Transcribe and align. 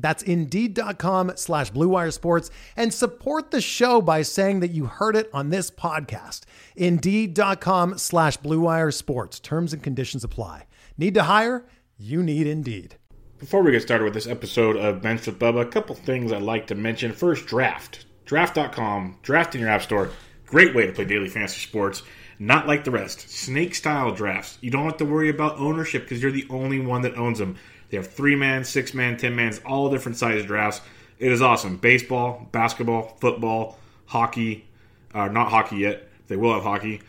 That's 0.00 0.22
Indeed.com 0.22 1.32
slash 1.36 1.72
BlueWire 1.72 2.12
Sports 2.12 2.50
and 2.76 2.92
support 2.92 3.50
the 3.50 3.60
show 3.60 4.00
by 4.00 4.22
saying 4.22 4.60
that 4.60 4.70
you 4.70 4.86
heard 4.86 5.16
it 5.16 5.30
on 5.32 5.50
this 5.50 5.70
podcast. 5.70 6.42
Indeed.com 6.76 7.98
slash 7.98 8.38
BlueWire 8.38 8.92
Sports. 8.94 9.40
Terms 9.40 9.72
and 9.72 9.82
conditions 9.82 10.24
apply. 10.24 10.66
Need 10.96 11.14
to 11.14 11.24
hire? 11.24 11.66
You 11.98 12.22
need 12.22 12.46
Indeed. 12.46 12.96
Before 13.38 13.62
we 13.62 13.72
get 13.72 13.82
started 13.82 14.04
with 14.04 14.14
this 14.14 14.26
episode 14.26 14.76
of 14.76 15.00
Benched 15.00 15.26
with 15.26 15.38
Bubba, 15.38 15.62
a 15.62 15.66
couple 15.66 15.94
things 15.94 16.30
I'd 16.30 16.42
like 16.42 16.66
to 16.66 16.74
mention. 16.74 17.12
First, 17.12 17.46
Draft. 17.46 18.04
Draft.com, 18.26 19.18
draft 19.22 19.54
in 19.56 19.60
your 19.60 19.70
app 19.70 19.82
store. 19.82 20.10
Great 20.46 20.74
way 20.74 20.86
to 20.86 20.92
play 20.92 21.04
daily 21.04 21.28
fantasy 21.28 21.60
sports. 21.60 22.02
Not 22.38 22.66
like 22.66 22.84
the 22.84 22.90
rest. 22.90 23.28
Snake 23.28 23.74
style 23.74 24.12
drafts. 24.12 24.56
You 24.60 24.70
don't 24.70 24.84
have 24.84 24.96
to 24.98 25.04
worry 25.04 25.28
about 25.28 25.58
ownership 25.58 26.02
because 26.02 26.22
you're 26.22 26.30
the 26.30 26.46
only 26.48 26.80
one 26.80 27.02
that 27.02 27.16
owns 27.16 27.38
them. 27.38 27.56
They 27.90 27.96
have 27.96 28.10
three 28.10 28.36
man, 28.36 28.64
six 28.64 28.94
man, 28.94 29.16
ten 29.16 29.34
man, 29.36 29.52
all 29.66 29.90
different 29.90 30.16
size 30.16 30.44
drafts. 30.46 30.80
It 31.18 31.30
is 31.30 31.42
awesome. 31.42 31.76
Baseball, 31.76 32.48
basketball, 32.50 33.16
football, 33.20 33.78
hockey, 34.06 34.66
uh, 35.12 35.28
not 35.28 35.50
hockey 35.50 35.76
yet. 35.76 36.08
They 36.28 36.36
will 36.36 36.54
have 36.54 36.62
hockey, 36.62 37.02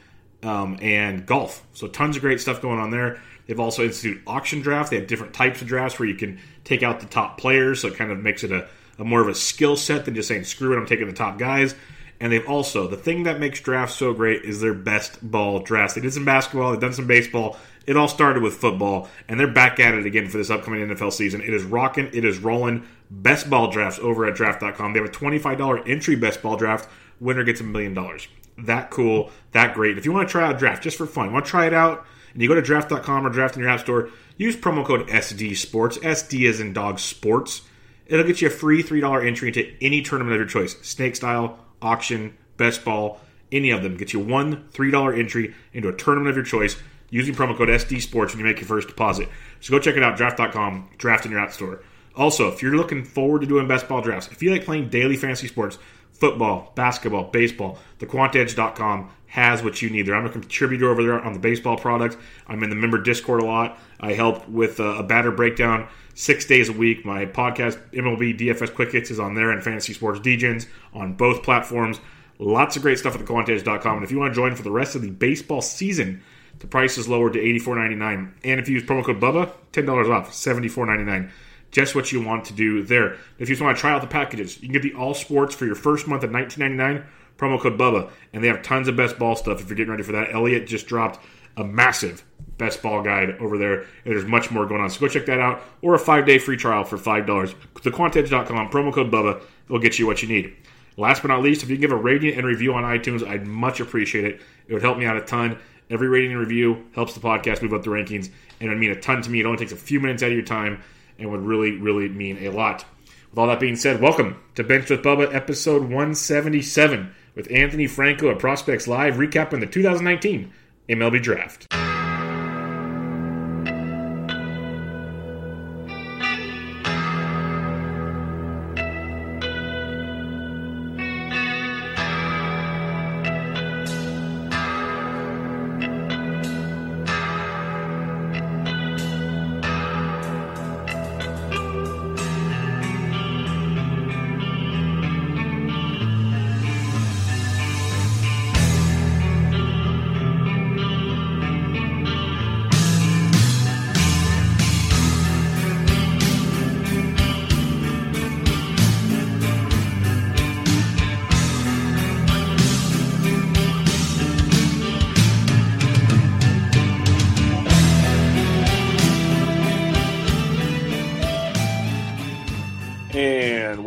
um, 0.43 0.77
and 0.81 1.25
golf. 1.25 1.63
So 1.73 1.87
tons 1.87 2.15
of 2.15 2.21
great 2.21 2.41
stuff 2.41 2.61
going 2.61 2.79
on 2.79 2.91
there. 2.91 3.21
They've 3.47 3.59
also 3.59 3.83
instituted 3.83 4.23
auction 4.27 4.61
draft. 4.61 4.89
They 4.89 4.97
have 4.97 5.07
different 5.07 5.33
types 5.33 5.61
of 5.61 5.67
drafts 5.67 5.99
where 5.99 6.07
you 6.07 6.15
can 6.15 6.39
take 6.63 6.83
out 6.83 6.99
the 6.99 7.05
top 7.05 7.37
players, 7.37 7.81
so 7.81 7.89
it 7.89 7.95
kind 7.95 8.11
of 8.11 8.19
makes 8.19 8.43
it 8.43 8.51
a, 8.51 8.67
a 8.97 9.03
more 9.03 9.21
of 9.21 9.27
a 9.27 9.35
skill 9.35 9.75
set 9.75 10.05
than 10.05 10.15
just 10.15 10.27
saying 10.27 10.43
screw 10.43 10.73
it, 10.73 10.77
I'm 10.77 10.85
taking 10.85 11.07
the 11.07 11.13
top 11.13 11.37
guys. 11.37 11.75
And 12.21 12.31
they've 12.31 12.47
also 12.47 12.87
the 12.87 12.95
thing 12.95 13.23
that 13.23 13.39
makes 13.39 13.59
drafts 13.59 13.95
so 13.97 14.13
great 14.13 14.43
is 14.43 14.61
their 14.61 14.75
best 14.75 15.19
ball 15.29 15.59
drafts. 15.59 15.95
They 15.95 16.01
did 16.01 16.13
some 16.13 16.23
basketball, 16.23 16.71
they've 16.71 16.79
done 16.79 16.93
some 16.93 17.07
baseball. 17.07 17.57
It 17.87 17.97
all 17.97 18.07
started 18.07 18.43
with 18.43 18.53
football, 18.53 19.09
and 19.27 19.39
they're 19.39 19.51
back 19.51 19.79
at 19.79 19.95
it 19.95 20.05
again 20.05 20.29
for 20.29 20.37
this 20.37 20.51
upcoming 20.51 20.87
NFL 20.87 21.11
season. 21.13 21.41
It 21.41 21.51
is 21.51 21.63
rocking, 21.63 22.11
it 22.13 22.23
is 22.23 22.37
rolling. 22.37 22.87
Best 23.09 23.49
ball 23.49 23.71
drafts 23.71 23.97
over 23.97 24.25
at 24.25 24.35
draft.com. 24.35 24.93
They 24.93 24.99
have 24.99 25.09
a 25.09 25.11
$25 25.11 25.89
entry 25.89 26.15
best 26.15 26.43
ball 26.43 26.57
draft. 26.57 26.87
Winner 27.19 27.43
gets 27.43 27.59
a 27.59 27.63
million 27.63 27.95
dollars. 27.95 28.27
That 28.59 28.91
cool, 28.91 29.31
that 29.53 29.73
great. 29.73 29.97
If 29.97 30.05
you 30.05 30.11
want 30.11 30.27
to 30.27 30.31
try 30.31 30.47
out 30.47 30.59
draft 30.59 30.83
just 30.83 30.97
for 30.97 31.07
fun, 31.07 31.33
want 31.33 31.45
to 31.45 31.51
try 31.51 31.65
it 31.65 31.73
out, 31.73 32.05
and 32.33 32.41
you 32.41 32.47
go 32.47 32.53
to 32.53 32.61
draft.com 32.61 33.25
or 33.25 33.31
draft 33.31 33.55
in 33.55 33.63
your 33.63 33.71
app 33.71 33.79
store, 33.79 34.11
use 34.37 34.55
promo 34.55 34.85
code 34.85 35.07
SD 35.07 35.57
Sports. 35.57 35.97
SD 35.97 36.47
is 36.47 36.59
in 36.59 36.71
dog 36.71 36.99
sports. 36.99 37.63
It'll 38.05 38.25
get 38.25 38.41
you 38.41 38.47
a 38.47 38.51
free 38.51 38.83
$3 38.83 39.25
entry 39.25 39.47
into 39.47 39.73
any 39.81 40.03
tournament 40.03 40.35
of 40.35 40.39
your 40.39 40.47
choice. 40.47 40.77
Snake 40.81 41.15
style, 41.15 41.57
auction, 41.81 42.37
best 42.57 42.83
ball, 42.85 43.19
any 43.51 43.71
of 43.71 43.83
them. 43.83 43.97
Gets 43.97 44.13
you 44.13 44.19
one 44.19 44.67
$3 44.71 45.19
entry 45.19 45.53
into 45.73 45.89
a 45.89 45.95
tournament 45.95 46.29
of 46.29 46.35
your 46.35 46.45
choice 46.45 46.77
using 47.09 47.35
promo 47.35 47.55
code 47.55 47.69
SD 47.69 48.01
Sports 48.01 48.33
when 48.33 48.39
you 48.39 48.45
make 48.45 48.59
your 48.59 48.67
first 48.67 48.87
deposit. 48.87 49.29
So 49.59 49.71
go 49.71 49.79
check 49.79 49.97
it 49.97 50.03
out, 50.03 50.17
draft.com, 50.17 50.89
draft 50.97 51.25
in 51.25 51.31
your 51.31 51.41
app 51.41 51.51
store. 51.51 51.83
Also, 52.15 52.49
if 52.49 52.61
you're 52.61 52.75
looking 52.75 53.03
forward 53.03 53.41
to 53.41 53.47
doing 53.47 53.67
best 53.67 53.87
ball 53.87 54.01
drafts, 54.01 54.29
if 54.31 54.41
you 54.41 54.51
like 54.51 54.65
playing 54.65 54.89
daily 54.89 55.15
fantasy 55.15 55.47
sports, 55.47 55.77
football, 56.11 56.71
basketball, 56.75 57.25
baseball, 57.25 57.79
the 57.99 58.05
thequantedge.com 58.05 59.09
has 59.27 59.63
what 59.63 59.81
you 59.81 59.89
need 59.89 60.05
there. 60.05 60.15
I'm 60.15 60.25
a 60.25 60.29
contributor 60.29 60.89
over 60.89 61.01
there 61.01 61.19
on 61.19 61.33
the 61.33 61.39
baseball 61.39 61.77
product. 61.77 62.17
I'm 62.47 62.63
in 62.63 62.69
the 62.69 62.75
member 62.75 63.01
Discord 63.01 63.41
a 63.41 63.45
lot. 63.45 63.79
I 63.99 64.13
help 64.13 64.47
with 64.47 64.79
a, 64.79 64.97
a 64.97 65.03
batter 65.03 65.31
breakdown 65.31 65.87
six 66.13 66.45
days 66.45 66.69
a 66.69 66.73
week. 66.73 67.05
My 67.05 67.25
podcast, 67.25 67.79
MLB 67.91 68.37
DFS 68.39 68.73
Quick 68.73 68.91
Hits, 68.91 69.11
is 69.11 69.19
on 69.19 69.35
there, 69.35 69.51
and 69.51 69.63
Fantasy 69.63 69.93
Sports 69.93 70.19
Degens 70.19 70.67
on 70.93 71.13
both 71.13 71.43
platforms. 71.43 71.99
Lots 72.39 72.75
of 72.75 72.81
great 72.81 72.97
stuff 72.97 73.15
at 73.15 73.21
thequantedge.com. 73.21 73.97
And 73.97 74.03
if 74.03 74.11
you 74.11 74.19
want 74.19 74.33
to 74.33 74.35
join 74.35 74.55
for 74.55 74.63
the 74.63 74.71
rest 74.71 74.95
of 74.95 75.01
the 75.01 75.11
baseball 75.11 75.61
season, 75.61 76.23
the 76.59 76.67
price 76.67 76.97
is 76.97 77.07
lowered 77.07 77.33
to 77.33 77.39
$84.99. 77.39 78.31
And 78.43 78.59
if 78.59 78.67
you 78.67 78.75
use 78.75 78.83
promo 78.83 79.03
code 79.03 79.19
BUBBA, 79.19 79.51
$10 79.73 80.11
off, 80.11 80.31
$74.99 80.31 81.29
just 81.71 81.95
what 81.95 82.11
you 82.11 82.21
want 82.21 82.45
to 82.45 82.53
do 82.53 82.83
there. 82.83 83.13
If 83.39 83.47
you 83.49 83.55
just 83.55 83.61
want 83.61 83.75
to 83.75 83.81
try 83.81 83.91
out 83.91 84.01
the 84.01 84.07
packages, 84.07 84.61
you 84.61 84.67
can 84.67 84.73
get 84.73 84.83
the 84.83 84.93
all 84.93 85.13
sports 85.13 85.55
for 85.55 85.65
your 85.65 85.75
first 85.75 86.07
month 86.07 86.23
at 86.23 86.29
$19.99, 86.29 87.05
promo 87.37 87.59
code 87.59 87.77
BUBBA. 87.77 88.09
And 88.33 88.43
they 88.43 88.47
have 88.49 88.61
tons 88.61 88.87
of 88.87 88.95
best 88.95 89.17
ball 89.17 89.35
stuff 89.35 89.61
if 89.61 89.69
you're 89.69 89.77
getting 89.77 89.91
ready 89.91 90.03
for 90.03 90.11
that. 90.11 90.33
Elliot 90.33 90.67
just 90.67 90.85
dropped 90.85 91.19
a 91.57 91.63
massive 91.63 92.23
best 92.61 92.83
ball 92.83 93.01
guide 93.01 93.37
over 93.39 93.57
there, 93.57 93.85
there's 94.05 94.23
much 94.23 94.51
more 94.51 94.67
going 94.67 94.81
on. 94.81 94.89
So 94.89 94.99
go 94.99 95.07
check 95.07 95.25
that 95.25 95.39
out, 95.39 95.63
or 95.81 95.95
a 95.95 95.99
five 95.99 96.27
day 96.27 96.37
free 96.37 96.57
trial 96.57 96.83
for 96.83 96.97
$5. 96.97 97.25
TheQuantedge.com, 97.25 98.69
promo 98.69 98.93
code 98.93 99.11
BUBBA, 99.11 99.41
will 99.67 99.79
get 99.79 99.97
you 99.97 100.05
what 100.05 100.21
you 100.21 100.27
need. 100.27 100.55
Last 100.95 101.23
but 101.23 101.29
not 101.29 101.41
least, 101.41 101.63
if 101.63 101.69
you 101.69 101.75
can 101.75 101.81
give 101.81 101.91
a 101.91 101.95
rating 101.95 102.35
and 102.35 102.45
review 102.45 102.73
on 102.75 102.83
iTunes, 102.83 103.27
I'd 103.27 103.47
much 103.47 103.79
appreciate 103.79 104.25
it. 104.25 104.41
It 104.67 104.73
would 104.73 104.83
help 104.83 104.99
me 104.99 105.05
out 105.05 105.17
a 105.17 105.21
ton. 105.21 105.57
Every 105.89 106.07
rating 106.07 106.31
and 106.31 106.39
review 106.39 106.85
helps 106.93 107.15
the 107.15 107.19
podcast 107.19 107.63
move 107.63 107.73
up 107.73 107.83
the 107.83 107.89
rankings, 107.89 108.29
and 108.59 108.67
it 108.67 108.69
would 108.69 108.77
mean 108.77 108.91
a 108.91 109.01
ton 109.01 109.23
to 109.23 109.29
me. 109.29 109.39
It 109.39 109.45
only 109.45 109.57
takes 109.57 109.71
a 109.71 109.77
few 109.77 109.99
minutes 109.99 110.21
out 110.21 110.29
of 110.29 110.35
your 110.35 110.45
time 110.45 110.83
and 111.17 111.31
would 111.31 111.41
really, 111.41 111.71
really 111.71 112.09
mean 112.09 112.37
a 112.45 112.49
lot. 112.49 112.85
With 113.31 113.39
all 113.39 113.47
that 113.47 113.59
being 113.59 113.75
said, 113.75 114.01
welcome 114.01 114.39
to 114.55 114.63
Benched 114.63 114.91
with 114.91 115.01
Bubba, 115.01 115.33
episode 115.33 115.81
177, 115.81 117.15
with 117.33 117.51
Anthony 117.51 117.87
Franco 117.87 118.29
at 118.29 118.39
Prospects 118.39 118.87
Live, 118.87 119.15
recapping 119.15 119.61
the 119.61 119.67
2019 119.67 120.53
MLB 120.89 121.21
Draft. 121.23 121.90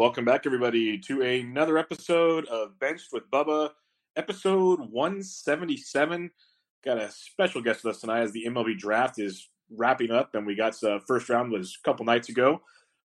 Welcome 0.05 0.27
back, 0.27 0.45
everybody, 0.45 0.99
to 0.99 1.23
another 1.23 1.79
episode 1.79 2.45
of 2.49 2.79
Benched 2.79 3.09
with 3.11 3.23
Bubba, 3.31 3.71
episode 4.17 4.79
177. 4.91 6.31
Got 6.85 6.99
a 6.99 7.11
special 7.11 7.63
guest 7.63 7.83
with 7.83 7.95
us 7.95 8.03
tonight 8.03 8.21
as 8.21 8.31
the 8.33 8.45
MLB 8.47 8.77
draft 8.77 9.19
is 9.19 9.49
wrapping 9.71 10.11
up, 10.11 10.35
and 10.35 10.47
we 10.47 10.55
got 10.57 10.79
the 10.79 11.01
first 11.09 11.31
round 11.31 11.51
was 11.51 11.79
a 11.83 11.89
couple 11.89 12.05
nights 12.05 12.29
ago. 12.29 12.61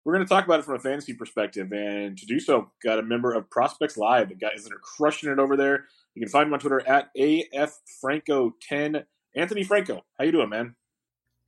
We're 0.04 0.14
going 0.14 0.26
to 0.26 0.28
talk 0.28 0.44
about 0.44 0.58
it 0.58 0.64
from 0.64 0.74
a 0.74 0.80
fantasy 0.80 1.14
perspective, 1.14 1.70
and 1.70 2.18
to 2.18 2.26
do 2.26 2.40
so, 2.40 2.72
got 2.82 2.98
a 2.98 3.02
member 3.02 3.32
of 3.32 3.48
Prospects 3.48 3.96
Live, 3.96 4.30
the 4.30 4.34
guys 4.34 4.64
that 4.64 4.72
are 4.72 4.80
crushing 4.80 5.30
it 5.30 5.38
over 5.38 5.56
there. 5.56 5.84
You 6.16 6.20
can 6.20 6.28
find 6.28 6.48
him 6.48 6.54
on 6.54 6.58
Twitter 6.58 6.84
at 6.84 7.10
affranco10. 7.16 9.04
Anthony 9.36 9.62
Franco, 9.62 10.04
how 10.18 10.24
you 10.24 10.32
doing, 10.32 10.48
man? 10.48 10.74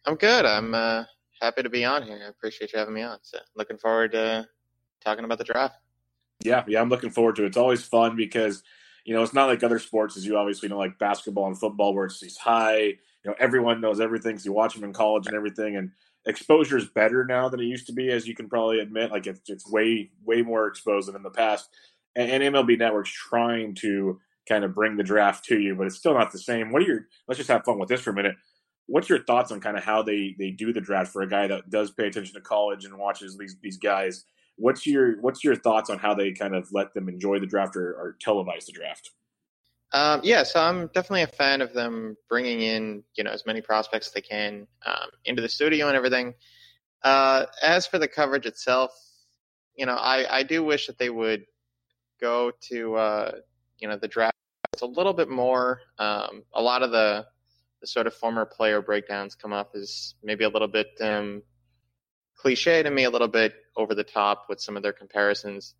I'm 0.07 0.15
good. 0.15 0.47
I'm 0.47 0.73
uh, 0.77 1.07
happy 1.43 1.65
to 1.65 1.71
be 1.71 1.85
on 1.85 2.05
here. 2.05 2.21
I 2.25 2.29
appreciate 2.29 2.73
you 2.73 2.79
having 2.79 2.95
me 2.95 3.03
on. 3.03 3.19
So 3.23 3.39
looking 3.57 3.79
forward 3.79 4.13
to 4.13 4.47
talking 5.01 5.25
about 5.25 5.39
the 5.39 5.45
draft. 5.45 5.77
Yeah, 6.43 6.65
yeah, 6.67 6.81
I'm 6.81 6.89
looking 6.89 7.11
forward 7.11 7.37
to 7.37 7.45
it. 7.45 7.49
It's 7.49 7.57
always 7.57 7.83
fun 7.83 8.17
because 8.17 8.63
you 9.05 9.15
know, 9.15 9.23
it's 9.23 9.35
not 9.35 9.49
like 9.49 9.63
other 9.63 9.79
sports, 9.79 10.17
as 10.17 10.27
you 10.27 10.37
obviously 10.37 10.69
know, 10.69 10.79
like 10.79 10.99
basketball 10.99 11.47
and 11.47 11.59
football, 11.59 11.95
where 11.95 12.07
it's 12.07 12.21
these 12.21 12.37
high, 12.37 12.79
you 12.81 12.97
know, 13.25 13.35
everyone 13.39 13.81
knows 13.81 14.01
everything. 14.01 14.39
So 14.39 14.47
you 14.47 14.53
watch 14.53 14.75
them 14.75 14.85
in 14.85 14.93
college 14.93 15.27
and 15.27 15.35
everything, 15.35 15.77
and 15.77 15.91
exposure 16.27 16.77
is 16.77 16.87
better 16.87 17.25
now 17.25 17.49
than 17.49 17.61
it 17.61 17.65
used 17.65 17.87
to 17.87 17.93
be, 17.93 18.11
as 18.11 18.27
you 18.27 18.35
can 18.35 18.49
probably 18.49 18.81
admit. 18.81 19.11
Like 19.11 19.27
it's 19.27 19.49
it's 19.49 19.71
way 19.71 20.11
way 20.25 20.43
more 20.43 20.67
exposed 20.67 21.09
than 21.09 21.17
in 21.17 21.23
the 21.23 21.31
past. 21.31 21.69
And, 22.17 22.31
and 22.31 22.55
MLB 22.55 22.79
Network's 22.79 23.13
trying 23.13 23.75
to 23.77 24.21
kind 24.49 24.65
of 24.65 24.75
bring 24.75 24.97
the 24.97 25.03
draft 25.03 25.45
to 25.47 25.59
you, 25.59 25.77
but 25.77 25.87
it's 25.87 25.97
still 25.97 26.15
not 26.15 26.33
the 26.33 26.39
same. 26.39 26.71
What 26.71 26.83
are 26.83 26.87
your? 26.87 27.07
Let's 27.27 27.39
just 27.39 27.51
have 27.51 27.65
fun 27.65 27.79
with 27.79 27.89
this 27.89 28.01
for 28.01 28.11
a 28.11 28.15
minute. 28.15 28.37
What's 28.87 29.09
your 29.09 29.23
thoughts 29.23 29.53
on 29.53 29.61
kind 29.61 29.77
of 29.77 29.85
how 29.85 30.03
they 30.03 30.35
they 30.39 30.51
do 30.51 30.73
the 30.73 30.81
draft 30.81 31.13
for 31.13 31.23
a 31.23 31.29
guy 31.29 31.47
that 31.47 31.71
does 31.71 31.91
pay 31.91 32.07
attention 32.07 32.35
to 32.35 32.41
college 32.41 32.85
and 32.85 32.99
watches 32.99 33.37
these 33.39 33.57
these 33.63 33.79
guys? 33.79 34.25
What's 34.61 34.87
your 34.87 35.21
what's 35.21 35.43
your 35.43 35.57
thoughts 35.57 35.91
on 35.91 35.99
how 35.99 36.15
they 36.15 36.33
kind 36.33 36.55
of 36.55 36.69
let 36.73 36.93
them 36.95 37.09
enjoy 37.09 37.41
the 37.41 37.47
draft 37.47 37.77
or, 37.77 37.93
or 37.93 38.17
televise 38.25 38.67
the 38.67 38.73
draft? 38.73 39.11
Um, 39.93 40.21
yeah, 40.23 40.45
so 40.45 40.61
I'm 40.61 40.87
definitely 40.89 41.23
a 41.23 41.27
fan 41.27 41.63
of 41.63 41.73
them 41.73 42.17
bringing 42.29 42.61
in 42.61 43.03
you 43.15 43.25
know 43.25 43.31
as 43.31 43.47
many 43.47 43.61
prospects 43.61 44.09
as 44.09 44.13
they 44.13 44.21
can 44.21 44.67
um, 44.87 45.09
into 45.25 45.43
the 45.43 45.49
studio 45.49 45.89
and 45.89 45.97
everything. 45.97 46.35
Uh, 47.03 47.47
as 47.63 47.87
for 47.87 47.99
the 47.99 48.07
coverage 48.07 48.45
itself, 48.45 48.93
you 49.75 49.87
know, 49.87 49.95
I, 49.95 50.39
I 50.39 50.43
do 50.43 50.63
wish 50.63 50.87
that 50.87 50.99
they 50.99 51.09
would 51.09 51.45
go 52.21 52.53
to 52.69 52.95
uh, 52.97 53.33
you 53.79 53.89
know 53.89 53.97
the 53.97 54.09
draft 54.09 54.35
a 54.83 54.87
little 54.87 55.15
bit 55.15 55.29
more. 55.29 55.81
Um, 55.99 56.43
a 56.55 56.63
lot 56.63 56.83
of 56.83 56.91
the 56.91 57.27
the 57.81 57.87
sort 57.87 58.07
of 58.07 58.15
former 58.15 58.45
player 58.45 58.83
breakdowns 58.83 59.35
come 59.35 59.53
off 59.53 59.75
as 59.75 60.15
maybe 60.23 60.45
a 60.45 60.49
little 60.49 60.69
bit 60.69 60.89
um, 61.01 61.43
cliche 62.41 62.83
to 62.83 62.91
me, 62.91 63.05
a 63.05 63.11
little 63.11 63.29
bit 63.29 63.55
over 63.77 63.95
the 63.95 64.05
top 64.05 64.47
with 64.49 64.61
some 64.61 64.77
of 64.77 64.83
their 64.83 64.93
comparisons. 64.93 65.75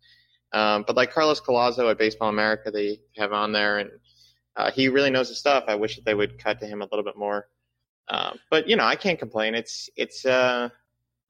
Um, 0.53 0.83
but 0.85 0.95
like 0.95 1.13
Carlos 1.13 1.41
Collazo 1.41 1.89
at 1.89 1.97
Baseball 1.97 2.29
America, 2.29 2.71
they 2.71 2.99
have 3.17 3.31
on 3.31 3.51
there, 3.51 3.79
and 3.79 3.91
uh, 4.55 4.71
he 4.71 4.89
really 4.89 5.09
knows 5.09 5.29
his 5.29 5.37
stuff. 5.37 5.65
I 5.67 5.75
wish 5.75 5.95
that 5.95 6.05
they 6.05 6.13
would 6.13 6.37
cut 6.37 6.59
to 6.59 6.67
him 6.67 6.81
a 6.81 6.85
little 6.85 7.03
bit 7.03 7.17
more. 7.17 7.47
Uh, 8.07 8.33
but 8.49 8.67
you 8.67 8.75
know, 8.75 8.83
I 8.83 8.95
can't 8.95 9.19
complain. 9.19 9.55
It's 9.55 9.89
it's. 9.95 10.25
Uh, 10.25 10.69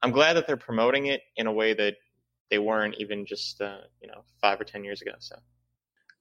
I'm 0.02 0.10
glad 0.10 0.34
that 0.34 0.48
they're 0.48 0.56
promoting 0.56 1.06
it 1.06 1.22
in 1.36 1.46
a 1.46 1.52
way 1.52 1.74
that 1.74 1.94
they 2.50 2.58
weren't 2.58 2.96
even 2.98 3.24
just 3.24 3.60
uh, 3.60 3.78
you 4.00 4.08
know 4.08 4.24
five 4.40 4.60
or 4.60 4.64
ten 4.64 4.84
years 4.84 5.00
ago. 5.00 5.12
So. 5.18 5.36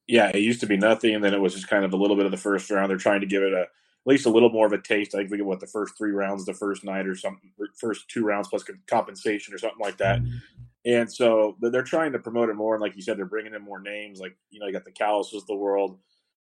Yeah, 0.08 0.30
it 0.34 0.40
used 0.40 0.60
to 0.60 0.68
be 0.68 0.78
nothing, 0.78 1.16
and 1.16 1.24
then 1.24 1.34
it 1.34 1.40
was 1.40 1.54
just 1.54 1.68
kind 1.68 1.86
of 1.86 1.94
a 1.94 1.96
little 1.96 2.18
bit 2.18 2.26
of 2.26 2.32
the 2.32 2.38
first 2.38 2.70
round. 2.70 2.90
They're 2.90 2.98
trying 2.98 3.22
to 3.22 3.28
give 3.28 3.44
it 3.44 3.54
a 3.54 3.68
least 4.06 4.26
a 4.26 4.30
little 4.30 4.50
more 4.50 4.66
of 4.66 4.74
a 4.74 4.82
taste. 4.82 5.14
I 5.14 5.20
think 5.20 5.32
we 5.32 5.38
get 5.38 5.46
what 5.46 5.60
the 5.60 5.68
first 5.68 5.98
three 5.98 6.12
rounds, 6.12 6.46
the 6.46 6.54
first 6.54 6.84
night 6.84 7.08
or 7.08 7.16
something, 7.16 7.52
first 7.80 8.10
two 8.10 8.24
rounds 8.24 8.48
plus 8.48 8.64
compensation 8.88 9.54
or 9.54 9.58
something 9.58 9.80
like 9.80 9.98
that. 9.98 10.22
Mm-hmm. 10.22 10.38
And 10.84 11.12
so 11.12 11.56
they're 11.60 11.84
trying 11.84 12.12
to 12.14 12.20
promote 12.20 12.50
it 12.50 12.56
more. 12.56 12.74
And 12.74 12.82
like 12.82 12.96
you 12.96 13.04
said, 13.04 13.18
they're 13.18 13.26
bringing 13.26 13.54
in 13.54 13.62
more 13.62 13.80
names. 13.80 14.20
Like 14.20 14.36
you 14.50 14.60
know, 14.60 14.66
you 14.66 14.74
got 14.74 14.86
the 14.86 14.92
Collazos 14.92 15.36
of 15.36 15.48
the 15.48 15.56
world, 15.56 16.00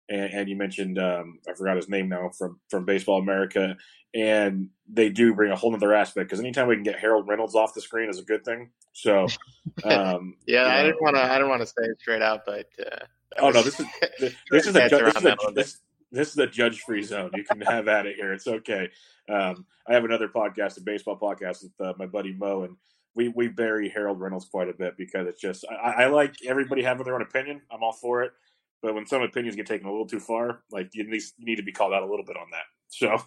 and, 0.09 0.33
and 0.33 0.49
you 0.49 0.55
mentioned 0.55 0.97
um, 0.97 1.39
I 1.47 1.53
forgot 1.53 1.75
his 1.75 1.89
name 1.89 2.09
now 2.09 2.29
from 2.29 2.59
from 2.69 2.85
Baseball 2.85 3.19
America. 3.19 3.77
And 4.13 4.69
they 4.91 5.09
do 5.09 5.33
bring 5.33 5.51
a 5.51 5.55
whole 5.55 5.73
other 5.73 5.93
aspect 5.93 6.27
because 6.27 6.41
anytime 6.41 6.67
we 6.67 6.75
can 6.75 6.83
get 6.83 6.99
Harold 6.99 7.27
Reynolds 7.29 7.55
off 7.55 7.73
the 7.73 7.81
screen 7.81 8.09
is 8.09 8.19
a 8.19 8.23
good 8.23 8.43
thing. 8.43 8.71
So 8.93 9.27
um, 9.83 10.35
yeah, 10.47 10.65
I 10.65 10.83
didn't 10.83 11.01
want 11.01 11.15
to. 11.15 11.23
I 11.23 11.35
didn't 11.35 11.49
want 11.49 11.61
to 11.61 11.67
say 11.67 11.83
it 11.83 11.99
straight 11.99 12.23
out, 12.23 12.41
but 12.45 12.65
uh, 12.79 13.05
oh 13.37 13.51
no, 13.51 13.61
this 13.61 13.79
is 13.79 13.85
this, 14.19 14.33
this 14.51 14.67
is 14.67 14.75
a, 14.75 14.89
this 14.89 15.15
is 15.15 15.25
a, 15.25 15.35
this, 15.53 15.79
this 16.11 16.29
is 16.29 16.37
a 16.37 16.47
judge 16.47 16.81
free 16.81 17.03
zone. 17.03 17.31
You 17.33 17.43
can 17.43 17.61
have 17.61 17.87
at 17.87 18.05
it 18.05 18.15
here. 18.15 18.33
It's 18.33 18.47
okay. 18.47 18.89
Um, 19.29 19.65
I 19.87 19.93
have 19.93 20.03
another 20.03 20.27
podcast, 20.27 20.77
a 20.77 20.81
baseball 20.81 21.17
podcast 21.17 21.63
with 21.63 21.73
uh, 21.79 21.93
my 21.97 22.05
buddy 22.05 22.33
Mo, 22.33 22.63
and 22.63 22.75
we 23.15 23.29
we 23.29 23.47
bury 23.47 23.89
Harold 23.89 24.19
Reynolds 24.19 24.45
quite 24.45 24.69
a 24.69 24.73
bit 24.73 24.97
because 24.97 25.27
it's 25.27 25.41
just 25.41 25.65
I, 25.69 26.03
I, 26.03 26.05
like 26.07 26.35
everybody 26.47 26.81
having 26.83 27.05
their 27.05 27.15
own 27.15 27.21
opinion. 27.21 27.61
I'm 27.71 27.83
all 27.83 27.93
for 27.93 28.23
it, 28.23 28.33
but 28.81 28.95
when 28.95 29.05
some 29.05 29.21
opinions 29.21 29.55
get 29.55 29.65
taken 29.65 29.87
a 29.87 29.91
little 29.91 30.07
too 30.07 30.19
far, 30.19 30.63
like 30.71 30.89
you 30.93 31.09
need, 31.39 31.55
to 31.55 31.63
be 31.63 31.71
called 31.71 31.93
out 31.93 32.03
a 32.03 32.09
little 32.09 32.25
bit 32.25 32.37
on 32.37 32.47
that. 32.51 32.63
So 32.87 33.17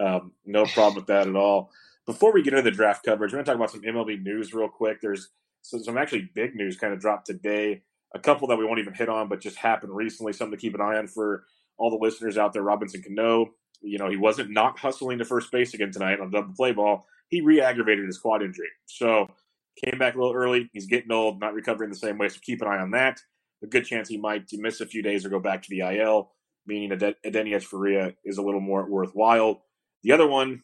um, 0.04 0.32
no 0.44 0.64
problem 0.66 0.96
with 0.96 1.06
that 1.06 1.28
at 1.28 1.36
all. 1.36 1.70
Before 2.06 2.32
we 2.32 2.42
get 2.42 2.54
into 2.54 2.62
the 2.62 2.76
draft 2.76 3.04
coverage, 3.04 3.32
we're 3.32 3.38
going 3.38 3.44
to 3.44 3.50
talk 3.50 3.56
about 3.56 3.70
some 3.70 3.82
MLB 3.82 4.22
news 4.22 4.54
real 4.54 4.68
quick. 4.68 5.00
There's 5.00 5.30
some, 5.62 5.82
some 5.82 5.98
actually 5.98 6.30
big 6.34 6.54
news 6.54 6.76
kind 6.76 6.92
of 6.92 7.00
dropped 7.00 7.26
today. 7.26 7.82
A 8.14 8.18
couple 8.18 8.48
that 8.48 8.56
we 8.56 8.64
won't 8.64 8.78
even 8.78 8.94
hit 8.94 9.08
on, 9.08 9.28
but 9.28 9.40
just 9.40 9.56
happened 9.56 9.94
recently. 9.94 10.32
Something 10.32 10.56
to 10.56 10.60
keep 10.60 10.74
an 10.74 10.80
eye 10.80 10.96
on 10.96 11.08
for 11.08 11.44
all 11.78 11.90
the 11.90 12.04
listeners 12.04 12.38
out 12.38 12.52
there, 12.52 12.62
Robinson 12.62 13.02
Cano, 13.02 13.50
you 13.82 13.98
know, 13.98 14.08
he 14.08 14.16
wasn't 14.16 14.50
not 14.50 14.78
hustling 14.78 15.18
to 15.18 15.24
first 15.24 15.50
base 15.52 15.74
again 15.74 15.90
tonight 15.90 16.20
on 16.20 16.30
double 16.30 16.54
play 16.54 16.72
ball. 16.72 17.06
He 17.28 17.40
re-aggravated 17.40 18.06
his 18.06 18.18
quad 18.18 18.42
injury. 18.42 18.68
So 18.86 19.28
came 19.84 19.98
back 19.98 20.14
a 20.14 20.18
little 20.18 20.34
early. 20.34 20.70
He's 20.72 20.86
getting 20.86 21.12
old, 21.12 21.40
not 21.40 21.54
recovering 21.54 21.90
the 21.90 21.96
same 21.96 22.18
way. 22.18 22.28
So 22.28 22.38
keep 22.42 22.62
an 22.62 22.68
eye 22.68 22.78
on 22.78 22.92
that. 22.92 23.20
A 23.62 23.66
good 23.66 23.84
chance 23.84 24.08
he 24.08 24.16
might 24.16 24.48
miss 24.52 24.80
a 24.80 24.86
few 24.86 25.02
days 25.02 25.24
or 25.24 25.28
go 25.28 25.40
back 25.40 25.62
to 25.62 25.70
the 25.70 25.80
IL, 25.80 26.30
meaning 26.66 26.90
Adeiny 26.90 27.52
Hechavarria 27.54 28.14
is 28.24 28.38
a 28.38 28.42
little 28.42 28.60
more 28.60 28.88
worthwhile. 28.88 29.62
The 30.02 30.12
other 30.12 30.26
one, 30.26 30.62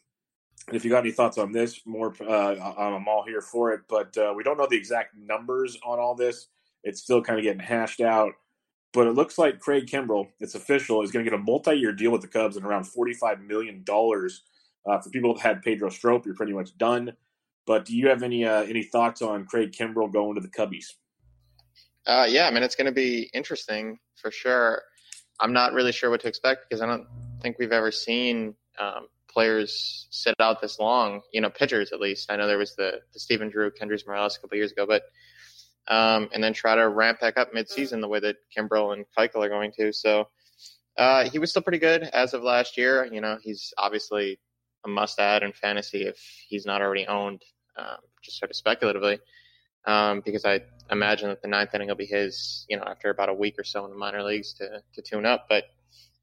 if 0.71 0.85
you 0.85 0.91
got 0.91 0.99
any 0.99 1.11
thoughts 1.11 1.37
on 1.37 1.51
this, 1.51 1.81
more 1.85 2.13
uh, 2.21 2.55
I'm 2.77 3.07
all 3.07 3.23
here 3.25 3.41
for 3.41 3.71
it. 3.73 3.81
But 3.89 4.15
uh, 4.17 4.33
we 4.35 4.43
don't 4.43 4.57
know 4.57 4.67
the 4.69 4.77
exact 4.77 5.15
numbers 5.17 5.77
on 5.83 5.99
all 5.99 6.15
this. 6.15 6.47
It's 6.83 7.01
still 7.01 7.21
kind 7.21 7.39
of 7.39 7.43
getting 7.43 7.59
hashed 7.59 8.01
out. 8.01 8.33
But 8.93 9.07
it 9.07 9.15
looks 9.15 9.37
like 9.37 9.59
Craig 9.59 9.87
Kimbrel, 9.87 10.27
it's 10.39 10.53
official, 10.55 11.01
is 11.01 11.11
going 11.11 11.25
to 11.25 11.29
get 11.29 11.37
a 11.37 11.41
multi-year 11.41 11.93
deal 11.93 12.11
with 12.11 12.21
the 12.21 12.27
Cubs 12.27 12.55
and 12.55 12.65
around 12.65 12.85
forty-five 12.85 13.41
million 13.41 13.83
dollars. 13.83 14.43
Uh, 14.87 14.99
for 14.99 15.09
people 15.09 15.33
that 15.33 15.41
had 15.41 15.61
Pedro 15.61 15.89
Strop, 15.89 16.25
you're 16.25 16.35
pretty 16.35 16.53
much 16.53 16.77
done. 16.77 17.13
But 17.65 17.85
do 17.85 17.95
you 17.95 18.09
have 18.09 18.23
any 18.23 18.45
uh, 18.45 18.63
any 18.63 18.83
thoughts 18.83 19.21
on 19.21 19.45
Craig 19.45 19.71
Kimbrel 19.71 20.11
going 20.11 20.35
to 20.35 20.41
the 20.41 20.49
Cubbies? 20.49 20.85
Uh, 22.05 22.27
yeah, 22.29 22.47
I 22.47 22.51
mean 22.51 22.63
it's 22.63 22.75
going 22.75 22.87
to 22.87 22.91
be 22.93 23.29
interesting 23.33 23.97
for 24.15 24.29
sure. 24.29 24.81
I'm 25.39 25.53
not 25.53 25.73
really 25.73 25.91
sure 25.91 26.09
what 26.09 26.21
to 26.21 26.27
expect 26.27 26.69
because 26.69 26.81
I 26.81 26.85
don't 26.85 27.07
think 27.41 27.57
we've 27.57 27.71
ever 27.71 27.91
seen 27.91 28.55
um, 28.79 29.07
players 29.29 30.07
sit 30.11 30.35
out 30.39 30.61
this 30.61 30.79
long. 30.79 31.21
You 31.31 31.41
know, 31.41 31.49
pitchers 31.49 31.91
at 31.93 31.99
least. 31.99 32.31
I 32.31 32.35
know 32.35 32.47
there 32.47 32.57
was 32.57 32.75
the 32.75 32.99
the 33.13 33.19
Stephen 33.19 33.49
Drew, 33.49 33.71
Kendrys 33.71 34.05
Morales 34.05 34.35
a 34.35 34.41
couple 34.41 34.57
years 34.57 34.71
ago, 34.71 34.85
but 34.85 35.03
um, 35.87 36.29
and 36.33 36.43
then 36.43 36.53
try 36.53 36.75
to 36.75 36.87
ramp 36.87 37.19
back 37.19 37.37
up 37.37 37.53
midseason 37.53 38.01
the 38.01 38.07
way 38.07 38.19
that 38.19 38.37
Kimbrel 38.55 38.93
and 38.93 39.05
Keuchel 39.17 39.45
are 39.45 39.49
going 39.49 39.71
to. 39.79 39.91
So 39.91 40.27
uh, 40.97 41.29
he 41.29 41.39
was 41.39 41.49
still 41.49 41.61
pretty 41.61 41.79
good 41.79 42.03
as 42.03 42.33
of 42.33 42.43
last 42.43 42.77
year. 42.77 43.07
You 43.11 43.21
know, 43.21 43.37
he's 43.41 43.73
obviously 43.77 44.39
a 44.85 44.89
must 44.89 45.19
add 45.19 45.43
in 45.43 45.53
fantasy 45.53 46.03
if 46.03 46.17
he's 46.47 46.65
not 46.65 46.81
already 46.81 47.07
owned, 47.07 47.41
um, 47.77 47.97
just 48.23 48.39
sort 48.39 48.51
of 48.51 48.55
speculatively, 48.55 49.19
um, 49.85 50.21
because 50.23 50.45
I 50.45 50.61
imagine 50.91 51.29
that 51.29 51.41
the 51.41 51.47
ninth 51.47 51.73
inning 51.73 51.87
will 51.87 51.95
be 51.95 52.05
his, 52.05 52.65
you 52.69 52.77
know, 52.77 52.83
after 52.83 53.09
about 53.09 53.29
a 53.29 53.33
week 53.33 53.55
or 53.57 53.63
so 53.63 53.83
in 53.85 53.91
the 53.91 53.97
minor 53.97 54.23
leagues 54.23 54.53
to, 54.55 54.81
to 54.93 55.01
tune 55.01 55.25
up. 55.25 55.47
But 55.49 55.65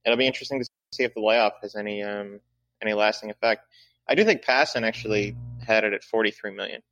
it'll 0.05 0.19
be 0.19 0.27
interesting 0.27 0.61
to 0.61 0.69
see 0.93 1.05
if 1.05 1.15
the 1.15 1.21
layoff 1.21 1.55
has 1.63 1.75
any 1.77 2.03
um, 2.03 2.41
any 2.83 2.95
lasting 2.95 3.31
effect. 3.31 3.67
I 4.09 4.15
do 4.15 4.25
think 4.25 4.43
Passan 4.43 4.83
actually 4.83 5.37
had 5.67 5.85
it 5.85 5.93
at 5.93 6.03
43 6.03 6.53
million. 6.53 6.83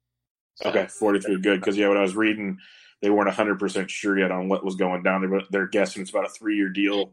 So. 0.62 0.70
Okay, 0.70 0.86
43 0.86 1.40
good 1.40 1.60
because 1.60 1.76
yeah, 1.76 1.88
when 1.88 1.98
I 1.98 2.02
was 2.02 2.16
reading, 2.16 2.58
they 3.00 3.10
weren't 3.10 3.28
100 3.28 3.58
percent 3.58 3.90
sure 3.90 4.18
yet 4.18 4.32
on 4.32 4.48
what 4.48 4.64
was 4.64 4.74
going 4.74 5.02
down. 5.02 5.28
They're 5.28 5.42
they're 5.50 5.66
guessing 5.68 6.02
it's 6.02 6.10
about 6.10 6.26
a 6.26 6.30
three 6.30 6.56
year 6.56 6.68
deal 6.68 7.12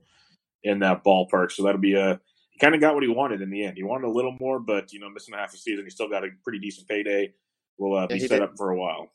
in 0.64 0.80
that 0.80 1.04
ballpark. 1.04 1.52
So 1.52 1.64
that'll 1.64 1.80
be 1.80 1.94
a 1.94 2.20
he 2.50 2.60
kind 2.60 2.74
of 2.74 2.82
got 2.82 2.94
what 2.94 3.04
he 3.04 3.10
wanted 3.10 3.42
in 3.42 3.50
the 3.50 3.64
end. 3.64 3.78
He 3.78 3.84
wanted 3.84 4.08
a 4.08 4.12
little 4.12 4.36
more, 4.40 4.60
but 4.60 4.94
you 4.94 5.00
know, 5.00 5.10
missing 5.10 5.34
a 5.34 5.38
half 5.38 5.54
a 5.54 5.58
season, 5.58 5.84
he 5.86 5.90
still 5.90 6.10
got 6.10 6.24
a 6.24 6.30
pretty 6.44 6.60
decent 6.60 6.88
payday. 6.88 7.34
Will 7.78 7.98
uh, 7.98 8.08
be 8.08 8.20
set 8.20 8.30
did. 8.30 8.42
up 8.42 8.54
for 8.58 8.72
a 8.72 8.78
while. 8.78 9.12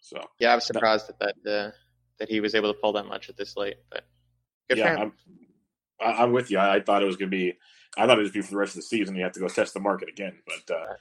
So 0.00 0.22
yeah, 0.38 0.52
I 0.52 0.54
was 0.54 0.66
surprised 0.66 1.08
that 1.08 1.18
that 1.18 1.50
uh, 1.50 1.70
that 2.18 2.28
he 2.28 2.40
was 2.40 2.54
able 2.54 2.72
to 2.72 2.78
pull 2.78 2.92
that 2.92 3.06
much 3.06 3.28
at 3.28 3.36
this 3.36 3.56
late, 3.56 3.76
but 3.90 4.04
good 4.68 4.78
yeah, 4.78 4.96
I'm, 4.96 5.12
I'm 6.00 6.32
with 6.32 6.50
you. 6.50 6.58
I, 6.58 6.76
I 6.76 6.80
thought 6.80 7.02
it 7.02 7.06
was 7.06 7.16
going 7.16 7.30
to 7.30 7.36
be. 7.36 7.54
I 7.96 8.06
thought 8.06 8.18
it 8.18 8.22
would 8.22 8.32
be 8.32 8.42
for 8.42 8.50
the 8.50 8.56
rest 8.56 8.72
of 8.72 8.76
the 8.76 8.82
season. 8.82 9.16
You 9.16 9.22
have 9.22 9.32
to 9.32 9.40
go 9.40 9.48
test 9.48 9.74
the 9.74 9.80
market 9.80 10.08
again, 10.08 10.38
but 10.46 10.74
uh, 10.74 10.94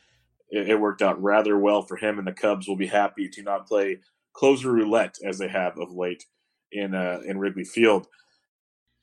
it, 0.54 0.70
it 0.70 0.80
worked 0.80 1.02
out 1.02 1.22
rather 1.22 1.58
well 1.58 1.82
for 1.82 1.98
him, 1.98 2.20
and 2.20 2.28
the 2.28 2.32
Cubs 2.34 2.68
will 2.68 2.78
be 2.78 2.88
happy 2.88 3.28
to 3.30 3.42
not 3.42 3.68
play 3.68 4.00
closer 4.34 4.72
roulette 4.72 5.18
as 5.26 5.38
they 5.38 5.48
have 5.48 5.78
of 5.80 5.92
late 5.92 6.26
in 6.72 6.96
uh, 6.96 7.22
in 7.26 7.40
Wrigley 7.40 7.66
Field. 7.66 8.08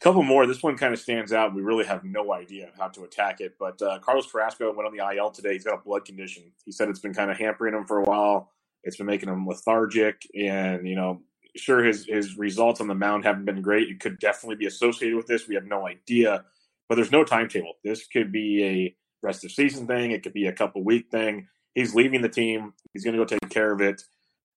A 0.01 0.05
couple 0.05 0.23
more. 0.23 0.47
This 0.47 0.63
one 0.63 0.79
kind 0.79 0.95
of 0.95 1.01
stands 1.01 1.33
out. 1.33 1.55
We 1.55 1.63
really 1.63 1.85
have 1.85 2.05
no 2.05 2.33
idea 2.33 2.71
how 2.79 2.89
to 2.89 3.05
attack 3.05 3.41
it. 3.41 3.57
But 3.59 3.83
uh, 3.83 3.99
Carlos 3.99 4.31
Carrasco 4.31 4.73
went 4.73 4.87
on 4.87 4.97
the 4.97 5.17
IL 5.17 5.31
today. 5.31 5.53
He's 5.55 5.65
got 5.65 5.75
a 5.75 5.83
blood 5.85 6.07
condition. 6.07 6.45
He 6.65 6.73
said 6.73 6.89
it's 6.89 7.01
been 7.01 7.15
kind 7.15 7.31
of 7.31 7.37
hampering 7.37 7.75
him 7.75 7.87
for 7.87 7.99
a 7.99 8.05
while. 8.05 8.51
It's 8.83 8.97
been 8.97 9.07
making 9.07 9.29
him 9.29 9.47
lethargic, 9.47 10.23
and 10.35 10.89
you 10.89 10.97
know, 10.97 11.21
sure 11.57 11.85
his 11.85 12.07
his 12.07 12.39
results 12.39 12.81
on 12.81 12.89
the 12.89 12.95
mound 12.95 13.25
haven't 13.25 13.45
been 13.45 13.61
great. 13.61 13.89
It 13.89 14.01
could 14.01 14.19
definitely 14.21 14.57
be 14.57 14.67
associated 14.67 15.17
with 15.17 15.27
this. 15.27 15.49
We 15.49 15.57
have 15.57 15.67
no 15.67 15.87
idea, 15.87 16.45
but 16.89 16.95
there's 16.95 17.13
no 17.13 17.25
timetable. 17.25 17.75
This 17.85 18.07
could 18.07 18.33
be 18.33 18.65
a 18.65 18.97
rest 19.23 19.45
of 19.45 19.53
season 19.53 19.87
thing. 19.87 20.11
It 20.11 20.23
could 20.23 20.33
be 20.33 20.47
a 20.47 20.53
couple 20.53 20.83
week 20.83 21.11
thing. 21.11 21.49
He's 21.75 21.95
leaving 21.95 22.23
the 22.23 22.29
team. 22.29 22.75
He's 22.93 23.05
going 23.05 23.17
to 23.17 23.25
go 23.25 23.25
take 23.25 23.51
care 23.51 23.73
of 23.73 23.81
it. 23.81 24.03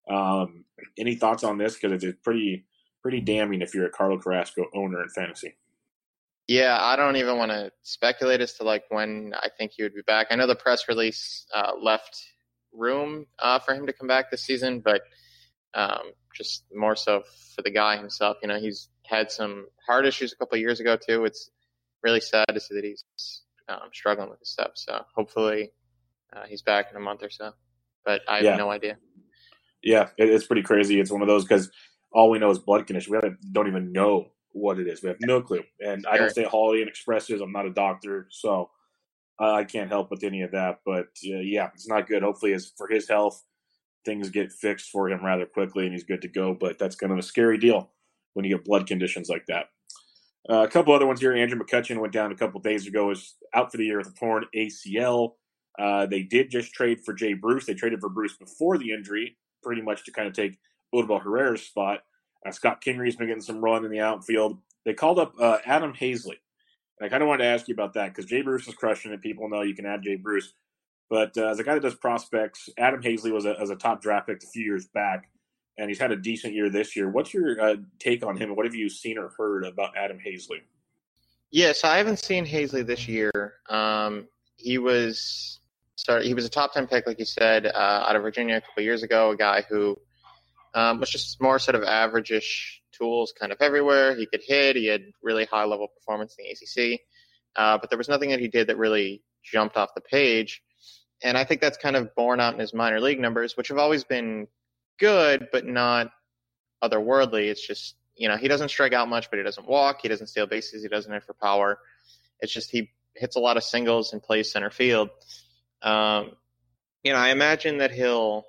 Um, 0.08 0.64
any 0.98 1.14
thoughts 1.14 1.44
on 1.44 1.58
this? 1.58 1.74
Because 1.74 2.02
it's 2.02 2.18
pretty 2.22 2.64
pretty 3.02 3.20
damning 3.20 3.60
if 3.60 3.74
you're 3.74 3.86
a 3.86 3.90
Carlos 3.90 4.24
Carrasco 4.24 4.64
owner 4.74 5.02
in 5.02 5.08
fantasy. 5.10 5.56
Yeah, 6.46 6.76
I 6.78 6.96
don't 6.96 7.16
even 7.16 7.38
want 7.38 7.52
to 7.52 7.70
speculate 7.82 8.40
as 8.40 8.54
to 8.54 8.64
like 8.64 8.84
when 8.88 9.32
I 9.34 9.48
think 9.56 9.72
he 9.76 9.82
would 9.82 9.94
be 9.94 10.02
back. 10.02 10.28
I 10.30 10.36
know 10.36 10.46
the 10.46 10.54
press 10.54 10.88
release 10.88 11.46
uh, 11.54 11.72
left 11.80 12.22
room 12.72 13.26
uh, 13.38 13.58
for 13.60 13.74
him 13.74 13.86
to 13.86 13.92
come 13.92 14.08
back 14.08 14.30
this 14.30 14.42
season, 14.42 14.80
but 14.80 15.02
um, 15.74 16.12
just 16.34 16.64
more 16.74 16.96
so 16.96 17.22
for 17.54 17.62
the 17.62 17.70
guy 17.70 17.96
himself. 17.96 18.36
You 18.42 18.48
know, 18.48 18.58
he's 18.58 18.88
had 19.06 19.30
some 19.30 19.66
heart 19.86 20.06
issues 20.06 20.32
a 20.32 20.36
couple 20.36 20.58
years 20.58 20.80
ago 20.80 20.96
too. 20.96 21.24
It's 21.24 21.50
really 22.02 22.20
sad 22.20 22.46
to 22.52 22.60
see 22.60 22.74
that 22.74 22.84
he's 22.84 23.04
um, 23.68 23.90
struggling 23.92 24.30
with 24.30 24.38
this 24.40 24.50
stuff. 24.50 24.72
So 24.74 25.04
hopefully 25.14 25.72
uh, 26.34 26.44
he's 26.46 26.62
back 26.62 26.90
in 26.90 26.96
a 26.96 27.00
month 27.00 27.22
or 27.22 27.30
so. 27.30 27.52
But 28.04 28.22
I 28.28 28.36
have 28.36 28.44
Yeah. 28.44 28.56
no 28.56 28.70
idea. 28.70 28.98
Yeah, 29.82 30.08
it, 30.16 30.30
it's 30.30 30.46
pretty 30.46 30.62
crazy. 30.62 31.00
It's 31.00 31.10
one 31.10 31.22
of 31.22 31.28
those 31.28 31.44
because 31.44 31.70
all 32.12 32.30
we 32.30 32.38
know 32.38 32.50
is 32.50 32.58
blood 32.58 32.86
condition. 32.86 33.10
We 33.12 33.16
haven't, 33.16 33.52
don't 33.52 33.68
even 33.68 33.92
know 33.92 34.28
what 34.52 34.78
it 34.78 34.86
is. 34.86 35.02
We 35.02 35.08
have 35.08 35.20
no 35.20 35.42
clue. 35.42 35.62
And 35.80 36.06
I 36.06 36.16
don't 36.16 36.38
at 36.38 36.46
Holiday 36.46 36.82
Inn 36.82 36.88
Expresses. 36.88 37.40
I'm 37.40 37.52
not 37.52 37.66
a 37.66 37.70
doctor, 37.70 38.28
so 38.30 38.70
I 39.38 39.64
can't 39.64 39.88
help 39.90 40.10
with 40.10 40.22
any 40.22 40.42
of 40.42 40.52
that. 40.52 40.80
But 40.86 41.08
uh, 41.26 41.38
yeah, 41.40 41.70
it's 41.74 41.88
not 41.88 42.06
good. 42.06 42.22
Hopefully, 42.22 42.54
as 42.54 42.72
for 42.78 42.88
his 42.88 43.08
health, 43.08 43.42
things 44.04 44.30
get 44.30 44.52
fixed 44.52 44.90
for 44.90 45.08
him 45.10 45.24
rather 45.24 45.44
quickly, 45.46 45.84
and 45.84 45.92
he's 45.92 46.04
good 46.04 46.22
to 46.22 46.28
go. 46.28 46.54
But 46.54 46.78
that's 46.78 46.96
kind 46.96 47.12
of 47.12 47.18
a 47.18 47.22
scary 47.22 47.58
deal 47.58 47.90
when 48.34 48.44
you 48.44 48.56
get 48.56 48.64
blood 48.64 48.86
conditions 48.86 49.28
like 49.28 49.46
that. 49.46 49.66
Uh, 50.48 50.62
a 50.62 50.68
couple 50.68 50.92
other 50.92 51.06
ones 51.06 51.20
here. 51.20 51.34
Andrew 51.34 51.58
McCutchen 51.58 52.00
went 52.00 52.12
down 52.12 52.32
a 52.32 52.36
couple 52.36 52.60
days 52.60 52.86
ago. 52.86 53.10
Is 53.10 53.34
out 53.54 53.70
for 53.70 53.78
the 53.78 53.86
year 53.86 53.98
with 53.98 54.08
a 54.08 54.12
torn 54.12 54.44
ACL. 54.54 55.32
Uh, 55.78 56.06
they 56.06 56.22
did 56.22 56.50
just 56.50 56.72
trade 56.72 57.00
for 57.04 57.14
Jay 57.14 57.32
Bruce. 57.32 57.66
They 57.66 57.74
traded 57.74 58.00
for 58.00 58.08
Bruce 58.08 58.36
before 58.36 58.78
the 58.78 58.92
injury, 58.92 59.36
pretty 59.62 59.82
much 59.82 60.04
to 60.04 60.12
kind 60.12 60.28
of 60.28 60.34
take 60.34 60.58
Odubel 60.94 61.22
Herrera's 61.22 61.62
spot. 61.62 62.00
Uh, 62.46 62.50
Scott 62.50 62.82
Kingery's 62.84 63.16
been 63.16 63.26
getting 63.26 63.42
some 63.42 63.64
run 63.64 63.84
in 63.84 63.90
the 63.90 64.00
outfield. 64.00 64.58
They 64.84 64.94
called 64.94 65.18
up 65.18 65.34
uh, 65.40 65.58
Adam 65.64 65.94
Haseley. 65.94 66.38
And 66.98 67.06
I 67.06 67.08
kind 67.08 67.22
of 67.22 67.28
wanted 67.28 67.44
to 67.44 67.50
ask 67.50 67.66
you 67.66 67.74
about 67.74 67.94
that 67.94 68.08
because 68.08 68.26
Jay 68.26 68.42
Bruce 68.42 68.68
is 68.68 68.74
crushing 68.74 69.12
it. 69.12 69.22
People 69.22 69.48
know 69.48 69.62
you 69.62 69.74
can 69.74 69.86
add 69.86 70.02
Jay 70.02 70.16
Bruce. 70.16 70.52
But 71.10 71.36
uh, 71.36 71.48
as 71.48 71.58
a 71.58 71.64
guy 71.64 71.74
that 71.74 71.82
does 71.82 71.94
prospects, 71.94 72.68
Adam 72.78 73.02
Haseley 73.02 73.32
was 73.32 73.46
a, 73.46 73.58
as 73.60 73.70
a 73.70 73.76
top 73.76 74.00
draft 74.00 74.28
pick 74.28 74.42
a 74.42 74.46
few 74.46 74.62
years 74.62 74.86
back, 74.86 75.28
and 75.78 75.88
he's 75.88 75.98
had 75.98 76.12
a 76.12 76.16
decent 76.16 76.54
year 76.54 76.70
this 76.70 76.96
year. 76.96 77.08
What's 77.08 77.34
your 77.34 77.60
uh, 77.60 77.76
take 77.98 78.24
on 78.24 78.36
him? 78.36 78.54
What 78.54 78.66
have 78.66 78.74
you 78.74 78.88
seen 78.88 79.18
or 79.18 79.30
heard 79.36 79.64
about 79.64 79.96
Adam 79.96 80.18
Haseley? 80.24 80.60
Yeah, 81.50 81.72
so 81.72 81.88
I 81.88 81.98
haven't 81.98 82.18
seen 82.18 82.46
Haseley 82.46 82.86
this 82.86 83.06
year. 83.08 83.30
Um, 83.68 84.28
he 84.56 84.78
was 84.78 85.60
sorry, 85.96 86.26
he 86.26 86.34
was 86.34 86.44
a 86.44 86.48
top 86.48 86.72
ten 86.72 86.86
pick, 86.86 87.06
like 87.06 87.18
you 87.18 87.24
said, 87.24 87.66
uh, 87.66 88.04
out 88.08 88.16
of 88.16 88.22
Virginia 88.22 88.56
a 88.56 88.60
couple 88.60 88.82
years 88.82 89.02
ago. 89.02 89.30
A 89.30 89.36
guy 89.36 89.62
who 89.68 89.96
um, 90.74 91.00
was 91.00 91.10
just 91.10 91.40
more 91.40 91.58
sort 91.58 91.76
of 91.76 91.84
average-ish 91.84 92.82
tools, 92.92 93.32
kind 93.38 93.52
of 93.52 93.58
everywhere. 93.60 94.16
He 94.16 94.26
could 94.26 94.42
hit. 94.44 94.76
He 94.76 94.86
had 94.86 95.02
really 95.22 95.44
high 95.44 95.64
level 95.64 95.88
performance 95.88 96.36
in 96.38 96.44
the 96.44 96.92
ACC, 96.92 97.00
uh, 97.56 97.78
but 97.78 97.90
there 97.90 97.98
was 97.98 98.08
nothing 98.08 98.30
that 98.30 98.40
he 98.40 98.48
did 98.48 98.68
that 98.68 98.78
really 98.78 99.22
jumped 99.42 99.76
off 99.76 99.94
the 99.94 100.00
page. 100.00 100.62
And 101.22 101.38
I 101.38 101.44
think 101.44 101.60
that's 101.60 101.78
kind 101.78 101.96
of 101.96 102.14
borne 102.14 102.40
out 102.40 102.54
in 102.54 102.60
his 102.60 102.74
minor 102.74 103.00
league 103.00 103.20
numbers, 103.20 103.56
which 103.56 103.68
have 103.68 103.78
always 103.78 104.04
been 104.04 104.46
good, 104.98 105.48
but 105.52 105.66
not 105.66 106.10
otherworldly. 106.82 107.48
It's 107.48 107.66
just 107.66 107.96
you 108.16 108.28
know 108.28 108.36
he 108.36 108.48
doesn't 108.48 108.68
strike 108.68 108.92
out 108.92 109.08
much, 109.08 109.30
but 109.30 109.38
he 109.38 109.42
doesn't 109.42 109.66
walk. 109.66 110.00
He 110.02 110.08
doesn't 110.08 110.28
steal 110.28 110.46
bases. 110.46 110.82
He 110.82 110.88
doesn't 110.88 111.12
hit 111.12 111.24
for 111.24 111.34
power. 111.34 111.78
It's 112.40 112.52
just 112.52 112.70
he 112.70 112.90
hits 113.14 113.36
a 113.36 113.40
lot 113.40 113.56
of 113.56 113.64
singles 113.64 114.12
and 114.12 114.22
plays 114.22 114.50
center 114.50 114.70
field. 114.70 115.10
Um, 115.82 116.32
you 117.02 117.12
know, 117.12 117.18
I 117.18 117.30
imagine 117.30 117.78
that 117.78 117.90
he'll 117.90 118.46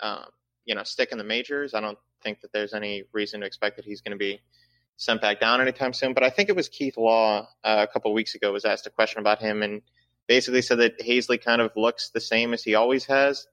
um, 0.00 0.24
you 0.64 0.74
know 0.74 0.82
stick 0.82 1.12
in 1.12 1.18
the 1.18 1.24
majors. 1.24 1.74
I 1.74 1.80
don't 1.80 1.98
think 2.22 2.40
that 2.40 2.52
there's 2.52 2.74
any 2.74 3.04
reason 3.12 3.40
to 3.40 3.46
expect 3.46 3.76
that 3.76 3.84
he's 3.84 4.00
going 4.00 4.12
to 4.12 4.18
be 4.18 4.40
sent 4.96 5.20
back 5.20 5.40
down 5.40 5.60
anytime 5.60 5.92
soon. 5.92 6.12
But 6.12 6.24
I 6.24 6.30
think 6.30 6.48
it 6.48 6.56
was 6.56 6.68
Keith 6.68 6.96
Law 6.96 7.48
uh, 7.64 7.86
a 7.88 7.92
couple 7.92 8.12
weeks 8.12 8.34
ago 8.34 8.52
was 8.52 8.64
asked 8.64 8.86
a 8.86 8.90
question 8.90 9.20
about 9.20 9.40
him 9.40 9.62
and 9.62 9.82
basically 10.26 10.62
said 10.62 10.78
that 10.78 11.00
Haseley 11.00 11.42
kind 11.42 11.60
of 11.60 11.70
looks 11.76 12.10
the 12.10 12.20
same 12.20 12.52
as 12.52 12.62
he 12.62 12.74
always 12.74 13.06
has. 13.06 13.46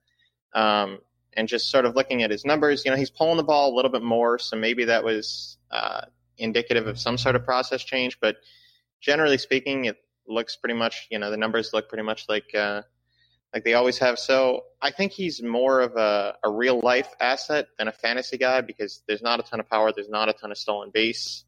Um, 0.54 0.98
and 1.36 1.48
just 1.48 1.70
sort 1.70 1.84
of 1.84 1.94
looking 1.94 2.22
at 2.22 2.30
his 2.30 2.44
numbers, 2.44 2.84
you 2.84 2.90
know, 2.90 2.96
he's 2.96 3.10
pulling 3.10 3.36
the 3.36 3.44
ball 3.44 3.72
a 3.72 3.74
little 3.74 3.90
bit 3.90 4.02
more, 4.02 4.38
so 4.38 4.56
maybe 4.56 4.86
that 4.86 5.04
was 5.04 5.58
uh, 5.70 6.02
indicative 6.38 6.86
of 6.86 6.98
some 6.98 7.18
sort 7.18 7.36
of 7.36 7.44
process 7.44 7.82
change. 7.82 8.18
But 8.20 8.36
generally 9.00 9.38
speaking, 9.38 9.84
it 9.84 9.96
looks 10.26 10.56
pretty 10.56 10.74
much, 10.74 11.06
you 11.10 11.18
know, 11.18 11.30
the 11.30 11.36
numbers 11.36 11.70
look 11.72 11.88
pretty 11.88 12.04
much 12.04 12.26
like 12.28 12.54
uh, 12.54 12.82
like 13.54 13.64
they 13.64 13.74
always 13.74 13.98
have. 13.98 14.18
So 14.18 14.64
I 14.82 14.90
think 14.90 15.12
he's 15.12 15.42
more 15.42 15.80
of 15.80 15.96
a, 15.96 16.34
a 16.44 16.50
real 16.50 16.80
life 16.80 17.08
asset 17.20 17.68
than 17.78 17.88
a 17.88 17.92
fantasy 17.92 18.36
guy 18.36 18.60
because 18.60 19.02
there's 19.06 19.22
not 19.22 19.40
a 19.40 19.42
ton 19.42 19.60
of 19.60 19.68
power, 19.68 19.92
there's 19.92 20.10
not 20.10 20.28
a 20.28 20.32
ton 20.32 20.50
of 20.50 20.58
stolen 20.58 20.90
base 20.92 21.44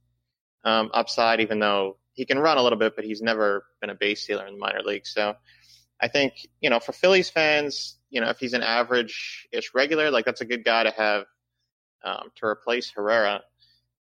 um, 0.64 0.90
upside, 0.95 1.40
even 1.40 1.59
though 1.59 1.99
he 2.12 2.25
can 2.25 2.38
run 2.38 2.57
a 2.57 2.62
little 2.62 2.78
bit, 2.78 2.97
but 2.97 3.04
he's 3.04 3.21
never 3.21 3.66
been 3.80 3.90
a 3.90 3.95
base 3.95 4.23
stealer 4.23 4.47
in 4.47 4.54
the 4.54 4.59
minor 4.59 4.83
league. 4.83 5.07
So 5.07 5.35
I 6.00 6.09
think, 6.09 6.33
you 6.61 6.71
know, 6.71 6.80
for 6.80 6.92
Phillies 6.92 7.28
fans, 7.28 7.98
you 8.10 8.20
know, 8.20 8.28
if 8.28 8.38
he's 8.38 8.54
an 8.54 8.62
average 8.62 9.48
ish 9.52 9.72
regular, 9.74 10.10
like 10.10 10.24
that's 10.24 10.40
a 10.40 10.46
good 10.46 10.64
guy 10.64 10.82
to 10.82 10.90
have 10.90 11.24
um, 12.04 12.30
to 12.36 12.46
replace 12.46 12.90
Herrera, 12.90 13.42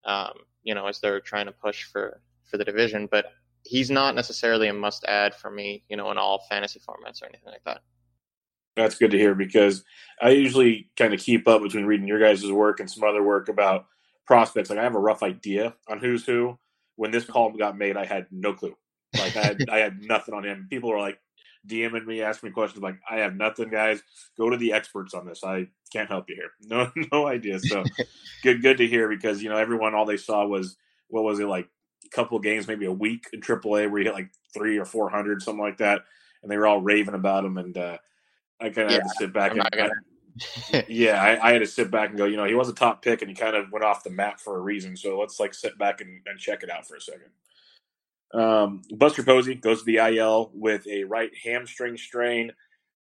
um, 0.04 0.32
you 0.62 0.74
know, 0.74 0.86
as 0.86 1.00
they're 1.00 1.20
trying 1.20 1.46
to 1.46 1.52
push 1.52 1.84
for, 1.84 2.20
for 2.44 2.56
the 2.56 2.64
division. 2.64 3.08
But 3.10 3.32
he's 3.64 3.90
not 3.90 4.14
necessarily 4.14 4.68
a 4.68 4.72
must 4.72 5.04
add 5.04 5.34
for 5.34 5.50
me, 5.50 5.84
you 5.88 5.96
know, 5.96 6.10
in 6.10 6.18
all 6.18 6.44
fantasy 6.48 6.80
formats 6.80 7.22
or 7.22 7.26
anything 7.26 7.48
like 7.48 7.64
that. 7.64 7.80
That's 8.76 8.96
good 8.96 9.10
to 9.12 9.18
hear 9.18 9.34
because 9.34 9.84
I 10.20 10.30
usually 10.30 10.90
kind 10.98 11.14
of 11.14 11.20
keep 11.20 11.48
up 11.48 11.62
between 11.62 11.86
reading 11.86 12.06
your 12.06 12.20
guys' 12.20 12.50
work 12.50 12.78
and 12.78 12.90
some 12.90 13.04
other 13.04 13.22
work 13.22 13.48
about 13.48 13.86
prospects. 14.26 14.68
Like 14.68 14.78
I 14.78 14.82
have 14.82 14.94
a 14.94 15.00
rough 15.00 15.22
idea 15.22 15.74
on 15.88 15.98
who's 15.98 16.26
who. 16.26 16.58
When 16.96 17.10
this 17.10 17.24
call 17.24 17.50
got 17.52 17.76
made, 17.76 17.96
I 17.96 18.06
had 18.06 18.26
no 18.30 18.52
clue. 18.54 18.74
Like 19.18 19.36
I 19.36 19.42
had, 19.42 19.68
I 19.70 19.78
had 19.78 20.02
nothing 20.02 20.34
on 20.34 20.44
him. 20.44 20.66
People 20.70 20.90
were 20.90 21.00
like 21.00 21.18
DMing 21.66 22.06
me, 22.06 22.22
asking 22.22 22.48
me 22.50 22.52
questions. 22.54 22.82
Like 22.82 22.98
I 23.10 23.16
have 23.16 23.34
nothing, 23.36 23.68
guys. 23.70 24.02
Go 24.38 24.50
to 24.50 24.56
the 24.56 24.72
experts 24.72 25.14
on 25.14 25.26
this. 25.26 25.42
I 25.44 25.68
can't 25.92 26.08
help 26.08 26.28
you 26.28 26.36
here. 26.36 26.50
No, 26.68 26.90
no 27.12 27.26
idea. 27.26 27.58
So 27.60 27.84
good, 28.42 28.62
good 28.62 28.78
to 28.78 28.86
hear 28.86 29.08
because 29.08 29.42
you 29.42 29.48
know 29.48 29.56
everyone 29.56 29.94
all 29.94 30.04
they 30.06 30.16
saw 30.16 30.46
was 30.46 30.76
what 31.08 31.24
was 31.24 31.38
it 31.40 31.46
like 31.46 31.68
a 32.04 32.08
couple 32.08 32.36
of 32.36 32.42
games, 32.42 32.66
maybe 32.68 32.86
a 32.86 32.92
week 32.92 33.26
in 33.32 33.40
AAA 33.40 33.90
where 33.90 33.98
he 33.98 34.04
hit 34.04 34.14
like 34.14 34.30
three 34.54 34.78
or 34.78 34.84
four 34.84 35.08
hundred, 35.08 35.42
something 35.42 35.62
like 35.62 35.78
that, 35.78 36.02
and 36.42 36.50
they 36.50 36.56
were 36.56 36.66
all 36.66 36.80
raving 36.80 37.14
about 37.14 37.44
him. 37.44 37.58
And 37.58 37.76
uh, 37.76 37.98
I 38.60 38.70
kind 38.70 38.86
of 38.88 38.92
had 38.92 39.02
to 39.02 39.08
sit 39.18 39.32
back 39.32 39.52
I'm 39.52 39.60
and 39.60 39.70
gonna- 39.72 39.90
yeah, 40.88 41.22
I, 41.22 41.48
I 41.48 41.52
had 41.52 41.60
to 41.60 41.66
sit 41.66 41.90
back 41.90 42.10
and 42.10 42.18
go, 42.18 42.26
you 42.26 42.36
know, 42.36 42.44
he 42.44 42.54
was 42.54 42.68
a 42.68 42.74
top 42.74 43.00
pick 43.02 43.22
and 43.22 43.30
he 43.30 43.34
kind 43.34 43.56
of 43.56 43.72
went 43.72 43.84
off 43.84 44.04
the 44.04 44.10
map 44.10 44.38
for 44.38 44.58
a 44.58 44.60
reason. 44.60 44.96
So 44.96 45.18
let's 45.18 45.40
like 45.40 45.54
sit 45.54 45.78
back 45.78 46.00
and, 46.02 46.20
and 46.26 46.38
check 46.38 46.62
it 46.62 46.70
out 46.70 46.86
for 46.86 46.96
a 46.96 47.00
second. 47.00 47.30
Um, 48.34 48.82
Buster 48.94 49.22
Posey 49.22 49.54
goes 49.54 49.80
to 49.80 49.84
the 49.84 49.96
IL 49.96 50.50
with 50.54 50.86
a 50.88 51.04
right 51.04 51.30
hamstring 51.42 51.96
strain. 51.96 52.52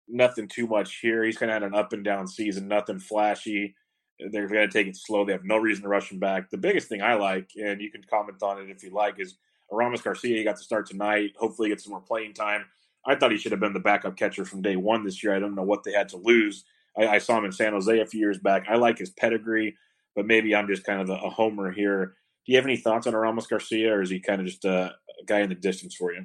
Nothing 0.09 0.49
too 0.49 0.67
much 0.67 0.99
here. 1.01 1.25
He's 1.25 1.37
kind 1.37 1.51
of 1.51 1.55
had 1.55 1.63
an 1.65 1.75
up 1.75 1.93
and 1.93 2.05
down 2.05 2.27
season, 2.27 2.69
nothing 2.69 2.99
flashy. 2.99 3.75
They're 4.19 4.49
going 4.49 4.69
to 4.69 4.73
take 4.73 4.87
it 4.87 4.97
slow. 4.97 5.25
They 5.25 5.33
have 5.33 5.45
no 5.45 5.59
reason 5.59 5.83
to 5.83 5.89
rush 5.89 6.11
him 6.11 6.19
back. 6.19 6.51
The 6.51 6.57
biggest 6.57 6.89
thing 6.89 7.03
I 7.03 7.15
like, 7.15 7.51
and 7.57 7.81
you 7.81 7.91
can 7.91 8.03
comment 8.03 8.43
on 8.43 8.61
it 8.61 8.71
if 8.71 8.83
you 8.83 8.91
like, 8.91 9.21
is 9.21 9.37
Aramis 9.73 10.01
Garcia. 10.01 10.37
He 10.37 10.45
got 10.45 10.57
to 10.57 10.65
start 10.65 10.87
tonight. 10.87 11.33
Hopefully, 11.39 11.69
get 11.69 11.81
some 11.81 11.93
more 11.93 12.01
playing 12.01 12.35
time. 12.35 12.65
I 13.07 13.15
thought 13.15 13.31
he 13.31 13.39
should 13.39 13.53
have 13.53 13.61
been 13.61 13.75
the 13.75 13.81
backup 13.81 14.17
catcher 14.17 14.45
from 14.45 14.63
day 14.63 14.77
one 14.77 15.05
this 15.05 15.23
year. 15.23 15.35
I 15.35 15.39
don't 15.39 15.55
know 15.55 15.63
what 15.63 15.85
they 15.85 15.93
had 15.93 16.09
to 16.11 16.17
lose. 16.17 16.65
I, 16.99 17.07
I 17.07 17.19
saw 17.19 17.39
him 17.39 17.45
in 17.45 17.53
San 17.53 17.73
Jose 17.73 18.01
a 18.01 18.07
few 18.07 18.21
years 18.21 18.39
back. 18.39 18.67
I 18.69 18.77
like 18.77 18.99
his 18.99 19.11
pedigree, 19.11 19.77
but 20.17 20.27
maybe 20.27 20.55
I'm 20.55 20.67
just 20.67 20.85
kind 20.85 21.01
of 21.01 21.11
a, 21.11 21.15
a 21.15 21.31
homer 21.31 21.71
here. 21.71 22.17
Do 22.45 22.53
you 22.53 22.57
have 22.57 22.67
any 22.67 22.77
thoughts 22.77 23.07
on 23.07 23.15
Aramis 23.15 23.47
Garcia, 23.47 23.95
or 23.95 24.03
is 24.03 24.11
he 24.11 24.21
kind 24.21 24.41
of 24.41 24.47
just 24.47 24.65
a, 24.65 24.95
a 25.21 25.25
guy 25.25 25.41
in 25.41 25.49
the 25.49 25.55
distance 25.55 25.95
for 25.95 26.13
you? 26.13 26.25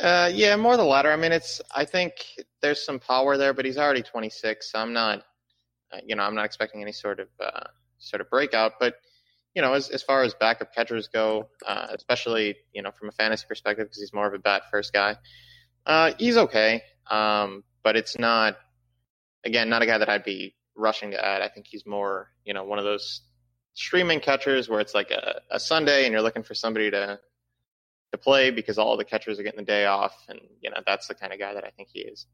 Uh, 0.00 0.30
yeah, 0.32 0.56
more 0.56 0.76
the 0.76 0.84
latter. 0.84 1.10
I 1.10 1.16
mean, 1.16 1.32
it's. 1.32 1.60
I 1.74 1.84
think 1.84 2.12
there's 2.60 2.84
some 2.84 2.98
power 2.98 3.36
there, 3.36 3.54
but 3.54 3.64
he's 3.64 3.78
already 3.78 4.02
26. 4.02 4.72
So 4.72 4.78
I'm 4.78 4.92
not, 4.92 5.24
uh, 5.92 5.98
you 6.04 6.16
know, 6.16 6.22
I'm 6.22 6.34
not 6.34 6.44
expecting 6.44 6.82
any 6.82 6.92
sort 6.92 7.18
of 7.18 7.28
uh, 7.40 7.64
sort 7.98 8.20
of 8.20 8.28
breakout. 8.28 8.72
But 8.78 8.96
you 9.54 9.62
know, 9.62 9.72
as 9.72 9.88
as 9.88 10.02
far 10.02 10.22
as 10.22 10.34
backup 10.34 10.74
catchers 10.74 11.08
go, 11.08 11.48
uh, 11.66 11.86
especially 11.94 12.56
you 12.74 12.82
know 12.82 12.90
from 12.90 13.08
a 13.08 13.12
fantasy 13.12 13.46
perspective, 13.48 13.86
because 13.86 14.00
he's 14.00 14.12
more 14.12 14.26
of 14.26 14.34
a 14.34 14.38
bat 14.38 14.64
first 14.70 14.92
guy, 14.92 15.16
uh, 15.86 16.12
he's 16.18 16.36
okay. 16.36 16.82
Um, 17.10 17.62
but 17.82 17.96
it's 17.96 18.18
not, 18.18 18.56
again, 19.44 19.68
not 19.68 19.82
a 19.82 19.86
guy 19.86 19.98
that 19.98 20.08
I'd 20.08 20.24
be 20.24 20.54
rushing 20.74 21.12
to 21.12 21.24
add. 21.24 21.40
I 21.40 21.48
think 21.48 21.66
he's 21.68 21.86
more, 21.86 22.32
you 22.44 22.52
know, 22.52 22.64
one 22.64 22.78
of 22.78 22.84
those 22.84 23.22
streaming 23.74 24.20
catchers 24.20 24.68
where 24.68 24.80
it's 24.80 24.94
like 24.94 25.10
a, 25.10 25.40
a 25.50 25.60
Sunday 25.60 26.04
and 26.04 26.12
you're 26.12 26.22
looking 26.22 26.42
for 26.42 26.54
somebody 26.54 26.90
to 26.90 27.20
to 28.12 28.18
play 28.18 28.50
because 28.50 28.78
all 28.78 28.96
the 28.96 29.04
catchers 29.04 29.38
are 29.38 29.42
getting 29.42 29.60
the 29.60 29.66
day 29.66 29.86
off, 29.86 30.14
and 30.28 30.40
you 30.60 30.70
know 30.70 30.80
that's 30.86 31.08
the 31.08 31.14
kind 31.14 31.32
of 31.32 31.38
guy 31.38 31.54
that 31.54 31.64
I 31.64 31.70
think 31.70 31.88
he 31.92 32.00
is. 32.00 32.26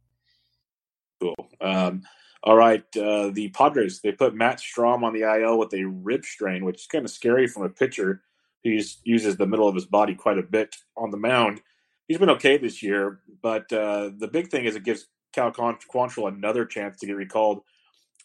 Cool. 1.21 1.37
Um, 1.61 2.03
all 2.43 2.57
right. 2.57 2.85
Uh, 2.97 3.31
the 3.31 3.51
Padres, 3.55 4.01
they 4.01 4.13
put 4.13 4.35
Matt 4.35 4.59
Strahm 4.59 5.05
on 5.05 5.13
the 5.13 5.23
IL 5.23 5.59
with 5.59 5.73
a 5.75 5.85
rib 5.85 6.25
strain, 6.25 6.65
which 6.65 6.81
is 6.81 6.87
kind 6.87 7.05
of 7.05 7.11
scary 7.11 7.47
from 7.47 7.63
a 7.63 7.69
pitcher 7.69 8.23
who 8.65 8.79
uses 9.05 9.37
the 9.37 9.47
middle 9.47 9.69
of 9.69 9.75
his 9.75 9.87
body 9.87 10.15
quite 10.15 10.39
a 10.39 10.43
bit 10.43 10.75
on 10.97 11.11
the 11.11 11.17
mound. 11.17 11.61
He's 12.09 12.19
been 12.19 12.31
okay 12.31 12.59
this 12.59 12.83
year, 12.83 13.21
but 13.43 13.73
uh, 13.73 14.11
the 14.19 14.29
big 14.29 14.51
thing 14.51 14.65
is 14.65 14.77
it 14.77 14.85
gives 14.85 15.07
Cal 15.33 15.53
Quantrill 15.53 16.29
another 16.29 16.65
chance 16.65 16.99
to 16.99 17.07
get 17.07 17.17
recalled. 17.17 17.63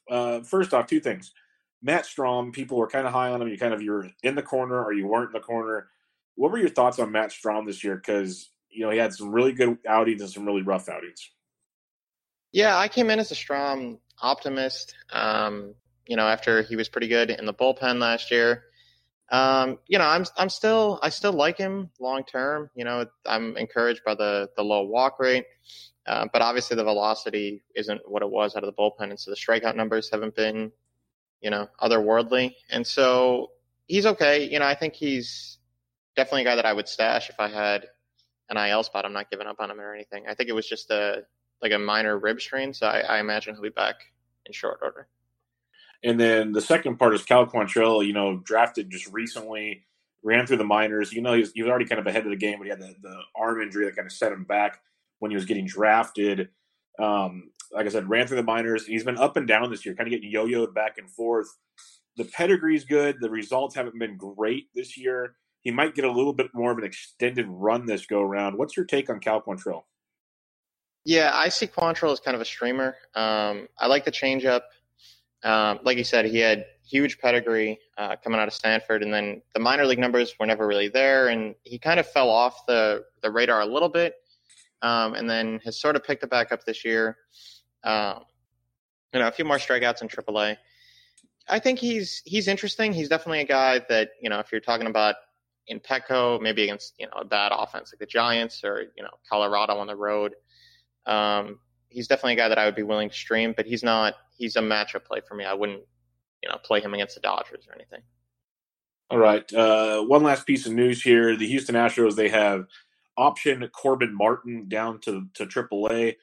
Uh, 0.09 0.41
first 0.41 0.73
off, 0.73 0.87
two 0.87 0.99
things. 0.99 1.31
Matt 1.81 2.05
Strahm, 2.05 2.51
people 2.53 2.77
were 2.77 2.87
kind 2.87 3.05
of 3.05 3.13
high 3.13 3.29
on 3.29 3.41
him. 3.41 3.47
You 3.47 3.57
kind 3.57 3.73
of 3.73 3.81
you're 3.81 4.09
in 4.23 4.35
the 4.35 4.41
corner 4.41 4.83
or 4.83 4.93
you 4.93 5.07
weren't 5.07 5.29
in 5.29 5.39
the 5.39 5.45
corner. 5.45 5.87
What 6.37 6.51
were 6.51 6.57
your 6.57 6.69
thoughts 6.69 6.99
on 6.99 7.11
Matt 7.11 7.31
Strahm 7.31 7.67
this 7.67 7.83
year? 7.83 7.97
Because 7.97 8.49
you 8.69 8.85
know 8.85 8.91
he 8.91 8.97
had 8.97 9.13
some 9.13 9.31
really 9.31 9.51
good 9.51 9.77
outings 9.85 10.21
and 10.21 10.31
some 10.31 10.45
really 10.45 10.61
rough 10.61 10.87
outings. 10.87 11.29
Yeah, 12.53 12.77
I 12.77 12.87
came 12.87 13.09
in 13.09 13.19
as 13.19 13.31
a 13.31 13.35
Strahm 13.35 13.99
optimist. 14.21 14.95
Um, 15.11 15.75
you 16.07 16.15
know, 16.15 16.27
after 16.27 16.61
he 16.61 16.77
was 16.77 16.87
pretty 16.87 17.09
good 17.09 17.29
in 17.29 17.45
the 17.45 17.53
bullpen 17.53 17.99
last 17.99 18.31
year, 18.31 18.63
Um, 19.29 19.79
you 19.87 19.97
know, 19.99 20.05
I'm 20.05 20.25
I'm 20.37 20.49
still 20.49 20.99
I 21.03 21.09
still 21.09 21.33
like 21.33 21.57
him 21.57 21.89
long 21.99 22.23
term. 22.23 22.69
You 22.75 22.85
know, 22.85 23.05
I'm 23.25 23.57
encouraged 23.57 24.03
by 24.05 24.15
the 24.15 24.49
the 24.55 24.63
low 24.63 24.83
walk 24.83 25.19
rate, 25.19 25.45
uh, 26.05 26.27
but 26.31 26.41
obviously 26.41 26.77
the 26.77 26.85
velocity 26.85 27.61
isn't 27.75 28.01
what 28.09 28.21
it 28.21 28.29
was 28.29 28.55
out 28.55 28.63
of 28.63 28.73
the 28.73 28.81
bullpen, 28.81 29.09
and 29.09 29.19
so 29.19 29.31
the 29.31 29.35
strikeout 29.35 29.75
numbers 29.75 30.09
haven't 30.09 30.35
been, 30.35 30.71
you 31.41 31.49
know, 31.49 31.67
otherworldly. 31.81 32.53
And 32.69 32.87
so 32.87 33.51
he's 33.87 34.05
okay. 34.05 34.47
You 34.49 34.59
know, 34.59 34.65
I 34.65 34.75
think 34.75 34.93
he's 34.93 35.56
definitely 36.17 36.41
a 36.41 36.45
guy 36.45 36.55
that 36.55 36.65
I 36.65 36.73
would 36.73 36.89
stash 36.89 37.29
if 37.29 37.39
I 37.39 37.47
had 37.47 37.85
an 38.49 38.57
IL 38.57 38.83
spot. 38.83 39.05
I'm 39.05 39.13
not 39.13 39.31
giving 39.31 39.47
up 39.47 39.57
on 39.59 39.71
him 39.71 39.79
or 39.79 39.93
anything. 39.93 40.25
I 40.27 40.33
think 40.33 40.49
it 40.49 40.53
was 40.53 40.67
just 40.67 40.91
a 40.91 41.23
like 41.61 41.71
a 41.71 41.79
minor 41.79 42.19
rib 42.19 42.41
strain, 42.41 42.73
so 42.73 42.87
I, 42.87 42.99
I 42.99 43.19
imagine 43.19 43.55
he'll 43.55 43.63
be 43.63 43.69
back 43.69 43.95
in 44.45 44.53
short 44.53 44.79
order. 44.81 45.07
And 46.03 46.19
then 46.19 46.51
the 46.51 46.61
second 46.61 46.97
part 46.97 47.15
is 47.15 47.23
Cal 47.23 47.47
Quantrill, 47.47 48.05
you 48.05 48.13
know, 48.13 48.37
drafted 48.43 48.91
just 48.91 49.11
recently, 49.11 49.85
ran 50.23 50.45
through 50.45 50.57
the 50.57 50.63
minors. 50.63 51.11
You 51.11 51.21
know, 51.21 51.33
he 51.33 51.39
was, 51.39 51.51
he 51.53 51.63
was 51.63 51.69
already 51.69 51.85
kind 51.85 51.99
of 51.99 52.05
ahead 52.05 52.25
of 52.25 52.29
the 52.29 52.37
game, 52.37 52.59
but 52.59 52.65
he 52.65 52.69
had 52.69 52.79
the, 52.79 52.93
the 53.01 53.19
arm 53.35 53.61
injury 53.61 53.85
that 53.85 53.95
kind 53.95 54.05
of 54.05 54.11
set 54.11 54.31
him 54.31 54.43
back 54.43 54.79
when 55.19 55.31
he 55.31 55.35
was 55.35 55.45
getting 55.45 55.65
drafted. 55.65 56.49
Um, 56.99 57.49
like 57.71 57.85
I 57.85 57.89
said, 57.89 58.09
ran 58.09 58.27
through 58.27 58.37
the 58.37 58.43
minors. 58.43 58.85
He's 58.85 59.03
been 59.03 59.17
up 59.17 59.37
and 59.37 59.47
down 59.47 59.69
this 59.71 59.85
year, 59.85 59.95
kind 59.95 60.07
of 60.07 60.11
getting 60.11 60.31
yo-yoed 60.31 60.73
back 60.73 60.97
and 60.97 61.09
forth. 61.09 61.47
The 62.15 62.25
pedigree's 62.25 62.85
good. 62.85 63.17
The 63.19 63.29
results 63.29 63.75
haven't 63.75 63.99
been 63.99 64.17
great 64.17 64.67
this 64.75 64.97
year. 64.97 65.35
He 65.67 65.71
might 65.71 65.95
get 65.95 66.05
a 66.05 66.11
little 66.11 66.31
bit 66.31 66.47
more 66.53 66.71
of 66.71 66.77
an 66.77 66.85
extended 66.85 67.45
run 67.49 67.85
this 67.85 68.05
go 68.05 68.21
around. 68.21 68.57
What's 68.57 68.77
your 68.77 68.85
take 68.85 69.09
on 69.09 69.19
Cal 69.19 69.41
Quantrill? 69.41 69.83
Yeah, 71.03 71.31
I 71.33 71.49
see 71.49 71.67
Quantrill 71.67 72.13
as 72.13 72.21
kind 72.21 72.35
of 72.35 72.39
a 72.39 72.45
streamer. 72.45 72.95
Um, 73.15 73.67
I 73.77 73.87
like 73.87 74.05
the 74.05 74.11
changeup. 74.11 74.61
Um, 75.43 75.79
like 75.83 75.97
you 75.97 76.05
said, 76.05 76.23
he 76.23 76.37
had 76.37 76.67
huge 76.85 77.19
pedigree 77.19 77.79
uh, 77.97 78.15
coming 78.23 78.39
out 78.39 78.47
of 78.47 78.53
Stanford, 78.53 79.03
and 79.03 79.13
then 79.13 79.41
the 79.53 79.59
minor 79.59 79.85
league 79.85 79.99
numbers 79.99 80.33
were 80.39 80.45
never 80.45 80.65
really 80.65 80.87
there, 80.87 81.27
and 81.27 81.53
he 81.63 81.77
kind 81.77 81.99
of 81.99 82.09
fell 82.09 82.29
off 82.29 82.65
the 82.65 83.03
the 83.21 83.29
radar 83.29 83.59
a 83.59 83.65
little 83.65 83.89
bit, 83.89 84.13
um, 84.83 85.15
and 85.15 85.29
then 85.29 85.59
has 85.65 85.77
sort 85.77 85.97
of 85.97 86.03
picked 86.05 86.23
it 86.23 86.29
back 86.29 86.53
up 86.53 86.63
this 86.63 86.85
year. 86.85 87.17
Um, 87.83 88.23
you 89.13 89.19
know, 89.19 89.27
a 89.27 89.31
few 89.33 89.43
more 89.43 89.57
strikeouts 89.57 90.01
in 90.01 90.07
AAA. 90.07 90.55
I 91.49 91.59
think 91.59 91.77
he's 91.77 92.21
he's 92.23 92.47
interesting. 92.47 92.93
He's 92.93 93.09
definitely 93.09 93.41
a 93.41 93.47
guy 93.47 93.81
that 93.89 94.11
you 94.21 94.29
know, 94.29 94.39
if 94.39 94.49
you're 94.49 94.61
talking 94.61 94.87
about 94.87 95.15
in 95.67 95.79
Petco, 95.79 96.41
maybe 96.41 96.63
against 96.63 96.93
you 96.97 97.05
know 97.05 97.13
a 97.17 97.25
bad 97.25 97.51
offense 97.55 97.91
like 97.93 97.99
the 97.99 98.05
Giants 98.05 98.63
or 98.63 98.85
you 98.95 99.03
know 99.03 99.09
Colorado 99.29 99.77
on 99.77 99.87
the 99.87 99.95
road. 99.95 100.33
Um, 101.05 101.59
he's 101.89 102.07
definitely 102.07 102.33
a 102.33 102.37
guy 102.37 102.49
that 102.49 102.57
I 102.57 102.65
would 102.65 102.75
be 102.75 102.83
willing 102.83 103.09
to 103.09 103.15
stream, 103.15 103.53
but 103.55 103.65
he's 103.65 103.83
not. 103.83 104.15
He's 104.37 104.55
a 104.55 104.61
matchup 104.61 105.05
play 105.05 105.21
for 105.27 105.35
me. 105.35 105.45
I 105.45 105.53
wouldn't, 105.53 105.81
you 106.43 106.49
know, 106.49 106.57
play 106.63 106.79
him 106.81 106.93
against 106.93 107.15
the 107.15 107.21
Dodgers 107.21 107.65
or 107.67 107.75
anything. 107.75 108.01
All 109.09 109.17
right. 109.17 109.51
Uh, 109.53 110.03
one 110.03 110.23
last 110.23 110.45
piece 110.45 110.65
of 110.65 110.73
news 110.73 111.01
here: 111.01 111.35
the 111.35 111.47
Houston 111.47 111.75
Astros 111.75 112.15
they 112.15 112.29
have 112.29 112.65
optioned 113.17 113.69
Corbin 113.71 114.15
Martin 114.15 114.67
down 114.67 114.99
to 115.01 115.27
to 115.35 115.45
AAA. 115.45 116.15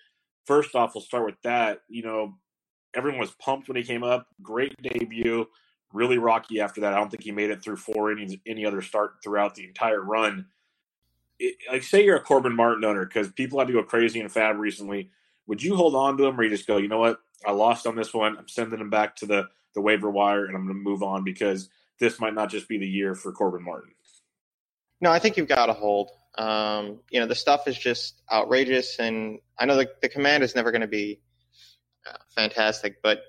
First 0.46 0.74
off, 0.74 0.94
we'll 0.94 1.02
start 1.02 1.24
with 1.24 1.40
that. 1.42 1.80
You 1.88 2.02
know, 2.02 2.38
everyone 2.94 3.20
was 3.20 3.32
pumped 3.32 3.68
when 3.68 3.76
he 3.76 3.82
came 3.82 4.02
up. 4.02 4.26
Great 4.42 4.74
debut. 4.82 5.46
Really 5.94 6.18
rocky 6.18 6.60
after 6.60 6.82
that. 6.82 6.92
I 6.92 6.98
don't 6.98 7.10
think 7.10 7.22
he 7.22 7.32
made 7.32 7.50
it 7.50 7.62
through 7.62 7.76
four 7.76 8.12
innings, 8.12 8.34
any 8.46 8.66
other 8.66 8.82
start 8.82 9.22
throughout 9.22 9.54
the 9.54 9.64
entire 9.64 10.02
run. 10.02 10.46
It, 11.38 11.56
like, 11.70 11.82
say 11.82 12.04
you're 12.04 12.16
a 12.16 12.20
Corbin 12.20 12.54
Martin 12.54 12.84
owner 12.84 13.06
because 13.06 13.32
people 13.32 13.58
had 13.58 13.68
to 13.68 13.72
go 13.72 13.82
crazy 13.82 14.20
in 14.20 14.26
FAAB 14.26 14.58
recently 14.58 15.10
would 15.46 15.62
you 15.62 15.76
hold 15.76 15.94
on 15.94 16.16
to 16.18 16.24
him, 16.24 16.38
or 16.38 16.44
you 16.44 16.50
just 16.50 16.66
go, 16.66 16.76
you 16.76 16.88
know 16.88 16.98
what, 16.98 17.20
I 17.46 17.52
lost 17.52 17.86
on 17.86 17.96
this 17.96 18.14
one. 18.14 18.36
I'm 18.38 18.48
sending 18.48 18.80
him 18.80 18.90
back 18.90 19.16
to 19.16 19.26
the 19.26 19.48
the 19.74 19.80
waiver 19.80 20.10
wire, 20.10 20.44
and 20.46 20.56
I'm 20.56 20.66
going 20.66 20.76
to 20.76 20.82
move 20.82 21.02
on 21.02 21.24
because 21.24 21.68
this 21.98 22.20
might 22.20 22.34
not 22.34 22.48
just 22.48 22.68
be 22.68 22.78
the 22.78 22.86
year 22.86 23.14
for 23.14 23.32
Corbin 23.32 23.64
Martin. 23.64 23.90
No, 25.00 25.10
I 25.10 25.18
think 25.18 25.36
you've 25.36 25.48
got 25.48 25.66
to 25.66 25.72
hold. 25.72 26.10
Um, 26.38 27.00
you 27.10 27.18
know, 27.18 27.26
the 27.26 27.34
stuff 27.34 27.66
is 27.66 27.76
just 27.76 28.22
outrageous, 28.32 28.98
and 29.00 29.40
I 29.58 29.66
know 29.66 29.76
the, 29.76 29.90
the 30.00 30.08
command 30.08 30.44
is 30.44 30.54
never 30.54 30.70
going 30.70 30.82
to 30.82 30.86
be 30.86 31.20
uh, 32.08 32.16
fantastic, 32.36 33.02
but 33.02 33.20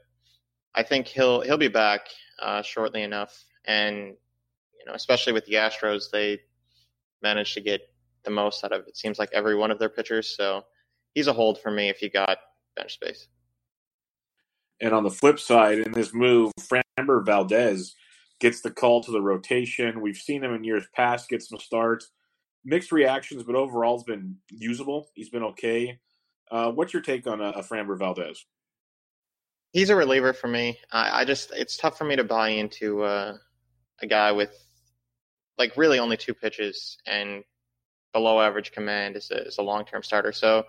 I 0.76 0.84
think 0.84 1.08
he'll 1.08 1.42
he'll 1.42 1.58
be 1.58 1.68
back 1.68 2.02
uh, 2.42 2.62
shortly 2.62 3.04
enough, 3.04 3.46
and 3.66 3.98
you 3.98 4.86
know, 4.86 4.94
especially 4.94 5.34
with 5.34 5.46
the 5.46 5.54
Astros, 5.54 6.12
they 6.12 6.40
managed 7.22 7.54
to 7.56 7.62
get 7.62 7.82
the 8.24 8.32
most 8.32 8.64
out 8.64 8.72
of 8.72 8.88
it 8.88 8.98
seems 8.98 9.20
like 9.20 9.30
every 9.34 9.56
one 9.56 9.72
of 9.72 9.80
their 9.80 9.90
pitchers. 9.90 10.36
So 10.36 10.64
he's 11.14 11.28
a 11.28 11.34
hold 11.34 11.62
for 11.62 11.72
me 11.72 11.90
if 11.90 12.02
you 12.02 12.10
got 12.10 12.38
bench 12.76 12.94
space. 12.94 13.28
And 14.82 14.94
on 14.94 15.04
the 15.04 15.12
flip 15.12 15.40
side, 15.40 15.80
in 15.80 15.94
this 15.94 16.14
move, 16.14 16.52
Framber 16.60 17.26
Valdez 17.26 17.96
gets 18.40 18.62
the 18.62 18.72
call 18.72 19.02
to 19.04 19.12
the 19.12 19.22
rotation. 19.22 20.02
We've 20.02 20.18
seen 20.18 20.44
him 20.44 20.54
in 20.54 20.64
years 20.64 20.86
past 20.94 21.30
get 21.30 21.42
some 21.42 21.60
starts, 21.60 22.10
mixed 22.66 22.92
reactions, 22.92 23.44
but 23.44 23.56
overall, 23.56 23.98
has 23.98 24.04
been 24.04 24.36
usable. 24.50 25.10
He's 25.14 25.30
been 25.30 25.44
okay. 25.44 26.00
Uh, 26.52 26.72
what's 26.72 26.94
your 26.94 27.02
take 27.02 27.26
on 27.26 27.42
a, 27.42 27.50
a 27.52 27.64
Framber 27.64 27.98
Valdez? 27.98 28.46
He's 29.76 29.90
a 29.90 29.96
reliever 29.98 30.32
for 30.32 30.48
me. 30.48 30.80
I, 30.90 31.24
I 31.24 31.26
just 31.26 31.52
it's 31.52 31.76
tough 31.76 31.98
for 31.98 32.06
me 32.06 32.16
to 32.16 32.24
buy 32.24 32.48
into 32.48 33.04
uh, 33.04 33.36
a 34.02 34.08
guy 34.08 34.32
with 34.32 34.58
like 35.58 35.76
really 35.76 36.00
only 36.00 36.16
two 36.16 36.34
pitches 36.34 36.98
and 37.06 37.44
below 38.14 38.40
average 38.40 38.72
command 38.72 39.18
as 39.18 39.32
a, 39.32 39.50
a 39.60 39.62
long 39.62 39.84
term 39.84 40.02
starter. 40.02 40.32
So, 40.32 40.64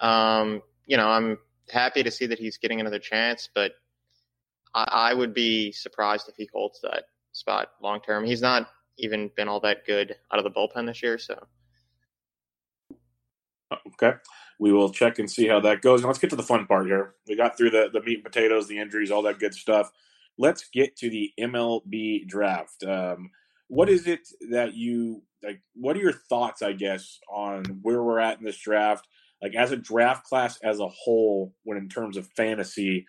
um, 0.00 0.60
you 0.86 0.96
know, 0.96 1.06
I'm 1.06 1.38
happy 1.70 2.02
to 2.02 2.10
see 2.10 2.26
that 2.26 2.40
he's 2.40 2.58
getting 2.58 2.80
another 2.80 2.98
chance, 2.98 3.48
but 3.54 3.74
I, 4.74 4.88
I 4.90 5.14
would 5.14 5.34
be 5.34 5.70
surprised 5.70 6.28
if 6.28 6.34
he 6.34 6.50
holds 6.52 6.80
that 6.80 7.04
spot 7.30 7.68
long 7.80 8.00
term. 8.00 8.24
He's 8.24 8.42
not 8.42 8.68
even 8.98 9.30
been 9.36 9.46
all 9.46 9.60
that 9.60 9.86
good 9.86 10.16
out 10.32 10.40
of 10.40 10.44
the 10.44 10.50
bullpen 10.50 10.86
this 10.86 11.00
year, 11.00 11.16
so. 11.16 11.46
Okay. 13.92 14.18
We 14.62 14.72
will 14.72 14.90
check 14.90 15.18
and 15.18 15.28
see 15.28 15.48
how 15.48 15.58
that 15.60 15.82
goes. 15.82 16.00
And 16.00 16.06
let's 16.06 16.20
get 16.20 16.30
to 16.30 16.36
the 16.36 16.42
fun 16.44 16.66
part 16.66 16.86
here. 16.86 17.14
We 17.26 17.34
got 17.34 17.56
through 17.56 17.70
the, 17.70 17.90
the 17.92 18.00
meat 18.00 18.18
and 18.18 18.24
potatoes, 18.24 18.68
the 18.68 18.78
injuries, 18.78 19.10
all 19.10 19.22
that 19.22 19.40
good 19.40 19.54
stuff. 19.54 19.90
Let's 20.38 20.68
get 20.72 20.94
to 20.98 21.10
the 21.10 21.32
MLB 21.40 22.28
draft. 22.28 22.84
Um, 22.84 23.30
what 23.72 23.88
is 23.88 24.06
it 24.06 24.28
that 24.50 24.74
you 24.74 25.22
like 25.42 25.62
what 25.74 25.96
are 25.96 26.00
your 26.00 26.12
thoughts 26.12 26.60
i 26.60 26.72
guess 26.72 27.18
on 27.32 27.64
where 27.80 28.02
we're 28.02 28.18
at 28.18 28.38
in 28.38 28.44
this 28.44 28.58
draft 28.58 29.08
like 29.40 29.54
as 29.54 29.72
a 29.72 29.76
draft 29.78 30.26
class 30.26 30.58
as 30.62 30.78
a 30.78 30.88
whole 30.88 31.54
when 31.64 31.78
in 31.78 31.88
terms 31.88 32.18
of 32.18 32.28
fantasy 32.36 33.06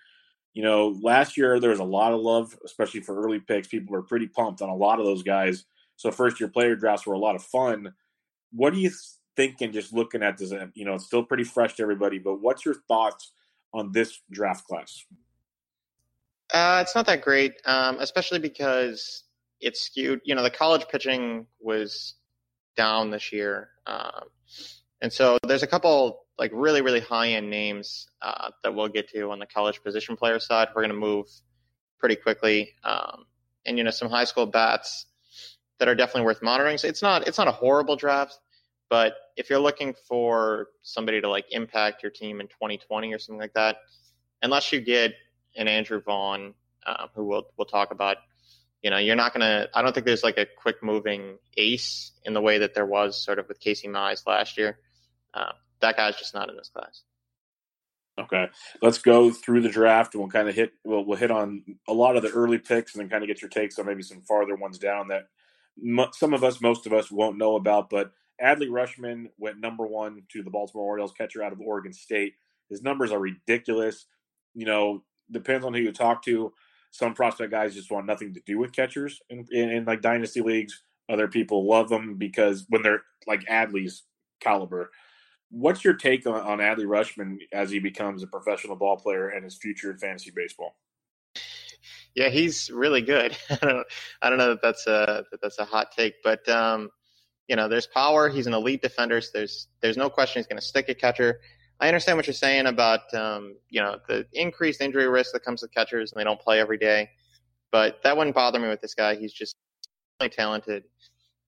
you 0.53 0.63
know 0.63 0.97
last 1.01 1.35
year 1.35 1.59
there 1.59 1.71
was 1.71 1.79
a 1.79 1.83
lot 1.83 2.13
of 2.13 2.21
love 2.21 2.57
especially 2.63 3.01
for 3.01 3.21
early 3.21 3.41
picks 3.41 3.67
people 3.67 3.91
were 3.91 4.03
pretty 4.03 4.25
pumped 4.25 4.61
on 4.61 4.69
a 4.69 4.75
lot 4.75 5.01
of 5.01 5.05
those 5.05 5.21
guys 5.21 5.65
so 5.97 6.09
first 6.11 6.39
year 6.39 6.47
player 6.47 6.77
drafts 6.77 7.05
were 7.05 7.13
a 7.13 7.19
lot 7.19 7.35
of 7.35 7.43
fun 7.43 7.93
what 8.53 8.73
do 8.73 8.79
you 8.79 8.89
think 9.35 9.61
and 9.61 9.73
just 9.73 9.93
looking 9.93 10.23
at 10.23 10.37
this 10.37 10.53
you 10.73 10.85
know 10.85 10.95
it's 10.95 11.05
still 11.05 11.23
pretty 11.23 11.43
fresh 11.43 11.75
to 11.75 11.83
everybody 11.83 12.19
but 12.19 12.35
what's 12.41 12.65
your 12.65 12.75
thoughts 12.87 13.31
on 13.73 13.91
this 13.91 14.21
draft 14.31 14.65
class 14.67 15.05
uh, 16.53 16.79
it's 16.81 16.93
not 16.93 17.05
that 17.05 17.21
great 17.21 17.53
um, 17.65 17.97
especially 17.99 18.39
because 18.39 19.23
it's 19.59 19.81
skewed 19.81 20.21
you 20.23 20.35
know 20.35 20.43
the 20.43 20.51
college 20.51 20.87
pitching 20.87 21.47
was 21.59 22.15
down 22.75 23.11
this 23.11 23.31
year. 23.31 23.69
Um, 23.85 24.25
and 25.01 25.11
so 25.11 25.37
there's 25.45 25.63
a 25.63 25.67
couple 25.67 26.25
like 26.37 26.51
really, 26.53 26.81
really 26.81 26.99
high 26.99 27.29
end 27.29 27.49
names 27.49 28.07
uh, 28.21 28.51
that 28.63 28.73
we'll 28.73 28.87
get 28.87 29.09
to 29.09 29.31
on 29.31 29.39
the 29.39 29.45
college 29.45 29.83
position 29.83 30.15
player 30.15 30.39
side. 30.39 30.69
We're 30.75 30.81
going 30.81 30.93
to 30.93 30.99
move 30.99 31.27
pretty 31.99 32.15
quickly. 32.15 32.71
Um, 32.83 33.25
and, 33.65 33.77
you 33.77 33.83
know, 33.83 33.91
some 33.91 34.09
high 34.09 34.23
school 34.23 34.45
bats 34.45 35.05
that 35.79 35.87
are 35.87 35.95
definitely 35.95 36.23
worth 36.23 36.41
monitoring. 36.41 36.77
So 36.77 36.87
it's 36.87 37.01
not, 37.01 37.27
it's 37.27 37.37
not 37.37 37.47
a 37.47 37.51
horrible 37.51 37.95
draft, 37.95 38.37
but 38.89 39.13
if 39.35 39.49
you're 39.49 39.59
looking 39.59 39.95
for 40.07 40.67
somebody 40.81 41.21
to 41.21 41.29
like 41.29 41.45
impact 41.51 42.03
your 42.03 42.11
team 42.11 42.39
in 42.39 42.47
2020 42.47 43.13
or 43.13 43.19
something 43.19 43.39
like 43.39 43.53
that, 43.53 43.77
unless 44.41 44.71
you 44.71 44.81
get 44.81 45.13
an 45.55 45.67
Andrew 45.67 46.01
Vaughn, 46.01 46.53
uh, 46.85 47.07
who 47.15 47.25
we'll, 47.25 47.47
we'll 47.57 47.65
talk 47.65 47.91
about 47.91 48.17
you 48.83 48.89
know, 48.89 48.97
you're 48.97 49.15
not 49.15 49.33
to, 49.33 49.69
I 49.73 49.81
don't 49.81 49.93
think 49.93 50.05
there's 50.05 50.23
like 50.23 50.37
a 50.37 50.45
quick 50.45 50.83
moving 50.83 51.37
ace 51.55 52.11
in 52.25 52.33
the 52.33 52.41
way 52.41 52.59
that 52.59 52.75
there 52.75 52.85
was 52.85 53.23
sort 53.23 53.39
of 53.39 53.47
with 53.47 53.59
Casey 53.59 53.87
Mize 53.87 54.27
last 54.27 54.57
year. 54.57 54.77
Uh, 55.33 55.53
that 55.79 55.95
guy's 55.95 56.17
just 56.17 56.33
not 56.33 56.49
in 56.49 56.57
this 56.57 56.69
class. 56.69 57.01
Okay, 58.19 58.47
let's 58.81 58.99
go 58.99 59.31
through 59.31 59.61
the 59.61 59.69
draft 59.69 60.13
and 60.13 60.21
we'll 60.21 60.29
kind 60.29 60.47
of 60.47 60.53
hit 60.53 60.73
we'll, 60.83 61.03
we'll 61.03 61.17
hit 61.17 61.31
on 61.31 61.63
a 61.87 61.93
lot 61.93 62.15
of 62.15 62.21
the 62.21 62.29
early 62.29 62.59
picks 62.59 62.93
and 62.93 63.01
then 63.01 63.09
kind 63.09 63.23
of 63.23 63.27
get 63.27 63.41
your 63.41 63.49
takes 63.49 63.79
on 63.79 63.87
maybe 63.87 64.03
some 64.03 64.21
farther 64.21 64.55
ones 64.55 64.77
down 64.77 65.07
that 65.07 65.29
some 66.13 66.35
of 66.35 66.43
us, 66.43 66.61
most 66.61 66.85
of 66.85 66.93
us, 66.93 67.09
won't 67.09 67.39
know 67.39 67.55
about. 67.55 67.89
But 67.89 68.11
Adley 68.43 68.67
Rutschman 68.67 69.27
went 69.37 69.59
number 69.59 69.85
one 69.85 70.23
to 70.31 70.43
the 70.43 70.49
Baltimore 70.49 70.85
Orioles, 70.85 71.13
catcher 71.13 71.43
out 71.43 71.53
of 71.53 71.61
Oregon 71.61 71.93
State. 71.93 72.33
His 72.69 72.81
numbers 72.81 73.11
are 73.11 73.19
ridiculous. 73.19 74.05
You 74.53 74.65
know, 74.65 75.03
depends 75.31 75.65
on 75.65 75.73
who 75.73 75.79
you 75.79 75.91
talk 75.91 76.23
to 76.25 76.53
some 76.91 77.13
prospect 77.13 77.51
guys 77.51 77.73
just 77.73 77.91
want 77.91 78.05
nothing 78.05 78.33
to 78.35 78.41
do 78.45 78.59
with 78.59 78.71
catchers 78.71 79.19
in, 79.29 79.47
in, 79.51 79.69
in 79.69 79.85
like 79.85 80.01
dynasty 80.01 80.41
leagues. 80.41 80.83
Other 81.09 81.27
people 81.27 81.67
love 81.67 81.89
them 81.89 82.17
because 82.17 82.65
when 82.69 82.83
they're 82.83 83.01
like 83.27 83.43
Adley's 83.45 84.03
caliber. 84.39 84.91
What's 85.49 85.83
your 85.83 85.93
take 85.93 86.25
on, 86.27 86.41
on 86.41 86.57
Adley 86.59 86.85
Rutschman 86.85 87.37
as 87.51 87.69
he 87.69 87.79
becomes 87.79 88.23
a 88.23 88.27
professional 88.27 88.75
ball 88.75 88.97
player 88.97 89.29
and 89.29 89.43
his 89.43 89.55
future 89.55 89.91
in 89.91 89.97
fantasy 89.97 90.31
baseball? 90.35 90.75
yeah, 92.15 92.29
he's 92.29 92.69
really 92.71 93.01
good. 93.01 93.35
I 93.49 93.55
don't, 93.61 93.87
I 94.21 94.29
don't 94.29 94.37
know 94.37 94.49
that 94.49 94.61
that's 94.61 94.87
a 94.87 95.25
that 95.31 95.41
that's 95.41 95.59
a 95.59 95.65
hot 95.65 95.91
take, 95.95 96.15
but 96.23 96.47
um, 96.49 96.89
you 97.47 97.55
know, 97.55 97.67
there's 97.67 97.87
power. 97.87 98.29
He's 98.29 98.47
an 98.47 98.53
elite 98.53 98.81
defender. 98.81 99.21
So 99.21 99.31
there's 99.33 99.67
there's 99.81 99.97
no 99.97 100.09
question 100.09 100.39
he's 100.39 100.47
going 100.47 100.59
to 100.59 100.65
stick 100.65 100.89
a 100.89 100.95
catcher. 100.95 101.39
I 101.79 101.87
understand 101.87 102.17
what 102.17 102.27
you're 102.27 102.33
saying 102.33 102.65
about 102.67 103.13
um, 103.13 103.55
you 103.69 103.81
know 103.81 103.99
the 104.07 104.25
increased 104.33 104.81
injury 104.81 105.07
risk 105.07 105.33
that 105.33 105.43
comes 105.43 105.61
with 105.61 105.73
catchers 105.73 106.11
and 106.11 106.19
they 106.19 106.23
don't 106.23 106.39
play 106.39 106.59
every 106.59 106.77
day, 106.77 107.09
but 107.71 108.01
that 108.03 108.15
wouldn't 108.15 108.35
bother 108.35 108.59
me 108.59 108.69
with 108.69 108.81
this 108.81 108.93
guy. 108.93 109.15
He's 109.15 109.33
just 109.33 109.55
really 110.19 110.29
talented. 110.29 110.83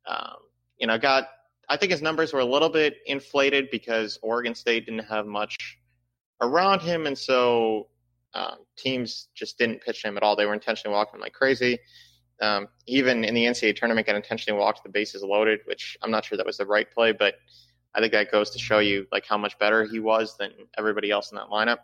Um, 0.08 0.36
you 0.78 0.88
know, 0.88 0.98
got 0.98 1.28
I 1.70 1.78
think 1.78 1.92
his 1.92 2.02
numbers 2.02 2.34
were 2.34 2.42
a 2.42 2.46
little 2.46 2.70
bit 2.70 2.98
inflated 3.06 3.70
because 3.72 4.20
Oregon 4.22 4.56
State 4.56 4.86
didn't 4.86 5.06
have 5.06 5.26
much 5.26 5.78
around 6.42 6.82
him, 6.82 7.08
and 7.08 7.18
so 7.18 7.88
um, 8.34 8.58
teams 8.78 9.30
just 9.34 9.58
didn't 9.58 9.82
pitch 9.82 10.04
him 10.04 10.18
at 10.18 10.24
all. 10.24 10.36
They 10.36 10.46
were 10.46 10.54
intentionally 10.54 10.94
walking 10.94 11.16
him 11.16 11.22
like 11.22 11.34
crazy. 11.34 11.80
Um, 12.42 12.68
even 12.86 13.24
in 13.24 13.34
the 13.34 13.46
NCAA 13.46 13.76
tournament, 13.76 14.08
got 14.08 14.16
intentionally 14.16 14.60
walked 14.60 14.84
the 14.84 14.90
bases 14.90 15.24
loaded, 15.24 15.62
which 15.66 15.98
I'm 16.02 16.12
not 16.12 16.26
sure 16.26 16.38
that 16.38 16.46
was 16.46 16.58
the 16.58 16.66
right 16.66 16.90
play, 16.90 17.12
but 17.14 17.36
I 17.94 18.02
think 18.02 18.12
that 18.12 18.32
goes 18.32 18.50
to 18.52 18.60
show 18.60 18.80
you 18.80 19.08
like 19.12 19.26
how 19.26 19.38
much 19.38 19.58
better 19.58 19.86
he 19.86 20.00
was 20.00 20.36
than 20.38 20.52
everybody 20.78 21.12
else 21.12 21.32
in 21.32 21.38
that 21.38 21.48
lineup. 21.48 21.78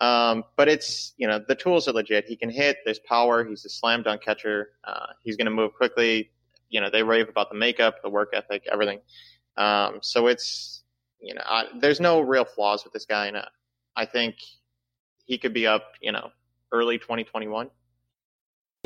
Um, 0.00 0.44
but 0.56 0.68
it's 0.68 1.12
you 1.16 1.26
know 1.26 1.40
the 1.46 1.54
tools 1.54 1.88
are 1.88 1.92
legit. 1.92 2.26
He 2.26 2.36
can 2.36 2.50
hit. 2.50 2.78
There's 2.84 3.00
power. 3.00 3.44
He's 3.44 3.64
a 3.64 3.68
slam 3.68 4.02
dunk 4.02 4.22
catcher. 4.22 4.70
Uh, 4.84 5.06
he's 5.22 5.36
going 5.36 5.46
to 5.46 5.50
move 5.50 5.74
quickly. 5.74 6.30
You 6.68 6.80
know 6.80 6.90
they 6.90 7.02
rave 7.02 7.28
about 7.28 7.50
the 7.50 7.56
makeup, 7.56 7.96
the 8.02 8.10
work 8.10 8.30
ethic, 8.32 8.64
everything. 8.70 9.00
Um, 9.56 9.98
so 10.02 10.26
it's 10.26 10.82
you 11.20 11.34
know 11.34 11.42
I, 11.44 11.64
there's 11.80 12.00
no 12.00 12.20
real 12.20 12.44
flaws 12.44 12.84
with 12.84 12.92
this 12.92 13.06
guy, 13.06 13.26
and 13.26 13.38
I 13.96 14.04
think 14.04 14.36
he 15.24 15.38
could 15.38 15.54
be 15.54 15.66
up. 15.66 15.92
You 16.00 16.12
know 16.12 16.30
early 16.72 16.98
2021. 16.98 17.70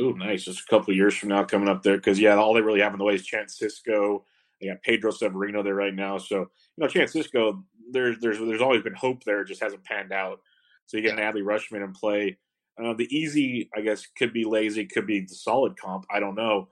Oh, 0.00 0.11
nice! 0.12 0.44
Just 0.44 0.61
a 0.61 0.66
couple 0.70 0.94
years 0.94 1.16
from 1.16 1.30
now, 1.30 1.44
coming 1.44 1.70
up 1.70 1.82
there, 1.82 1.96
because 1.96 2.20
yeah, 2.20 2.37
all 2.37 2.54
they 2.54 2.62
really 2.62 2.82
have 2.82 2.92
in 2.94 2.98
the 3.00 3.06
way 3.06 3.14
is 3.14 3.26
Chance 3.26 3.58
Sisco. 3.61 4.24
They 4.61 4.68
got 4.68 4.82
Pedro 4.82 5.12
Severino 5.12 5.64
there 5.64 5.74
right 5.74 5.94
now, 5.94 6.18
so 6.18 6.40
you 6.40 6.48
know 6.78 6.88
Chance 6.88 7.14
Sisco. 7.14 7.64
There's 7.92 8.18
there's 8.20 8.38
there's 8.38 8.62
always 8.62 8.82
been 8.82 8.94
hope 8.94 9.24
there, 9.24 9.42
it 9.42 9.48
just 9.48 9.62
hasn't 9.62 9.84
panned 9.84 10.12
out. 10.12 10.40
So 10.87 10.98
you 10.98 11.04
get 11.04 11.18
an 11.18 11.20
Adley 11.20 11.42
Rutschman 11.44 11.84
in 11.84 11.94
play. 11.94 12.38
Uh, 12.82 12.94
the 12.94 13.08
easy, 13.16 13.70
I 13.76 13.82
guess, 13.82 14.06
could 14.18 14.34
be 14.34 14.44
lazy, 14.44 14.87
could 14.87 15.06
be 15.06 15.22
the 15.22 15.34
solid 15.34 15.78
comp. 15.80 16.06
I 16.11 16.20
don't 16.20 16.37
know. 16.37 16.68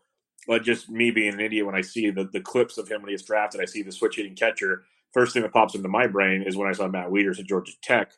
But 0.49 0.65
just 0.65 0.91
me 0.91 1.13
being 1.13 1.35
an 1.35 1.41
idiot, 1.41 1.67
when 1.67 1.77
I 1.77 1.83
see 1.83 2.11
the, 2.11 2.25
the 2.25 2.43
clips 2.43 2.79
of 2.79 2.91
him 2.91 3.03
when 3.03 3.11
he 3.11 3.15
gets 3.15 3.25
drafted, 3.25 3.63
I 3.63 3.67
see 3.67 3.83
the 3.83 3.93
switch 3.93 4.17
hitting 4.19 4.37
catcher. 4.37 4.85
First 5.15 5.33
thing 5.35 5.43
that 5.45 5.55
pops 5.55 5.77
into 5.77 5.89
my 5.89 6.09
brain 6.09 6.43
is 6.43 6.59
when 6.59 6.69
I 6.69 6.75
saw 6.75 6.89
Matt 6.89 7.09
Wieters 7.11 7.41
at 7.41 7.47
Georgia 7.47 7.73
Tech, 7.83 8.13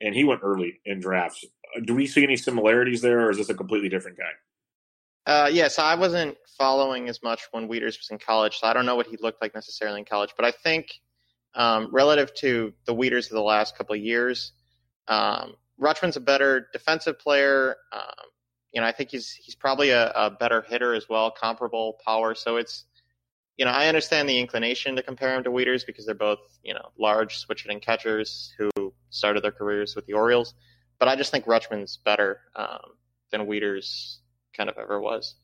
and 0.00 0.14
he 0.14 0.24
went 0.24 0.40
early 0.44 0.80
in 0.86 1.00
drafts. 1.00 1.44
Do 1.84 1.94
we 1.94 2.06
see 2.06 2.24
any 2.24 2.36
similarities 2.38 3.02
there, 3.02 3.26
or 3.26 3.30
is 3.30 3.38
this 3.38 3.50
a 3.50 3.54
completely 3.54 3.90
different 3.90 4.18
guy? 4.18 4.32
Uh, 5.28 5.46
yes, 5.46 5.54
yeah, 5.54 5.68
so 5.68 5.82
I 5.82 5.94
wasn't 5.94 6.38
following 6.56 7.10
as 7.10 7.22
much 7.22 7.48
when 7.50 7.68
Wieters 7.68 7.98
was 7.98 8.08
in 8.10 8.18
college, 8.18 8.56
so 8.58 8.66
I 8.66 8.72
don't 8.72 8.86
know 8.86 8.96
what 8.96 9.06
he 9.06 9.18
looked 9.20 9.42
like 9.42 9.54
necessarily 9.54 9.98
in 9.98 10.06
college. 10.06 10.30
But 10.34 10.46
I 10.46 10.52
think 10.52 10.86
um, 11.54 11.90
relative 11.92 12.34
to 12.36 12.72
the 12.86 12.94
Wieters 12.94 13.26
of 13.26 13.32
the 13.32 13.42
last 13.42 13.76
couple 13.76 13.94
of 13.94 14.00
years, 14.00 14.52
um, 15.06 15.52
Rutschman's 15.78 16.16
a 16.16 16.20
better 16.20 16.68
defensive 16.72 17.18
player. 17.18 17.76
Um, 17.92 18.24
you 18.72 18.80
know, 18.80 18.86
I 18.86 18.92
think 18.92 19.10
he's 19.10 19.30
he's 19.32 19.54
probably 19.54 19.90
a, 19.90 20.10
a, 20.12 20.30
better 20.30 20.62
hitter 20.62 20.94
as 20.94 21.10
well, 21.10 21.30
comparable 21.30 21.98
power. 22.06 22.34
So 22.34 22.56
it's, 22.56 22.86
you 23.58 23.66
know, 23.66 23.70
I 23.70 23.88
understand 23.88 24.30
the 24.30 24.38
inclination 24.38 24.96
to 24.96 25.02
compare 25.02 25.36
him 25.36 25.44
to 25.44 25.50
Wieters 25.50 25.84
because 25.84 26.06
they're 26.06 26.14
both, 26.14 26.38
you 26.62 26.72
know, 26.72 26.88
large 26.98 27.36
switch 27.36 27.64
hitting 27.64 27.80
catchers 27.80 28.54
who 28.56 28.94
started 29.10 29.44
their 29.44 29.52
careers 29.52 29.94
with 29.94 30.06
the 30.06 30.14
Orioles. 30.14 30.54
But 30.98 31.08
I 31.08 31.16
just 31.16 31.30
think 31.30 31.44
Rutschman's 31.44 31.98
better 31.98 32.40
um, 32.56 32.94
than 33.30 33.42
Wieters 33.42 34.20
kind 34.58 34.68
of 34.68 34.76
ever 34.76 35.00
was. 35.00 35.36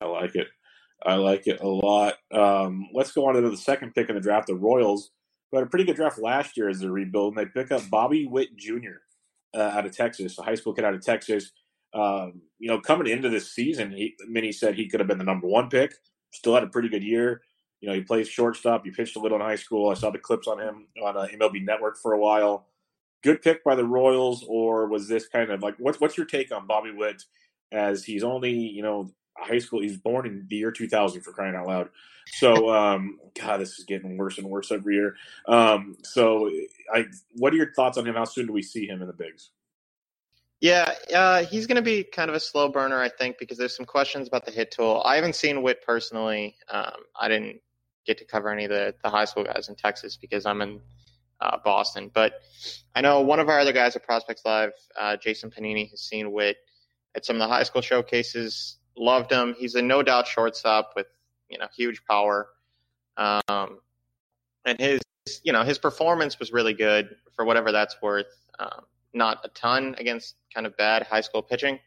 I 0.00 0.06
like 0.06 0.34
it. 0.34 0.46
I 1.04 1.16
like 1.16 1.46
it 1.46 1.60
a 1.60 1.68
lot. 1.68 2.14
Um, 2.32 2.88
let's 2.94 3.12
go 3.12 3.26
on 3.26 3.34
to 3.34 3.42
the 3.42 3.56
second 3.56 3.94
pick 3.94 4.08
in 4.08 4.14
the 4.14 4.20
draft, 4.20 4.46
the 4.46 4.54
Royals, 4.54 5.10
who 5.50 5.58
had 5.58 5.66
a 5.66 5.70
pretty 5.70 5.84
good 5.84 5.96
draft 5.96 6.18
last 6.18 6.56
year 6.56 6.68
as 6.68 6.82
a 6.82 6.90
rebuild, 6.90 7.36
and 7.36 7.46
they 7.46 7.50
pick 7.50 7.72
up 7.72 7.82
Bobby 7.90 8.26
Witt 8.26 8.56
Jr. 8.56 9.02
Uh, 9.54 9.60
out 9.60 9.86
of 9.86 9.96
Texas, 9.96 10.38
a 10.38 10.42
high 10.42 10.54
school 10.54 10.72
kid 10.72 10.84
out 10.84 10.94
of 10.94 11.04
Texas. 11.04 11.50
Um, 11.92 12.42
you 12.58 12.68
know, 12.68 12.80
coming 12.80 13.06
into 13.06 13.28
this 13.28 13.52
season, 13.52 13.92
he, 13.92 14.14
Minnie 14.28 14.50
said 14.52 14.74
he 14.74 14.88
could 14.88 15.00
have 15.00 15.08
been 15.08 15.18
the 15.18 15.24
number 15.24 15.46
one 15.46 15.68
pick. 15.68 15.94
Still 16.32 16.54
had 16.54 16.64
a 16.64 16.68
pretty 16.68 16.88
good 16.88 17.04
year. 17.04 17.42
You 17.80 17.88
know, 17.88 17.94
he 17.94 18.00
plays 18.00 18.28
shortstop. 18.28 18.84
He 18.84 18.90
pitched 18.90 19.16
a 19.16 19.20
little 19.20 19.38
in 19.38 19.44
high 19.44 19.56
school. 19.56 19.90
I 19.90 19.94
saw 19.94 20.10
the 20.10 20.18
clips 20.18 20.48
on 20.48 20.58
him 20.58 20.86
on 21.04 21.16
uh, 21.16 21.26
MLB 21.32 21.64
Network 21.64 21.98
for 21.98 22.14
a 22.14 22.18
while. 22.18 22.66
Good 23.22 23.42
pick 23.42 23.62
by 23.62 23.74
the 23.74 23.84
Royals, 23.84 24.44
or 24.48 24.88
was 24.88 25.06
this 25.06 25.28
kind 25.28 25.50
of 25.50 25.62
like 25.62 25.76
what's 25.78 26.00
what's 26.00 26.16
your 26.16 26.26
take 26.26 26.50
on 26.50 26.66
Bobby 26.66 26.90
Witt 26.90 27.22
as 27.72 28.04
he's 28.04 28.24
only 28.24 28.52
you 28.52 28.82
know 28.82 29.10
high 29.36 29.58
school. 29.58 29.80
He's 29.80 29.96
born 29.96 30.26
in 30.26 30.46
the 30.48 30.56
year 30.56 30.70
2000 30.70 31.22
for 31.22 31.32
crying 31.32 31.54
out 31.54 31.66
loud. 31.66 31.88
So, 32.26 32.70
um, 32.70 33.18
God, 33.38 33.58
this 33.60 33.78
is 33.78 33.84
getting 33.84 34.16
worse 34.16 34.38
and 34.38 34.48
worse 34.48 34.72
every 34.72 34.94
year. 34.94 35.14
Um, 35.46 35.96
so, 36.02 36.50
I, 36.92 37.04
what 37.34 37.52
are 37.52 37.56
your 37.56 37.72
thoughts 37.74 37.98
on 37.98 38.06
him? 38.06 38.14
How 38.14 38.24
soon 38.24 38.46
do 38.46 38.52
we 38.52 38.62
see 38.62 38.86
him 38.86 39.02
in 39.02 39.06
the 39.06 39.12
bigs? 39.12 39.50
Yeah, 40.60 40.94
uh, 41.14 41.44
he's 41.44 41.66
going 41.66 41.76
to 41.76 41.82
be 41.82 42.04
kind 42.04 42.30
of 42.30 42.36
a 42.36 42.40
slow 42.40 42.68
burner, 42.70 42.98
I 42.98 43.10
think, 43.10 43.36
because 43.38 43.58
there's 43.58 43.76
some 43.76 43.84
questions 43.84 44.28
about 44.28 44.46
the 44.46 44.52
hit 44.52 44.70
tool. 44.70 45.02
I 45.04 45.16
haven't 45.16 45.36
seen 45.36 45.62
Witt 45.62 45.84
personally. 45.84 46.56
Um, 46.70 47.02
I 47.20 47.28
didn't 47.28 47.60
get 48.06 48.16
to 48.18 48.24
cover 48.24 48.50
any 48.50 48.64
of 48.64 48.70
the, 48.70 48.94
the 49.02 49.10
high 49.10 49.26
school 49.26 49.44
guys 49.44 49.68
in 49.68 49.74
Texas 49.74 50.16
because 50.16 50.46
I'm 50.46 50.62
in 50.62 50.80
uh, 51.40 51.58
Boston. 51.62 52.10
But 52.14 52.40
I 52.94 53.02
know 53.02 53.20
one 53.20 53.40
of 53.40 53.50
our 53.50 53.60
other 53.60 53.72
guys 53.72 53.94
at 53.94 54.04
Prospects 54.04 54.42
Live, 54.46 54.72
uh, 54.98 55.16
Jason 55.18 55.50
Panini, 55.50 55.90
has 55.90 56.00
seen 56.00 56.32
Witt 56.32 56.56
at 57.14 57.24
some 57.24 57.36
of 57.36 57.40
the 57.40 57.48
high 57.48 57.62
school 57.62 57.82
showcases. 57.82 58.78
Loved 58.96 59.32
him. 59.32 59.54
He's 59.58 59.74
a 59.74 59.82
no 59.82 60.02
doubt 60.02 60.26
shortstop 60.26 60.92
with 60.94 61.06
you 61.48 61.58
know 61.58 61.66
huge 61.76 62.02
power, 62.08 62.48
um, 63.16 63.78
and 64.64 64.78
his 64.78 65.00
you 65.42 65.52
know 65.52 65.62
his 65.62 65.78
performance 65.78 66.38
was 66.38 66.52
really 66.52 66.74
good 66.74 67.16
for 67.34 67.44
whatever 67.44 67.72
that's 67.72 67.96
worth. 68.00 68.26
Um, 68.58 68.84
not 69.12 69.38
a 69.44 69.48
ton 69.48 69.96
against 69.98 70.36
kind 70.52 70.66
of 70.66 70.76
bad 70.76 71.02
high 71.02 71.22
school 71.22 71.42
pitching. 71.42 71.80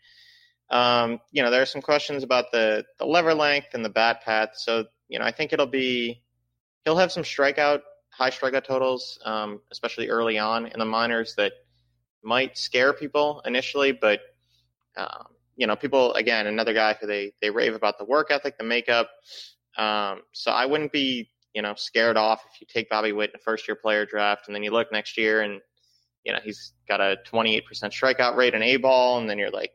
Um, 0.70 1.22
you 1.32 1.44
know 1.44 1.50
there 1.50 1.62
are 1.62 1.68
some 1.68 1.82
questions 1.82 2.24
about 2.24 2.52
the 2.52 2.84
the 3.00 3.06
lever 3.06 3.34
length 3.34 3.68
and 3.74 3.86
the 3.86 3.90
bat 3.90 4.24
path. 4.24 4.50
So 4.56 4.86
you 5.08 5.20
know 5.20 5.26
I 5.26 5.32
think 5.32 5.54
it'll 5.54 5.66
be 5.66 6.24
he'll 6.84 6.98
have 6.98 7.12
some 7.12 7.24
strikeout 7.24 7.82
high 8.10 8.32
strikeout 8.32 8.66
totals, 8.66 9.20
um, 9.24 9.62
especially 9.72 10.10
early 10.10 10.40
on 10.40 10.66
in 10.66 10.80
the 10.80 10.86
minors 10.86 11.36
that 11.36 11.54
might 12.24 12.58
scare 12.58 12.92
people 12.92 13.42
initially, 13.46 13.92
but 13.92 14.20
um, 14.98 15.28
you 15.56 15.68
know, 15.68 15.76
people 15.76 16.14
again, 16.14 16.48
another 16.48 16.74
guy 16.74 16.96
who 17.00 17.08
they 17.08 17.34
they 17.42 17.50
rave 17.50 17.76
about 17.76 17.98
the 17.98 18.06
work 18.06 18.32
ethic, 18.32 18.58
the 18.58 18.64
makeup. 18.64 19.10
Um, 19.78 20.22
so 20.34 20.52
I 20.52 20.66
wouldn't 20.66 20.92
be 20.92 21.30
you 21.54 21.62
know 21.62 21.74
scared 21.76 22.18
off 22.18 22.44
if 22.52 22.62
you 22.62 22.68
take 22.70 22.90
Bobby 22.90 23.12
Witt 23.12 23.32
in 23.32 23.36
a 23.36 23.40
first 23.40 23.68
year 23.68 23.76
player 23.76 24.06
draft, 24.06 24.48
and 24.48 24.56
then 24.56 24.64
you 24.64 24.72
look 24.72 24.92
next 24.92 25.18
year 25.18 25.42
and 25.42 25.62
you 26.24 26.34
know 26.34 26.40
he's 26.44 26.74
got 26.88 27.00
a 27.00 27.18
28% 27.32 27.64
strikeout 27.64 28.36
rate 28.36 28.54
in 28.54 28.62
A 28.62 28.78
ball, 28.78 29.20
and 29.20 29.30
then 29.30 29.38
you're 29.38 29.52
like, 29.52 29.72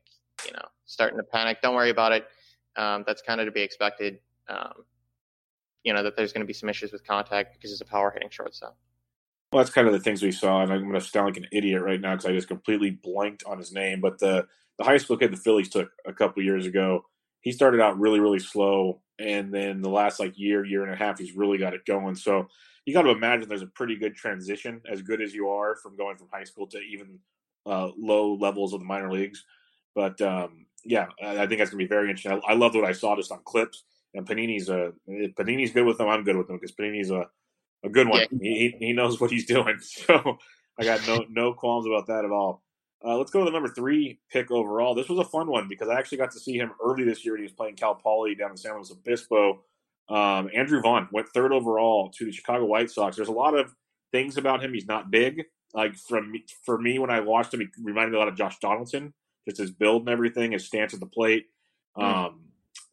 you 0.47 0.53
know, 0.53 0.65
starting 0.85 1.19
to 1.19 1.25
panic. 1.25 1.59
Don't 1.63 1.75
worry 1.75 1.91
about 1.91 2.13
it. 2.13 2.27
Um, 2.77 3.05
that's 3.07 3.23
kind 3.23 3.41
of 3.41 3.47
to 3.47 3.53
be 3.53 3.63
expected. 3.63 4.19
Um, 4.49 4.85
you 5.85 5.93
know 5.93 6.03
that 6.03 6.17
there's 6.17 6.33
going 6.33 6.43
to 6.43 6.47
be 6.47 6.53
some 6.53 6.69
issues 6.69 6.93
with 6.93 7.07
contact 7.07 7.55
because 7.55 7.71
he's 7.71 7.81
a 7.81 7.85
power 7.85 8.11
hitting 8.13 8.31
shortstop. 8.31 8.77
Well, 9.53 9.63
that's 9.63 9.75
kind 9.75 9.87
of 9.87 9.93
the 9.93 10.01
things 10.01 10.23
we 10.23 10.33
saw, 10.33 10.63
and 10.63 10.73
I'm 10.73 10.81
going 10.81 10.95
to 10.95 11.01
sound 11.01 11.27
like 11.27 11.37
an 11.37 11.49
idiot 11.53 11.83
right 11.83 12.01
now 12.01 12.13
because 12.13 12.27
I 12.27 12.33
just 12.33 12.49
completely 12.49 12.91
blanked 12.91 13.45
on 13.45 13.59
his 13.59 13.73
name. 13.73 14.01
But 14.01 14.19
the 14.19 14.47
the 14.79 14.85
high 14.85 14.97
school 14.97 15.17
kid 15.17 15.33
the 15.33 15.37
Phillies 15.37 15.69
took 15.69 15.91
a 16.07 16.13
couple 16.13 16.43
years 16.43 16.67
ago, 16.67 17.05
he 17.41 17.53
started 17.53 17.81
out 17.81 17.99
really, 17.99 18.21
really 18.21 18.39
slow. 18.39 19.01
And 19.19 19.53
then 19.53 19.83
the 19.83 19.91
last 19.91 20.19
like 20.19 20.39
year, 20.39 20.65
year 20.65 20.85
and 20.85 20.93
a 20.93 20.97
half, 20.97 21.19
he's 21.19 21.37
really 21.37 21.59
got 21.59 21.75
it 21.75 21.85
going. 21.85 22.15
So 22.15 22.49
you 22.85 22.95
got 22.95 23.03
to 23.03 23.11
imagine 23.11 23.49
there's 23.49 23.63
a 23.63 23.67
pretty 23.67 23.97
good 23.97 24.17
transition, 24.17 24.81
as 24.91 25.03
good 25.03 25.21
as 25.21 25.35
you 25.35 25.49
are 25.49 25.77
from 25.77 25.97
going 25.97 26.17
from 26.17 26.29
high 26.33 26.45
school 26.45 26.67
to 26.69 26.79
even 26.79 27.19
uh, 27.67 27.91
low 27.97 28.35
levels 28.35 28.73
of 28.73 28.81
the 28.81 28.87
minor 28.87 29.13
leagues. 29.13 29.45
But 29.95 30.21
um, 30.21 30.67
yeah, 30.85 31.07
I, 31.23 31.47
think 31.47 31.59
that's 31.59 31.71
gonna 31.71 31.83
be 31.83 31.87
very 31.87 32.11
interesting. 32.11 32.33
I, 32.33 32.53
I 32.53 32.55
loved 32.55 32.75
what 32.75 32.85
I 32.85 32.93
saw 32.93 33.15
just 33.17 33.31
on 33.31 33.41
clips. 33.45 33.85
And 34.15 34.27
Panini's 34.27 34.69
a 34.69 34.93
Panini's 35.09 35.73
good 35.73 35.87
with 35.87 35.99
them. 35.99 36.09
I'm 36.09 36.25
good 36.25 36.37
with 36.37 36.47
them 36.47 36.57
because 36.57 36.75
Panini's 36.75 37.11
a, 37.11 37.29
a 37.83 37.89
good 37.89 38.09
one. 38.09 38.21
Yeah. 38.21 38.27
He 38.41 38.77
he 38.79 38.93
knows 38.93 39.21
what 39.21 39.31
he's 39.31 39.47
doing. 39.47 39.79
So 39.83 40.39
I 40.79 40.85
got 40.85 41.07
no 41.07 41.25
no 41.31 41.53
qualms 41.53 41.87
about 41.87 42.07
that 42.09 42.25
at 42.25 42.31
all. 42.31 42.63
Uh, 43.05 43.17
let's 43.17 43.31
go 43.31 43.41
to 43.41 43.45
the 43.47 43.51
number 43.51 43.69
three 43.69 44.21
pick 44.31 44.51
overall. 44.51 44.95
This 44.95 45.09
was 45.09 45.19
a 45.19 45.29
fun 45.29 45.49
one 45.49 45.69
because 45.69 45.89
I 45.89 45.99
actually 45.99 46.19
got 46.19 46.31
to 46.33 46.41
see 46.41 46.57
him 46.57 46.73
early 46.83 47.05
this 47.05 47.25
year 47.25 47.35
when 47.35 47.41
he 47.41 47.47
was 47.47 47.53
playing 47.53 47.77
Cal 47.77 47.95
Poly 47.95 48.35
down 48.35 48.53
in 48.53 48.57
San 48.57 48.75
Luis 48.75 48.93
Obispo. 48.93 49.63
Um, 50.09 50.51
Andrew 50.55 50.81
Vaughn 50.81 51.09
went 51.13 51.29
third 51.29 51.53
overall 51.53 52.11
to 52.17 52.25
the 52.25 52.33
Chicago 52.33 52.65
White 52.65 52.91
Sox. 52.91 53.17
There's 53.17 53.29
a 53.29 53.33
lot 53.33 53.55
of 53.55 53.75
things 54.13 54.37
about 54.37 54.63
him. 54.63 54.73
He's 54.73 54.87
not 54.87 55.11
big. 55.11 55.45
Like 55.75 55.97
from 55.97 56.33
for 56.65 56.79
me, 56.79 56.99
when 56.99 57.11
I 57.11 57.21
watched 57.21 57.55
him, 57.55 57.61
he 57.61 57.67
reminded 57.83 58.13
me 58.13 58.17
a 58.17 58.19
lot 58.21 58.29
of 58.29 58.37
Josh 58.37 58.59
Donaldson, 58.61 59.15
just 59.47 59.59
his 59.59 59.71
build 59.71 60.03
and 60.03 60.11
everything, 60.11 60.53
his 60.53 60.67
stance 60.67 60.95
at 60.95 61.01
the 61.01 61.07
plate. 61.07 61.47
Mm. 61.97 62.03
Um, 62.03 62.41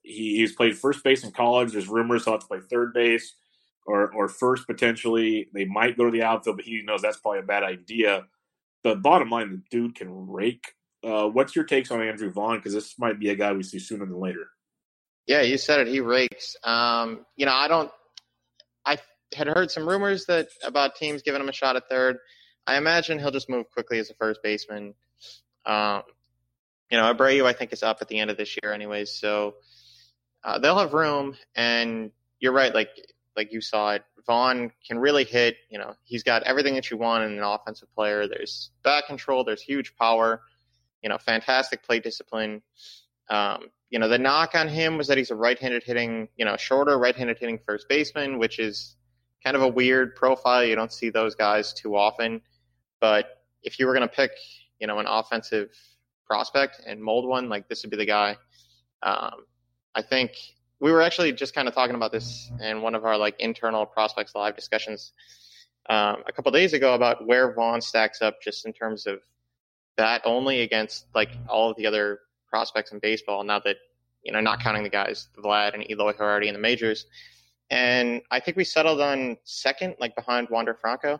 he, 0.02 0.38
he's 0.38 0.56
played 0.56 0.78
first 0.78 1.04
base 1.04 1.24
in 1.24 1.32
college. 1.32 1.74
There's 1.74 1.90
rumors 1.90 2.24
he'll 2.24 2.34
have 2.34 2.42
to 2.42 2.48
play 2.48 2.60
third 2.62 2.94
base 2.94 3.36
or 3.86 4.12
or 4.14 4.28
first 4.28 4.66
potentially. 4.66 5.50
They 5.54 5.66
might 5.66 5.98
go 5.98 6.06
to 6.06 6.12
the 6.12 6.24
outfield, 6.24 6.58
but 6.58 6.66
he 6.66 6.82
knows 6.84 7.02
that's 7.02 7.18
probably 7.18 7.40
a 7.40 7.44
bad 7.44 7.64
idea 7.64 8.26
the 8.84 8.96
bottom 8.96 9.30
line, 9.30 9.52
the 9.52 9.62
dude 9.70 9.96
can 9.96 10.30
rake. 10.30 10.74
Uh, 11.04 11.28
what's 11.28 11.56
your 11.56 11.66
takes 11.66 11.92
on 11.92 12.02
Andrew 12.02 12.30
Vaughn? 12.32 12.58
Because 12.58 12.74
this 12.74 12.98
might 13.00 13.20
be 13.20 13.30
a 13.30 13.36
guy 13.36 13.54
we 13.54 13.64
see 13.64 13.80
sooner 13.80 14.06
than 14.06 14.20
later. 14.20 14.48
Yeah, 15.28 15.42
you 15.42 15.58
said 15.58 15.82
it. 15.82 15.88
He 15.88 16.00
rakes. 16.00 16.56
Um, 16.64 17.26
you 17.36 17.46
know, 17.46 17.54
I 17.54 17.68
don't. 17.68 17.92
I 18.86 18.98
had 19.36 19.48
heard 19.48 19.72
some 19.72 19.88
rumors 19.88 20.26
that 20.26 20.50
about 20.64 20.96
teams 20.96 21.22
giving 21.22 21.42
him 21.42 21.50
a 21.50 21.54
shot 21.54 21.76
at 21.76 21.88
third. 21.88 22.18
I 22.66 22.78
imagine 22.78 23.20
he'll 23.20 23.32
just 23.32 23.50
move 23.50 23.70
quickly 23.72 24.00
as 24.00 24.10
a 24.10 24.14
first 24.16 24.42
baseman. 24.44 24.94
Um, 25.66 26.04
you 26.90 26.98
know, 26.98 27.14
Abreu 27.14 27.46
I 27.46 27.54
think 27.54 27.74
is 27.74 27.84
up 27.84 28.00
at 28.02 28.08
the 28.08 28.20
end 28.20 28.32
of 28.32 28.38
this 28.38 28.58
year, 28.62 28.74
anyways. 28.74 29.12
So 29.12 29.56
uh, 30.44 30.60
they'll 30.60 30.80
have 30.80 30.94
room. 30.94 31.36
And 31.56 32.12
you're 32.40 32.54
right, 32.54 32.74
like 32.74 32.90
like 33.36 33.54
you 33.54 33.62
saw 33.62 33.92
it. 33.92 34.04
Vaughn 34.26 34.72
can 34.88 35.00
really 35.00 35.24
hit. 35.24 35.58
You 35.70 35.80
know, 35.80 35.96
he's 36.04 36.24
got 36.24 36.44
everything 36.44 36.76
that 36.76 36.90
you 36.92 36.98
want 36.98 37.24
in 37.24 37.38
an 37.38 37.44
offensive 37.44 37.94
player. 37.94 38.28
There's 38.28 38.72
back 38.84 39.08
control. 39.08 39.44
There's 39.44 39.62
huge 39.62 39.96
power. 39.96 40.42
You 41.02 41.10
know, 41.10 41.18
fantastic 41.18 41.84
plate 41.84 42.04
discipline. 42.04 42.62
Um, 43.30 43.68
you 43.90 44.00
know, 44.00 44.08
the 44.08 44.18
knock 44.18 44.56
on 44.56 44.68
him 44.68 44.98
was 44.98 45.08
that 45.08 45.18
he's 45.18 45.32
a 45.32 45.36
right-handed 45.36 45.84
hitting, 45.84 46.28
you 46.38 46.46
know, 46.46 46.58
shorter 46.58 46.98
right-handed 46.98 47.40
hitting 47.40 47.60
first 47.66 47.88
baseman, 47.90 48.38
which 48.38 48.60
is 48.60 48.96
kind 49.44 49.56
of 49.56 49.62
a 49.62 49.68
weird 49.68 50.16
profile. 50.16 50.64
You 50.64 50.76
don't 50.76 50.92
see 50.92 51.10
those 51.10 51.36
guys 51.36 51.74
too 51.74 51.96
often. 51.96 52.42
But 53.00 53.42
if 53.64 53.80
you 53.80 53.88
were 53.88 53.94
going 53.94 54.08
to 54.08 54.14
pick, 54.14 54.32
you 54.80 54.88
know, 54.88 55.00
an 55.00 55.06
offensive 55.08 55.70
prospect 56.26 56.82
and 56.86 57.02
mold 57.02 57.28
one, 57.28 57.50
like 57.50 57.68
this 57.68 57.84
would 57.84 57.92
be 57.92 57.98
the 57.98 58.06
guy. 58.06 58.38
Um, 59.02 59.46
I 59.96 60.02
think 60.02 60.32
we 60.80 60.92
were 60.92 61.02
actually 61.02 61.32
just 61.32 61.54
kind 61.54 61.68
of 61.68 61.74
talking 61.74 61.96
about 61.96 62.12
this 62.12 62.52
in 62.62 62.82
one 62.82 62.96
of 62.96 63.06
our 63.06 63.18
like 63.18 63.36
internal 63.40 63.86
prospects 63.86 64.34
live 64.36 64.56
discussions 64.56 65.14
um, 65.90 66.24
a 66.28 66.32
couple 66.32 66.52
days 66.52 66.74
ago 66.74 66.94
about 66.94 67.26
where 67.26 67.54
Vaughn 67.54 67.82
stacks 67.82 68.22
up 68.22 68.42
just 68.42 68.66
in 68.66 68.74
terms 68.74 69.08
of 69.08 69.20
that 69.98 70.22
only 70.24 70.62
against 70.62 71.06
like 71.14 71.32
all 71.48 71.72
of 71.72 71.78
the 71.78 71.86
other 71.86 72.20
prospects 72.48 72.92
in 72.92 73.00
baseball. 73.00 73.44
Now 73.44 73.60
that 73.60 73.78
you 74.24 74.32
know, 74.32 74.42
not 74.42 74.62
counting 74.62 74.84
the 74.84 74.90
guys 74.90 75.30
Vlad 75.38 75.74
and 75.74 75.90
Eloy 75.90 76.14
who 76.14 76.24
are 76.24 76.30
already 76.30 76.48
in 76.48 76.54
the 76.54 76.60
majors, 76.60 77.06
and 77.70 78.22
I 78.32 78.40
think 78.40 78.58
we 78.58 78.64
settled 78.64 79.02
on 79.02 79.38
second, 79.44 79.96
like 80.00 80.16
behind 80.16 80.50
Wander 80.50 80.74
Franco. 80.74 81.20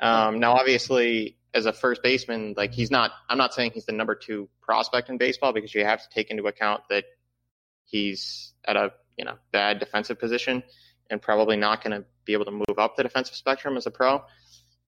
Um, 0.00 0.38
now, 0.38 0.52
obviously, 0.52 1.38
as 1.54 1.66
a 1.66 1.72
first 1.72 2.02
baseman, 2.02 2.54
like 2.56 2.72
he's 2.72 2.90
not. 2.90 3.12
I'm 3.28 3.38
not 3.38 3.54
saying 3.54 3.72
he's 3.74 3.86
the 3.86 3.92
number 3.92 4.14
two 4.14 4.48
prospect 4.60 5.08
in 5.08 5.18
baseball 5.18 5.52
because 5.52 5.74
you 5.74 5.84
have 5.84 6.02
to 6.02 6.08
take 6.14 6.30
into 6.30 6.46
account 6.46 6.82
that 6.90 7.04
he's 7.86 8.52
at 8.66 8.76
a 8.76 8.92
you 9.16 9.24
know 9.24 9.34
bad 9.52 9.78
defensive 9.78 10.18
position 10.18 10.62
and 11.10 11.22
probably 11.22 11.56
not 11.56 11.82
going 11.82 11.98
to 11.98 12.06
be 12.24 12.32
able 12.32 12.44
to 12.44 12.50
move 12.50 12.78
up 12.78 12.96
the 12.96 13.02
defensive 13.02 13.36
spectrum 13.36 13.76
as 13.76 13.86
a 13.86 13.90
pro. 13.90 14.16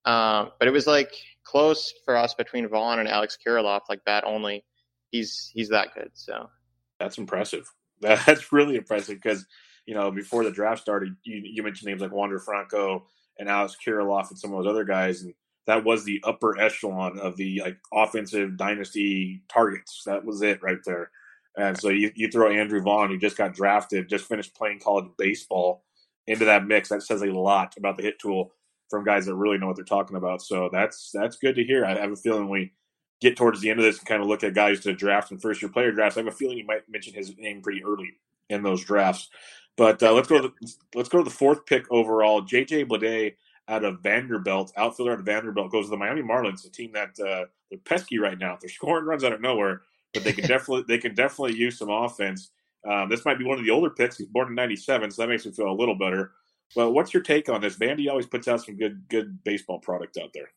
Um, 0.04 0.50
but 0.58 0.66
it 0.66 0.72
was 0.72 0.87
like 0.87 1.12
close 1.44 1.92
for 2.04 2.16
us 2.16 2.34
between 2.34 2.68
Vaughn 2.68 2.98
and 2.98 3.08
Alex 3.08 3.38
Kirilloff, 3.44 3.82
like 3.88 4.04
bat 4.04 4.24
only. 4.26 4.64
He's 5.11 5.50
he's 5.52 5.70
that 5.70 5.94
good. 5.94 6.11
So 6.14 6.50
that's 6.98 7.18
impressive. 7.18 7.70
That's 8.00 8.52
really 8.52 8.76
impressive 8.76 9.16
because 9.20 9.44
you 9.84 9.94
know 9.94 10.12
before 10.12 10.44
the 10.44 10.52
draft 10.52 10.80
started, 10.80 11.16
you, 11.24 11.40
you 11.44 11.64
mentioned 11.64 11.88
names 11.88 12.00
like 12.00 12.12
Wander 12.12 12.38
Franco 12.38 13.06
and 13.38 13.48
Alex 13.48 13.76
Kirilloff 13.84 14.30
and 14.30 14.38
some 14.38 14.52
of 14.52 14.62
those 14.62 14.70
other 14.70 14.84
guys, 14.84 15.22
and 15.22 15.34
that 15.66 15.84
was 15.84 16.04
the 16.04 16.20
upper 16.22 16.61
echelon 16.61 17.18
of 17.18 17.37
the 17.37 17.61
like 17.61 17.78
offensive 17.92 18.56
dynasty 18.56 19.42
targets. 19.48 20.02
That 20.06 20.24
was 20.24 20.42
it 20.42 20.62
right 20.62 20.78
there. 20.84 21.11
And 21.59 21.77
so 21.77 21.88
you, 21.88 22.12
you 22.14 22.31
throw 22.31 22.51
Andrew 22.51 22.81
Vaughn, 22.81 23.11
who 23.11 23.18
just 23.18 23.37
got 23.37 23.53
drafted, 23.53 24.09
just 24.09 24.27
finished 24.27 24.55
playing 24.55 24.79
college 24.79 25.11
baseball, 25.18 25.83
into 26.29 26.44
that 26.44 26.66
mix. 26.66 26.90
That 26.90 27.03
says 27.03 27.23
a 27.23 27.27
lot 27.27 27.77
about 27.77 27.97
the 27.97 28.05
hit 28.05 28.21
tool 28.21 28.53
from 28.88 29.05
guys 29.05 29.27
that 29.27 29.35
really 29.35 29.59
know 29.59 29.66
what 29.66 29.77
they're 29.77 29.85
talking 29.85 30.16
about. 30.16 30.40
So 30.40 30.68
that's 30.73 31.11
that's 31.12 31.37
good 31.37 31.57
to 31.57 31.64
hear. 31.64 31.85
I 31.85 31.99
have 31.99 32.12
a 32.12 32.16
feeling 32.16 32.49
we 32.49 32.73
get 33.21 33.37
towards 33.37 33.61
the 33.61 33.71
end 33.71 33.81
of 33.81 33.85
this 33.85 33.99
and 33.99 34.07
kind 34.07 34.23
of 34.23 34.29
look 34.29 34.44
at 34.44 34.55
guys 34.55 34.81
to 34.81 34.92
draft 34.92 35.33
and 35.33 35.42
first 35.42 35.61
year 35.61 35.71
player 35.71 35.90
drafts. 35.90 36.16
I 36.16 36.21
have 36.21 36.29
a 36.29 36.37
feeling 36.37 36.59
you 36.59 36.66
might 36.66 36.88
mention 36.88 37.14
his 37.14 37.37
name 37.37 37.61
pretty 37.61 37.83
early 37.83 38.12
in 38.49 38.62
those 38.62 38.85
drafts. 38.85 39.29
But 39.77 40.03
uh, 40.03 40.12
let's 40.12 40.29
go. 40.29 40.40
To 40.40 40.49
the, 40.49 40.75
let's 40.94 41.09
go 41.09 41.18
to 41.18 41.25
the 41.25 41.31
fourth 41.31 41.66
pick 41.66 41.90
overall. 41.90 42.42
JJ 42.42 42.88
Bleday 42.88 43.35
out 43.66 43.85
of 43.85 44.01
Vanderbilt, 44.01 44.73
outfielder 44.77 45.12
out 45.12 45.18
of 45.18 45.27
Vanderbilt, 45.27 45.73
goes 45.73 45.87
to 45.87 45.90
the 45.90 45.97
Miami 45.97 46.23
Marlins, 46.23 46.66
a 46.66 46.71
team 46.71 46.92
that 46.92 47.11
uh, 47.21 47.44
they're 47.71 47.79
pesky 47.85 48.18
right 48.18 48.38
now. 48.38 48.57
They're 48.61 48.71
scoring 48.71 49.05
runs 49.05 49.25
out 49.25 49.33
of 49.33 49.40
nowhere 49.40 49.83
but 50.14 50.25
they 50.25 50.33
can 50.33 50.47
definitely 50.49 50.85
they 50.88 50.99
can 50.99 51.14
definitely 51.14 51.57
use 51.57 51.79
some 51.79 51.90
offense. 51.90 52.51
Um, 52.88 53.09
this 53.09 53.25
might 53.25 53.38
be 53.38 53.44
one 53.44 53.59
of 53.59 53.64
the 53.64 53.71
older 53.71 53.90
picks. 53.90 54.18
He's 54.18 54.29
born 54.29 54.49
in 54.49 54.55
'97, 54.55 55.11
so 55.11 55.23
that 55.23 55.29
makes 55.29 55.44
me 55.44 55.53
feel 55.53 55.71
a 55.71 55.73
little 55.73 55.97
better. 55.97 56.33
But 56.75 56.92
what's 56.92 57.14
your 57.14 57.23
take 57.23 57.49
on 57.49 57.61
this? 57.61 57.77
Vandy 57.77 58.09
always 58.09 58.27
puts 58.27 58.49
out 58.49 58.64
some 58.64 58.77
good 58.77 59.09
good 59.09 59.42
baseball 59.44 59.79
product 59.79 60.18
out 60.23 60.31
there. 60.33 60.51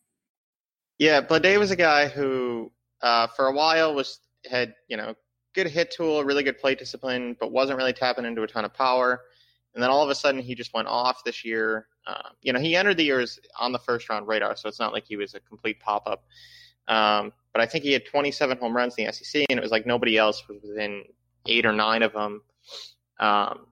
Yeah, 0.98 1.22
Bleday 1.22 1.58
was 1.58 1.72
a 1.72 1.76
guy 1.76 2.08
who, 2.08 2.72
uh, 3.02 3.28
for 3.28 3.48
a 3.48 3.54
while, 3.54 3.96
was 3.96 4.20
had 4.50 4.76
you 4.88 4.98
know 4.98 5.16
good 5.54 5.68
hit 5.68 5.92
tool, 5.92 6.24
really 6.24 6.44
good 6.44 6.60
plate 6.60 6.80
discipline, 6.80 7.36
but 7.40 7.52
wasn't 7.52 7.78
really 7.78 7.94
tapping 7.94 8.26
into 8.26 8.44
a 8.44 8.48
ton 8.48 8.66
of 8.66 8.74
power. 8.74 9.22
And 9.74 9.82
then 9.82 9.90
all 9.90 10.04
of 10.04 10.10
a 10.10 10.16
sudden, 10.16 10.42
he 10.42 10.54
just 10.54 10.74
went 10.74 10.88
off 10.88 11.24
this 11.24 11.46
year. 11.46 11.88
Uh, 12.06 12.30
you 12.42 12.52
know, 12.52 12.60
he 12.60 12.76
entered 12.76 12.98
the 12.98 13.04
years 13.04 13.40
on 13.58 13.72
the 13.72 13.80
first 13.80 14.10
round 14.10 14.28
radar, 14.28 14.56
so 14.56 14.68
it's 14.68 14.80
not 14.80 14.92
like 14.92 15.06
he 15.08 15.16
was 15.16 15.34
a 15.34 15.40
complete 15.40 15.80
pop 15.80 16.04
up. 16.08 16.26
Um, 16.91 17.32
but 17.54 17.62
I 17.62 17.65
think 17.65 17.86
he 17.86 17.93
had 17.93 18.06
27 18.06 18.58
home 18.58 18.75
runs 18.75 18.95
in 18.97 19.06
the 19.06 19.13
SEC, 19.13 19.45
and 19.49 19.58
it 19.58 19.62
was 19.62 19.71
like 19.71 19.86
nobody 19.86 20.17
else 20.17 20.43
was 20.47 20.62
within 20.62 21.04
eight 21.47 21.65
or 21.65 21.71
nine 21.71 22.04
of 22.04 22.12
them. 22.12 22.41
Um, 23.17 23.67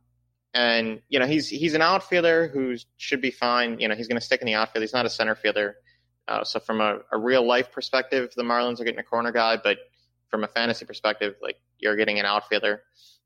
and 0.53 1.01
you 1.09 1.19
know 1.19 1.27
he's 1.27 1.49
he's 1.49 1.75
an 1.75 1.81
outfielder 1.81 2.47
who 2.47 2.75
should 2.97 3.21
be 3.21 3.29
fine. 3.29 3.79
You 3.79 3.87
know 3.87 3.95
he's 3.95 4.07
going 4.07 4.19
to 4.19 4.25
stick 4.25 4.41
in 4.41 4.47
the 4.47 4.55
outfield. 4.55 4.83
He's 4.83 4.93
not 4.93 5.05
a 5.05 5.09
center 5.09 5.35
fielder. 5.35 5.75
Uh, 6.27 6.43
so 6.43 6.59
from 6.59 6.79
a, 6.79 6.99
a, 7.11 7.17
real 7.17 7.45
life 7.45 7.71
perspective, 7.71 8.31
the 8.35 8.43
Marlins 8.43 8.79
are 8.79 8.83
getting 8.83 8.99
a 8.99 9.03
corner 9.03 9.31
guy, 9.31 9.57
but 9.57 9.79
from 10.27 10.43
a 10.43 10.47
fantasy 10.47 10.85
perspective, 10.85 11.35
like 11.41 11.57
you're 11.79 11.95
getting 11.95 12.19
an 12.19 12.25
outfielder, 12.25 12.83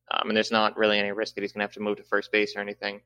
um, 0.09 0.29
and 0.29 0.37
there's 0.37 0.51
not 0.51 0.77
really 0.77 0.97
any 0.97 1.11
risk 1.11 1.35
that 1.35 1.41
he's 1.41 1.51
going 1.51 1.59
to 1.59 1.65
have 1.65 1.73
to 1.73 1.81
move 1.81 1.97
to 1.97 2.03
first 2.03 2.31
base 2.31 2.55
or 2.55 2.61
anything. 2.61 3.01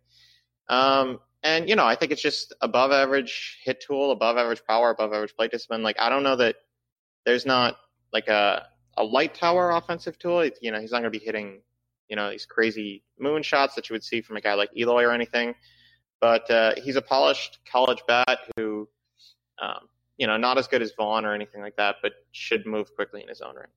Um, 0.69 1.19
and 1.43 1.67
you 1.67 1.75
know 1.75 1.85
I 1.85 1.95
think 1.95 2.11
it's 2.11 2.21
just 2.21 2.53
above 2.61 2.91
average 2.91 3.59
hit 3.63 3.81
tool, 3.81 4.11
above 4.11 4.37
average 4.37 4.63
power, 4.65 4.89
above 4.89 5.13
average 5.13 5.35
plate 5.35 5.51
discipline. 5.51 5.83
Like 5.83 5.99
I 5.99 6.09
don't 6.09 6.23
know 6.23 6.37
that 6.37 6.55
there's 7.27 7.45
not 7.45 7.77
like 8.13 8.29
a 8.29 8.65
a 8.95 9.03
light 9.03 9.35
tower 9.35 9.71
offensive 9.71 10.17
tool. 10.17 10.49
You 10.61 10.71
know, 10.71 10.79
he's 10.79 10.91
not 10.91 11.01
going 11.01 11.11
to 11.11 11.19
be 11.19 11.23
hitting 11.23 11.61
you 12.07 12.15
know 12.15 12.31
these 12.31 12.45
crazy 12.45 13.03
moon 13.19 13.43
shots 13.43 13.75
that 13.75 13.89
you 13.89 13.93
would 13.93 14.03
see 14.03 14.21
from 14.21 14.37
a 14.37 14.41
guy 14.41 14.53
like 14.53 14.69
Eloy 14.75 15.03
or 15.03 15.11
anything. 15.11 15.53
But 16.21 16.49
uh, 16.49 16.71
he's 16.77 16.95
a 16.95 17.01
polished 17.01 17.59
college 17.69 18.01
bat 18.07 18.39
who, 18.55 18.87
um, 19.61 19.87
you 20.17 20.25
know, 20.25 20.37
not 20.37 20.57
as 20.57 20.67
good 20.67 20.81
as 20.81 20.93
Vaughn 20.97 21.25
or 21.25 21.35
anything 21.35 21.61
like 21.61 21.75
that, 21.75 21.97
but 22.01 22.13
should 22.31 22.65
move 22.65 22.95
quickly 22.95 23.21
in 23.21 23.27
his 23.27 23.41
own 23.41 23.55
right. 23.55 23.67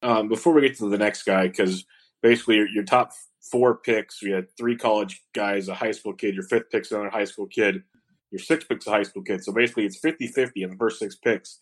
Um, 0.00 0.28
before 0.28 0.52
we 0.52 0.60
get 0.60 0.76
to 0.78 0.88
the 0.88 0.98
next 0.98 1.24
guy, 1.24 1.48
because 1.48 1.84
basically 2.22 2.56
your, 2.56 2.68
your, 2.68 2.84
top 2.84 3.10
four 3.50 3.78
picks, 3.78 4.22
we 4.22 4.30
had 4.30 4.46
three 4.56 4.76
college 4.76 5.24
guys, 5.34 5.66
a 5.66 5.74
high 5.74 5.90
school 5.90 6.12
kid, 6.12 6.34
your 6.36 6.44
fifth 6.44 6.70
pick's 6.70 6.92
another 6.92 7.10
high 7.10 7.24
school 7.24 7.48
kid, 7.48 7.82
your 8.30 8.38
sixth 8.38 8.68
pick's 8.68 8.86
a 8.86 8.90
high 8.90 9.02
school 9.02 9.24
kid. 9.24 9.42
So 9.42 9.50
basically 9.50 9.86
it's 9.86 9.98
50 9.98 10.28
50 10.28 10.62
in 10.62 10.70
the 10.70 10.76
first 10.76 11.00
six 11.00 11.16
picks 11.16 11.58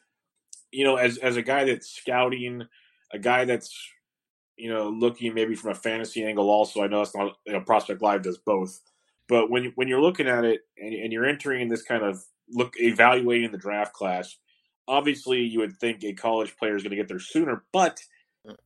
you 0.72 0.85
know, 0.85 0.96
as 0.96 1.18
as 1.18 1.37
a 1.37 1.42
guy 1.42 1.64
that's 1.64 1.90
scouting, 1.90 2.66
a 3.12 3.18
guy 3.18 3.44
that's 3.44 3.74
you 4.57 4.72
know 4.72 4.88
looking 4.88 5.35
maybe 5.35 5.55
from 5.55 5.72
a 5.72 5.74
fantasy 5.74 6.24
angle. 6.24 6.50
Also, 6.50 6.83
I 6.83 6.87
know 6.87 7.02
it's 7.02 7.14
not 7.14 7.37
you 7.46 7.52
know, 7.52 7.61
Prospect 7.61 8.02
Live 8.02 8.22
does 8.22 8.38
both, 8.38 8.81
but 9.29 9.50
when 9.50 9.72
when 9.76 9.88
you're 9.88 10.00
looking 10.00 10.29
at 10.29 10.44
it 10.44 10.62
and, 10.79 10.94
and 10.94 11.12
you're 11.12 11.26
entering 11.26 11.68
this 11.68 11.83
kind 11.83 12.02
of 12.02 12.22
look 12.50 12.74
evaluating 12.79 13.50
the 13.50 13.59
draft 13.59 13.92
class, 13.92 14.37
obviously 14.88 15.42
you 15.42 15.61
would 15.61 15.76
think 15.79 16.05
a 16.05 16.12
college 16.12 16.57
player 16.57 16.76
is 16.76 16.83
going 16.83 16.90
to 16.90 16.96
get 16.96 17.09
there 17.09 17.18
sooner, 17.18 17.64
but 17.72 18.00
mm. 18.46 18.57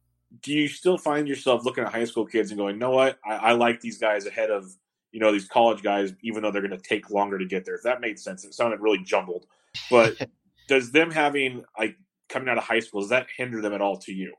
do 0.43 0.53
you 0.53 0.69
still 0.69 0.99
find 0.99 1.29
yourself 1.29 1.65
looking 1.65 1.85
at 1.85 1.93
high 1.93 2.05
school 2.05 2.27
kids 2.27 2.51
and 2.51 2.59
going, 2.59 2.79
"No, 2.79 2.91
what 2.91 3.19
I, 3.25 3.37
I 3.37 3.53
like 3.53 3.81
these 3.81 3.99
guys 3.99 4.27
ahead 4.27 4.51
of 4.51 4.71
you 5.13 5.21
know 5.21 5.33
these 5.33 5.49
college 5.49 5.83
guys, 5.83 6.13
even 6.23 6.43
though 6.43 6.51
they're 6.51 6.67
going 6.67 6.79
to 6.79 6.89
take 6.89 7.11
longer 7.11 7.39
to 7.39 7.47
get 7.47 7.65
there." 7.65 7.75
If 7.75 7.83
that 7.83 8.01
made 8.01 8.19
sense, 8.19 8.45
it 8.45 8.55
sounded 8.55 8.81
really 8.81 9.03
jumbled, 9.05 9.47
but 9.91 10.17
does 10.71 10.93
them 10.93 11.11
having 11.11 11.65
like 11.77 11.97
coming 12.29 12.49
out 12.49 12.57
of 12.57 12.63
high 12.63 12.79
school 12.79 13.01
does 13.01 13.11
that 13.11 13.27
hinder 13.37 13.61
them 13.61 13.75
at 13.75 13.83
all 13.83 13.99
to 13.99 14.13
you? 14.13 14.33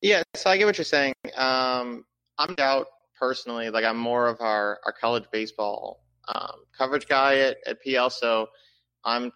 Yeah, 0.00 0.22
so 0.34 0.48
I 0.48 0.56
get 0.56 0.64
what 0.66 0.78
you're 0.78 0.84
saying. 0.84 1.14
Um, 1.36 2.04
I'm 2.38 2.54
out 2.58 2.86
personally. 3.18 3.68
Like 3.68 3.84
I'm 3.84 3.98
more 3.98 4.28
of 4.28 4.40
our 4.40 4.78
our 4.86 4.92
college 4.92 5.24
baseball 5.32 6.04
um, 6.32 6.60
coverage 6.76 7.08
guy 7.08 7.38
at, 7.38 7.56
at 7.66 7.82
PL, 7.82 8.10
so 8.10 8.46
I'm 9.04 9.32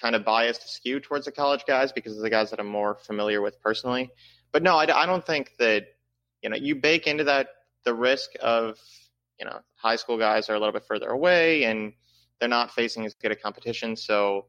kind 0.00 0.16
of 0.16 0.24
biased 0.24 0.66
skew 0.66 0.98
towards 0.98 1.26
the 1.26 1.32
college 1.32 1.64
guys 1.66 1.92
because 1.92 2.16
of 2.16 2.22
the 2.22 2.30
guys 2.30 2.48
that 2.48 2.58
I'm 2.58 2.68
more 2.68 2.94
familiar 2.94 3.42
with 3.42 3.60
personally. 3.60 4.10
But 4.50 4.62
no, 4.62 4.76
I, 4.76 4.84
I 5.02 5.04
don't 5.04 5.26
think 5.26 5.52
that 5.58 5.88
you 6.40 6.48
know 6.48 6.56
you 6.56 6.74
bake 6.74 7.06
into 7.06 7.24
that 7.24 7.48
the 7.84 7.92
risk 7.92 8.30
of 8.40 8.78
you 9.38 9.44
know 9.44 9.60
high 9.74 9.96
school 9.96 10.16
guys 10.16 10.48
are 10.48 10.54
a 10.54 10.58
little 10.58 10.72
bit 10.72 10.84
further 10.88 11.10
away 11.10 11.64
and 11.64 11.92
they're 12.40 12.48
not 12.48 12.70
facing 12.70 13.04
as 13.04 13.12
good 13.12 13.30
a 13.30 13.36
competition, 13.36 13.94
so 13.94 14.46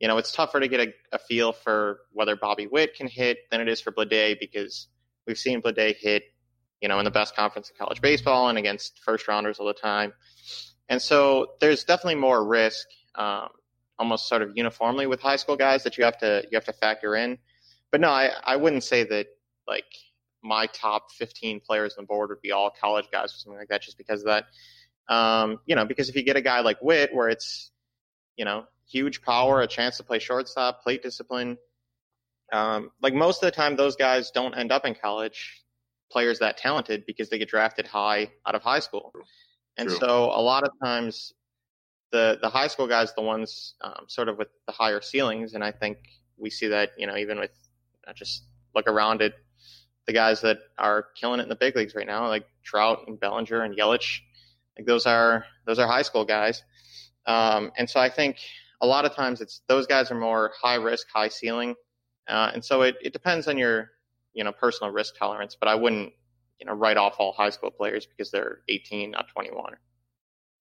you 0.00 0.08
know, 0.08 0.18
it's 0.18 0.32
tougher 0.32 0.60
to 0.60 0.68
get 0.68 0.80
a, 0.80 0.92
a, 1.12 1.18
feel 1.18 1.52
for 1.52 2.00
whether 2.12 2.36
Bobby 2.36 2.66
Witt 2.66 2.94
can 2.94 3.06
hit 3.06 3.38
than 3.50 3.60
it 3.60 3.68
is 3.68 3.80
for 3.80 3.90
Bleday 3.90 4.38
because 4.38 4.88
we've 5.26 5.38
seen 5.38 5.62
Bleday 5.62 5.96
hit, 5.96 6.24
you 6.80 6.88
know, 6.88 6.98
in 6.98 7.04
the 7.04 7.10
best 7.10 7.34
conference 7.34 7.70
in 7.70 7.76
college 7.76 8.00
baseball 8.00 8.48
and 8.48 8.58
against 8.58 9.00
first 9.02 9.26
rounders 9.26 9.58
all 9.58 9.66
the 9.66 9.72
time. 9.72 10.12
And 10.88 11.00
so 11.00 11.52
there's 11.60 11.84
definitely 11.84 12.16
more 12.16 12.44
risk, 12.46 12.86
um, 13.14 13.48
almost 13.98 14.28
sort 14.28 14.42
of 14.42 14.52
uniformly 14.54 15.06
with 15.06 15.20
high 15.20 15.36
school 15.36 15.56
guys 15.56 15.82
that 15.84 15.96
you 15.96 16.04
have 16.04 16.18
to 16.18 16.46
you 16.50 16.56
have 16.56 16.66
to 16.66 16.72
factor 16.72 17.16
in. 17.16 17.38
but 17.90 18.00
no, 18.00 18.10
I, 18.10 18.30
I 18.44 18.56
wouldn't 18.56 18.84
say 18.84 19.04
that 19.04 19.28
like 19.66 19.86
my 20.42 20.66
top 20.66 21.10
15 21.12 21.60
players 21.60 21.96
on 21.96 22.04
the 22.04 22.06
board 22.06 22.28
would 22.28 22.42
be 22.42 22.52
all 22.52 22.70
college 22.70 23.06
guys 23.10 23.34
or 23.34 23.38
something 23.38 23.58
like 23.58 23.68
that 23.68 23.82
just 23.82 23.98
because 23.98 24.20
of 24.20 24.26
that. 24.26 24.46
Um, 25.08 25.60
you 25.66 25.74
know, 25.74 25.84
because 25.84 26.08
if 26.08 26.16
you 26.16 26.22
get 26.22 26.36
a 26.36 26.40
guy 26.40 26.60
like 26.60 26.82
Witt 26.82 27.14
where 27.14 27.28
it's, 27.28 27.70
you 28.36 28.44
know, 28.44 28.66
huge 28.86 29.22
power, 29.22 29.60
a 29.60 29.66
chance 29.66 29.96
to 29.98 30.02
play 30.04 30.18
shortstop, 30.18 30.82
plate 30.82 31.02
discipline, 31.02 31.58
um, 32.52 32.90
like 33.02 33.14
most 33.14 33.42
of 33.42 33.46
the 33.46 33.50
time, 33.50 33.76
those 33.76 33.96
guys 33.96 34.30
don't 34.30 34.54
end 34.54 34.70
up 34.70 34.84
in 34.84 34.94
college 34.94 35.64
players 36.10 36.38
that 36.38 36.56
talented 36.56 37.04
because 37.06 37.28
they 37.28 37.38
get 37.38 37.48
drafted 37.48 37.86
high 37.86 38.30
out 38.46 38.54
of 38.54 38.62
high 38.62 38.78
school. 38.78 39.12
And 39.76 39.88
True. 39.88 39.98
so 39.98 40.24
a 40.26 40.40
lot 40.40 40.62
of 40.62 40.70
times 40.82 41.32
the 42.12 42.38
the 42.40 42.48
high 42.48 42.68
school 42.68 42.86
guys, 42.86 43.12
the 43.14 43.22
ones 43.22 43.74
um, 43.80 44.04
sort 44.06 44.28
of 44.28 44.38
with 44.38 44.48
the 44.66 44.72
higher 44.72 45.00
ceilings, 45.00 45.54
and 45.54 45.64
I 45.64 45.72
think 45.72 45.98
we 46.38 46.50
see 46.50 46.68
that 46.68 46.90
you 46.96 47.06
know 47.06 47.16
even 47.16 47.38
with 47.38 47.50
uh, 48.06 48.12
just 48.12 48.44
look 48.74 48.86
around 48.86 49.22
at 49.22 49.32
the 50.06 50.12
guys 50.12 50.40
that 50.42 50.58
are 50.78 51.08
killing 51.20 51.40
it 51.40 51.44
in 51.44 51.48
the 51.48 51.56
big 51.56 51.74
leagues 51.74 51.96
right 51.96 52.06
now, 52.06 52.28
like 52.28 52.46
Trout 52.62 53.00
and 53.08 53.18
Bellinger 53.18 53.62
and 53.62 53.76
Yelich, 53.76 54.20
like 54.78 54.86
those 54.86 55.04
are 55.04 55.44
those 55.66 55.80
are 55.80 55.88
high 55.88 56.02
school 56.02 56.24
guys, 56.24 56.62
um, 57.26 57.72
and 57.76 57.90
so 57.90 57.98
I 57.98 58.08
think 58.08 58.38
a 58.80 58.86
lot 58.86 59.04
of 59.04 59.14
times 59.14 59.40
it's 59.40 59.62
those 59.68 59.86
guys 59.86 60.10
are 60.10 60.18
more 60.18 60.52
high 60.60 60.74
risk, 60.74 61.06
high 61.12 61.28
ceiling, 61.28 61.74
uh, 62.28 62.50
and 62.52 62.64
so 62.64 62.82
it, 62.82 62.96
it 63.02 63.12
depends 63.12 63.48
on 63.48 63.58
your 63.58 63.90
you 64.34 64.44
know 64.44 64.52
personal 64.52 64.92
risk 64.92 65.16
tolerance, 65.18 65.56
but 65.58 65.68
I 65.68 65.74
wouldn't 65.74 66.12
you 66.60 66.66
know 66.66 66.74
write 66.74 66.96
off 66.96 67.16
all 67.18 67.32
high 67.32 67.50
school 67.50 67.70
players 67.70 68.06
because 68.06 68.30
they're 68.30 68.60
18, 68.68 69.12
not 69.12 69.28
21. 69.28 69.74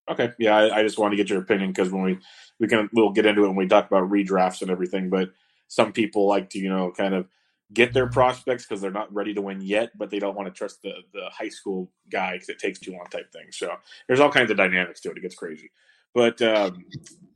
Okay, 0.10 0.32
yeah, 0.38 0.56
I, 0.56 0.80
I 0.80 0.84
just 0.84 1.00
want 1.00 1.14
to 1.14 1.18
get 1.18 1.30
your 1.30 1.42
opinion 1.42 1.72
because 1.72 1.92
when 1.92 2.04
we 2.04 2.20
we 2.60 2.68
can 2.68 2.90
we'll 2.94 3.12
get 3.12 3.26
into 3.26 3.44
it 3.44 3.48
when 3.48 3.56
we 3.56 3.68
talk 3.68 3.88
about 3.88 4.10
redrafts 4.10 4.62
and 4.62 4.72
everything, 4.72 5.10
but 5.10 5.32
some 5.68 5.92
people 5.92 6.28
like 6.28 6.50
to 6.52 6.60
you 6.60 6.70
know 6.70 6.92
kind 6.92 7.14
of 7.14 7.28
get 7.74 7.94
their 7.94 8.08
prospects 8.08 8.66
because 8.66 8.82
they're 8.82 8.92
not 8.92 9.14
ready 9.14 9.34
to 9.34 9.42
win 9.42 9.62
yet, 9.62 9.90
but 9.98 10.12
they 10.12 10.20
don't 10.20 10.36
want 10.36 10.48
to 10.48 10.54
trust 10.54 10.82
the 10.84 10.94
the 11.14 11.30
high 11.32 11.50
school 11.50 11.92
guy 12.12 12.34
because 12.34 12.50
it 12.50 12.60
takes 12.60 12.80
too 12.80 12.92
long 12.92 13.08
type 13.10 13.32
thing. 13.32 13.48
So 13.52 13.76
there's 14.08 14.20
all 14.20 14.32
kinds 14.32 14.52
of 14.52 14.58
dynamics 14.58 15.02
to 15.02 15.12
it. 15.12 15.18
It 15.18 15.22
gets 15.22 15.36
crazy. 15.36 15.72
But 16.16 16.42
um, 16.42 16.86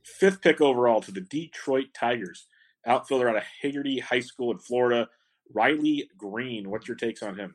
fifth 0.02 0.40
pick 0.40 0.62
overall 0.62 1.02
to 1.02 1.12
the 1.12 1.20
Detroit 1.20 1.88
Tigers, 1.94 2.46
outfielder 2.86 3.28
out 3.28 3.36
of 3.36 3.42
Hagerty 3.62 4.00
High 4.00 4.20
School 4.20 4.50
in 4.50 4.58
Florida, 4.58 5.08
Riley 5.54 6.08
Greene. 6.16 6.70
What's 6.70 6.88
your 6.88 6.96
takes 6.96 7.22
on 7.22 7.38
him? 7.38 7.54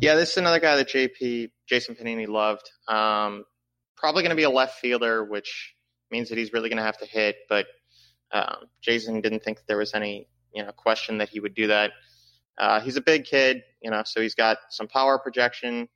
Yeah, 0.00 0.16
this 0.16 0.32
is 0.32 0.38
another 0.38 0.58
guy 0.58 0.76
that 0.76 0.88
JP 0.88 1.52
Jason 1.68 1.94
Panini 1.94 2.26
loved. 2.26 2.68
Um, 2.88 3.44
probably 3.96 4.22
going 4.22 4.30
to 4.30 4.36
be 4.36 4.42
a 4.42 4.50
left 4.50 4.80
fielder, 4.80 5.24
which 5.24 5.74
means 6.10 6.28
that 6.28 6.38
he's 6.38 6.52
really 6.52 6.68
going 6.68 6.78
to 6.78 6.82
have 6.82 6.98
to 6.98 7.06
hit. 7.06 7.36
But 7.48 7.66
um, 8.32 8.64
Jason 8.82 9.20
didn't 9.20 9.44
think 9.44 9.60
there 9.68 9.78
was 9.78 9.94
any 9.94 10.26
you 10.52 10.64
know 10.64 10.72
question 10.72 11.18
that 11.18 11.28
he 11.28 11.38
would 11.38 11.54
do 11.54 11.68
that. 11.68 11.92
Uh, 12.58 12.80
he's 12.80 12.96
a 12.96 13.00
big 13.00 13.24
kid, 13.24 13.62
you 13.80 13.90
know, 13.90 14.02
so 14.04 14.20
he's 14.20 14.34
got 14.34 14.58
some 14.70 14.88
power 14.88 15.18
projection. 15.18 15.88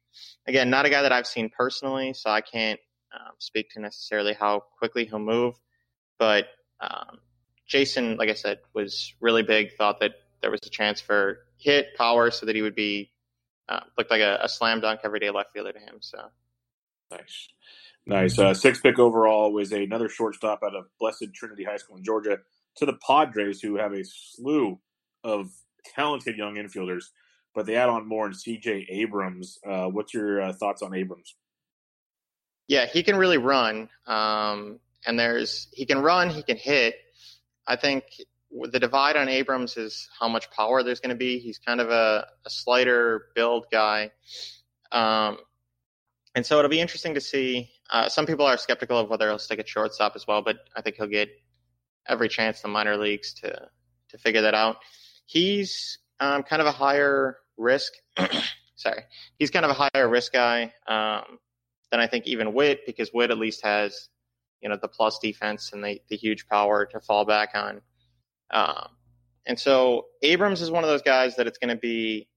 Again, 0.47 0.71
not 0.71 0.87
a 0.87 0.91
guy 0.91 1.03
that 1.03 1.13
I've 1.13 1.27
seen 1.27 1.51
personally, 1.51 2.15
so 2.15 2.31
I 2.31 2.41
can't 2.41 2.81
um, 3.13 3.33
speak 3.39 3.71
to 3.71 3.81
necessarily 3.81 4.35
how 4.35 4.65
quickly 4.79 5.05
he'll 5.05 5.19
move. 5.19 5.55
But 6.19 6.47
um, 6.81 7.19
Jason, 7.67 8.17
like 8.17 8.29
I 8.29 8.35
said, 8.35 8.59
was 8.75 9.15
really 9.21 9.43
big. 9.43 9.75
Thought 9.77 10.01
that 10.01 10.13
there 10.41 10.51
was 10.51 10.61
a 10.65 10.71
chance 10.71 11.01
for 11.01 11.41
hit 11.59 11.95
power, 11.97 12.31
so 12.31 12.47
that 12.47 12.55
he 12.55 12.63
would 12.63 12.75
be 12.75 13.11
uh, 13.69 13.81
looked 13.97 14.11
like 14.11 14.21
a, 14.21 14.39
a, 14.43 14.49
slam 14.49 14.81
dunk 14.81 15.01
everyday 15.05 15.31
left 15.31 15.53
fielder 15.53 15.73
to 15.73 15.79
him. 15.79 15.97
So 16.01 16.19
nice, 17.11 17.49
nice. 18.07 18.39
Uh, 18.39 18.55
six 18.55 18.81
pick 18.81 18.99
overall 18.99 19.53
was 19.53 19.73
another 19.73 20.09
shortstop 20.09 20.61
out 20.65 20.75
of 20.75 20.87
Blessed 20.99 21.27
Trinity 21.35 21.65
High 21.65 21.77
School 21.77 21.97
in 21.97 22.05
Georgia 22.05 22.39
to 22.77 22.87
the 22.87 22.99
Padres, 23.07 23.61
who 23.61 23.77
have 23.77 23.93
a 23.93 24.05
slew 24.05 24.79
of 25.25 25.51
talented 25.85 26.37
young 26.37 26.55
infielders, 26.55 27.07
but 27.55 27.67
they 27.67 27.77
add 27.77 27.89
on 27.89 28.07
more 28.07 28.27
in 28.27 28.35
C.J. 28.35 28.87
Abrams. 28.89 29.59
Uh, 29.67 29.87
what's 29.87 30.15
your 30.15 30.41
uh, 30.41 30.53
thoughts 30.53 30.83
on 30.83 30.95
Abrams? 30.95 31.35
Yeah, 32.69 32.87
he 32.87 33.03
can 33.03 33.17
really 33.17 33.39
run, 33.39 33.89
um, 34.07 34.79
and 35.07 35.19
there's 35.19 35.69
he 35.73 35.87
can 35.87 36.01
run, 36.01 36.29
he 36.29 36.43
can 36.43 36.57
hit. 36.59 36.95
I 37.67 37.77
think 37.77 38.05
the 38.51 38.79
divide 38.79 39.17
on 39.17 39.29
Abrams 39.29 39.77
is 39.77 40.09
how 40.19 40.29
much 40.29 40.51
power 40.51 40.83
there's 40.83 41.01
going 41.01 41.11
to 41.11 41.17
be. 41.17 41.39
He's 41.39 41.59
kind 41.59 41.81
of 41.81 41.91
a, 41.91 42.27
a 42.47 42.51
slighter 42.51 43.27
build 43.35 43.67
guy. 43.71 44.11
Um, 44.93 45.39
and 46.35 46.47
so 46.47 46.59
it'll 46.59 46.71
be 46.71 46.81
interesting 46.81 47.15
to 47.15 47.21
see. 47.21 47.71
Uh, 47.91 48.09
some 48.09 48.27
people 48.27 48.47
are 48.47 48.57
skeptical 48.57 48.99
of 48.99 49.11
whether 49.11 49.29
he'll 49.29 49.39
stick 49.39 49.59
at 49.59 49.69
shortstop 49.69 50.13
as 50.15 50.27
well, 50.27 50.43
but 50.43 50.59
I 50.77 50.83
think 50.83 50.97
he'll 50.97 51.07
get 51.07 51.31
every 52.07 52.29
chance 52.29 52.63
in 52.63 52.71
the 52.71 52.73
minor 52.73 52.97
leagues 52.97 53.35
to 53.35 53.69
to 54.11 54.19
figure 54.19 54.43
that 54.43 54.55
out. 54.55 54.77
He's 55.27 55.99
um, 56.21 56.43
kind 56.43 56.61
of 56.61 56.67
a 56.67 56.73
higher 56.73 57.39
risk. 57.57 57.93
sorry, 58.77 59.03
he's 59.39 59.51
kind 59.51 59.65
of 59.65 59.71
a 59.71 59.89
higher 59.91 60.09
risk 60.09 60.33
guy 60.33 60.73
um, 60.87 61.39
than 61.91 62.01
I 62.01 62.07
think 62.07 62.27
even 62.27 62.53
Witt 62.53 62.87
because 62.87 63.11
Witt 63.13 63.31
at 63.31 63.39
least 63.39 63.65
has 63.65 64.09
you 64.61 64.69
know 64.69 64.77
the 64.81 64.89
plus 64.89 65.19
defense 65.19 65.73
and 65.73 65.85
the 65.85 66.01
the 66.09 66.17
huge 66.17 66.47
power 66.49 66.87
to 66.87 67.01
fall 67.01 67.25
back 67.25 67.51
on. 67.55 67.81
Um, 68.51 68.89
and 69.47 69.59
so 69.59 70.07
Abrams 70.23 70.61
is 70.61 70.71
one 70.71 70.85
of 70.85 70.91
those 70.91 71.03
guys 71.03 71.37
that 71.37 71.47
it's 71.47 71.59
going 71.59 71.75
to 71.75 71.81
be 71.81 72.29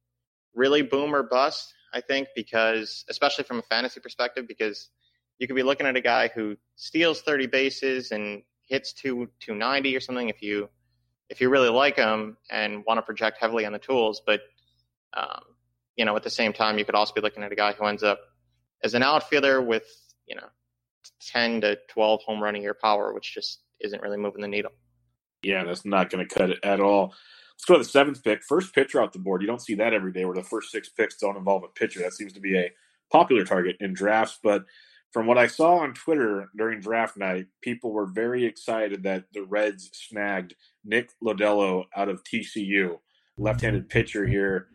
really 0.53 0.81
boom 0.81 1.13
or 1.13 1.23
bust, 1.23 1.73
I 1.93 2.01
think, 2.01 2.29
because 2.35 3.05
especially 3.09 3.43
from 3.43 3.59
a 3.59 3.63
fantasy 3.63 3.99
perspective, 3.99 4.47
because 4.47 4.89
you 5.37 5.47
could 5.47 5.55
be 5.55 5.63
looking 5.63 5.87
at 5.87 5.95
a 5.95 6.01
guy 6.01 6.29
who 6.33 6.55
steals 6.75 7.21
30 7.21 7.47
bases 7.47 8.11
and 8.11 8.43
hits 8.67 8.93
two 8.93 9.29
290 9.41 9.95
or 9.95 9.99
something 9.99 10.29
if 10.29 10.41
you 10.41 10.69
if 11.29 11.41
you 11.41 11.49
really 11.49 11.69
like 11.69 11.95
him 11.95 12.37
and 12.49 12.83
want 12.85 12.97
to 12.97 13.01
project 13.01 13.37
heavily 13.39 13.65
on 13.65 13.73
the 13.73 13.79
tools. 13.79 14.21
But 14.25 14.41
um, 15.13 15.41
you 15.95 16.05
know, 16.05 16.15
at 16.15 16.23
the 16.23 16.29
same 16.29 16.53
time, 16.53 16.77
you 16.77 16.85
could 16.85 16.95
also 16.95 17.13
be 17.13 17.21
looking 17.21 17.43
at 17.43 17.51
a 17.51 17.55
guy 17.55 17.73
who 17.73 17.85
ends 17.85 18.03
up 18.03 18.19
as 18.83 18.93
an 18.93 19.03
outfielder 19.03 19.61
with 19.61 19.85
you 20.27 20.35
know 20.35 20.47
10 21.27 21.61
to 21.61 21.77
12 21.89 22.21
home 22.23 22.41
run 22.41 22.55
a 22.55 22.59
year 22.59 22.73
power, 22.73 23.13
which 23.13 23.33
just 23.33 23.61
isn't 23.79 24.01
really 24.01 24.17
moving 24.17 24.41
the 24.41 24.47
needle. 24.47 24.71
Yeah, 25.43 25.63
that's 25.63 25.85
not 25.85 26.09
going 26.09 26.27
to 26.27 26.33
cut 26.33 26.51
it 26.51 26.59
at 26.63 26.79
all. 26.79 27.13
Let's 27.53 27.65
go 27.65 27.73
to 27.75 27.79
the 27.79 27.85
seventh 27.85 28.23
pick. 28.23 28.43
First 28.43 28.73
pitcher 28.73 29.01
off 29.01 29.11
the 29.11 29.19
board. 29.19 29.41
You 29.41 29.47
don't 29.47 29.61
see 29.61 29.75
that 29.75 29.93
every 29.93 30.11
day 30.11 30.25
where 30.25 30.35
the 30.35 30.43
first 30.43 30.71
six 30.71 30.89
picks 30.89 31.17
don't 31.17 31.37
involve 31.37 31.63
a 31.63 31.67
pitcher. 31.67 31.99
That 31.99 32.13
seems 32.13 32.33
to 32.33 32.39
be 32.39 32.57
a 32.57 32.71
popular 33.11 33.43
target 33.43 33.77
in 33.79 33.93
drafts. 33.93 34.39
But 34.41 34.65
from 35.11 35.27
what 35.27 35.37
I 35.37 35.47
saw 35.47 35.79
on 35.79 35.93
Twitter 35.93 36.49
during 36.57 36.79
draft 36.79 37.17
night, 37.17 37.47
people 37.61 37.91
were 37.91 38.05
very 38.05 38.45
excited 38.45 39.03
that 39.03 39.25
the 39.33 39.43
Reds 39.43 39.89
snagged 39.93 40.55
Nick 40.85 41.11
Lodolo 41.23 41.85
out 41.95 42.09
of 42.09 42.23
TCU, 42.23 42.97
left-handed 43.37 43.89
pitcher 43.89 44.25
here. 44.25 44.67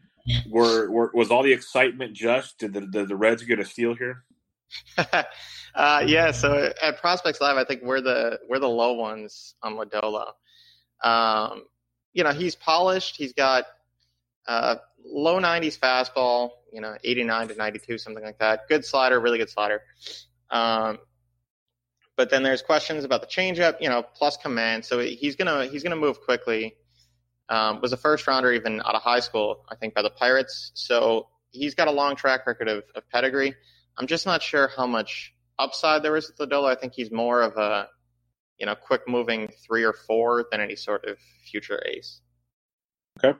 Were, 0.48 0.90
were 0.90 1.10
was 1.14 1.30
all 1.30 1.42
the 1.42 1.52
excitement 1.52 2.14
just? 2.14 2.58
Did 2.58 2.74
the, 2.74 2.80
did 2.80 3.08
the 3.08 3.16
Reds 3.16 3.42
get 3.44 3.58
a 3.58 3.64
steal 3.64 3.94
here? 3.94 4.24
uh, 5.74 6.04
yeah. 6.06 6.32
So 6.32 6.72
at 6.82 7.00
Prospects 7.00 7.40
Live, 7.40 7.56
I 7.56 7.64
think 7.64 7.82
we're 7.82 8.00
the 8.00 8.40
we're 8.48 8.58
the 8.58 8.68
low 8.68 8.94
ones 8.94 9.54
on 9.62 9.74
Lodolo. 9.74 10.32
Um, 11.02 11.64
you 12.12 12.24
know, 12.24 12.32
he's 12.32 12.56
polished. 12.56 13.16
He's 13.16 13.32
got 13.32 13.66
uh, 14.48 14.76
low 15.04 15.38
90s 15.38 15.78
fastball, 15.78 16.50
you 16.72 16.80
know, 16.80 16.96
89 17.04 17.48
to 17.48 17.54
92, 17.54 17.98
something 17.98 18.24
like 18.24 18.38
that. 18.38 18.68
Good 18.68 18.84
slider, 18.84 19.20
really 19.20 19.38
good 19.38 19.50
slider. 19.50 19.82
Um, 20.50 20.98
but 22.16 22.30
then 22.30 22.42
there's 22.42 22.62
questions 22.62 23.04
about 23.04 23.20
the 23.20 23.26
changeup, 23.26 23.76
you 23.80 23.88
know, 23.88 24.02
plus 24.02 24.36
command. 24.36 24.84
So 24.84 24.98
he's 25.00 25.36
gonna 25.36 25.66
he's 25.66 25.82
gonna 25.82 25.96
move 25.96 26.20
quickly. 26.20 26.76
Um, 27.48 27.80
was 27.80 27.92
a 27.92 27.96
first 27.96 28.26
rounder 28.26 28.52
even 28.52 28.80
out 28.80 28.94
of 28.94 29.02
high 29.02 29.20
school, 29.20 29.64
I 29.68 29.76
think, 29.76 29.94
by 29.94 30.02
the 30.02 30.10
Pirates. 30.10 30.72
So 30.74 31.28
he's 31.50 31.74
got 31.74 31.86
a 31.86 31.92
long 31.92 32.16
track 32.16 32.46
record 32.46 32.68
of, 32.68 32.82
of 32.94 33.08
pedigree. 33.10 33.54
I'm 33.96 34.06
just 34.06 34.26
not 34.26 34.42
sure 34.42 34.68
how 34.76 34.86
much 34.86 35.32
upside 35.58 36.02
there 36.02 36.16
is 36.16 36.28
with 36.28 36.50
Lodolo. 36.50 36.68
I 36.68 36.74
think 36.74 36.94
he's 36.94 37.12
more 37.12 37.42
of 37.42 37.56
a 37.56 37.88
you 38.58 38.66
know, 38.66 38.74
quick 38.74 39.02
moving 39.06 39.48
three 39.66 39.84
or 39.84 39.92
four 39.92 40.46
than 40.50 40.60
any 40.60 40.76
sort 40.76 41.04
of 41.04 41.18
future 41.50 41.80
ace. 41.86 42.20
Okay. 43.22 43.38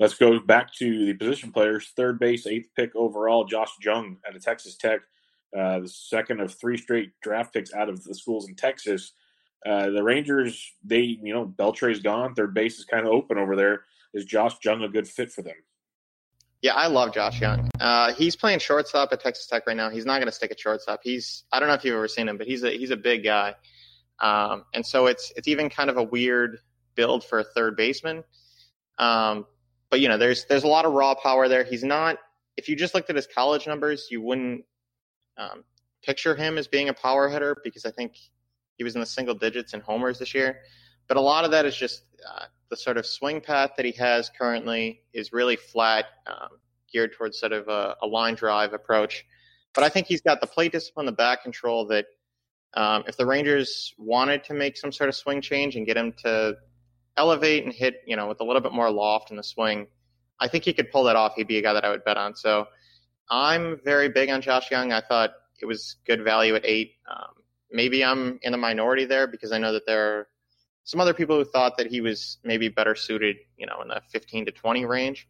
Let's 0.00 0.14
go 0.14 0.40
back 0.40 0.72
to 0.74 1.06
the 1.06 1.14
position 1.14 1.52
players. 1.52 1.92
Third 1.96 2.18
base, 2.18 2.46
eighth 2.46 2.70
pick 2.74 2.94
overall, 2.96 3.44
Josh 3.44 3.70
Jung 3.82 4.18
out 4.26 4.34
of 4.34 4.42
Texas 4.42 4.76
Tech. 4.76 5.00
Uh, 5.56 5.80
the 5.80 5.88
second 5.88 6.40
of 6.40 6.52
three 6.52 6.76
straight 6.76 7.12
draft 7.22 7.52
picks 7.52 7.72
out 7.72 7.88
of 7.88 8.02
the 8.02 8.14
schools 8.14 8.48
in 8.48 8.56
Texas. 8.56 9.12
Uh, 9.66 9.90
the 9.90 10.02
Rangers, 10.02 10.72
they, 10.84 11.00
you 11.00 11.32
know, 11.32 11.44
Beltre's 11.44 12.00
gone. 12.00 12.34
Third 12.34 12.52
base 12.54 12.78
is 12.78 12.84
kind 12.84 13.06
of 13.06 13.12
open 13.12 13.38
over 13.38 13.56
there. 13.56 13.84
Is 14.12 14.24
Josh 14.24 14.54
Jung 14.62 14.82
a 14.82 14.88
good 14.88 15.08
fit 15.08 15.32
for 15.32 15.42
them? 15.42 15.56
Yeah, 16.62 16.74
I 16.74 16.86
love 16.86 17.12
Josh 17.12 17.40
Jung. 17.40 17.68
Uh, 17.78 18.14
he's 18.14 18.36
playing 18.36 18.58
shortstop 18.58 19.12
at 19.12 19.20
Texas 19.20 19.46
Tech 19.46 19.66
right 19.66 19.76
now. 19.76 19.90
He's 19.90 20.06
not 20.06 20.16
going 20.16 20.28
to 20.28 20.32
stick 20.32 20.50
at 20.50 20.58
shortstop. 20.58 21.00
He's 21.02 21.44
I 21.52 21.60
don't 21.60 21.68
know 21.68 21.74
if 21.74 21.84
you've 21.84 21.94
ever 21.94 22.08
seen 22.08 22.28
him, 22.28 22.38
but 22.38 22.46
he's 22.46 22.62
a 22.62 22.70
he's 22.70 22.90
a 22.90 22.96
big 22.96 23.22
guy. 23.22 23.54
Um, 24.20 24.64
and 24.72 24.86
so 24.86 25.06
it's 25.06 25.30
it's 25.36 25.46
even 25.46 25.68
kind 25.68 25.90
of 25.90 25.98
a 25.98 26.02
weird 26.02 26.58
build 26.94 27.24
for 27.24 27.38
a 27.40 27.44
third 27.44 27.76
baseman. 27.76 28.24
Um, 28.98 29.44
but 29.90 30.00
you 30.00 30.08
know, 30.08 30.16
there's 30.16 30.46
there's 30.46 30.64
a 30.64 30.68
lot 30.68 30.86
of 30.86 30.92
raw 30.92 31.14
power 31.14 31.48
there. 31.48 31.64
He's 31.64 31.84
not. 31.84 32.16
If 32.56 32.68
you 32.68 32.76
just 32.76 32.94
looked 32.94 33.10
at 33.10 33.16
his 33.16 33.26
college 33.26 33.66
numbers, 33.66 34.08
you 34.10 34.22
wouldn't 34.22 34.64
um, 35.36 35.64
picture 36.02 36.34
him 36.34 36.56
as 36.56 36.66
being 36.66 36.88
a 36.88 36.94
power 36.94 37.28
hitter 37.28 37.56
because 37.62 37.84
I 37.84 37.90
think 37.90 38.16
he 38.76 38.84
was 38.84 38.94
in 38.94 39.00
the 39.00 39.06
single 39.06 39.34
digits 39.34 39.74
in 39.74 39.80
homers 39.80 40.18
this 40.18 40.34
year. 40.34 40.60
but 41.06 41.16
a 41.16 41.20
lot 41.20 41.44
of 41.44 41.50
that 41.50 41.66
is 41.66 41.76
just 41.76 42.04
uh, 42.28 42.46
the 42.70 42.76
sort 42.76 42.96
of 42.96 43.06
swing 43.06 43.40
path 43.40 43.72
that 43.76 43.84
he 43.84 43.92
has 43.92 44.30
currently 44.36 45.02
is 45.12 45.32
really 45.32 45.56
flat, 45.56 46.06
um, 46.26 46.48
geared 46.92 47.12
towards 47.12 47.38
sort 47.38 47.52
of 47.52 47.68
a, 47.68 47.94
a, 48.02 48.06
line 48.06 48.34
drive 48.34 48.72
approach. 48.72 49.24
But 49.74 49.84
I 49.84 49.88
think 49.88 50.06
he's 50.06 50.22
got 50.22 50.40
the 50.40 50.46
plate 50.46 50.72
discipline, 50.72 51.06
the 51.06 51.12
back 51.12 51.42
control 51.42 51.86
that 51.88 52.06
um, 52.74 53.04
if 53.06 53.16
the 53.16 53.26
Rangers 53.26 53.94
wanted 53.98 54.44
to 54.44 54.54
make 54.54 54.76
some 54.76 54.92
sort 54.92 55.08
of 55.08 55.14
swing 55.14 55.40
change 55.40 55.76
and 55.76 55.86
get 55.86 55.96
him 55.96 56.12
to 56.24 56.56
elevate 57.16 57.64
and 57.64 57.72
hit, 57.72 57.96
you 58.06 58.16
know, 58.16 58.28
with 58.28 58.40
a 58.40 58.44
little 58.44 58.62
bit 58.62 58.72
more 58.72 58.90
loft 58.90 59.30
in 59.30 59.36
the 59.36 59.42
swing, 59.42 59.86
I 60.40 60.48
think 60.48 60.64
he 60.64 60.72
could 60.72 60.90
pull 60.90 61.04
that 61.04 61.16
off. 61.16 61.34
He'd 61.36 61.46
be 61.46 61.58
a 61.58 61.62
guy 61.62 61.74
that 61.74 61.84
I 61.84 61.90
would 61.90 62.04
bet 62.04 62.16
on. 62.16 62.34
So 62.34 62.66
I'm 63.30 63.80
very 63.84 64.08
big 64.08 64.30
on 64.30 64.40
Josh 64.40 64.70
Jung. 64.70 64.92
I 64.92 65.00
thought 65.00 65.30
it 65.60 65.66
was 65.66 65.96
good 66.06 66.24
value 66.24 66.54
at 66.54 66.64
eight. 66.64 66.94
Um, 67.08 67.43
maybe 67.74 68.04
I'm 68.04 68.38
in 68.42 68.52
the 68.52 68.58
minority 68.58 69.04
there 69.04 69.26
because 69.26 69.52
I 69.52 69.58
know 69.58 69.72
that 69.72 69.84
there 69.84 70.18
are 70.18 70.28
some 70.84 71.00
other 71.00 71.12
people 71.12 71.36
who 71.36 71.44
thought 71.44 71.76
that 71.76 71.88
he 71.88 72.00
was 72.00 72.38
maybe 72.44 72.68
better 72.68 72.94
suited, 72.94 73.36
you 73.56 73.66
know, 73.66 73.82
in 73.82 73.88
the 73.88 74.00
15 74.12 74.46
to 74.46 74.52
20 74.52 74.84
range. 74.84 75.28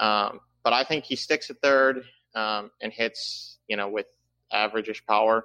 Um, 0.00 0.40
but 0.64 0.72
I 0.72 0.82
think 0.82 1.04
he 1.04 1.14
sticks 1.14 1.50
at 1.50 1.56
third 1.62 2.04
um, 2.34 2.70
and 2.80 2.92
hits, 2.92 3.58
you 3.68 3.76
know, 3.76 3.88
with 3.88 4.06
averageish 4.52 5.04
power. 5.06 5.44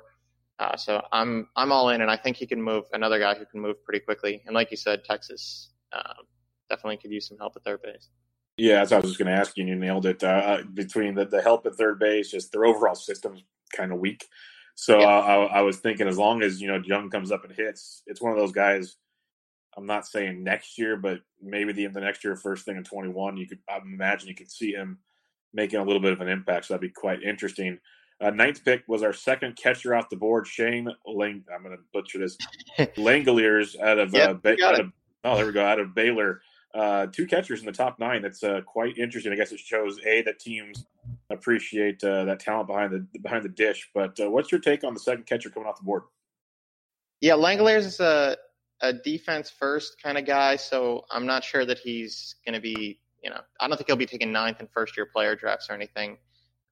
Uh, 0.60 0.76
so 0.76 1.02
I'm 1.12 1.48
I'm 1.56 1.72
all 1.72 1.90
in, 1.90 2.02
and 2.02 2.12
I 2.12 2.18
think 2.18 2.36
he 2.36 2.46
can 2.46 2.62
move 2.62 2.86
another 2.92 3.20
guy 3.20 3.34
who 3.36 3.46
can 3.46 3.62
move 3.62 3.84
pretty 3.84 4.00
quickly. 4.00 4.42
And 4.46 4.54
like 4.54 4.72
you 4.72 4.78
said, 4.78 5.06
Texas 5.06 5.72
uh, 5.94 6.14
definitely 6.70 6.98
could 6.98 7.12
use 7.12 7.28
some 7.28 7.38
help 7.38 7.54
at 7.56 7.64
third 7.64 7.82
base. 7.82 8.10
Yeah, 8.58 8.76
that's 8.76 8.92
what 8.92 8.98
I 8.98 9.02
was 9.02 9.12
just 9.12 9.20
going 9.20 9.34
to 9.34 9.40
ask 9.40 9.56
you. 9.56 9.64
And 9.64 9.70
you 9.70 9.76
nailed 9.76 10.06
it. 10.06 10.22
Uh, 10.22 10.28
uh, 10.28 10.64
between 10.74 11.16
the, 11.16 11.26
the 11.26 11.42
help 11.42 11.66
at 11.66 11.76
third 11.76 11.98
base, 11.98 12.32
just 12.32 12.52
their 12.52 12.66
overall 12.66 12.96
system's 12.96 13.42
kind 13.74 13.94
of 13.94 14.00
weak. 14.00 14.28
So 14.80 14.98
yeah. 14.98 15.08
I, 15.08 15.44
I, 15.44 15.62
was 15.62 15.76
thinking, 15.80 16.08
as 16.08 16.18
long 16.18 16.42
as 16.42 16.62
you 16.62 16.70
know 16.70 16.82
Jung 16.82 17.10
comes 17.10 17.34
up 17.34 17.44
and 17.44 17.54
hits, 17.54 18.02
it's 18.08 18.22
one 18.22 18.32
of 18.32 18.38
those 18.38 18.54
guys. 18.54 18.96
I'm 19.76 19.86
not 19.86 20.08
saying 20.08 20.42
next 20.42 20.78
year, 20.78 20.96
but 20.96 21.20
maybe 21.42 21.74
the 21.74 21.88
the 21.88 22.00
next 22.00 22.24
year, 22.24 22.38
first 22.38 22.64
thing 22.64 22.78
in 22.78 22.86
21, 22.86 23.36
you 23.36 23.46
could 23.46 23.60
I 23.70 23.80
imagine 23.80 24.30
you 24.30 24.36
could 24.36 24.50
see 24.50 24.72
him 24.72 25.00
making 25.54 25.82
a 25.82 25.84
little 25.84 26.02
bit 26.02 26.14
of 26.14 26.22
an 26.22 26.30
impact. 26.30 26.68
So 26.68 26.74
that'd 26.74 26.82
be 26.82 26.94
quite 26.94 27.24
interesting. 27.24 27.78
Uh, 28.22 28.30
ninth 28.30 28.64
pick 28.64 28.84
was 28.88 29.04
our 29.04 29.12
second 29.12 29.58
catcher 29.58 29.94
off 29.94 30.10
the 30.10 30.16
board, 30.16 30.48
Shane 30.48 30.90
Lang. 31.06 31.44
I'm 31.54 31.62
going 31.62 31.76
to 31.76 31.84
butcher 31.92 32.20
this. 32.20 32.38
Langoliers 32.96 33.78
out 33.82 34.00
of, 34.00 34.14
yep, 34.14 34.30
uh, 34.30 34.34
ba- 34.36 34.64
out 34.64 34.80
of 34.80 34.94
oh, 35.26 35.36
there 35.36 35.46
we 35.46 35.52
go, 35.52 35.66
out 35.66 35.80
of 35.80 35.94
Baylor. 35.94 36.40
Uh, 36.74 37.08
two 37.08 37.28
catchers 37.28 37.60
in 37.60 37.66
the 37.66 37.74
top 37.74 38.00
nine. 38.00 38.22
That's 38.22 38.44
uh, 38.44 38.62
quite 38.62 38.98
interesting. 38.98 39.34
I 39.34 39.36
guess 39.36 39.52
it 39.52 39.60
shows 39.60 40.00
a 40.06 40.22
that 40.22 40.40
teams 40.40 40.86
appreciate 41.40 42.04
uh, 42.04 42.26
that 42.26 42.40
talent 42.40 42.68
behind 42.68 42.92
the 42.94 43.20
behind 43.20 43.44
the 43.44 43.50
dish. 43.50 43.90
But 43.94 44.20
uh, 44.20 44.30
what's 44.30 44.52
your 44.52 44.62
take 44.62 44.84
on 44.84 44.94
the 44.94 45.00
second 45.00 45.26
catcher 45.26 45.50
coming 45.50 45.68
off 45.68 45.78
the 45.78 45.84
board? 45.84 46.04
Yeah, 47.22 47.34
Langeliers 47.34 47.86
is 47.86 48.00
a 48.00 48.38
a 48.82 48.94
defense 48.94 49.50
first 49.50 50.02
kind 50.02 50.18
of 50.18 50.26
guy, 50.26 50.56
so 50.56 51.06
I'm 51.12 51.26
not 51.26 51.44
sure 51.44 51.66
that 51.66 51.80
he's 51.80 52.36
going 52.46 52.56
to 52.56 52.62
be. 52.62 53.00
You 53.24 53.30
know, 53.30 53.42
I 53.60 53.68
don't 53.68 53.76
think 53.76 53.88
he'll 53.88 53.98
be 53.98 54.06
taking 54.06 54.32
ninth 54.32 54.62
and 54.62 54.70
first 54.72 54.96
year 54.96 55.06
player 55.06 55.36
drafts 55.36 55.70
or 55.70 55.74
anything 55.74 56.18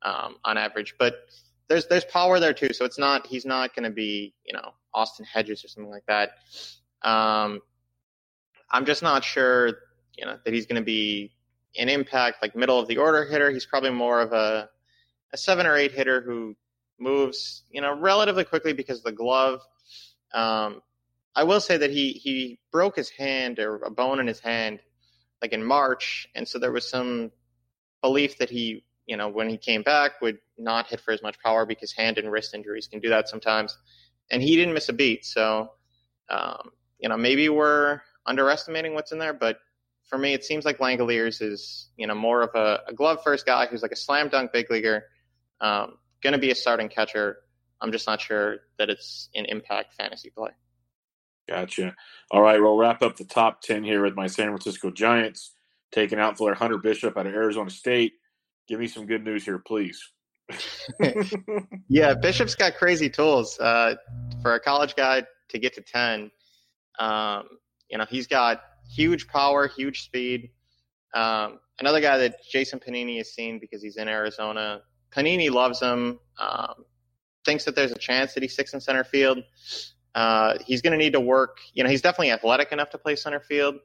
um, 0.04 0.38
on 0.46 0.58
average. 0.58 0.96
But 0.98 1.16
there's 1.68 1.88
there's 1.88 2.06
power 2.06 2.40
there 2.40 2.54
too. 2.54 2.74
So 2.74 2.86
it's 2.86 2.98
not 2.98 3.28
he's 3.28 3.46
not 3.46 3.76
going 3.76 3.84
to 3.84 3.90
be 3.90 4.34
you 4.46 4.54
know 4.54 4.72
Austin 4.94 5.26
Hedges 5.26 5.64
or 5.64 5.68
something 5.68 5.92
like 5.92 6.06
that. 6.08 6.32
Um, 7.04 7.62
I'm 8.72 8.86
just 8.86 9.04
not 9.04 9.24
sure 9.24 9.68
you 10.18 10.26
know 10.26 10.38
that 10.44 10.54
he's 10.54 10.66
going 10.66 10.82
to 10.82 10.86
be 10.86 11.32
an 11.78 11.90
impact 11.90 12.42
like 12.42 12.56
middle 12.56 12.80
of 12.80 12.88
the 12.88 12.98
order 12.98 13.26
hitter. 13.26 13.52
He's 13.52 13.66
probably 13.66 13.92
more 13.92 14.22
of 14.22 14.34
a 14.34 14.70
a 15.34 15.38
seven 15.38 15.66
or 15.66 15.76
eight 15.76 15.92
hitter 15.92 16.22
who 16.22 16.56
moves 17.00 17.64
you 17.70 17.82
know 17.82 17.98
relatively 17.98 18.44
quickly 18.44 18.74
because 18.74 19.00
of 19.00 19.04
the 19.04 19.12
glove. 19.12 19.62
Um, 20.34 20.82
I 21.36 21.44
will 21.44 21.62
say 21.62 21.78
that 21.78 21.92
he 21.92 22.14
he 22.14 22.60
broke 22.72 22.96
his 22.96 23.10
hand 23.10 23.60
or 23.60 23.78
a 23.78 23.92
bone 23.92 24.20
in 24.20 24.28
his 24.28 24.40
hand 24.40 24.80
like 25.42 25.54
in 25.54 25.64
March, 25.64 26.28
and 26.34 26.48
so 26.48 26.60
there 26.60 26.72
was 26.72 26.90
some 26.90 27.32
belief 28.02 28.40
that 28.40 28.50
he 28.50 28.84
you 29.08 29.16
know, 29.16 29.30
when 29.30 29.50
he 29.50 29.58
came 29.58 29.82
back, 29.82 30.22
would 30.22 30.38
not 30.58 30.88
hit 30.88 31.00
for 31.00 31.12
as 31.12 31.24
much 31.24 31.40
power 31.40 31.66
because 31.66 31.94
hand 31.94 32.18
and 32.18 32.30
wrist 32.30 32.54
injuries 32.54 32.88
can 32.88 33.00
do 33.00 33.10
that 33.10 33.30
sometimes. 33.30 33.78
And 34.30 34.44
he 34.44 34.56
didn't 34.58 34.74
miss 34.74 34.90
a 34.90 34.94
beat. 34.94 35.26
So, 35.26 35.72
um, 36.30 36.72
you 37.00 37.08
know, 37.08 37.18
maybe 37.18 37.48
we're 37.48 38.02
underestimating 38.26 38.94
what's 38.94 39.14
in 39.14 39.20
there, 39.20 39.34
but 39.34 39.60
for 40.08 40.18
me, 40.18 40.34
it 40.34 40.44
seems 40.44 40.66
like 40.66 40.80
Langeliers 40.80 41.42
is, 41.42 41.90
you 41.98 42.08
know, 42.08 42.16
more 42.16 42.42
of 42.42 42.50
a, 42.56 42.82
a 42.88 42.94
glove 42.94 43.20
first 43.24 43.46
guy 43.46 43.68
who's 43.68 43.82
like 43.82 43.92
a 43.92 43.98
slam 43.98 44.30
dunk 44.30 44.52
big 44.54 44.72
leaguer, 44.72 45.04
um, 45.62 45.98
going 46.22 46.34
to 46.34 46.40
be 46.40 46.52
a 46.52 46.56
starting 46.56 46.90
catcher. 46.90 47.38
I'm 47.82 47.92
just 47.92 48.08
not 48.08 48.22
sure 48.22 48.58
that 48.80 48.90
it's 48.90 49.30
an 49.36 49.46
impact 49.46 49.94
fantasy 49.94 50.30
play. 50.30 50.52
Gotcha. 51.48 51.96
All 52.32 52.42
right, 52.42 52.60
we'll 52.60 52.78
wrap 52.78 53.02
up 53.02 53.18
the 53.18 53.26
top 53.26 53.62
10 53.62 53.84
here 53.84 54.04
with 54.04 54.16
my 54.16 54.28
San 54.28 54.48
Francisco 54.48 54.92
Giants 54.92 55.54
taking 55.92 56.20
out 56.20 56.32
outfielder 56.32 56.56
Hunter 56.56 56.78
Bishop 56.78 57.18
out 57.18 57.28
of 57.28 57.34
Arizona 57.34 57.70
State. 57.70 58.14
Give 58.68 58.80
me 58.80 58.88
some 58.88 59.06
good 59.06 59.24
news 59.24 59.46
here, 59.46 59.60
please. 59.60 60.02
yeah, 61.90 62.14
Bishop's 62.14 62.56
got 62.56 62.76
crazy 62.76 63.10
tools. 63.10 63.60
Uh, 63.60 63.96
for 64.42 64.56
a 64.56 64.60
college 64.60 64.96
guy 64.96 65.24
to 65.50 65.60
get 65.60 65.74
to 65.76 65.82
10, 65.82 66.32
um, 67.00 67.48
you 67.90 67.98
know, 67.98 68.06
he's 68.10 68.28
got 68.28 68.62
huge 68.90 69.28
power, 69.28 69.68
huge 69.68 70.04
speed. 70.04 70.52
Um, 71.14 71.60
another 71.80 72.02
guy 72.02 72.18
that 72.20 72.44
Jason 72.50 72.80
Panini 72.80 73.18
has 73.18 73.34
seen 73.34 73.60
because 73.60 73.82
he's 73.82 73.98
in 73.98 74.08
Arizona. 74.08 74.82
Panini 75.16 75.50
loves 75.50 75.82
him, 75.82 76.20
um, 76.40 76.86
thinks 77.46 77.66
that 77.66 77.76
there's 77.76 77.92
a 77.92 77.98
chance 77.98 78.34
that 78.34 78.44
he 78.44 78.50
sticks 78.50 78.74
in 78.74 78.82
center 78.82 79.04
field. 79.04 79.40
Uh, 80.14 80.58
he's 80.66 80.82
going 80.82 80.92
to 80.92 80.98
need 80.98 81.14
to 81.14 81.20
work. 81.20 81.58
You 81.74 81.84
know, 81.84 81.90
he's 81.90 82.02
definitely 82.02 82.32
athletic 82.32 82.72
enough 82.72 82.90
to 82.92 82.98
play 82.98 83.16
center 83.16 83.40
field. 83.40 83.76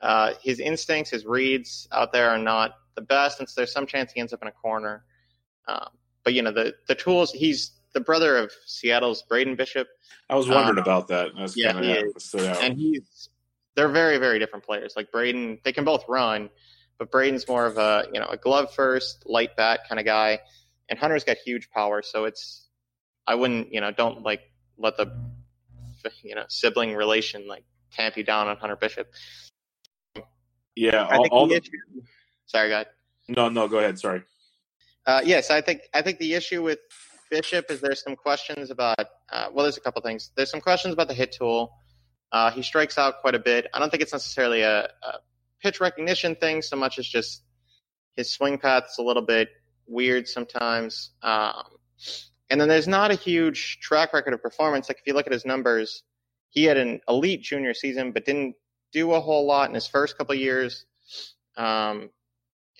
Uh, 0.00 0.34
his 0.42 0.60
instincts, 0.60 1.10
his 1.10 1.26
reads 1.26 1.88
out 1.92 2.12
there 2.12 2.30
are 2.30 2.38
not 2.38 2.76
the 2.94 3.02
best, 3.02 3.40
and 3.40 3.48
so 3.48 3.60
there's 3.60 3.72
some 3.72 3.86
chance 3.86 4.12
he 4.12 4.20
ends 4.20 4.32
up 4.32 4.42
in 4.42 4.48
a 4.48 4.52
corner. 4.52 5.04
Um, 5.68 5.88
but 6.24 6.34
you 6.34 6.42
know 6.42 6.52
the 6.52 6.74
the 6.88 6.94
tools. 6.94 7.32
He's 7.32 7.72
the 7.92 8.00
brother 8.00 8.36
of 8.36 8.52
Seattle's 8.66 9.22
Braden 9.22 9.56
Bishop. 9.56 9.88
I 10.28 10.36
was 10.36 10.48
wondering 10.48 10.78
um, 10.78 10.82
about 10.82 11.08
that. 11.08 11.30
That's 11.36 11.56
yeah, 11.56 11.78
he 11.80 11.92
is. 11.92 12.34
and 12.34 12.78
he's 12.78 13.28
they're 13.76 13.88
very 13.88 14.18
very 14.18 14.38
different 14.38 14.64
players. 14.64 14.94
Like 14.96 15.10
Braden, 15.10 15.60
they 15.64 15.72
can 15.72 15.84
both 15.84 16.04
run, 16.08 16.50
but 16.98 17.10
Braden's 17.10 17.48
more 17.48 17.66
of 17.66 17.78
a 17.78 18.06
you 18.12 18.20
know 18.20 18.26
a 18.26 18.36
glove 18.36 18.74
first, 18.74 19.24
light 19.26 19.56
bat 19.56 19.80
kind 19.88 19.98
of 19.98 20.04
guy, 20.06 20.40
and 20.88 20.98
Hunter's 20.98 21.24
got 21.24 21.36
huge 21.38 21.70
power. 21.70 22.02
So 22.02 22.24
it's 22.24 22.68
I 23.26 23.34
wouldn't 23.34 23.72
you 23.72 23.80
know 23.80 23.90
don't 23.90 24.22
like 24.22 24.42
let 24.78 24.96
the 24.96 25.12
you 26.22 26.34
know 26.34 26.44
sibling 26.48 26.94
relation 26.94 27.46
like 27.46 27.64
tamp 27.92 28.16
you 28.16 28.24
down 28.24 28.48
on 28.48 28.56
Hunter 28.56 28.76
Bishop. 28.76 29.08
Yeah, 30.76 31.06
all, 31.10 31.26
all 31.30 31.46
the, 31.46 31.56
issue, 31.56 31.70
Sorry, 32.46 32.68
go 32.68 32.74
ahead. 32.76 32.86
No, 33.28 33.48
no, 33.48 33.68
go 33.68 33.78
ahead. 33.78 33.98
Sorry. 33.98 34.22
Uh, 35.06 35.20
yes, 35.24 35.50
I 35.50 35.60
think 35.60 35.82
I 35.94 36.02
think 36.02 36.18
the 36.18 36.34
issue 36.34 36.62
with 36.62 36.78
Bishop 37.30 37.70
is 37.70 37.80
there's 37.80 38.02
some 38.02 38.16
questions 38.16 38.70
about. 38.70 38.98
Uh, 39.30 39.48
well, 39.52 39.64
there's 39.64 39.76
a 39.76 39.80
couple 39.80 40.02
things. 40.02 40.30
There's 40.36 40.50
some 40.50 40.60
questions 40.60 40.94
about 40.94 41.08
the 41.08 41.14
hit 41.14 41.32
tool. 41.32 41.72
Uh, 42.32 42.50
he 42.50 42.62
strikes 42.62 42.98
out 42.98 43.20
quite 43.20 43.34
a 43.34 43.38
bit. 43.38 43.66
I 43.74 43.78
don't 43.78 43.90
think 43.90 44.02
it's 44.02 44.12
necessarily 44.12 44.62
a, 44.62 44.84
a 44.84 45.18
pitch 45.62 45.80
recognition 45.80 46.36
thing 46.36 46.62
so 46.62 46.76
much 46.76 46.98
as 46.98 47.06
just 47.06 47.42
his 48.16 48.30
swing 48.30 48.58
path's 48.58 48.98
a 48.98 49.02
little 49.02 49.24
bit 49.24 49.48
weird 49.86 50.28
sometimes. 50.28 51.10
Um, 51.22 51.64
and 52.48 52.60
then 52.60 52.68
there's 52.68 52.88
not 52.88 53.10
a 53.10 53.14
huge 53.14 53.78
track 53.80 54.12
record 54.12 54.34
of 54.34 54.42
performance. 54.42 54.88
Like 54.88 54.98
if 54.98 55.06
you 55.06 55.14
look 55.14 55.26
at 55.26 55.32
his 55.32 55.44
numbers, 55.44 56.02
he 56.50 56.64
had 56.64 56.76
an 56.76 57.00
elite 57.08 57.42
junior 57.42 57.74
season, 57.74 58.12
but 58.12 58.24
didn't 58.24 58.56
do 58.92 59.12
a 59.12 59.20
whole 59.20 59.46
lot 59.46 59.68
in 59.68 59.74
his 59.74 59.86
first 59.86 60.18
couple 60.18 60.34
years. 60.34 60.84
Um, 61.56 62.10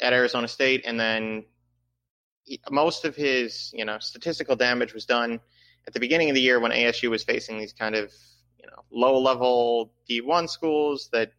at 0.01 0.13
Arizona 0.13 0.49
State, 0.49 0.83
and 0.85 0.99
then 0.99 1.45
he, 2.45 2.61
most 2.71 3.05
of 3.05 3.15
his 3.15 3.71
you 3.75 3.85
know 3.85 3.99
statistical 3.99 4.57
damage 4.57 4.95
was 4.95 5.05
done 5.05 5.41
at 5.87 5.93
the 5.93 6.01
beginning 6.01 6.31
of 6.31 6.35
the 6.35 6.41
year 6.41 6.61
when 6.61 6.73
ASU 6.73 7.11
was 7.11 7.25
facing 7.25 7.59
these 7.59 7.73
kind 7.73 7.95
of 7.95 8.13
you 8.61 8.67
know 8.67 8.85
low 8.91 9.19
level 9.19 9.93
D1 10.09 10.49
schools 10.49 11.09
that 11.13 11.33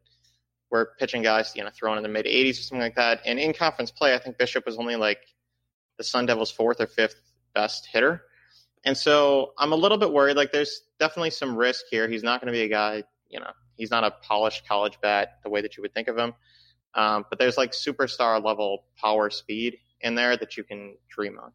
were 0.69 0.93
pitching 0.99 1.22
guys 1.22 1.53
you 1.55 1.63
know 1.63 1.69
thrown 1.74 1.97
in 1.97 2.03
the 2.03 2.09
mid 2.09 2.26
80s 2.26 2.51
or 2.51 2.53
something 2.63 2.82
like 2.82 2.95
that. 2.95 3.22
And 3.26 3.39
in 3.39 3.53
conference 3.53 3.91
play, 3.91 4.13
I 4.13 4.19
think 4.19 4.38
Bishop 4.38 4.65
was 4.65 4.78
only 4.78 4.95
like 4.95 5.19
the 5.97 6.03
Sun 6.03 6.26
Devils' 6.26 6.51
fourth 6.51 6.82
or 6.82 6.88
fifth 6.88 7.22
best 7.53 7.88
hitter. 7.91 8.24
And 8.84 8.97
so 8.97 9.53
I'm 9.57 9.72
a 9.72 9.76
little 9.76 9.97
bit 9.97 10.11
worried. 10.11 10.36
Like, 10.36 10.51
there's 10.51 10.82
definitely 10.99 11.30
some 11.30 11.55
risk 11.55 11.86
here. 11.91 12.09
He's 12.09 12.24
not 12.24 12.41
going 12.41 12.51
to 12.51 12.57
be 12.57 12.63
a 12.63 12.67
guy, 12.67 13.03
you 13.30 13.39
know, 13.39 13.51
he's 13.76 13.91
not 13.91 14.03
a 14.03 14.11
polished 14.11 14.67
college 14.67 14.97
bat 15.01 15.39
the 15.43 15.49
way 15.49 15.61
that 15.61 15.78
you 15.78 15.84
would 15.84 15.93
think 15.93 16.07
of 16.07 16.17
him. 16.17 16.34
Um, 16.93 17.26
but 17.30 17.39
there's 17.39 17.57
like 17.57 17.72
superstar 17.72 18.43
level 18.43 18.86
power 18.97 19.30
speed 19.30 19.78
in 20.01 20.15
there 20.15 20.36
that 20.36 20.57
you 20.57 20.63
can 20.63 20.95
dream 21.09 21.39
on. 21.39 21.51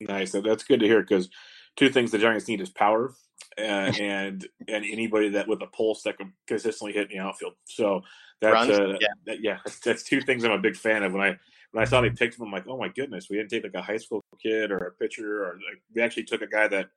Nice. 0.00 0.32
That's 0.32 0.64
good 0.64 0.80
to 0.80 0.86
hear 0.86 1.00
because 1.00 1.30
two 1.76 1.88
things 1.88 2.10
the 2.10 2.18
Giants 2.18 2.48
need 2.48 2.60
is 2.60 2.68
power 2.68 3.14
uh, 3.58 3.92
and 4.00 4.46
and 4.68 4.84
anybody 4.84 5.30
that 5.30 5.48
with 5.48 5.62
a 5.62 5.66
pulse 5.66 6.02
that 6.02 6.18
can 6.18 6.32
consistently 6.46 6.92
hit 6.92 7.10
in 7.10 7.18
the 7.18 7.24
outfield. 7.24 7.54
So 7.64 8.02
that's 8.40 8.68
uh, 8.68 8.96
yeah, 9.00 9.08
that, 9.26 9.40
yeah 9.42 9.58
that's, 9.64 9.78
that's, 9.84 10.02
two 10.02 10.20
things 10.20 10.44
I'm 10.44 10.52
a 10.52 10.58
big 10.58 10.76
fan 10.76 11.02
of. 11.02 11.12
When 11.12 11.22
I 11.22 11.36
when 11.72 11.82
I 11.82 11.86
saw 11.86 12.00
they 12.00 12.10
picked 12.10 12.38
him, 12.38 12.44
I'm 12.44 12.52
like, 12.52 12.66
oh 12.68 12.76
my 12.76 12.88
goodness, 12.88 13.28
we 13.30 13.36
didn't 13.36 13.50
take 13.50 13.64
like 13.64 13.74
a 13.74 13.82
high 13.82 13.96
school 13.96 14.22
kid 14.42 14.70
or 14.70 14.78
a 14.78 14.92
pitcher, 14.92 15.44
or 15.44 15.54
like 15.54 15.80
we 15.94 16.02
actually 16.02 16.24
took 16.24 16.42
a 16.42 16.46
guy 16.46 16.68
that 16.68 16.90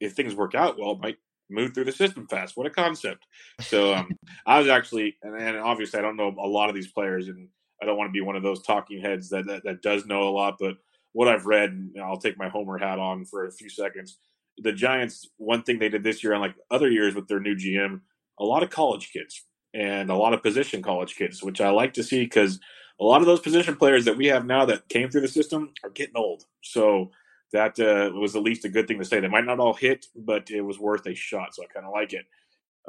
if 0.00 0.12
things 0.12 0.34
work 0.34 0.54
out 0.54 0.78
well 0.78 0.96
might 0.96 1.18
move 1.50 1.74
through 1.74 1.84
the 1.84 1.92
system 1.92 2.26
fast. 2.28 2.56
What 2.56 2.66
a 2.66 2.70
concept! 2.70 3.26
So 3.60 3.94
um, 3.94 4.10
I 4.46 4.58
was 4.58 4.68
actually, 4.68 5.16
and, 5.22 5.34
and, 5.34 5.58
obviously 5.58 5.98
I 5.98 6.02
don't 6.02 6.16
know 6.16 6.34
a 6.38 6.46
lot 6.46 6.68
of 6.68 6.74
these 6.74 6.92
players, 6.92 7.28
and 7.28 7.48
I 7.82 7.86
don't 7.86 7.96
want 7.96 8.08
to 8.08 8.12
be 8.12 8.20
one 8.20 8.36
of 8.36 8.42
those 8.42 8.62
talking 8.62 9.00
heads 9.00 9.28
that, 9.30 9.46
that, 9.46 9.64
that 9.64 9.82
does 9.82 10.06
know 10.06 10.28
a 10.28 10.30
lot. 10.30 10.56
But 10.60 10.76
what 11.12 11.28
I've 11.28 11.46
read, 11.46 11.70
and 11.70 12.00
I'll 12.00 12.18
take 12.18 12.38
my 12.38 12.48
Homer 12.48 12.78
hat 12.78 12.98
on 12.98 13.24
for 13.24 13.46
a 13.46 13.52
few 13.52 13.68
seconds. 13.68 14.18
The 14.62 14.72
Giants, 14.72 15.28
one 15.36 15.62
thing 15.62 15.78
they 15.78 15.88
did 15.88 16.02
this 16.02 16.22
year, 16.22 16.32
unlike 16.32 16.54
other 16.70 16.90
years 16.90 17.14
with 17.14 17.28
their 17.28 17.40
new 17.40 17.54
GM, 17.54 18.00
a 18.38 18.44
lot 18.44 18.62
of 18.62 18.70
college 18.70 19.12
kids 19.12 19.44
and 19.74 20.10
a 20.10 20.14
lot 20.14 20.34
of 20.34 20.42
position 20.42 20.82
college 20.82 21.16
kids, 21.16 21.42
which 21.42 21.60
I 21.60 21.70
like 21.70 21.94
to 21.94 22.02
see 22.02 22.24
because 22.24 22.58
a 23.00 23.04
lot 23.04 23.20
of 23.20 23.26
those 23.26 23.40
position 23.40 23.76
players 23.76 24.04
that 24.06 24.16
we 24.16 24.26
have 24.26 24.44
now 24.44 24.64
that 24.64 24.88
came 24.88 25.10
through 25.10 25.20
the 25.20 25.28
system 25.28 25.72
are 25.84 25.90
getting 25.90 26.16
old. 26.16 26.44
So 26.62 27.10
that 27.52 27.78
uh, 27.78 28.10
was 28.14 28.36
at 28.36 28.42
least 28.42 28.64
a 28.64 28.68
good 28.68 28.88
thing 28.88 28.98
to 28.98 29.04
say. 29.04 29.20
They 29.20 29.28
might 29.28 29.44
not 29.44 29.60
all 29.60 29.74
hit, 29.74 30.06
but 30.16 30.50
it 30.50 30.60
was 30.60 30.78
worth 30.78 31.06
a 31.06 31.14
shot. 31.14 31.54
So 31.54 31.62
I 31.62 31.66
kind 31.66 31.86
of 31.86 31.92
like 31.92 32.12
it. 32.12 32.26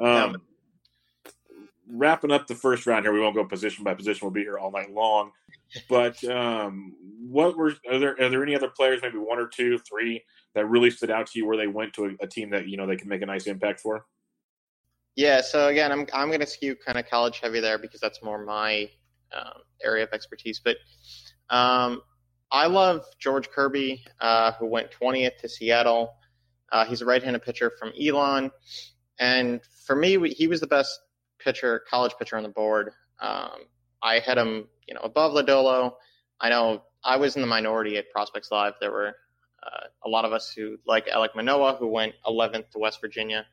Um, 0.00 0.06
yeah. 1.26 1.30
Wrapping 1.92 2.30
up 2.30 2.46
the 2.46 2.54
first 2.54 2.86
round 2.86 3.04
here, 3.04 3.12
we 3.12 3.20
won't 3.20 3.34
go 3.34 3.44
position 3.44 3.84
by 3.84 3.94
position. 3.94 4.20
We'll 4.24 4.32
be 4.32 4.42
here 4.42 4.58
all 4.58 4.70
night 4.70 4.92
long. 4.92 5.32
But 5.88 6.22
um, 6.24 6.96
what 7.28 7.56
were 7.56 7.74
are 7.88 8.00
there? 8.00 8.20
Are 8.20 8.28
there 8.28 8.42
any 8.42 8.56
other 8.56 8.70
players, 8.70 9.02
maybe 9.02 9.18
one 9.18 9.38
or 9.38 9.46
two, 9.46 9.78
three, 9.78 10.20
that 10.54 10.66
really 10.66 10.90
stood 10.90 11.10
out 11.10 11.26
to 11.28 11.38
you 11.38 11.46
where 11.46 11.56
they 11.56 11.66
went 11.66 11.92
to 11.94 12.06
a, 12.06 12.24
a 12.24 12.26
team 12.26 12.50
that 12.50 12.68
you 12.68 12.76
know 12.76 12.86
they 12.86 12.96
can 12.96 13.08
make 13.08 13.22
a 13.22 13.26
nice 13.26 13.46
impact 13.46 13.80
for? 13.80 14.04
Yeah. 15.16 15.40
So 15.40 15.68
again, 15.68 15.92
I'm 15.92 16.06
I'm 16.12 16.28
going 16.28 16.40
to 16.40 16.46
skew 16.46 16.76
kind 16.76 16.98
of 16.98 17.08
college 17.08 17.40
heavy 17.40 17.60
there 17.60 17.78
because 17.78 18.00
that's 18.00 18.22
more 18.22 18.44
my 18.44 18.88
um, 19.36 19.62
area 19.82 20.04
of 20.04 20.10
expertise. 20.12 20.60
But 20.64 20.76
um, 21.50 22.02
I 22.50 22.66
love 22.66 23.04
George 23.18 23.50
Kirby, 23.50 24.04
uh, 24.20 24.52
who 24.52 24.66
went 24.66 24.90
20th 24.90 25.38
to 25.38 25.48
Seattle. 25.48 26.14
Uh, 26.72 26.84
he's 26.84 27.00
a 27.00 27.04
right-handed 27.04 27.42
pitcher 27.42 27.72
from 27.78 27.92
Elon, 28.00 28.50
and 29.18 29.60
for 29.86 29.96
me, 29.96 30.30
he 30.30 30.46
was 30.46 30.60
the 30.60 30.68
best 30.68 31.00
pitcher, 31.40 31.82
college 31.90 32.12
pitcher 32.16 32.36
on 32.36 32.44
the 32.44 32.48
board. 32.48 32.92
Um, 33.20 33.64
I 34.02 34.20
had 34.20 34.38
him, 34.38 34.68
you 34.86 34.94
know, 34.94 35.00
above 35.02 35.32
Lodolo. 35.32 35.94
I 36.40 36.48
know 36.48 36.82
I 37.04 37.16
was 37.16 37.34
in 37.34 37.42
the 37.42 37.48
minority 37.48 37.96
at 37.96 38.10
Prospects 38.10 38.50
Live. 38.50 38.74
There 38.80 38.92
were 38.92 39.14
a 40.04 40.08
lot 40.08 40.24
of 40.24 40.32
us 40.32 40.52
who 40.52 40.78
like 40.86 41.08
Alec 41.08 41.34
Manoah, 41.36 41.76
who 41.76 41.86
went 41.86 42.14
11th 42.26 42.70
to 42.70 42.78
West 42.78 43.00
Virginia. 43.00 43.46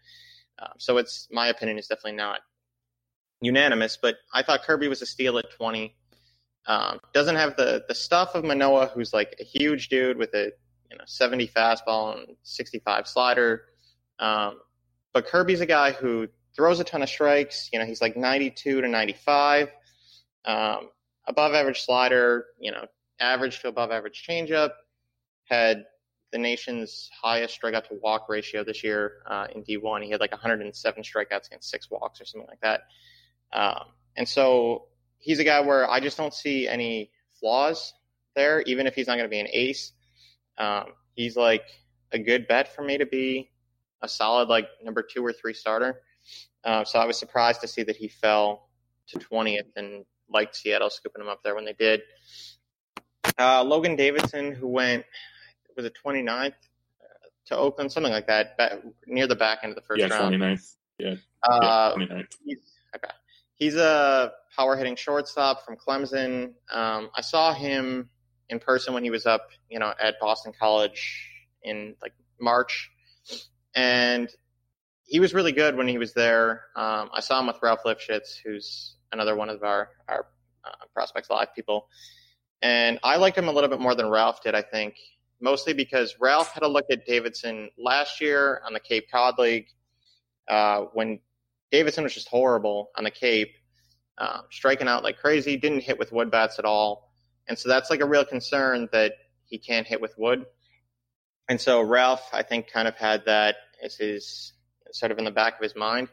Um, 0.60 0.74
so 0.78 0.97
it's 0.97 1.28
my 1.32 1.47
opinion 1.47 1.78
is 1.78 1.88
definitely 1.88 2.14
not 2.14 2.39
unanimous, 3.41 3.97
but 4.01 4.16
I 4.34 4.43
thought 4.43 4.64
Kirby 4.64 4.88
was 4.88 5.01
a 5.01 5.05
steal 5.05 5.38
at 5.38 5.51
20. 5.51 5.95
Um, 6.66 6.99
doesn't 7.14 7.36
have 7.36 7.55
the 7.55 7.86
the 7.88 7.95
stuff 7.95 8.36
of 8.36 8.43
Manoah, 8.43 8.88
who's 8.93 9.14
like 9.14 9.36
a 9.39 9.43
huge 9.43 9.89
dude 9.89 10.18
with 10.18 10.34
a 10.34 10.51
you 10.91 10.97
know 10.97 11.03
70 11.05 11.47
fastball 11.47 12.18
and 12.18 12.36
65 12.43 13.08
slider. 13.08 13.64
Um, 14.20 14.60
but 15.14 15.28
Kirby's 15.28 15.62
a 15.62 15.66
guy 15.66 15.91
who 15.91 16.28
throws 16.55 16.80
a 16.80 16.84
ton 16.84 17.03
of 17.03 17.10
strikes. 17.10 17.70
You 17.72 17.80
know, 17.80 17.86
he's 17.86 18.01
like 18.01 18.18
92 18.18 18.82
to 18.82 18.88
95, 18.88 19.70
um, 20.45 20.89
above 21.26 21.53
average 21.53 21.82
slider. 21.82 22.47
You 22.60 22.72
know, 22.72 22.86
average 23.20 23.62
to 23.62 23.70
above 23.70 23.91
average 23.91 24.26
changeup. 24.28 24.72
Had 25.45 25.86
the 26.32 26.38
nation's 26.38 27.09
highest 27.21 27.59
strikeout 27.59 27.88
to 27.88 27.95
walk 28.01 28.28
ratio 28.28 28.63
this 28.63 28.84
year 28.84 29.23
uh, 29.25 29.47
in 29.53 29.63
D1. 29.63 30.03
He 30.03 30.11
had 30.11 30.19
like 30.19 30.32
107 30.32 31.03
strikeouts 31.03 31.47
against 31.47 31.69
six 31.69 31.89
walks 31.89 32.19
or 32.19 32.25
something 32.25 32.47
like 32.49 32.61
that. 32.61 32.82
Um, 33.53 33.86
and 34.15 34.28
so 34.28 34.88
he's 35.19 35.39
a 35.39 35.43
guy 35.43 35.61
where 35.61 35.89
I 35.89 35.99
just 35.99 36.17
don't 36.17 36.34
see 36.34 36.67
any 36.67 37.11
flaws 37.39 37.93
there, 38.36 38.61
even 38.61 38.88
if 38.88 38.95
he's 38.95 39.07
not 39.07 39.13
going 39.13 39.25
to 39.25 39.30
be 39.30 39.39
an 39.39 39.47
ace. 39.51 39.93
Um, 40.57 40.86
he's 41.13 41.38
like 41.38 41.63
a 42.11 42.19
good 42.19 42.47
bet 42.47 42.75
for 42.75 42.84
me 42.84 42.97
to 42.97 43.05
be 43.05 43.49
a 44.01 44.07
solid 44.07 44.49
like 44.49 44.67
number 44.84 45.01
two 45.01 45.25
or 45.25 45.34
three 45.34 45.53
starter. 45.53 46.01
Uh, 46.63 46.84
so 46.84 46.99
I 46.99 47.05
was 47.05 47.17
surprised 47.17 47.61
to 47.61 47.67
see 47.67 47.84
that 47.84 47.95
he 47.95 48.07
fell 48.09 48.69
to 49.07 49.19
20th 49.19 49.71
and 49.75 50.05
liked 50.30 50.55
Seattle 50.55 50.89
scooping 50.89 51.21
him 51.21 51.30
up 51.30 51.41
there 51.43 51.55
when 51.55 51.65
they 51.65 51.73
did. 51.73 52.01
Uh, 53.39 53.63
Logan 53.63 53.95
Davidson, 53.95 54.51
who 54.51 54.67
went, 54.67 55.05
was 55.78 55.86
it 55.86 55.93
29th 56.03 56.47
uh, 56.47 56.53
to 57.45 57.57
Oakland, 57.57 57.91
something 57.91 58.11
like 58.11 58.28
that, 58.28 58.57
back, 58.57 58.73
near 59.05 59.28
the 59.28 59.36
back 59.36 59.59
end 59.63 59.71
of 59.71 59.75
the 59.75 59.82
first 59.84 60.01
yeah, 60.01 60.07
round. 60.07 60.36
29th. 60.36 60.75
Yeah, 60.99 61.15
uh, 61.43 61.93
yeah 61.97 62.05
29th. 62.05 62.25
Okay. 62.95 63.13
He's 63.55 63.75
a 63.75 64.34
power 64.55 64.75
hitting 64.75 64.95
shortstop 64.95 65.65
from 65.65 65.78
Clemson. 65.78 66.53
Um, 66.71 67.09
I 67.15 67.21
saw 67.21 67.53
him 67.53 68.09
in 68.49 68.59
person 68.59 68.93
when 68.93 69.03
he 69.03 69.09
was 69.09 69.25
up, 69.25 69.49
you 69.69 69.80
know, 69.80 69.93
at 70.01 70.19
Boston 70.19 70.53
College 70.59 71.30
in 71.63 71.95
like 72.01 72.13
March, 72.39 72.89
and 73.75 74.30
he 75.03 75.19
was 75.19 75.34
really 75.34 75.51
good 75.51 75.75
when 75.75 75.88
he 75.88 75.97
was 75.97 76.13
there. 76.13 76.63
Um, 76.75 77.09
I 77.13 77.21
saw 77.21 77.39
him 77.39 77.47
with 77.47 77.57
Ralph 77.61 77.84
Lifshitz, 77.86 78.38
who's 78.43 78.95
another 79.11 79.36
one 79.36 79.49
of 79.49 79.63
our 79.63 79.89
our 80.07 80.28
uh, 80.63 80.86
prospects 80.93 81.30
live 81.30 81.53
people, 81.55 81.88
and 82.61 82.99
I 83.03 83.17
liked 83.17 83.38
him 83.38 83.47
a 83.47 83.51
little 83.51 83.69
bit 83.69 83.80
more 83.80 83.95
than 83.95 84.09
Ralph 84.09 84.43
did. 84.43 84.55
I 84.55 84.61
think 84.61 84.95
mostly 85.39 85.73
because 85.73 86.15
Ralph 86.19 86.51
had 86.51 86.63
a 86.63 86.67
look 86.67 86.85
at 86.91 87.05
Davidson 87.05 87.69
last 87.77 88.21
year 88.21 88.61
on 88.65 88.73
the 88.73 88.79
Cape 88.79 89.09
Cod 89.11 89.38
League 89.38 89.67
uh, 90.47 90.81
when 90.93 91.19
Davidson 91.71 92.03
was 92.03 92.13
just 92.13 92.27
horrible 92.27 92.89
on 92.95 93.03
the 93.03 93.11
Cape, 93.11 93.53
uh, 94.17 94.41
striking 94.49 94.88
out 94.88 95.03
like 95.03 95.17
crazy, 95.19 95.57
didn't 95.57 95.81
hit 95.81 95.99
with 95.99 96.11
wood 96.11 96.31
bats 96.31 96.59
at 96.59 96.65
all. 96.65 97.11
And 97.47 97.57
so 97.57 97.69
that's 97.69 97.89
like 97.89 98.01
a 98.01 98.05
real 98.05 98.25
concern 98.25 98.89
that 98.91 99.13
he 99.45 99.57
can't 99.57 99.88
hit 99.88 100.01
with 100.01 100.17
wood. 100.17 100.45
And 101.49 101.59
so 101.59 101.81
Ralph, 101.81 102.29
I 102.33 102.43
think, 102.43 102.71
kind 102.71 102.88
of 102.88 102.95
had 102.95 103.25
that 103.25 103.55
as 103.83 103.95
his 103.95 104.53
sort 104.91 105.11
of 105.11 105.17
in 105.17 105.25
the 105.25 105.31
back 105.31 105.55
of 105.55 105.63
his 105.63 105.75
mind. 105.75 106.09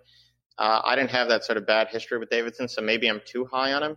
Uh, 0.57 0.81
I 0.85 0.95
didn't 0.95 1.11
have 1.11 1.29
that 1.29 1.45
sort 1.45 1.59
of 1.59 1.67
bad 1.67 1.89
history 1.89 2.19
with 2.19 2.31
Davidson, 2.31 2.69
so 2.69 2.81
maybe 2.81 3.09
I'm 3.09 3.21
too 3.25 3.45
high 3.45 3.73
on 3.73 3.83
him. 3.83 3.97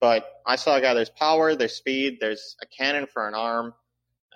But 0.00 0.26
I 0.46 0.56
saw 0.56 0.76
a 0.76 0.80
guy, 0.80 0.92
there's 0.92 1.08
power, 1.08 1.54
there's 1.54 1.74
speed, 1.74 2.18
there's 2.20 2.56
a 2.62 2.66
cannon 2.66 3.06
for 3.10 3.26
an 3.26 3.34
arm. 3.34 3.72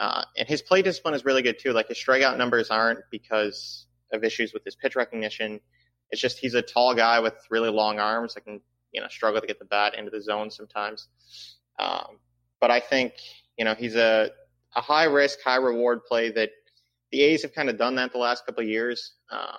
Uh, 0.00 0.24
and 0.34 0.48
his 0.48 0.62
play 0.62 0.80
discipline 0.80 1.12
is 1.12 1.26
really 1.26 1.42
good 1.42 1.58
too. 1.58 1.72
Like 1.72 1.88
his 1.88 1.98
strikeout 1.98 2.38
numbers 2.38 2.70
aren't 2.70 3.00
because 3.10 3.86
of 4.10 4.24
issues 4.24 4.54
with 4.54 4.64
his 4.64 4.74
pitch 4.74 4.96
recognition. 4.96 5.60
It's 6.10 6.20
just 6.20 6.38
he's 6.38 6.54
a 6.54 6.62
tall 6.62 6.94
guy 6.94 7.20
with 7.20 7.34
really 7.50 7.68
long 7.68 7.98
arms 7.98 8.32
that 8.34 8.40
can 8.46 8.62
you 8.92 9.02
know 9.02 9.08
struggle 9.08 9.42
to 9.42 9.46
get 9.46 9.58
the 9.58 9.66
bat 9.66 9.94
into 9.94 10.10
the 10.10 10.22
zone 10.22 10.50
sometimes. 10.50 11.08
Um, 11.78 12.18
but 12.62 12.70
I 12.70 12.80
think 12.80 13.12
you 13.58 13.66
know 13.66 13.74
he's 13.74 13.94
a 13.94 14.30
a 14.74 14.80
high 14.80 15.04
risk, 15.04 15.38
high 15.44 15.56
reward 15.56 16.06
play 16.06 16.30
that 16.30 16.50
the 17.12 17.20
A's 17.20 17.42
have 17.42 17.52
kind 17.52 17.68
of 17.68 17.76
done 17.76 17.96
that 17.96 18.12
the 18.12 18.18
last 18.18 18.46
couple 18.46 18.62
of 18.62 18.70
years. 18.70 19.12
Um, 19.30 19.58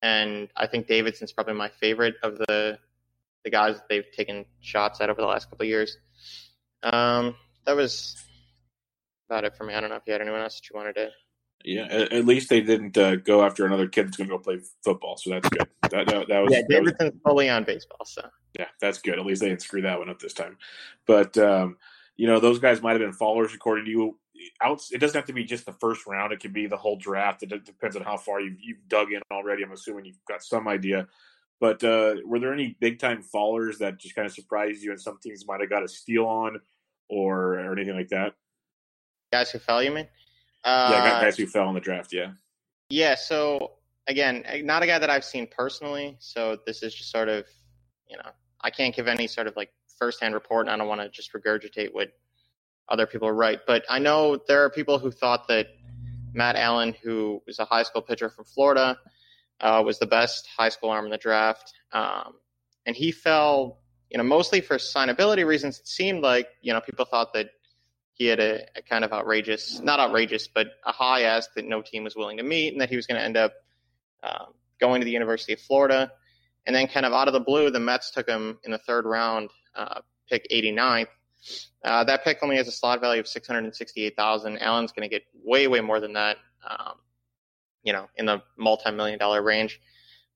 and 0.00 0.48
I 0.56 0.68
think 0.68 0.86
Davidson's 0.86 1.32
probably 1.32 1.54
my 1.54 1.70
favorite 1.80 2.14
of 2.22 2.38
the 2.38 2.78
the 3.42 3.50
guys 3.50 3.74
that 3.76 3.88
they've 3.88 4.12
taken 4.16 4.44
shots 4.60 5.00
at 5.00 5.10
over 5.10 5.20
the 5.20 5.26
last 5.26 5.50
couple 5.50 5.64
of 5.64 5.68
years. 5.68 5.98
Um, 6.84 7.34
that 7.66 7.74
was 7.74 8.16
about 9.30 9.44
it 9.44 9.56
for 9.56 9.64
me. 9.64 9.74
I 9.74 9.80
don't 9.80 9.90
know 9.90 9.96
if 9.96 10.02
you 10.06 10.12
had 10.12 10.22
anyone 10.22 10.40
else 10.40 10.56
that 10.56 10.68
you 10.68 10.76
wanted 10.76 10.94
to 10.94 11.10
yeah, 11.64 11.86
at, 11.90 12.12
at 12.12 12.24
least 12.24 12.48
they 12.48 12.60
didn't 12.60 12.96
uh, 12.96 13.16
go 13.16 13.44
after 13.44 13.66
another 13.66 13.86
kid 13.86 14.06
that's 14.06 14.16
going 14.16 14.28
to 14.28 14.36
go 14.36 14.42
play 14.42 14.60
football, 14.82 15.16
so 15.16 15.30
that's 15.30 15.48
good. 15.48 15.68
That, 15.90 16.06
that, 16.06 16.28
that 16.28 16.38
was 16.40 16.52
yeah. 16.52 16.62
Davidson's 16.68 17.20
fully 17.24 17.50
on 17.50 17.64
baseball, 17.64 18.04
so 18.04 18.22
yeah, 18.58 18.66
that's 18.80 19.00
good. 19.00 19.18
At 19.18 19.26
least 19.26 19.42
they 19.42 19.48
didn't 19.48 19.62
screw 19.62 19.82
that 19.82 19.98
one 19.98 20.08
up 20.08 20.20
this 20.20 20.32
time. 20.32 20.56
But 21.06 21.36
um, 21.36 21.76
you 22.16 22.26
know, 22.26 22.40
those 22.40 22.58
guys 22.58 22.80
might 22.80 22.92
have 22.92 23.00
been 23.00 23.12
followers 23.12 23.54
according 23.54 23.84
to 23.86 23.90
you. 23.90 24.18
Out, 24.62 24.80
it 24.90 24.98
doesn't 24.98 25.16
have 25.16 25.26
to 25.26 25.34
be 25.34 25.44
just 25.44 25.66
the 25.66 25.72
first 25.72 26.06
round. 26.06 26.32
It 26.32 26.40
could 26.40 26.54
be 26.54 26.66
the 26.66 26.76
whole 26.76 26.96
draft. 26.96 27.42
It 27.42 27.64
depends 27.64 27.94
on 27.94 28.02
how 28.02 28.16
far 28.16 28.40
you've, 28.40 28.56
you've 28.58 28.88
dug 28.88 29.12
in 29.12 29.20
already. 29.30 29.62
I'm 29.62 29.72
assuming 29.72 30.06
you've 30.06 30.24
got 30.26 30.42
some 30.42 30.66
idea. 30.66 31.08
But 31.60 31.84
uh, 31.84 32.16
were 32.24 32.38
there 32.38 32.54
any 32.54 32.74
big 32.80 33.00
time 33.00 33.22
fallers 33.22 33.78
that 33.78 33.98
just 33.98 34.14
kind 34.14 34.24
of 34.24 34.32
surprised 34.32 34.82
you, 34.82 34.92
and 34.92 35.00
some 35.00 35.18
teams 35.22 35.46
might 35.46 35.60
have 35.60 35.68
got 35.68 35.84
a 35.84 35.88
steal 35.88 36.24
on, 36.24 36.58
or 37.10 37.56
or 37.56 37.72
anything 37.72 37.96
like 37.96 38.08
that? 38.08 38.32
Guys 39.32 39.50
who 39.50 39.60
fell, 39.60 39.82
you 39.82 39.92
mean? 39.92 40.08
Uh, 40.64 40.90
yeah, 40.92 41.20
guys 41.22 41.36
who 41.36 41.46
fell 41.46 41.68
in 41.68 41.74
the 41.74 41.80
draft. 41.80 42.12
Yeah. 42.12 42.32
Yeah. 42.88 43.14
So 43.14 43.72
again, 44.08 44.44
not 44.64 44.82
a 44.82 44.86
guy 44.86 44.98
that 44.98 45.08
I've 45.08 45.24
seen 45.24 45.46
personally. 45.46 46.16
So 46.18 46.58
this 46.66 46.82
is 46.82 46.94
just 46.94 47.10
sort 47.12 47.28
of, 47.28 47.46
you 48.08 48.16
know, 48.16 48.30
I 48.60 48.70
can't 48.70 48.94
give 48.94 49.06
any 49.06 49.28
sort 49.28 49.46
of 49.46 49.56
like 49.56 49.70
firsthand 49.98 50.34
report, 50.34 50.66
and 50.66 50.74
I 50.74 50.76
don't 50.76 50.88
want 50.88 51.00
to 51.00 51.08
just 51.08 51.32
regurgitate 51.32 51.90
what 51.92 52.08
other 52.88 53.06
people 53.06 53.30
write. 53.30 53.60
But 53.66 53.84
I 53.88 54.00
know 54.00 54.38
there 54.48 54.64
are 54.64 54.70
people 54.70 54.98
who 54.98 55.12
thought 55.12 55.46
that 55.48 55.68
Matt 56.34 56.56
Allen, 56.56 56.94
who 57.02 57.40
was 57.46 57.60
a 57.60 57.64
high 57.64 57.84
school 57.84 58.02
pitcher 58.02 58.28
from 58.28 58.44
Florida, 58.44 58.98
uh, 59.60 59.82
was 59.84 59.98
the 60.00 60.06
best 60.06 60.48
high 60.58 60.70
school 60.70 60.90
arm 60.90 61.04
in 61.04 61.10
the 61.10 61.18
draft, 61.18 61.72
um, 61.92 62.34
and 62.84 62.96
he 62.96 63.12
fell. 63.12 63.78
You 64.10 64.18
know, 64.18 64.24
mostly 64.24 64.60
for 64.60 64.76
signability 64.76 65.46
reasons. 65.46 65.78
It 65.78 65.86
seemed 65.86 66.20
like 66.20 66.48
you 66.62 66.72
know 66.72 66.80
people 66.80 67.04
thought 67.04 67.32
that 67.34 67.50
he 68.20 68.26
had 68.26 68.38
a, 68.38 68.66
a, 68.76 68.82
kind 68.82 69.02
of 69.02 69.14
outrageous, 69.14 69.80
not 69.80 69.98
outrageous, 69.98 70.46
but 70.46 70.66
a 70.84 70.92
high 70.92 71.22
ask 71.22 71.54
that 71.54 71.64
no 71.64 71.80
team 71.80 72.04
was 72.04 72.14
willing 72.14 72.36
to 72.36 72.42
meet, 72.42 72.70
and 72.70 72.82
that 72.82 72.90
he 72.90 72.96
was 72.96 73.06
going 73.06 73.18
to 73.18 73.24
end 73.24 73.38
up 73.38 73.54
um, 74.22 74.48
going 74.78 75.00
to 75.00 75.06
the 75.06 75.10
University 75.10 75.54
of 75.54 75.60
Florida. 75.60 76.12
And 76.66 76.76
then, 76.76 76.86
kind 76.86 77.06
of 77.06 77.14
out 77.14 77.28
of 77.28 77.32
the 77.32 77.40
blue, 77.40 77.70
the 77.70 77.80
Mets 77.80 78.10
took 78.10 78.28
him 78.28 78.58
in 78.62 78.72
the 78.72 78.78
third 78.78 79.06
round, 79.06 79.48
uh, 79.74 80.02
pick 80.28 80.46
89th. 80.52 81.06
Uh, 81.82 82.04
that 82.04 82.22
pick 82.22 82.40
only 82.42 82.56
has 82.56 82.68
a 82.68 82.72
slot 82.72 83.00
value 83.00 83.20
of 83.20 83.26
668,000. 83.26 84.58
Allen's 84.58 84.92
going 84.92 85.08
to 85.08 85.16
get 85.16 85.22
way, 85.42 85.66
way 85.66 85.80
more 85.80 85.98
than 85.98 86.12
that. 86.12 86.36
Um, 86.68 86.96
you 87.82 87.94
know, 87.94 88.10
in 88.16 88.26
the 88.26 88.42
multi-million 88.58 89.18
dollar 89.18 89.40
range. 89.40 89.80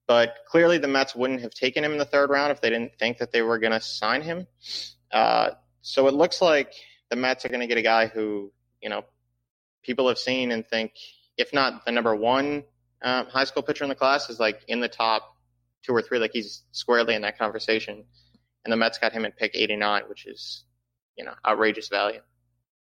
But 0.07 0.33
clearly, 0.47 0.79
the 0.79 0.87
Mets 0.87 1.13
wouldn't 1.13 1.41
have 1.41 1.53
taken 1.53 1.83
him 1.83 1.91
in 1.91 1.99
the 1.99 2.05
third 2.05 2.31
round 2.31 2.51
if 2.51 2.61
they 2.61 2.71
didn't 2.71 2.97
think 2.97 3.19
that 3.19 3.31
they 3.31 3.43
were 3.43 3.59
going 3.59 3.73
to 3.73 3.79
sign 3.79 4.23
him. 4.23 4.47
Uh, 5.11 5.51
so 5.83 6.07
it 6.07 6.15
looks 6.15 6.41
like 6.41 6.73
the 7.15 7.21
Mets 7.21 7.45
are 7.45 7.49
going 7.49 7.61
to 7.61 7.67
get 7.67 7.77
a 7.77 7.81
guy 7.81 8.07
who, 8.07 8.51
you 8.81 8.89
know, 8.89 9.05
people 9.83 10.07
have 10.09 10.17
seen 10.17 10.51
and 10.51 10.67
think, 10.67 10.91
if 11.37 11.53
not 11.53 11.85
the 11.85 11.91
number 11.91 12.13
one 12.13 12.63
um, 13.03 13.27
high 13.27 13.45
school 13.45 13.63
pitcher 13.63 13.85
in 13.85 13.89
the 13.89 13.95
class, 13.95 14.29
is 14.29 14.39
like 14.39 14.63
in 14.67 14.81
the 14.81 14.89
top 14.89 15.37
two 15.81 15.93
or 15.93 16.01
three. 16.01 16.19
Like 16.19 16.31
he's 16.33 16.63
squarely 16.71 17.15
in 17.15 17.21
that 17.21 17.37
conversation. 17.37 18.03
And 18.65 18.71
the 18.71 18.75
Mets 18.75 18.97
got 18.97 19.13
him 19.13 19.23
at 19.23 19.37
pick 19.37 19.51
89, 19.53 20.03
which 20.09 20.25
is, 20.25 20.65
you 21.17 21.23
know, 21.23 21.33
outrageous 21.47 21.87
value. 21.87 22.19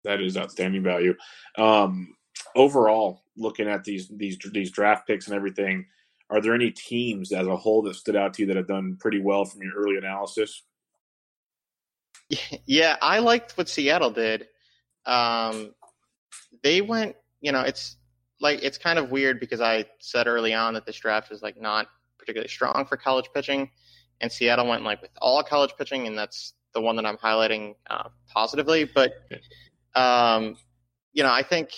That 0.04 0.20
is 0.20 0.36
outstanding 0.36 0.82
value. 0.82 1.14
Um, 1.56 2.14
overall, 2.54 3.22
looking 3.36 3.68
at 3.68 3.84
these 3.84 4.08
these 4.08 4.38
these 4.52 4.70
draft 4.70 5.06
picks 5.06 5.28
and 5.28 5.36
everything, 5.36 5.86
are 6.28 6.40
there 6.42 6.54
any 6.54 6.70
teams 6.70 7.32
as 7.32 7.46
a 7.46 7.56
whole 7.56 7.82
that 7.82 7.94
stood 7.94 8.16
out 8.16 8.34
to 8.34 8.42
you 8.42 8.48
that 8.48 8.56
have 8.56 8.68
done 8.68 8.96
pretty 9.00 9.20
well 9.20 9.44
from 9.44 9.62
your 9.62 9.74
early 9.74 9.96
analysis? 9.96 10.62
Yeah, 12.66 12.96
I 13.02 13.18
liked 13.18 13.58
what 13.58 13.68
Seattle 13.68 14.12
did. 14.12 14.46
Um, 15.04 15.74
they 16.62 16.80
went, 16.80 17.16
you 17.40 17.50
know, 17.50 17.62
it's 17.62 17.96
like 18.40 18.62
it's 18.62 18.78
kind 18.78 18.98
of 18.98 19.10
weird 19.10 19.40
because 19.40 19.60
I 19.60 19.86
said 19.98 20.28
early 20.28 20.54
on 20.54 20.74
that 20.74 20.86
this 20.86 20.96
draft 20.96 21.32
is 21.32 21.42
like 21.42 21.60
not 21.60 21.88
particularly 22.18 22.48
strong 22.48 22.86
for 22.86 22.96
college 22.96 23.28
pitching, 23.34 23.70
and 24.20 24.30
Seattle 24.30 24.68
went 24.68 24.84
like 24.84 25.02
with 25.02 25.10
all 25.20 25.42
college 25.42 25.72
pitching, 25.76 26.06
and 26.06 26.16
that's 26.16 26.54
the 26.72 26.80
one 26.80 26.96
that 26.96 27.06
I'm 27.06 27.16
highlighting 27.16 27.74
uh, 27.88 28.08
positively. 28.32 28.84
But 28.84 29.12
um, 29.94 30.56
you 31.12 31.22
know, 31.22 31.32
I 31.32 31.42
think 31.42 31.70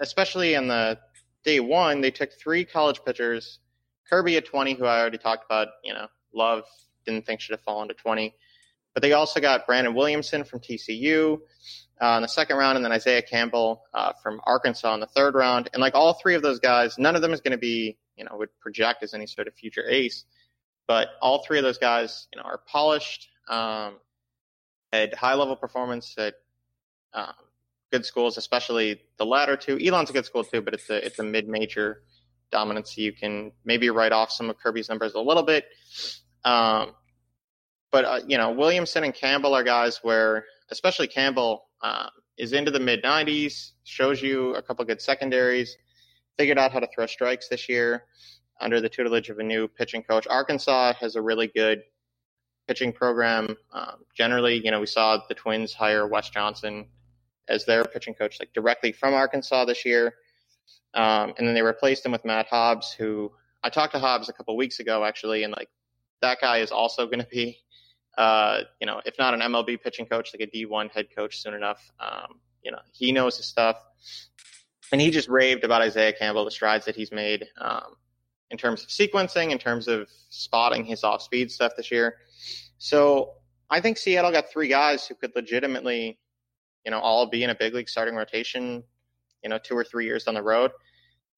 especially 0.00 0.54
in 0.54 0.68
the 0.68 0.98
day 1.44 1.60
one, 1.60 2.00
they 2.00 2.10
took 2.10 2.30
three 2.32 2.64
college 2.64 3.00
pitchers. 3.04 3.60
Kirby 4.08 4.36
at 4.36 4.44
20, 4.44 4.74
who 4.74 4.84
I 4.84 5.00
already 5.00 5.18
talked 5.18 5.44
about, 5.46 5.68
you 5.82 5.94
know, 5.94 6.06
love, 6.34 6.64
didn't 7.06 7.24
think 7.24 7.40
should 7.40 7.52
have 7.52 7.62
fallen 7.62 7.88
to 7.88 7.94
20. 7.94 8.34
But 8.94 9.02
they 9.02 9.12
also 9.12 9.40
got 9.40 9.66
Brandon 9.66 9.94
Williamson 9.94 10.44
from 10.44 10.60
TCU 10.60 11.40
uh, 12.00 12.14
in 12.16 12.22
the 12.22 12.28
second 12.28 12.56
round, 12.56 12.76
and 12.76 12.84
then 12.84 12.92
Isaiah 12.92 13.22
Campbell 13.22 13.82
uh, 13.94 14.12
from 14.22 14.40
Arkansas 14.44 14.92
in 14.94 15.00
the 15.00 15.06
third 15.06 15.34
round. 15.34 15.70
And 15.72 15.80
like 15.80 15.94
all 15.94 16.14
three 16.14 16.34
of 16.34 16.42
those 16.42 16.58
guys, 16.58 16.98
none 16.98 17.16
of 17.16 17.22
them 17.22 17.32
is 17.32 17.40
going 17.40 17.52
to 17.52 17.58
be, 17.58 17.96
you 18.16 18.24
know, 18.24 18.36
would 18.36 18.50
project 18.60 19.02
as 19.02 19.14
any 19.14 19.26
sort 19.26 19.48
of 19.48 19.54
future 19.54 19.84
ace. 19.88 20.24
But 20.86 21.08
all 21.20 21.44
three 21.44 21.58
of 21.58 21.64
those 21.64 21.78
guys, 21.78 22.26
you 22.32 22.40
know, 22.40 22.46
are 22.46 22.60
polished, 22.66 23.28
um, 23.48 23.94
had 24.92 25.14
high 25.14 25.34
level 25.34 25.56
performance 25.56 26.14
at 26.18 26.34
um, 27.14 27.32
good 27.90 28.04
schools, 28.04 28.36
especially 28.36 29.00
the 29.18 29.26
latter 29.26 29.56
two. 29.56 29.78
Elon's 29.78 30.10
a 30.10 30.12
good 30.12 30.26
school 30.26 30.44
too, 30.44 30.60
but 30.60 30.74
it's 30.74 30.90
a 30.90 31.06
it's 31.06 31.18
a 31.18 31.22
mid 31.22 31.48
major 31.48 32.02
dominance. 32.50 32.98
You 32.98 33.12
can 33.12 33.52
maybe 33.64 33.90
write 33.90 34.12
off 34.12 34.30
some 34.30 34.50
of 34.50 34.58
Kirby's 34.58 34.88
numbers 34.88 35.14
a 35.14 35.20
little 35.20 35.42
bit. 35.42 35.66
Um, 36.44 36.92
but 37.92 38.04
uh, 38.04 38.20
you 38.26 38.38
know, 38.38 38.50
Williamson 38.50 39.04
and 39.04 39.14
Campbell 39.14 39.54
are 39.54 39.62
guys 39.62 40.00
where, 40.02 40.46
especially 40.70 41.06
Campbell, 41.06 41.68
uh, 41.82 42.08
is 42.38 42.52
into 42.52 42.70
the 42.70 42.80
mid 42.80 43.04
90s, 43.04 43.72
shows 43.84 44.20
you 44.22 44.54
a 44.54 44.62
couple 44.62 44.84
good 44.84 45.00
secondaries, 45.00 45.76
figured 46.38 46.58
out 46.58 46.72
how 46.72 46.80
to 46.80 46.88
throw 46.92 47.06
strikes 47.06 47.48
this 47.48 47.68
year 47.68 48.04
under 48.60 48.80
the 48.80 48.88
tutelage 48.88 49.28
of 49.28 49.38
a 49.38 49.42
new 49.42 49.68
pitching 49.68 50.02
coach. 50.02 50.26
Arkansas 50.28 50.94
has 50.94 51.16
a 51.16 51.22
really 51.22 51.48
good 51.48 51.82
pitching 52.66 52.92
program. 52.92 53.56
Um, 53.72 54.04
generally, 54.16 54.60
you 54.64 54.70
know, 54.70 54.80
we 54.80 54.86
saw 54.86 55.20
the 55.28 55.34
Twins 55.34 55.74
hire 55.74 56.06
Wes 56.06 56.30
Johnson 56.30 56.86
as 57.48 57.64
their 57.66 57.84
pitching 57.84 58.14
coach, 58.14 58.38
like 58.40 58.52
directly 58.54 58.92
from 58.92 59.14
Arkansas 59.14 59.64
this 59.64 59.84
year. 59.84 60.14
Um, 60.94 61.34
and 61.38 61.46
then 61.46 61.54
they 61.54 61.62
replaced 61.62 62.06
him 62.06 62.12
with 62.12 62.24
Matt 62.24 62.46
Hobbs, 62.46 62.92
who 62.92 63.32
I 63.62 63.70
talked 63.70 63.94
to 63.94 63.98
Hobbs 63.98 64.28
a 64.28 64.32
couple 64.32 64.56
weeks 64.56 64.78
ago 64.80 65.04
actually, 65.04 65.42
and 65.42 65.52
like 65.52 65.68
that 66.20 66.38
guy 66.40 66.58
is 66.58 66.70
also 66.70 67.06
going 67.06 67.20
to 67.20 67.26
be, 67.30 67.58
uh, 68.18 68.60
you 68.80 68.86
know, 68.86 69.00
if 69.04 69.18
not 69.18 69.34
an 69.34 69.40
MLB 69.40 69.82
pitching 69.82 70.06
coach, 70.06 70.32
like 70.34 70.48
a 70.48 70.56
D1 70.56 70.90
head 70.90 71.08
coach 71.14 71.38
soon 71.38 71.54
enough. 71.54 71.90
Um, 71.98 72.40
you 72.62 72.70
know, 72.70 72.78
he 72.92 73.12
knows 73.12 73.36
his 73.36 73.46
stuff, 73.46 73.76
and 74.92 75.00
he 75.00 75.10
just 75.10 75.28
raved 75.28 75.64
about 75.64 75.82
Isaiah 75.82 76.12
Campbell, 76.12 76.44
the 76.44 76.50
strides 76.50 76.84
that 76.86 76.94
he's 76.94 77.10
made 77.10 77.46
um, 77.58 77.96
in 78.50 78.58
terms 78.58 78.82
of 78.82 78.88
sequencing, 78.88 79.50
in 79.50 79.58
terms 79.58 79.88
of 79.88 80.08
spotting 80.30 80.84
his 80.84 81.02
off-speed 81.02 81.50
stuff 81.50 81.72
this 81.76 81.90
year. 81.90 82.16
So 82.78 83.32
I 83.70 83.80
think 83.80 83.96
Seattle 83.96 84.30
got 84.30 84.50
three 84.50 84.68
guys 84.68 85.06
who 85.06 85.14
could 85.14 85.32
legitimately 85.34 86.18
you 86.84 86.90
know, 86.90 86.98
all 86.98 87.26
be 87.26 87.44
in 87.44 87.50
a 87.50 87.54
big 87.54 87.74
league 87.74 87.88
starting 87.88 88.14
rotation, 88.14 88.82
you 89.42 89.50
know, 89.50 89.58
two 89.58 89.76
or 89.76 89.84
three 89.84 90.04
years 90.04 90.24
down 90.24 90.34
the 90.34 90.42
road. 90.42 90.70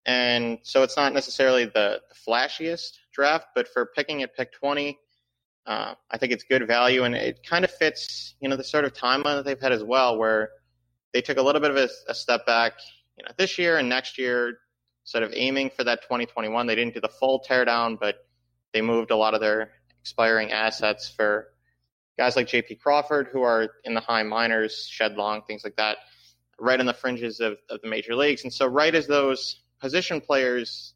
And 0.06 0.58
so 0.62 0.82
it's 0.82 0.96
not 0.96 1.12
necessarily 1.12 1.64
the, 1.64 2.00
the 2.08 2.14
flashiest 2.26 2.98
draft, 3.12 3.48
but 3.54 3.68
for 3.68 3.86
picking 3.86 4.22
at 4.22 4.36
pick 4.36 4.52
20, 4.52 4.98
uh, 5.66 5.94
I 6.10 6.18
think 6.18 6.32
it's 6.32 6.44
good 6.44 6.66
value. 6.66 7.04
And 7.04 7.14
it 7.14 7.44
kind 7.46 7.64
of 7.64 7.70
fits, 7.70 8.34
you 8.40 8.48
know, 8.48 8.56
the 8.56 8.64
sort 8.64 8.84
of 8.84 8.92
timeline 8.92 9.36
that 9.36 9.44
they've 9.44 9.60
had 9.60 9.72
as 9.72 9.82
well, 9.82 10.18
where 10.18 10.50
they 11.12 11.22
took 11.22 11.38
a 11.38 11.42
little 11.42 11.60
bit 11.60 11.70
of 11.70 11.76
a, 11.76 11.88
a 12.08 12.14
step 12.14 12.46
back, 12.46 12.74
you 13.16 13.24
know, 13.24 13.30
this 13.36 13.58
year 13.58 13.78
and 13.78 13.88
next 13.88 14.18
year, 14.18 14.58
sort 15.04 15.22
of 15.22 15.32
aiming 15.34 15.70
for 15.70 15.84
that 15.84 16.02
2021. 16.02 16.66
They 16.66 16.74
didn't 16.74 16.94
do 16.94 17.00
the 17.00 17.08
full 17.08 17.44
teardown, 17.48 17.98
but 17.98 18.26
they 18.72 18.82
moved 18.82 19.10
a 19.10 19.16
lot 19.16 19.34
of 19.34 19.40
their 19.40 19.70
expiring 20.00 20.50
assets 20.52 21.08
for 21.08 21.48
guys 22.18 22.36
like 22.36 22.48
J.P. 22.48 22.76
Crawford, 22.76 23.28
who 23.32 23.42
are 23.42 23.68
in 23.84 23.94
the 23.94 24.00
high 24.00 24.22
minors, 24.22 24.86
Shed 24.90 25.16
Long, 25.16 25.42
things 25.42 25.64
like 25.64 25.76
that, 25.76 25.98
right 26.58 26.78
on 26.78 26.86
the 26.86 26.94
fringes 26.94 27.40
of, 27.40 27.56
of 27.70 27.80
the 27.82 27.88
major 27.88 28.14
leagues. 28.14 28.44
And 28.44 28.52
so, 28.52 28.66
right 28.66 28.94
as 28.94 29.06
those 29.06 29.62
position 29.80 30.20
players, 30.20 30.94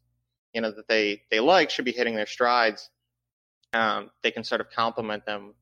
you 0.53 0.61
know, 0.61 0.71
that 0.71 0.87
they, 0.87 1.21
they 1.31 1.39
like 1.39 1.69
should 1.69 1.85
be 1.85 1.91
hitting 1.91 2.15
their 2.15 2.25
strides, 2.25 2.89
um, 3.73 4.09
they 4.23 4.31
can 4.31 4.43
sort 4.43 4.61
of 4.61 4.69
complement 4.69 5.25
them 5.25 5.53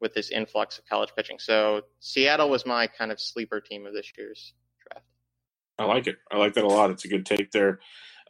with 0.00 0.14
this 0.14 0.30
influx 0.30 0.78
of 0.78 0.86
college 0.86 1.10
pitching. 1.16 1.38
So, 1.38 1.82
Seattle 2.00 2.50
was 2.50 2.66
my 2.66 2.86
kind 2.86 3.10
of 3.10 3.20
sleeper 3.20 3.60
team 3.60 3.86
of 3.86 3.94
this 3.94 4.12
year's 4.16 4.52
draft. 4.86 5.06
I 5.78 5.84
like 5.84 6.06
it. 6.06 6.16
I 6.30 6.36
like 6.36 6.54
that 6.54 6.64
a 6.64 6.68
lot. 6.68 6.90
It's 6.90 7.04
a 7.04 7.08
good 7.08 7.26
take 7.26 7.50
there. 7.50 7.80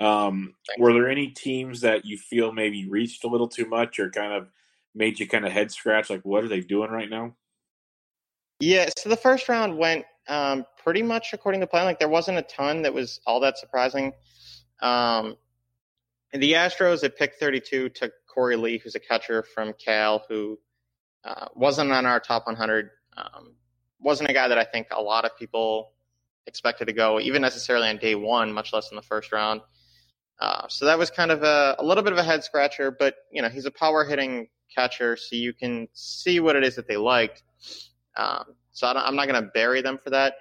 Um, 0.00 0.54
were 0.78 0.92
there 0.92 1.08
any 1.08 1.28
teams 1.28 1.80
that 1.80 2.04
you 2.04 2.18
feel 2.18 2.52
maybe 2.52 2.86
reached 2.88 3.24
a 3.24 3.28
little 3.28 3.48
too 3.48 3.66
much 3.66 3.98
or 3.98 4.10
kind 4.10 4.32
of 4.32 4.48
made 4.94 5.18
you 5.18 5.26
kind 5.26 5.46
of 5.46 5.52
head 5.52 5.70
scratch? 5.70 6.10
Like, 6.10 6.22
what 6.22 6.44
are 6.44 6.48
they 6.48 6.60
doing 6.60 6.90
right 6.90 7.08
now? 7.08 7.34
Yeah, 8.60 8.88
so 8.96 9.08
the 9.08 9.16
first 9.16 9.48
round 9.48 9.76
went 9.76 10.04
um, 10.28 10.64
pretty 10.82 11.02
much 11.02 11.32
according 11.32 11.60
to 11.60 11.66
plan. 11.66 11.84
Like, 11.84 11.98
there 11.98 12.08
wasn't 12.08 12.38
a 12.38 12.42
ton 12.42 12.82
that 12.82 12.92
was 12.92 13.20
all 13.26 13.40
that 13.40 13.58
surprising. 13.58 14.12
Um, 14.80 15.36
the 16.32 16.52
Astros 16.52 17.04
at 17.04 17.16
pick 17.16 17.34
32 17.40 17.90
took 17.90 18.12
Korey 18.36 18.60
Lee, 18.60 18.78
who's 18.78 18.94
a 18.94 19.00
catcher 19.00 19.42
from 19.42 19.72
Cal, 19.74 20.24
who 20.28 20.58
uh, 21.24 21.46
wasn't 21.54 21.90
on 21.90 22.06
our 22.06 22.20
top 22.20 22.46
100. 22.46 22.90
Um, 23.16 23.54
wasn't 24.00 24.30
a 24.30 24.32
guy 24.32 24.48
that 24.48 24.58
I 24.58 24.64
think 24.64 24.88
a 24.90 25.00
lot 25.00 25.24
of 25.24 25.36
people 25.38 25.92
expected 26.46 26.86
to 26.86 26.92
go, 26.92 27.18
even 27.20 27.42
necessarily 27.42 27.88
on 27.88 27.96
day 27.96 28.14
one, 28.14 28.52
much 28.52 28.72
less 28.72 28.90
in 28.90 28.96
the 28.96 29.02
first 29.02 29.32
round. 29.32 29.60
Uh, 30.38 30.66
so 30.68 30.84
that 30.84 30.98
was 30.98 31.10
kind 31.10 31.30
of 31.30 31.42
a, 31.42 31.76
a 31.78 31.84
little 31.84 32.04
bit 32.04 32.12
of 32.12 32.18
a 32.18 32.22
head 32.22 32.44
scratcher, 32.44 32.90
but 32.90 33.14
you 33.32 33.40
know 33.40 33.48
he's 33.48 33.64
a 33.64 33.70
power 33.70 34.04
hitting 34.04 34.48
catcher, 34.74 35.16
so 35.16 35.34
you 35.34 35.52
can 35.52 35.88
see 35.92 36.40
what 36.40 36.56
it 36.56 36.64
is 36.64 36.76
that 36.76 36.86
they 36.86 36.96
liked. 36.96 37.42
Um, 38.16 38.54
so 38.72 38.86
I 38.86 39.08
am 39.08 39.16
not 39.16 39.28
going 39.28 39.42
to 39.42 39.50
bury 39.54 39.80
them 39.80 39.98
for 40.02 40.10
that. 40.10 40.34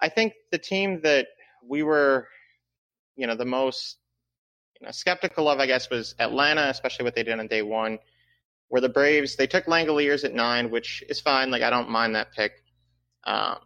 I 0.00 0.08
think 0.08 0.34
the 0.52 0.58
team 0.58 1.00
that 1.02 1.28
we 1.66 1.82
were, 1.82 2.28
you 3.16 3.26
know, 3.26 3.34
the 3.34 3.46
most 3.46 3.96
you 4.80 4.86
know, 4.86 4.90
skeptical 4.92 5.48
of, 5.48 5.58
I 5.60 5.66
guess, 5.66 5.90
was 5.90 6.14
Atlanta, 6.18 6.68
especially 6.68 7.04
what 7.04 7.14
they 7.14 7.22
did 7.22 7.38
on 7.38 7.46
day 7.46 7.62
one. 7.62 7.98
Where 8.68 8.82
the 8.82 8.88
Braves 8.88 9.36
they 9.36 9.46
took 9.46 9.64
Langeliers 9.64 10.24
at 10.24 10.34
nine, 10.34 10.70
which 10.70 11.02
is 11.08 11.20
fine. 11.20 11.50
Like 11.50 11.62
I 11.62 11.70
don't 11.70 11.88
mind 11.88 12.14
that 12.14 12.32
pick. 12.32 12.52
Um, 13.24 13.58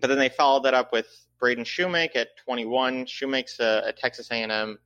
but 0.00 0.08
then 0.08 0.18
they 0.18 0.28
followed 0.28 0.64
that 0.64 0.74
up 0.74 0.92
with 0.92 1.06
Braden 1.40 1.64
Shewmake 1.64 2.14
at 2.14 2.36
21. 2.44 3.06
Shewmake's 3.06 3.58
a, 3.60 3.82
a 3.86 3.92
Texas 3.92 4.30
A&M 4.30 4.78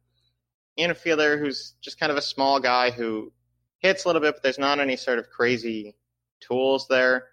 infielder 0.78 1.38
who's 1.38 1.74
just 1.80 2.00
kind 2.00 2.10
of 2.10 2.16
a 2.18 2.22
small 2.22 2.60
guy 2.60 2.90
who 2.90 3.32
hits 3.78 4.04
a 4.04 4.08
little 4.08 4.22
bit, 4.22 4.34
but 4.34 4.42
there's 4.42 4.58
not 4.58 4.80
any 4.80 4.96
sort 4.96 5.18
of 5.18 5.28
crazy 5.28 5.94
tools 6.40 6.86
there. 6.88 7.28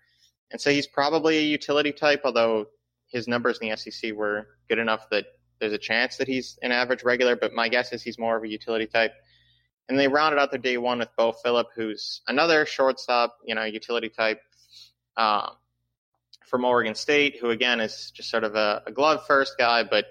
And 0.52 0.60
so 0.60 0.72
he's 0.72 0.88
probably 0.88 1.38
a 1.38 1.42
utility 1.42 1.92
type, 1.92 2.22
although 2.24 2.68
his 3.08 3.28
numbers 3.28 3.60
in 3.60 3.70
the 3.70 3.78
SEC 3.78 4.14
were 4.14 4.48
good 4.70 4.80
enough 4.80 5.10
that 5.12 5.26
there's 5.60 5.74
a 5.74 5.78
chance 5.78 6.18
that 6.18 6.28
he's 6.28 6.58
an 6.62 6.72
average 6.72 7.04
regular, 7.04 7.36
but 7.36 7.54
my 7.54 7.70
guess 7.70 7.94
is 7.94 8.04
he's 8.04 8.20
more 8.20 8.38
of 8.38 8.44
a 8.44 8.48
utility 8.48 8.88
type. 8.88 9.14
And 9.90 9.98
they 9.98 10.08
rounded 10.08 10.40
out 10.40 10.52
their 10.52 10.60
day 10.60 10.78
one 10.78 11.00
with 11.00 11.16
Beau 11.16 11.32
Philip, 11.32 11.68
who's 11.76 12.22
another 12.28 12.66
shortstop, 12.66 13.38
you 13.46 13.56
know, 13.56 13.64
utility 13.64 14.10
type 14.10 14.42
um, 15.16 15.52
from 16.46 16.66
Oregon 16.66 16.96
State, 16.96 17.38
who 17.40 17.50
again 17.50 17.80
is 17.80 18.12
just 18.14 18.30
sort 18.30 18.44
of 18.44 18.56
a, 18.56 18.84
a 18.86 18.92
glove 18.92 19.26
first 19.26 19.58
guy, 19.58 19.84
but 19.84 20.06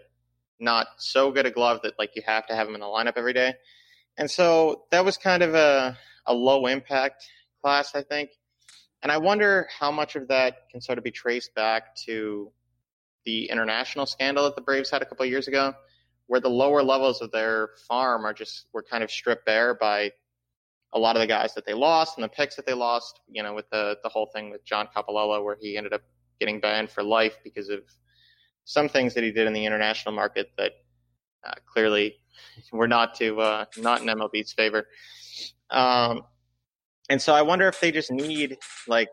not 0.59 0.87
so 0.97 1.31
good 1.31 1.47
a 1.47 1.51
glove 1.51 1.81
that 1.83 1.99
like 1.99 2.17
you 2.17 2.23
have 2.27 2.47
to 2.47 2.55
have 2.55 2.67
him 2.67 2.75
in 2.75 2.81
the 2.81 2.87
lineup 2.87 3.13
every 3.17 3.35
day. 3.35 3.55
And 4.17 4.31
so 4.31 4.85
that 4.91 5.05
was 5.05 5.17
kind 5.17 5.43
of 5.43 5.55
a 5.55 5.99
a 6.27 6.35
low 6.35 6.67
impact 6.67 7.29
class, 7.63 7.95
I 7.95 8.03
think. 8.03 8.31
And 9.03 9.13
I 9.13 9.19
wonder 9.19 9.69
how 9.79 9.93
much 9.93 10.17
of 10.17 10.29
that 10.29 10.69
can 10.71 10.81
sort 10.81 10.99
of 10.99 11.05
be 11.05 11.11
traced 11.11 11.55
back 11.55 11.95
to 12.07 12.51
the 13.27 13.51
international 13.51 14.07
scandal 14.07 14.45
that 14.45 14.57
the 14.57 14.63
Braves 14.63 14.91
had 14.91 15.03
a 15.03 15.05
couple 15.05 15.27
years 15.27 15.49
ago, 15.49 15.75
where 16.27 16.41
the 16.41 16.49
lower 16.49 16.83
levels 16.83 17.21
of 17.21 17.31
their 17.33 17.71
farm 17.87 18.25
are 18.25 18.33
just 18.33 18.67
were 18.73 18.83
kind 18.83 19.05
of 19.05 19.11
stripped 19.11 19.45
bare 19.45 19.75
by 19.75 20.11
a 20.95 20.99
lot 20.99 21.17
of 21.17 21.21
the 21.21 21.27
guys 21.27 21.53
that 21.55 21.67
they 21.67 21.75
lost 21.75 22.17
and 22.17 22.25
the 22.25 22.29
picks 22.29 22.57
that 22.57 22.65
they 22.65 22.73
lost. 22.73 23.21
You 23.29 23.43
know, 23.43 23.55
with 23.55 23.69
the 23.71 23.99
the 24.03 24.09
whole 24.09 24.31
thing 24.35 24.51
with 24.51 24.65
John 24.65 24.89
Coppolella, 24.97 25.45
where 25.45 25.59
he 25.61 25.77
ended 25.77 25.93
up 25.93 26.03
getting 26.41 26.61
banned 26.61 26.91
for 26.91 27.03
life 27.03 27.37
because 27.45 27.69
of 27.69 27.81
some 28.65 28.89
things 28.89 29.15
that 29.15 29.25
he 29.25 29.31
did 29.31 29.47
in 29.47 29.53
the 29.53 29.65
international 29.65 30.15
market 30.15 30.51
that 30.57 30.73
uh, 31.47 31.55
clearly 31.67 32.17
were 32.73 32.89
not 32.89 33.15
to 33.17 33.41
uh, 33.41 33.65
not 33.77 34.01
in 34.01 34.07
MLB's 34.07 34.53
favor. 34.53 34.87
Um, 35.71 36.23
and 37.09 37.21
so 37.21 37.35
I 37.35 37.43
wonder 37.43 37.69
if 37.69 37.81
they 37.81 37.93
just 37.93 38.11
need 38.11 38.59
like 38.89 39.09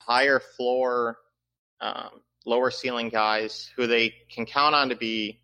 higher 0.00 0.40
floor, 0.40 1.18
um, 1.80 2.22
lower 2.48 2.70
ceiling 2.70 3.08
guys 3.08 3.70
who 3.76 3.86
they 3.86 4.14
can 4.30 4.46
count 4.46 4.74
on 4.74 4.88
to 4.88 4.96
be 4.96 5.40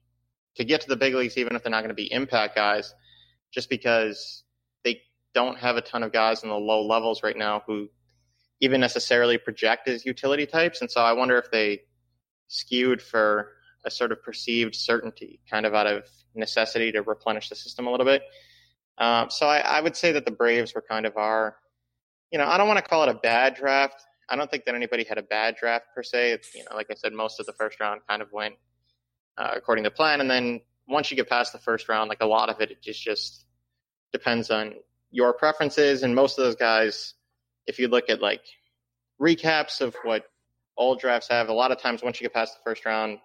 to 0.56 0.64
get 0.64 0.80
to 0.80 0.88
the 0.88 0.96
big 0.96 1.14
leagues, 1.14 1.36
even 1.36 1.56
if 1.56 1.62
they're 1.62 1.70
not 1.70 1.80
going 1.80 1.88
to 1.88 1.94
be 1.94 2.10
impact 2.12 2.54
guys, 2.54 2.94
just 3.52 3.68
because 3.68 4.44
they 4.84 5.02
don't 5.34 5.58
have 5.58 5.76
a 5.76 5.80
ton 5.80 6.02
of 6.02 6.12
guys 6.12 6.42
in 6.42 6.48
the 6.48 6.54
low 6.54 6.86
levels 6.86 7.22
right 7.22 7.36
now 7.36 7.62
who 7.66 7.88
even 8.60 8.80
necessarily 8.80 9.36
project 9.36 9.88
as 9.88 10.06
utility 10.06 10.46
types. 10.46 10.80
And 10.80 10.90
so 10.90 11.00
I 11.00 11.12
wonder 11.12 11.36
if 11.36 11.50
they 11.50 11.82
skewed 12.48 13.02
for 13.02 13.50
a 13.84 13.90
sort 13.90 14.12
of 14.12 14.22
perceived 14.22 14.74
certainty, 14.74 15.40
kind 15.50 15.66
of 15.66 15.74
out 15.74 15.86
of 15.86 16.04
necessity 16.34 16.92
to 16.92 17.02
replenish 17.02 17.48
the 17.48 17.56
system 17.56 17.86
a 17.86 17.90
little 17.90 18.06
bit. 18.06 18.22
Um, 18.98 19.28
so 19.28 19.46
I, 19.46 19.58
I, 19.58 19.80
would 19.80 19.96
say 19.96 20.12
that 20.12 20.24
the 20.24 20.30
Braves 20.30 20.72
were 20.74 20.84
kind 20.88 21.04
of 21.04 21.16
our, 21.16 21.56
you 22.30 22.38
know, 22.38 22.46
I 22.46 22.56
don't 22.56 22.68
want 22.68 22.78
to 22.78 22.88
call 22.88 23.02
it 23.02 23.08
a 23.08 23.14
bad 23.14 23.56
draft. 23.56 24.04
I 24.28 24.36
don't 24.36 24.50
think 24.50 24.64
that 24.64 24.74
anybody 24.74 25.04
had 25.04 25.18
a 25.18 25.22
bad 25.22 25.56
draft 25.56 25.86
per 25.94 26.02
se. 26.02 26.32
It's, 26.32 26.54
you 26.54 26.64
know, 26.68 26.76
like 26.76 26.86
I 26.90 26.94
said, 26.94 27.12
most 27.12 27.40
of 27.40 27.46
the 27.46 27.52
first 27.52 27.80
round 27.80 28.00
kind 28.08 28.22
of 28.22 28.32
went 28.32 28.54
uh, 29.36 29.50
according 29.54 29.84
to 29.84 29.90
plan, 29.90 30.20
and 30.20 30.30
then 30.30 30.60
once 30.86 31.10
you 31.10 31.16
get 31.16 31.28
past 31.28 31.52
the 31.52 31.58
first 31.58 31.88
round, 31.88 32.08
like 32.08 32.22
a 32.22 32.26
lot 32.26 32.48
of 32.48 32.60
it, 32.60 32.70
it 32.70 32.82
just 32.82 33.02
just 33.02 33.46
depends 34.12 34.50
on 34.50 34.74
your 35.10 35.32
preferences. 35.32 36.02
And 36.02 36.14
most 36.14 36.38
of 36.38 36.44
those 36.44 36.56
guys, 36.56 37.14
if 37.66 37.78
you 37.78 37.88
look 37.88 38.08
at 38.08 38.20
like 38.20 38.42
recaps 39.20 39.80
of 39.80 39.96
what 40.02 40.24
old 40.76 41.00
drafts 41.00 41.28
have, 41.28 41.48
a 41.48 41.52
lot 41.52 41.72
of 41.72 41.80
times 41.80 42.02
once 42.02 42.20
you 42.20 42.24
get 42.24 42.34
past 42.34 42.54
the 42.54 42.62
first 42.64 42.84
round, 42.84 43.18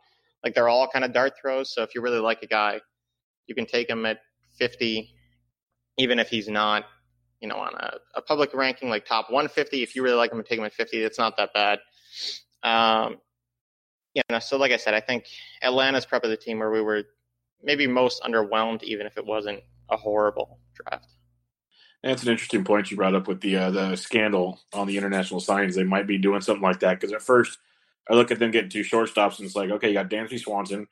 like 0.43 0.53
they're 0.53 0.69
all 0.69 0.87
kind 0.87 1.03
of 1.03 1.13
dart 1.13 1.33
throws. 1.41 1.73
So 1.73 1.83
if 1.83 1.95
you 1.95 2.01
really 2.01 2.19
like 2.19 2.41
a 2.43 2.47
guy, 2.47 2.81
you 3.47 3.55
can 3.55 3.65
take 3.65 3.89
him 3.89 4.05
at 4.05 4.19
50, 4.57 5.11
even 5.97 6.19
if 6.19 6.29
he's 6.29 6.47
not, 6.47 6.85
you 7.41 7.47
know, 7.47 7.55
on 7.55 7.73
a, 7.75 7.97
a 8.15 8.21
public 8.21 8.53
ranking 8.53 8.89
like 8.89 9.05
top 9.05 9.29
150. 9.29 9.83
If 9.83 9.95
you 9.95 10.03
really 10.03 10.17
like 10.17 10.31
him 10.31 10.39
and 10.39 10.47
take 10.47 10.59
him 10.59 10.65
at 10.65 10.73
50, 10.73 11.03
it's 11.03 11.17
not 11.17 11.37
that 11.37 11.53
bad. 11.53 11.79
Um, 12.63 13.17
you 14.13 14.21
know, 14.29 14.39
so 14.39 14.57
like 14.57 14.71
I 14.71 14.77
said, 14.77 14.93
I 14.93 14.99
think 14.99 15.25
Atlanta's 15.61 16.05
probably 16.05 16.31
the 16.31 16.37
team 16.37 16.59
where 16.59 16.71
we 16.71 16.81
were 16.81 17.03
maybe 17.63 17.87
most 17.87 18.21
underwhelmed, 18.23 18.83
even 18.83 19.05
if 19.05 19.17
it 19.17 19.25
wasn't 19.25 19.61
a 19.89 19.97
horrible 19.97 20.59
draft. 20.73 21.07
That's 22.03 22.23
an 22.23 22.29
interesting 22.29 22.63
point 22.63 22.89
you 22.91 22.97
brought 22.97 23.15
up 23.15 23.27
with 23.27 23.41
the 23.41 23.57
uh, 23.57 23.71
the 23.71 23.95
scandal 23.97 24.61
on 24.71 24.87
the 24.87 24.97
international 24.97 25.41
signings. 25.41 25.75
They 25.75 25.83
might 25.83 26.07
be 26.07 26.17
doing 26.17 26.39
something 26.41 26.63
like 26.63 26.79
that 26.79 26.99
because 26.99 27.11
at 27.11 27.21
first 27.21 27.59
I 28.09 28.13
look 28.13 28.31
at 28.31 28.39
them 28.39 28.51
getting 28.51 28.69
two 28.69 28.83
shortstops 28.83 29.37
and 29.37 29.45
it's 29.45 29.55
like, 29.55 29.69
okay, 29.69 29.89
you 29.89 29.95
got 29.95 30.09
Dansby 30.09 30.39
Swanson. 30.39 30.87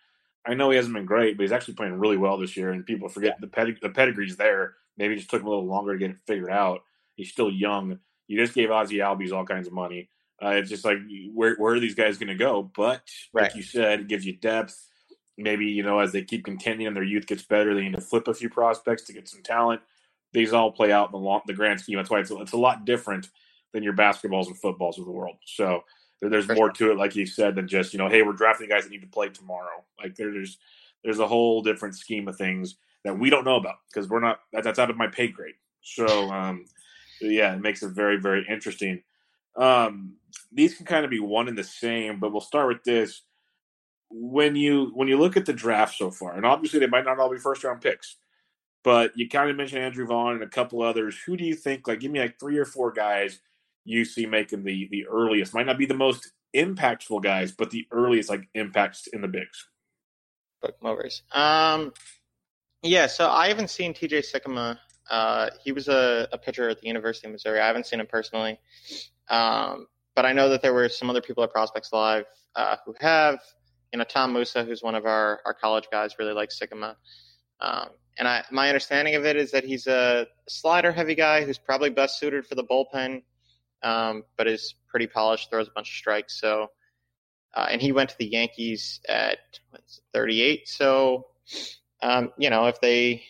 I 0.45 0.53
know 0.53 0.69
he 0.69 0.75
hasn't 0.75 0.93
been 0.93 1.05
great, 1.05 1.37
but 1.37 1.43
he's 1.43 1.51
actually 1.51 1.75
playing 1.75 1.99
really 1.99 2.17
well 2.17 2.37
this 2.37 2.55
year, 2.55 2.71
and 2.71 2.85
people 2.85 3.09
forget 3.09 3.39
the 3.39 3.47
pedig- 3.47 3.81
the 3.81 3.89
pedigree's 3.89 4.35
there. 4.35 4.75
Maybe 4.97 5.13
it 5.13 5.17
just 5.17 5.29
took 5.29 5.41
him 5.41 5.47
a 5.47 5.49
little 5.49 5.67
longer 5.67 5.93
to 5.93 5.99
get 5.99 6.11
it 6.11 6.17
figured 6.25 6.51
out. 6.51 6.81
He's 7.15 7.31
still 7.31 7.51
young. 7.51 7.99
You 8.27 8.39
just 8.39 8.53
gave 8.53 8.69
Ozzy 8.69 8.97
Albies 8.97 9.31
all 9.31 9.45
kinds 9.45 9.67
of 9.67 9.73
money. 9.73 10.09
Uh, 10.43 10.49
it's 10.49 10.69
just 10.69 10.85
like 10.85 10.97
where 11.33 11.55
where 11.55 11.73
are 11.73 11.79
these 11.79 11.95
guys 11.95 12.17
going 12.17 12.27
to 12.27 12.35
go? 12.35 12.69
But 12.75 13.01
right. 13.33 13.43
like 13.43 13.55
you 13.55 13.63
said, 13.63 14.01
it 14.01 14.07
gives 14.07 14.25
you 14.25 14.33
depth. 14.33 14.87
Maybe 15.37 15.65
you 15.65 15.83
know 15.83 15.99
as 15.99 16.11
they 16.11 16.23
keep 16.23 16.45
contending 16.45 16.87
and 16.87 16.95
their 16.95 17.03
youth 17.03 17.27
gets 17.27 17.43
better, 17.43 17.73
they 17.73 17.81
need 17.81 17.95
to 17.95 18.01
flip 18.01 18.27
a 18.27 18.33
few 18.33 18.49
prospects 18.49 19.03
to 19.03 19.13
get 19.13 19.27
some 19.27 19.43
talent 19.43 19.81
these 20.33 20.53
all 20.53 20.71
play 20.71 20.91
out 20.91 21.07
in 21.07 21.11
the 21.13 21.17
long, 21.17 21.41
the 21.45 21.53
grand 21.53 21.79
scheme. 21.79 21.97
That's 21.97 22.09
why 22.09 22.19
it's, 22.19 22.31
it's 22.31 22.53
a 22.53 22.57
lot 22.57 22.85
different 22.85 23.29
than 23.73 23.83
your 23.83 23.93
basketballs 23.93 24.47
and 24.47 24.57
footballs 24.57 24.99
of 24.99 25.05
the 25.05 25.11
world. 25.11 25.37
So 25.45 25.83
there, 26.21 26.29
there's 26.29 26.47
more 26.47 26.71
to 26.71 26.91
it, 26.91 26.97
like 26.97 27.15
you 27.15 27.25
said, 27.25 27.55
than 27.55 27.67
just 27.67 27.93
you 27.93 27.99
know, 27.99 28.09
hey, 28.09 28.21
we're 28.21 28.33
drafting 28.33 28.69
guys 28.69 28.83
that 28.83 28.91
need 28.91 29.01
to 29.01 29.07
play 29.07 29.29
tomorrow. 29.29 29.83
Like 30.01 30.15
there, 30.15 30.31
there's 30.31 30.57
there's 31.03 31.19
a 31.19 31.27
whole 31.27 31.61
different 31.61 31.95
scheme 31.95 32.27
of 32.27 32.37
things 32.37 32.75
that 33.03 33.17
we 33.17 33.29
don't 33.29 33.45
know 33.45 33.55
about 33.55 33.75
because 33.89 34.09
we're 34.09 34.19
not 34.19 34.39
that, 34.53 34.63
that's 34.63 34.79
out 34.79 34.89
of 34.89 34.97
my 34.97 35.07
pay 35.07 35.27
grade. 35.27 35.55
So 35.81 36.05
um, 36.29 36.65
yeah, 37.21 37.53
it 37.53 37.61
makes 37.61 37.83
it 37.83 37.89
very 37.89 38.19
very 38.19 38.45
interesting. 38.49 39.03
Um, 39.55 40.15
these 40.51 40.75
can 40.75 40.85
kind 40.85 41.03
of 41.03 41.11
be 41.11 41.19
one 41.19 41.47
and 41.47 41.57
the 41.57 41.63
same, 41.63 42.19
but 42.19 42.31
we'll 42.31 42.41
start 42.41 42.67
with 42.67 42.83
this. 42.83 43.21
When 44.09 44.55
you 44.55 44.91
when 44.93 45.07
you 45.07 45.19
look 45.19 45.35
at 45.35 45.45
the 45.45 45.53
draft 45.53 45.97
so 45.97 46.11
far, 46.11 46.35
and 46.35 46.45
obviously 46.45 46.79
they 46.79 46.87
might 46.87 47.05
not 47.05 47.19
all 47.19 47.31
be 47.31 47.37
first 47.37 47.63
round 47.63 47.81
picks, 47.81 48.15
but 48.83 49.11
you 49.15 49.27
kind 49.27 49.49
of 49.49 49.57
mentioned 49.57 49.83
Andrew 49.83 50.05
Vaughn 50.05 50.35
and 50.35 50.43
a 50.43 50.47
couple 50.47 50.81
others. 50.81 51.17
Who 51.25 51.35
do 51.35 51.43
you 51.43 51.55
think? 51.55 51.87
Like, 51.87 51.99
give 51.99 52.11
me 52.11 52.19
like 52.19 52.39
three 52.39 52.57
or 52.57 52.63
four 52.63 52.91
guys 52.91 53.39
you 53.83 54.05
see 54.05 54.25
making 54.25 54.63
the 54.63 54.87
the 54.91 55.07
earliest. 55.07 55.53
Might 55.53 55.65
not 55.65 55.77
be 55.77 55.85
the 55.85 55.93
most 55.93 56.31
impactful 56.55 57.23
guys, 57.23 57.51
but 57.51 57.71
the 57.71 57.87
earliest 57.91 58.29
like 58.29 58.47
impacts 58.53 59.07
in 59.07 59.21
the 59.21 59.27
bigs. 59.27 59.67
Book 60.61 60.75
movers. 60.81 61.23
Um, 61.31 61.93
yeah. 62.82 63.07
So 63.07 63.30
I 63.30 63.47
haven't 63.47 63.69
seen 63.69 63.93
T.J. 63.93 64.21
Sikkema. 64.21 64.78
Uh, 65.09 65.49
he 65.63 65.71
was 65.71 65.88
a, 65.88 66.28
a 66.32 66.38
pitcher 66.38 66.69
at 66.69 66.82
the 66.82 66.88
University 66.88 67.28
of 67.28 67.34
Missouri. 67.34 67.59
I 67.59 67.67
haven't 67.67 67.86
seen 67.86 67.99
him 67.99 68.07
personally, 68.07 68.59
um, 69.30 69.88
but 70.15 70.25
I 70.25 70.34
know 70.34 70.49
that 70.49 70.61
there 70.61 70.73
were 70.73 70.89
some 70.89 71.09
other 71.09 71.21
people 71.21 71.43
at 71.43 71.51
Prospects 71.51 71.93
Live 71.93 72.25
uh, 72.55 72.78
who 72.86 72.93
have. 72.99 73.39
You 73.93 73.99
know, 73.99 74.03
Tom 74.03 74.34
Musa, 74.34 74.65
who's 74.65 74.84
one 74.84 74.95
of 74.95 75.05
our, 75.05 75.39
our 75.45 75.53
college 75.53 75.88
guys, 75.89 76.15
really 76.19 76.34
likes 76.34 76.59
Sikkema. 76.59 76.95
Um, 77.61 77.88
and 78.17 78.28
I, 78.28 78.43
my 78.51 78.67
understanding 78.67 79.15
of 79.15 79.25
it 79.25 79.36
is 79.36 79.51
that 79.51 79.63
he's 79.63 79.88
a 79.88 80.28
slider 80.47 80.91
heavy 80.91 81.15
guy 81.15 81.45
who's 81.45 81.57
probably 81.57 81.89
best 81.89 82.19
suited 82.19 82.45
for 82.45 82.55
the 82.55 82.63
bullpen, 82.63 83.21
um, 83.84 84.23
but 84.38 84.47
is 84.47 84.75
pretty 84.89 85.07
polished, 85.07 85.49
throws 85.49 85.67
a 85.67 85.71
bunch 85.71 85.89
of 85.89 85.93
strikes. 85.95 86.39
So, 86.39 86.67
uh, 87.55 87.67
and 87.69 87.82
he 87.82 87.91
went 87.91 88.09
to 88.09 88.17
the 88.17 88.25
Yankees 88.25 88.99
at 89.07 89.38
38. 90.13 90.67
So, 90.67 91.28
um, 92.01 92.31
you 92.37 92.49
know, 92.49 92.67
if 92.67 92.79
they 92.81 93.23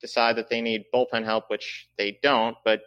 decide 0.00 0.36
that 0.36 0.50
they 0.50 0.60
need 0.60 0.84
bullpen 0.92 1.24
help, 1.24 1.48
which 1.48 1.88
they 1.96 2.18
don't, 2.22 2.56
but 2.64 2.82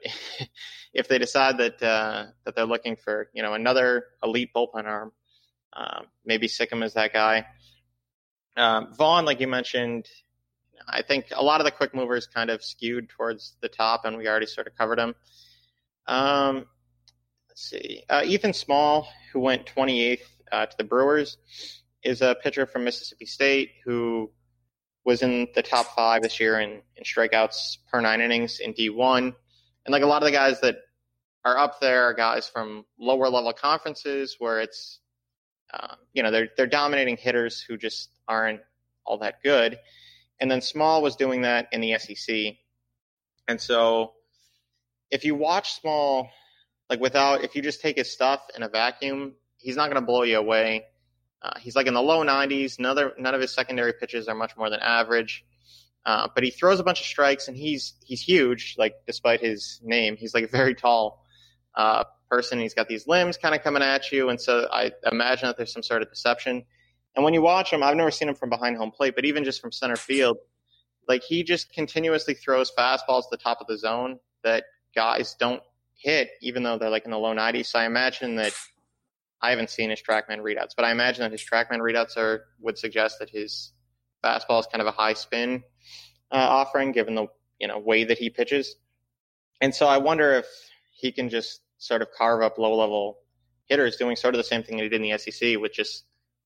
if 0.94 1.08
they 1.08 1.18
decide 1.18 1.58
that 1.58 1.82
uh, 1.82 2.26
that 2.46 2.56
they're 2.56 2.66
looking 2.66 2.96
for, 2.96 3.30
you 3.34 3.42
know, 3.42 3.54
another 3.54 4.06
elite 4.24 4.52
bullpen 4.56 4.86
arm, 4.86 5.12
um, 5.74 6.06
maybe 6.26 6.48
Sikkema 6.48 6.84
is 6.84 6.94
that 6.94 7.14
guy. 7.14 7.46
Um, 8.56 8.94
Vaughn, 8.96 9.26
like 9.26 9.40
you 9.40 9.48
mentioned, 9.48 10.08
I 10.88 11.02
think 11.02 11.28
a 11.36 11.44
lot 11.44 11.62
of 11.62 11.66
the 11.66 11.72
quick 11.72 11.94
movers 11.94 12.28
kind 12.28 12.50
of 12.50 12.64
skewed 12.64 13.10
towards 13.10 13.56
the 13.62 13.70
top, 13.70 14.06
and 14.06 14.18
we 14.18 14.28
already 14.28 14.46
sort 14.46 14.68
of 14.68 14.76
covered 14.76 15.00
them. 15.00 15.16
Um, 16.08 16.66
let's 17.50 17.70
see. 17.70 18.04
Uh, 18.10 18.24
Ethan 18.26 18.54
Small, 18.54 19.08
who 19.34 19.40
went 19.40 19.66
28th 19.66 20.20
uh, 20.52 20.66
to 20.66 20.78
the 20.78 20.84
Brewers, 20.84 21.38
is 22.04 22.22
a 22.22 22.36
pitcher 22.42 22.66
from 22.66 22.84
Mississippi 22.84 23.26
State 23.26 23.72
who 23.84 24.32
was 25.08 25.22
in 25.22 25.48
the 25.56 25.64
top 25.64 25.96
five 25.96 26.22
this 26.22 26.38
year 26.38 26.60
in, 26.60 26.82
in 26.98 27.04
strikeouts 27.06 27.78
per 27.90 28.02
nine 28.02 28.20
innings 28.20 28.60
in 28.60 28.74
D1. 28.74 29.34
And 29.86 29.94
like 29.94 30.04
a 30.04 30.06
lot 30.06 30.22
of 30.22 30.26
the 30.26 30.34
guys 30.34 30.60
that 30.60 30.80
are 31.46 31.58
up 31.58 31.80
there 31.80 32.04
are 32.04 32.14
guys 32.14 32.50
from 32.50 32.84
lower 33.00 33.30
level 33.30 33.54
conferences 33.54 34.36
where 34.38 34.60
it's, 34.60 35.00
uh, 35.74 35.96
you 36.12 36.24
know, 36.24 36.30
they're, 36.30 36.50
they're 36.58 36.68
dominating 36.68 37.16
hitters 37.16 37.62
who 37.62 37.78
just 37.78 38.10
aren't 38.28 38.60
all 39.06 39.20
that 39.20 39.42
good. 39.42 39.80
And 40.42 40.52
then 40.52 40.60
Small 40.60 41.02
was 41.02 41.16
doing 41.16 41.44
that 41.44 41.70
in 41.72 41.80
the 41.80 41.98
SEC. 41.98 42.56
And 43.48 43.62
so 43.62 44.12
if 45.10 45.24
you 45.24 45.36
watch 45.36 45.80
Small, 45.80 46.30
like 46.90 47.00
without, 47.00 47.46
if 47.46 47.56
you 47.56 47.62
just 47.62 47.80
take 47.80 47.96
his 47.96 48.12
stuff 48.12 48.42
in 48.58 48.62
a 48.62 48.68
vacuum, 48.68 49.36
he's 49.58 49.78
not 49.78 49.86
going 49.90 50.02
to 50.02 50.06
blow 50.06 50.24
you 50.24 50.38
away. 50.38 50.84
Uh, 51.42 51.58
he's 51.60 51.76
like 51.76 51.88
in 51.88 51.94
the 51.94 52.02
low 52.02 52.24
90s. 52.24 52.80
None 52.80 52.98
of, 52.98 53.12
none 53.18 53.36
of 53.36 53.42
his 53.42 53.54
secondary 53.54 53.94
pitches 53.94 54.28
are 54.28 54.36
much 54.36 54.58
more 54.58 54.70
than 54.70 54.80
average. 54.80 55.46
Uh, 56.06 56.28
but 56.34 56.44
he 56.44 56.50
throws 56.50 56.80
a 56.80 56.84
bunch 56.84 57.02
of 57.02 57.06
strikes 57.06 57.50
and 57.50 57.58
he's 57.58 57.94
he's 58.06 58.22
huge. 58.22 58.76
Like 58.78 58.96
despite 59.06 59.42
his 59.42 59.82
name, 59.84 60.16
he's 60.16 60.34
like 60.34 60.46
a 60.46 60.48
very 60.48 60.74
tall 60.74 61.26
uh, 61.76 62.06
person. 62.30 62.60
He's 62.60 62.74
got 62.74 62.88
these 62.88 63.08
limbs 63.08 63.36
kind 63.38 63.54
of 63.54 63.62
coming 63.62 63.84
at 63.84 64.10
you, 64.12 64.30
and 64.30 64.40
so 64.40 64.68
I 64.72 64.94
imagine 65.12 65.48
that 65.48 65.58
there's 65.58 65.74
some 65.74 65.84
sort 65.84 66.02
of 66.02 66.10
deception. 66.10 66.64
And 67.16 67.26
when 67.26 67.34
you 67.34 67.42
watch 67.42 67.74
him, 67.74 67.84
I've 67.84 67.96
never 67.96 68.12
seen 68.12 68.30
him 68.30 68.36
from 68.36 68.50
behind 68.50 68.78
home 68.78 68.92
plate, 68.92 69.16
but 69.16 69.26
even 69.26 69.44
just 69.44 69.60
from 69.60 69.72
center 69.72 69.98
field, 69.98 70.38
like 71.10 71.24
he 71.24 71.44
just 71.44 71.74
continuously 71.74 72.36
throws 72.36 72.72
fastballs 72.72 73.24
to 73.24 73.28
the 73.32 73.38
top 73.38 73.60
of 73.60 73.68
the 73.68 73.78
zone 73.78 74.20
that 74.44 74.64
guys 74.96 75.36
don't 75.38 75.62
hit, 75.96 76.30
even 76.42 76.64
though 76.64 76.78
they're 76.78 76.90
like 76.90 77.06
in 77.06 77.12
the 77.12 77.18
low 77.18 77.34
90s. 77.34 77.66
So 77.66 77.80
I 77.80 77.86
imagine 77.86 78.36
that 78.36 78.54
I 79.42 79.52
haven't 79.52 79.70
seen 79.70 79.90
his 79.90 80.02
TrackMan 80.02 80.40
readouts, 80.40 80.72
but 80.76 80.86
I 80.86 80.92
imagine 80.92 81.22
that 81.22 81.32
his 81.32 81.44
TrackMan 81.44 81.80
readouts 81.80 82.18
are 82.18 82.46
would 82.60 82.78
suggest 82.78 83.20
that 83.20 83.30
his 83.30 83.72
fastball 84.24 84.60
is 84.60 84.68
kind 84.68 84.82
of 84.82 84.88
a 84.88 84.92
high 84.92 85.14
spin 85.14 85.64
uh, 86.32 86.36
offering, 86.36 86.92
given 86.92 87.16
the 87.16 87.28
you 87.60 87.68
know 87.68 87.78
way 87.78 88.04
that 88.04 88.18
he 88.18 88.30
pitches. 88.30 88.76
And 89.62 89.74
so 89.74 89.88
I 89.88 89.98
wonder 89.98 90.34
if 90.34 90.48
he 90.92 91.12
can 91.12 91.30
just 91.30 91.62
sort 91.78 92.02
of 92.02 92.10
carve 92.12 92.42
up 92.42 92.58
low 92.58 92.76
level 92.76 93.20
hitters, 93.66 93.98
doing 93.98 94.16
sort 94.16 94.34
of 94.34 94.40
the 94.40 94.44
same 94.44 94.64
thing 94.64 94.78
that 94.78 94.84
he 94.84 94.90
did 94.90 95.02
in 95.02 95.10
the 95.10 95.18
SEC 95.18 95.60
with 95.60 95.74
just 95.74 96.06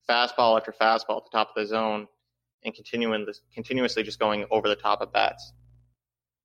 fastball 0.10 0.58
after 0.58 0.72
fastball 0.72 1.18
at 1.18 1.26
the 1.26 1.32
top 1.32 1.50
of 1.50 1.56
the 1.56 1.66
zone 1.66 2.08
and 2.64 2.74
continuing 2.74 3.26
continuously 3.54 4.04
just 4.04 4.20
going 4.20 4.46
over 4.52 4.68
the 4.68 4.76
top 4.76 5.02
of 5.02 5.14
bats. 5.14 5.54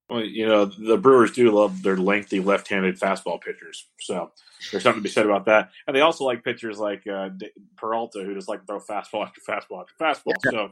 Well, 0.09 0.23
you 0.23 0.47
know, 0.47 0.65
the 0.65 0.97
Brewers 0.97 1.31
do 1.33 1.51
love 1.51 1.83
their 1.83 1.97
lengthy 1.97 2.39
left-handed 2.39 2.97
fastball 2.97 3.41
pitchers, 3.41 3.87
so 3.99 4.31
there's 4.71 4.83
something 4.83 5.01
to 5.01 5.07
be 5.07 5.09
said 5.09 5.25
about 5.25 5.45
that. 5.45 5.71
And 5.85 5.95
they 5.95 6.01
also 6.01 6.23
like 6.23 6.43
pitchers 6.43 6.79
like 6.79 7.05
uh, 7.07 7.29
Peralta, 7.75 8.23
who 8.23 8.33
just 8.33 8.47
like 8.47 8.61
to 8.61 8.65
throw 8.65 8.79
fastball 8.79 9.25
after 9.25 9.41
fastball 9.41 9.81
after 9.81 9.93
fastball. 9.99 10.33
Yeah. 10.45 10.51
So 10.51 10.71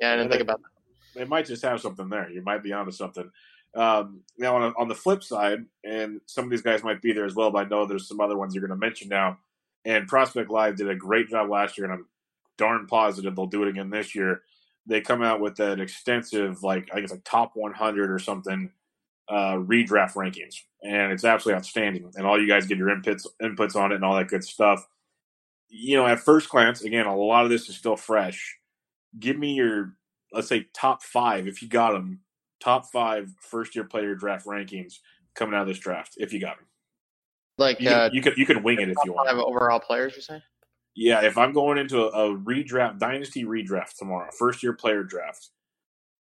Yeah, 0.00 0.12
I 0.12 0.16
didn't 0.16 0.30
they, 0.30 0.36
think 0.36 0.42
about 0.42 0.60
that. 0.60 1.18
They 1.18 1.24
might 1.24 1.46
just 1.46 1.62
have 1.62 1.80
something 1.80 2.08
there. 2.08 2.30
You 2.30 2.42
might 2.42 2.62
be 2.62 2.72
onto 2.72 2.92
something. 2.92 3.30
Um, 3.74 4.20
now, 4.38 4.56
on, 4.56 4.74
on 4.76 4.88
the 4.88 4.94
flip 4.94 5.24
side, 5.24 5.64
and 5.82 6.20
some 6.26 6.44
of 6.44 6.50
these 6.50 6.62
guys 6.62 6.84
might 6.84 7.02
be 7.02 7.12
there 7.12 7.24
as 7.24 7.34
well, 7.34 7.50
but 7.50 7.66
I 7.66 7.68
know 7.68 7.86
there's 7.86 8.06
some 8.06 8.20
other 8.20 8.36
ones 8.36 8.54
you're 8.54 8.66
going 8.66 8.78
to 8.78 8.86
mention 8.86 9.08
now. 9.08 9.38
And 9.84 10.06
Prospect 10.06 10.50
Live 10.50 10.76
did 10.76 10.88
a 10.88 10.94
great 10.94 11.28
job 11.28 11.50
last 11.50 11.76
year, 11.76 11.86
and 11.86 11.94
I'm 11.94 12.06
darn 12.56 12.86
positive 12.86 13.34
they'll 13.34 13.46
do 13.46 13.62
it 13.62 13.68
again 13.68 13.90
this 13.90 14.14
year. 14.14 14.42
They 14.86 15.00
come 15.00 15.22
out 15.22 15.40
with 15.40 15.56
that 15.56 15.80
extensive, 15.80 16.62
like 16.62 16.90
I 16.92 17.00
guess, 17.00 17.10
like 17.10 17.24
top 17.24 17.52
100 17.54 18.10
or 18.10 18.18
something 18.18 18.70
uh, 19.28 19.54
redraft 19.54 20.14
rankings, 20.14 20.56
and 20.82 21.12
it's 21.12 21.24
absolutely 21.24 21.58
outstanding. 21.58 22.10
And 22.16 22.26
all 22.26 22.40
you 22.40 22.48
guys 22.48 22.66
get 22.66 22.78
your 22.78 22.88
inputs 22.88 23.26
inputs 23.42 23.76
on 23.76 23.92
it 23.92 23.96
and 23.96 24.04
all 24.04 24.16
that 24.16 24.28
good 24.28 24.44
stuff. 24.44 24.86
You 25.68 25.96
know, 25.96 26.06
at 26.06 26.20
first 26.20 26.48
glance, 26.50 26.82
again, 26.82 27.06
a 27.06 27.16
lot 27.16 27.44
of 27.44 27.50
this 27.50 27.68
is 27.68 27.76
still 27.76 27.96
fresh. 27.96 28.58
Give 29.18 29.38
me 29.38 29.54
your, 29.54 29.94
let's 30.32 30.48
say, 30.48 30.66
top 30.74 31.02
five 31.02 31.48
if 31.48 31.62
you 31.62 31.68
got 31.68 31.92
them. 31.92 32.20
Top 32.60 32.86
five 32.92 33.30
first 33.40 33.74
year 33.74 33.84
player 33.84 34.14
draft 34.14 34.46
rankings 34.46 34.94
coming 35.34 35.54
out 35.54 35.62
of 35.62 35.68
this 35.68 35.78
draft 35.78 36.14
if 36.16 36.32
you 36.32 36.40
got 36.40 36.56
them. 36.56 36.66
Like 37.58 37.80
You, 37.80 37.88
uh, 37.90 38.08
can, 38.08 38.16
you 38.16 38.22
could 38.22 38.38
you 38.38 38.46
can 38.46 38.62
wing 38.62 38.80
it 38.80 38.88
if 38.88 38.96
you 39.04 39.12
five 39.12 39.36
want. 39.36 39.48
overall 39.48 39.80
players, 39.80 40.14
you're 40.14 40.22
saying? 40.22 40.42
Yeah, 40.96 41.24
if 41.24 41.36
I'm 41.36 41.52
going 41.52 41.78
into 41.78 41.98
a, 42.04 42.30
a 42.32 42.36
redraft 42.38 42.98
dynasty 42.98 43.44
redraft 43.44 43.96
tomorrow, 43.98 44.30
first 44.38 44.62
year 44.62 44.72
player 44.72 45.02
draft, 45.02 45.50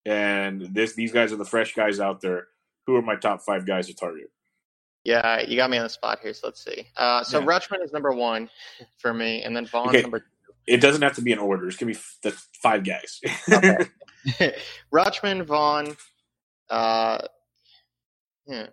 and 0.05 0.61
this 0.73 0.93
these 0.93 1.11
guys 1.11 1.31
are 1.33 1.37
the 1.37 1.45
fresh 1.45 1.73
guys 1.73 1.99
out 1.99 2.21
there. 2.21 2.47
Who 2.87 2.95
are 2.95 3.01
my 3.01 3.15
top 3.15 3.41
five 3.41 3.65
guys 3.65 3.87
to 3.87 3.93
target? 3.93 4.31
Yeah, 5.03 5.41
you 5.41 5.55
got 5.57 5.69
me 5.69 5.77
on 5.77 5.83
the 5.83 5.89
spot 5.89 6.19
here, 6.21 6.33
so 6.33 6.47
let's 6.47 6.63
see. 6.63 6.87
Uh, 6.95 7.23
so 7.23 7.39
Yeah. 7.39 7.45
Rutschman 7.45 7.83
is 7.83 7.91
number 7.91 8.11
one 8.11 8.49
for 8.97 9.13
me, 9.13 9.43
and 9.43 9.55
then 9.55 9.65
Vaughn's 9.65 9.89
Okay. 9.89 10.01
number 10.03 10.25
It 10.67 10.77
doesn't 10.79 11.01
have 11.01 11.15
to 11.15 11.21
be 11.21 11.31
in 11.31 11.39
order. 11.39 11.67
It's 11.67 11.75
gonna 11.77 11.91
be 11.91 11.97
f- 11.97 12.17
the 12.23 12.31
five 12.61 12.83
guys. 12.85 13.19
Okay. 13.51 13.85
Rutschman, 14.93 15.43
Vaughn, 15.45 15.97
uh, 16.69 17.17
yeah. 18.45 18.67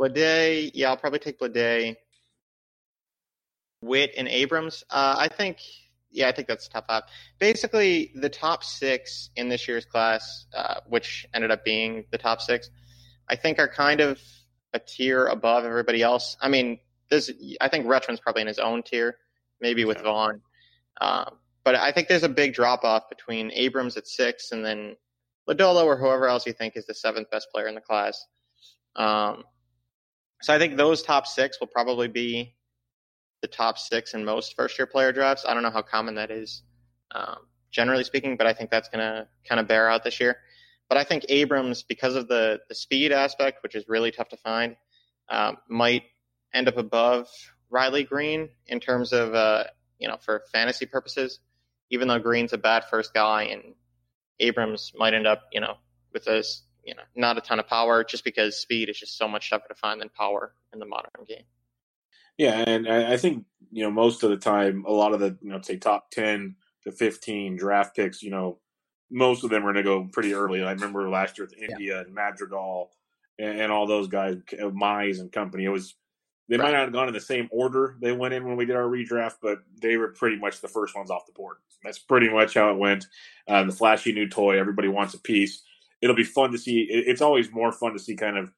Bleday, 0.00 0.70
yeah, 0.74 0.88
I'll 0.88 0.96
probably 0.96 1.18
take 1.20 1.38
Bleday, 1.38 1.94
Witt, 3.82 4.12
and 4.16 4.28
Abrams. 4.28 4.84
Uh, 4.88 5.16
I 5.18 5.28
think, 5.28 5.58
yeah, 6.10 6.28
I 6.28 6.32
think 6.32 6.48
that's 6.48 6.68
top 6.68 6.86
five. 6.86 7.02
Basically, 7.38 8.12
the 8.14 8.28
top 8.30 8.64
six 8.64 9.30
in 9.36 9.48
this 9.48 9.68
year's 9.68 9.84
class, 9.84 10.46
uh, 10.56 10.76
which 10.88 11.26
ended 11.34 11.50
up 11.50 11.64
being 11.64 12.04
the 12.10 12.18
top 12.18 12.40
six, 12.40 12.70
I 13.28 13.36
think 13.36 13.58
are 13.58 13.68
kind 13.68 14.00
of 14.00 14.20
a 14.72 14.78
tier 14.78 15.26
above 15.26 15.64
everybody 15.64 16.02
else. 16.02 16.36
I 16.40 16.48
mean, 16.48 16.78
there's, 17.10 17.30
I 17.60 17.68
think 17.68 17.86
Rutschman's 17.86 18.20
probably 18.20 18.42
in 18.42 18.48
his 18.48 18.58
own 18.58 18.82
tier, 18.82 19.16
maybe 19.60 19.84
with 19.84 19.98
Okay. 19.98 20.04
Vaughn. 20.04 20.40
Um, 21.00 21.34
but 21.64 21.74
I 21.74 21.92
think 21.92 22.08
there's 22.08 22.22
a 22.22 22.28
big 22.28 22.54
drop 22.54 22.84
off 22.84 23.08
between 23.08 23.50
Abrams 23.52 23.96
at 23.96 24.06
six 24.06 24.52
and 24.52 24.64
then 24.64 24.96
Lodolo 25.48 25.84
or 25.84 25.96
whoever 25.96 26.26
else 26.26 26.46
you 26.46 26.52
think 26.52 26.76
is 26.76 26.86
the 26.86 26.94
seventh 26.94 27.30
best 27.30 27.48
player 27.52 27.66
in 27.68 27.74
the 27.74 27.80
class. 27.80 28.26
Um, 28.96 29.44
so 30.40 30.54
I 30.54 30.58
think 30.58 30.76
those 30.76 31.02
top 31.02 31.26
six 31.26 31.60
will 31.60 31.68
probably 31.68 32.08
be 32.08 32.54
the 33.42 33.48
top 33.48 33.78
six 33.78 34.14
in 34.14 34.24
most 34.24 34.56
first 34.56 34.78
year 34.78 34.86
player 34.86 35.12
drafts. 35.12 35.44
I 35.46 35.52
don't 35.52 35.62
know 35.62 35.70
how 35.70 35.82
common 35.82 36.14
that 36.14 36.30
is, 36.30 36.62
um, 37.14 37.38
generally 37.70 38.04
speaking, 38.04 38.36
but 38.36 38.46
I 38.46 38.54
think 38.54 38.70
that's 38.70 38.88
going 38.88 39.00
to 39.00 39.28
kind 39.46 39.60
of 39.60 39.68
bear 39.68 39.90
out 39.90 40.04
this 40.04 40.20
year. 40.20 40.36
But 40.88 40.98
I 40.98 41.04
think 41.04 41.26
Abrams, 41.28 41.82
because 41.82 42.16
of 42.16 42.28
the, 42.28 42.60
the 42.68 42.74
speed 42.74 43.12
aspect, 43.12 43.62
which 43.62 43.74
is 43.74 43.88
really 43.88 44.10
tough 44.10 44.28
to 44.28 44.36
find, 44.36 44.76
um, 45.28 45.58
might 45.68 46.02
end 46.54 46.68
up 46.68 46.76
above 46.76 47.28
Riley 47.70 48.04
Greene 48.04 48.50
in 48.66 48.80
terms 48.80 49.12
of, 49.12 49.34
uh, 49.34 49.64
you 49.98 50.08
know, 50.08 50.18
for 50.18 50.42
fantasy 50.52 50.86
purposes, 50.86 51.40
even 51.90 52.08
though 52.08 52.18
Greene's 52.18 52.52
a 52.52 52.58
bad 52.58 52.84
first 52.90 53.14
guy 53.14 53.44
and 53.44 53.74
Abrams 54.38 54.92
might 54.94 55.14
end 55.14 55.26
up, 55.26 55.44
you 55.52 55.60
know, 55.60 55.74
with 56.12 56.24
this, 56.24 56.62
you 56.84 56.94
know, 56.94 57.02
not 57.16 57.38
a 57.38 57.40
ton 57.40 57.58
of 57.58 57.68
power 57.68 58.04
just 58.04 58.24
because 58.24 58.56
speed 58.56 58.88
is 58.88 58.98
just 58.98 59.16
so 59.16 59.26
much 59.26 59.50
tougher 59.50 59.68
to 59.68 59.74
find 59.74 60.00
than 60.00 60.10
power 60.10 60.54
in 60.72 60.78
the 60.78 60.86
modern 60.86 61.24
game. 61.26 61.44
Yeah, 62.42 62.64
and 62.66 62.88
I 62.88 63.12
I 63.12 63.16
think 63.16 63.44
you 63.70 63.84
know 63.84 63.90
most 63.90 64.22
of 64.24 64.30
the 64.30 64.36
time, 64.36 64.84
a 64.86 64.92
lot 64.92 65.12
of 65.14 65.20
the 65.20 65.36
you 65.40 65.50
know 65.50 65.60
say 65.62 65.76
top 65.76 66.10
ten 66.10 66.56
to 66.84 66.90
fifteen 66.92 67.56
draft 67.56 67.94
picks, 67.94 68.22
you 68.22 68.30
know, 68.30 68.58
most 69.10 69.44
of 69.44 69.50
them 69.50 69.62
are 69.64 69.72
going 69.72 69.76
to 69.76 69.82
go 69.84 70.08
pretty 70.12 70.34
early. 70.34 70.62
I 70.64 70.72
remember 70.72 71.08
last 71.08 71.38
year 71.38 71.46
with 71.46 71.56
India 71.70 72.00
and 72.00 72.12
Madrigal 72.12 72.90
and, 73.38 73.60
and 73.60 73.72
all 73.72 73.86
those 73.86 74.08
guys, 74.08 74.36
uh, 74.60 74.64
Mize 74.70 75.20
and 75.20 75.30
company. 75.30 75.64
It 75.64 75.68
was 75.68 75.94
they 76.48 76.56
might 76.56 76.72
not 76.72 76.80
have 76.80 76.92
gone 76.92 77.06
in 77.06 77.14
the 77.14 77.20
same 77.20 77.48
order 77.52 77.96
they 78.02 78.10
went 78.12 78.34
in 78.34 78.44
when 78.44 78.56
we 78.56 78.66
did 78.66 78.74
our 78.74 78.88
redraft, 78.88 79.36
but 79.40 79.58
they 79.80 79.96
were 79.96 80.08
pretty 80.08 80.36
much 80.36 80.60
the 80.60 80.66
first 80.68 80.96
ones 80.96 81.10
off 81.10 81.26
the 81.26 81.32
board. 81.32 81.58
That's 81.84 82.00
pretty 82.00 82.28
much 82.28 82.54
how 82.54 82.70
it 82.72 82.76
went. 82.78 83.06
Uh, 83.46 83.62
the 83.64 83.72
flashy 83.72 84.12
new 84.12 84.28
toy, 84.28 84.58
everybody 84.58 84.88
wants 84.88 85.14
a 85.14 85.20
piece. 85.20 85.62
It'll 86.00 86.16
be 86.16 86.24
fun 86.24 86.50
to 86.50 86.58
see. 86.58 86.80
it- 86.90 87.06
It's 87.06 87.22
always 87.22 87.52
more 87.52 87.70
fun 87.70 87.92
to 87.92 88.00
see 88.00 88.16
kind 88.16 88.36
of 88.36 88.50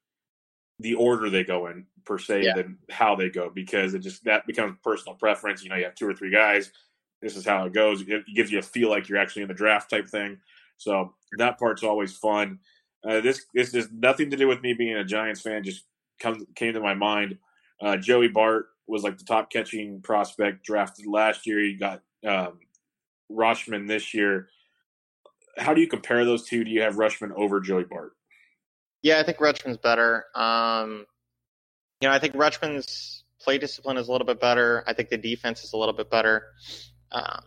the 0.79 0.93
order 0.95 1.29
they 1.29 1.43
go 1.43 1.67
in 1.67 1.85
per 2.05 2.17
se 2.17 2.43
Yeah. 2.43 2.55
than 2.55 2.77
how 2.89 3.15
they 3.15 3.29
go 3.29 3.49
because 3.49 3.93
it 3.93 3.99
just 3.99 4.23
that 4.25 4.45
becomes 4.45 4.77
personal 4.83 5.15
preference. 5.15 5.63
You 5.63 5.69
know, 5.69 5.75
you 5.75 5.85
have 5.85 5.95
two 5.95 6.07
or 6.07 6.13
three 6.13 6.31
guys. 6.31 6.71
This 7.21 7.35
is 7.37 7.45
how 7.45 7.65
it 7.65 7.73
goes. 7.73 8.01
It 8.01 8.23
gives 8.35 8.51
you 8.51 8.59
a 8.59 8.61
feel 8.61 8.89
like 8.89 9.07
you're 9.09 9.17
actually 9.17 9.43
in 9.43 9.47
the 9.47 9.53
draft 9.53 9.89
type 9.89 10.07
thing. 10.07 10.37
So 10.77 11.15
that 11.37 11.57
part's 11.57 11.83
always 11.83 12.15
fun. 12.17 12.59
Uh, 13.07 13.21
this 13.21 13.45
this 13.53 13.73
has 13.73 13.89
nothing 13.91 14.29
to 14.31 14.37
do 14.37 14.47
with 14.47 14.61
me 14.61 14.73
being 14.73 14.95
a 14.97 15.03
Giants 15.03 15.41
fan. 15.41 15.63
Just 15.63 15.85
come 16.19 16.45
came 16.55 16.73
to 16.73 16.81
my 16.81 16.93
mind. 16.93 17.37
Uh, 17.81 17.97
Joey 17.97 18.27
Bart 18.27 18.67
was 18.87 19.03
like 19.03 19.17
the 19.17 19.25
top 19.25 19.49
catching 19.51 20.01
prospect 20.01 20.63
drafted 20.65 21.05
last 21.07 21.47
year. 21.47 21.59
He 21.59 21.73
got 21.75 22.01
um, 22.27 22.59
Rutschman 23.31 23.87
this 23.87 24.13
year. 24.13 24.49
How 25.57 25.73
do 25.73 25.81
you 25.81 25.87
compare 25.87 26.25
those 26.25 26.45
two? 26.45 26.63
Do 26.63 26.69
you 26.71 26.81
have 26.81 26.95
Rutschman 26.95 27.31
over 27.35 27.59
Joey 27.61 27.85
Bart? 27.85 28.13
Yeah, 29.05 29.19
I 29.19 29.23
think 29.23 29.37
Rutschman's 29.37 29.77
better. 29.77 30.25
Um, 30.33 31.05
you 32.01 32.07
know, 32.07 32.15
I 32.15 32.17
think 32.17 32.33
Rutschman's 32.33 33.23
play 33.39 33.59
discipline 33.59 33.97
is 33.97 34.07
a 34.07 34.11
little 34.11 34.25
bit 34.25 34.41
better. 34.41 34.83
I 34.87 34.93
think 34.93 35.09
the 35.09 35.17
defense 35.17 35.63
is 35.63 35.73
a 35.73 35.77
little 35.77 35.93
bit 35.93 36.09
better. 36.09 36.47
Um, 37.11 37.43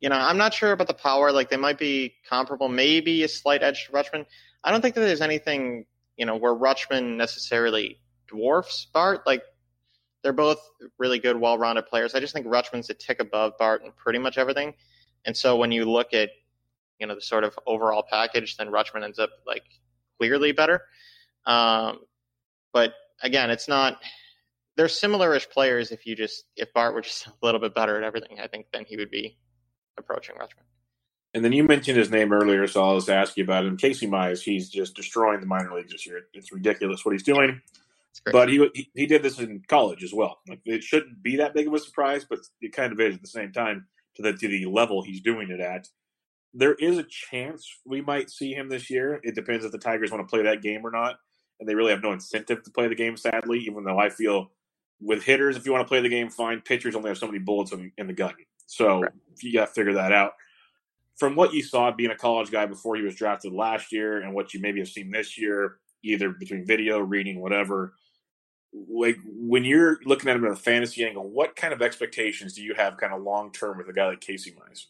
you 0.00 0.08
know, 0.08 0.16
I'm 0.16 0.38
not 0.38 0.52
sure 0.52 0.72
about 0.72 0.88
the 0.88 0.94
power. 0.94 1.30
Like 1.30 1.50
they 1.50 1.56
might 1.56 1.78
be 1.78 2.14
comparable, 2.28 2.68
maybe 2.68 3.22
a 3.22 3.28
slight 3.28 3.62
edge 3.62 3.86
to 3.86 3.92
Rutschman. 3.92 4.26
I 4.64 4.72
don't 4.72 4.80
think 4.80 4.96
that 4.96 5.02
there's 5.02 5.20
anything, 5.20 5.86
you 6.16 6.26
know, 6.26 6.34
where 6.34 6.52
Rutschman 6.52 7.16
necessarily 7.16 8.00
dwarfs 8.26 8.88
Bart. 8.92 9.24
Like 9.24 9.44
they're 10.24 10.32
both 10.32 10.58
really 10.98 11.20
good, 11.20 11.40
well-rounded 11.40 11.86
players. 11.86 12.16
I 12.16 12.18
just 12.18 12.34
think 12.34 12.44
Rutschman's 12.44 12.90
a 12.90 12.94
tick 12.94 13.20
above 13.20 13.52
Bart 13.56 13.84
in 13.84 13.92
pretty 13.92 14.18
much 14.18 14.36
everything. 14.36 14.74
And 15.24 15.36
so 15.36 15.54
when 15.58 15.70
you 15.70 15.84
look 15.84 16.12
at, 16.12 16.30
you 16.98 17.06
know, 17.06 17.14
the 17.14 17.20
sort 17.20 17.44
of 17.44 17.56
overall 17.68 18.02
package, 18.02 18.56
then 18.56 18.66
Rutschman 18.66 19.04
ends 19.04 19.20
up 19.20 19.30
like 19.46 19.62
clearly 20.18 20.52
better. 20.52 20.82
Um, 21.46 22.00
but 22.72 22.94
again, 23.22 23.50
it's 23.50 23.68
not. 23.68 23.98
They're 24.76 24.88
similar-ish 24.88 25.48
players. 25.48 25.90
If 25.90 26.06
you 26.06 26.14
just 26.14 26.44
if 26.56 26.72
Bart 26.72 26.94
were 26.94 27.00
just 27.00 27.26
a 27.26 27.32
little 27.42 27.60
bit 27.60 27.74
better 27.74 27.96
at 27.96 28.02
everything, 28.02 28.40
I 28.40 28.46
think 28.46 28.66
then 28.72 28.84
he 28.84 28.96
would 28.96 29.10
be 29.10 29.38
approaching 29.98 30.36
Rutschman. 30.36 30.64
And 31.34 31.44
then 31.44 31.52
you 31.52 31.64
mentioned 31.64 31.98
his 31.98 32.10
name 32.10 32.32
earlier, 32.32 32.66
so 32.66 32.82
I'll 32.82 32.96
just 32.96 33.10
ask 33.10 33.36
you 33.36 33.44
about 33.44 33.66
him. 33.66 33.76
Casey 33.76 34.06
Mize, 34.06 34.42
he's 34.42 34.70
just 34.70 34.96
destroying 34.96 35.40
the 35.40 35.46
minor 35.46 35.74
leagues 35.74 35.92
this 35.92 36.06
year. 36.06 36.22
It's 36.32 36.50
ridiculous 36.50 37.04
what 37.04 37.12
he's 37.12 37.22
doing. 37.22 37.60
But 38.32 38.48
he, 38.48 38.66
he 38.74 38.90
he 38.94 39.06
did 39.06 39.22
this 39.22 39.38
in 39.38 39.62
college 39.68 40.02
as 40.02 40.12
well. 40.12 40.38
Like 40.48 40.60
it 40.64 40.82
shouldn't 40.82 41.22
be 41.22 41.36
that 41.36 41.54
big 41.54 41.66
of 41.66 41.74
a 41.74 41.78
surprise, 41.78 42.24
but 42.28 42.40
it 42.60 42.72
kind 42.72 42.92
of 42.92 43.00
is 43.00 43.16
at 43.16 43.20
the 43.20 43.28
same 43.28 43.52
time 43.52 43.86
to 44.16 44.22
the 44.22 44.32
to 44.32 44.48
the 44.48 44.66
level 44.66 45.02
he's 45.02 45.20
doing 45.20 45.50
it 45.50 45.60
at. 45.60 45.88
There 46.58 46.74
is 46.74 46.96
a 46.96 47.02
chance 47.04 47.68
we 47.84 48.00
might 48.00 48.30
see 48.30 48.54
him 48.54 48.68
this 48.70 48.88
year. 48.88 49.20
It 49.22 49.34
depends 49.34 49.64
if 49.64 49.72
the 49.72 49.78
Tigers 49.78 50.10
want 50.10 50.26
to 50.26 50.30
play 50.34 50.42
that 50.44 50.62
game 50.62 50.86
or 50.86 50.90
not, 50.90 51.16
and 51.60 51.68
they 51.68 51.74
really 51.74 51.90
have 51.92 52.02
no 52.02 52.12
incentive 52.12 52.62
to 52.62 52.70
play 52.70 52.88
the 52.88 52.94
game. 52.94 53.16
Sadly, 53.16 53.58
even 53.60 53.84
though 53.84 53.98
I 53.98 54.08
feel 54.08 54.50
with 55.00 55.22
hitters, 55.22 55.56
if 55.58 55.66
you 55.66 55.72
want 55.72 55.84
to 55.84 55.88
play 55.88 56.00
the 56.00 56.08
game, 56.08 56.30
fine. 56.30 56.62
Pitchers 56.62 56.96
only 56.96 57.10
have 57.10 57.18
so 57.18 57.26
many 57.26 57.38
bullets 57.40 57.72
in, 57.72 57.92
the 58.06 58.12
gun, 58.14 58.32
so 58.64 59.02
Right. 59.02 59.12
you 59.42 59.52
got 59.52 59.66
to 59.66 59.72
figure 59.72 59.92
that 59.92 60.12
out. 60.12 60.32
From 61.18 61.34
what 61.36 61.52
you 61.52 61.62
saw 61.62 61.90
being 61.90 62.10
a 62.10 62.16
college 62.16 62.50
guy 62.50 62.64
before 62.64 62.96
he 62.96 63.02
was 63.02 63.14
drafted 63.14 63.52
last 63.52 63.92
year, 63.92 64.22
and 64.22 64.32
what 64.32 64.54
you 64.54 64.60
maybe 64.60 64.80
have 64.80 64.88
seen 64.88 65.10
this 65.10 65.36
year, 65.36 65.78
either 66.02 66.30
between 66.30 66.64
video, 66.64 66.98
reading, 66.98 67.40
whatever, 67.40 67.94
like 68.72 69.18
when 69.26 69.64
you're 69.64 69.98
looking 70.04 70.28
at 70.30 70.36
him 70.36 70.44
in 70.44 70.52
a 70.52 70.56
fantasy 70.56 71.04
angle, 71.04 71.28
what 71.30 71.56
kind 71.56 71.72
of 71.74 71.82
expectations 71.82 72.54
do 72.54 72.62
you 72.62 72.74
have 72.74 72.96
kind 72.96 73.12
of 73.12 73.22
long 73.22 73.52
term 73.52 73.78
with 73.78 73.88
a 73.88 73.92
guy 73.92 74.08
like 74.08 74.20
Casey 74.20 74.52
Mize? 74.52 74.86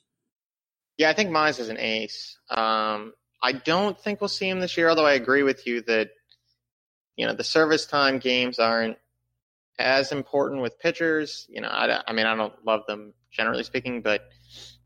Yeah, 0.98 1.10
I 1.10 1.12
think 1.12 1.30
Mize 1.30 1.60
is 1.60 1.68
an 1.68 1.78
ace. 1.78 2.38
Um, 2.50 3.12
I 3.42 3.52
don't 3.52 3.98
think 3.98 4.20
we'll 4.20 4.28
see 4.28 4.48
him 4.48 4.60
this 4.60 4.76
year, 4.76 4.88
although 4.88 5.06
I 5.06 5.14
agree 5.14 5.42
with 5.42 5.66
you 5.66 5.82
that 5.82 6.10
you 7.16 7.26
know 7.26 7.34
the 7.34 7.44
service 7.44 7.86
time 7.86 8.18
games 8.18 8.58
aren't 8.58 8.98
as 9.78 10.12
important 10.12 10.62
with 10.62 10.78
pitchers. 10.78 11.46
You 11.48 11.60
know, 11.60 11.68
I, 11.68 12.02
I 12.06 12.12
mean, 12.12 12.26
I 12.26 12.34
don't 12.34 12.54
love 12.64 12.82
them 12.86 13.12
generally 13.30 13.64
speaking, 13.64 14.02
but 14.02 14.22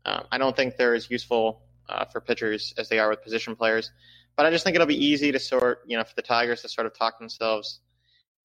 um, 0.05 0.25
I 0.31 0.37
don't 0.37 0.55
think 0.55 0.77
they're 0.77 0.95
as 0.95 1.09
useful 1.09 1.61
uh, 1.89 2.05
for 2.05 2.21
pitchers 2.21 2.73
as 2.77 2.89
they 2.89 2.99
are 2.99 3.09
with 3.09 3.23
position 3.23 3.55
players. 3.55 3.91
But 4.35 4.45
I 4.45 4.51
just 4.51 4.63
think 4.63 4.75
it'll 4.75 4.87
be 4.87 5.05
easy 5.05 5.31
to 5.31 5.39
sort, 5.39 5.81
you 5.87 5.97
know, 5.97 6.03
for 6.03 6.15
the 6.15 6.21
Tigers 6.21 6.61
to 6.63 6.69
sort 6.69 6.87
of 6.87 6.97
talk 6.97 7.19
themselves 7.19 7.81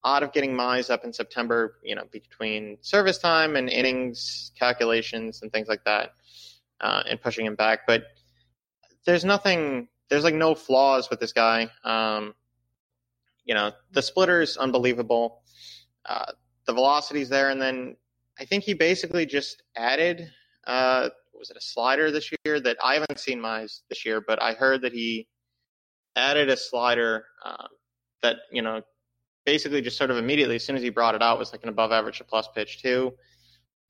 out 0.05 0.23
of 0.23 0.31
getting 0.33 0.53
Mize 0.53 0.89
up 0.89 1.03
in 1.03 1.11
September, 1.11 1.75
you 1.83 1.95
know, 1.95 2.03
between 2.11 2.77
service 2.81 3.17
time 3.17 3.55
and 3.55 3.69
innings 3.69 4.51
calculations 4.57 5.41
and 5.41 5.51
things 5.51 5.67
like 5.67 5.83
that, 5.85 6.13
uh, 6.81 7.03
and 7.09 7.21
pushing 7.21 7.45
him 7.45 7.55
back. 7.55 7.81
But 7.87 8.03
there's 9.05 9.25
nothing, 9.25 9.87
there's 10.09 10.23
like 10.23 10.35
no 10.35 10.55
flaws 10.55 11.09
with 11.09 11.19
this 11.19 11.33
guy. 11.33 11.69
Um, 11.83 12.35
you 13.45 13.53
know, 13.53 13.71
the 13.91 14.01
splitter's 14.01 14.57
unbelievable. 14.57 15.41
Uh, 16.05 16.31
the 16.65 16.73
velocity's 16.73 17.29
there, 17.29 17.49
and 17.49 17.61
then 17.61 17.95
I 18.39 18.45
think 18.45 18.63
he 18.63 18.73
basically 18.73 19.25
just 19.25 19.63
added. 19.75 20.29
Uh, 20.65 21.09
was 21.33 21.49
it 21.49 21.57
a 21.57 21.61
slider 21.61 22.11
this 22.11 22.31
year 22.45 22.59
that 22.59 22.77
I 22.83 22.95
haven't 22.95 23.19
seen 23.19 23.39
Mize 23.39 23.81
this 23.89 24.05
year, 24.05 24.21
but 24.21 24.41
I 24.41 24.53
heard 24.53 24.81
that 24.81 24.91
he 24.91 25.27
added 26.15 26.49
a 26.49 26.57
slider 26.57 27.25
um, 27.45 27.67
that 28.21 28.37
you 28.51 28.61
know 28.61 28.81
basically 29.45 29.81
just 29.81 29.97
sort 29.97 30.11
of 30.11 30.17
immediately 30.17 30.55
as 30.55 30.65
soon 30.65 30.75
as 30.75 30.81
he 30.81 30.89
brought 30.89 31.15
it 31.15 31.21
out 31.21 31.39
was 31.39 31.51
like 31.53 31.63
an 31.63 31.69
above 31.69 31.91
average 31.91 32.21
plus 32.27 32.49
pitch 32.53 32.81
too, 32.81 33.13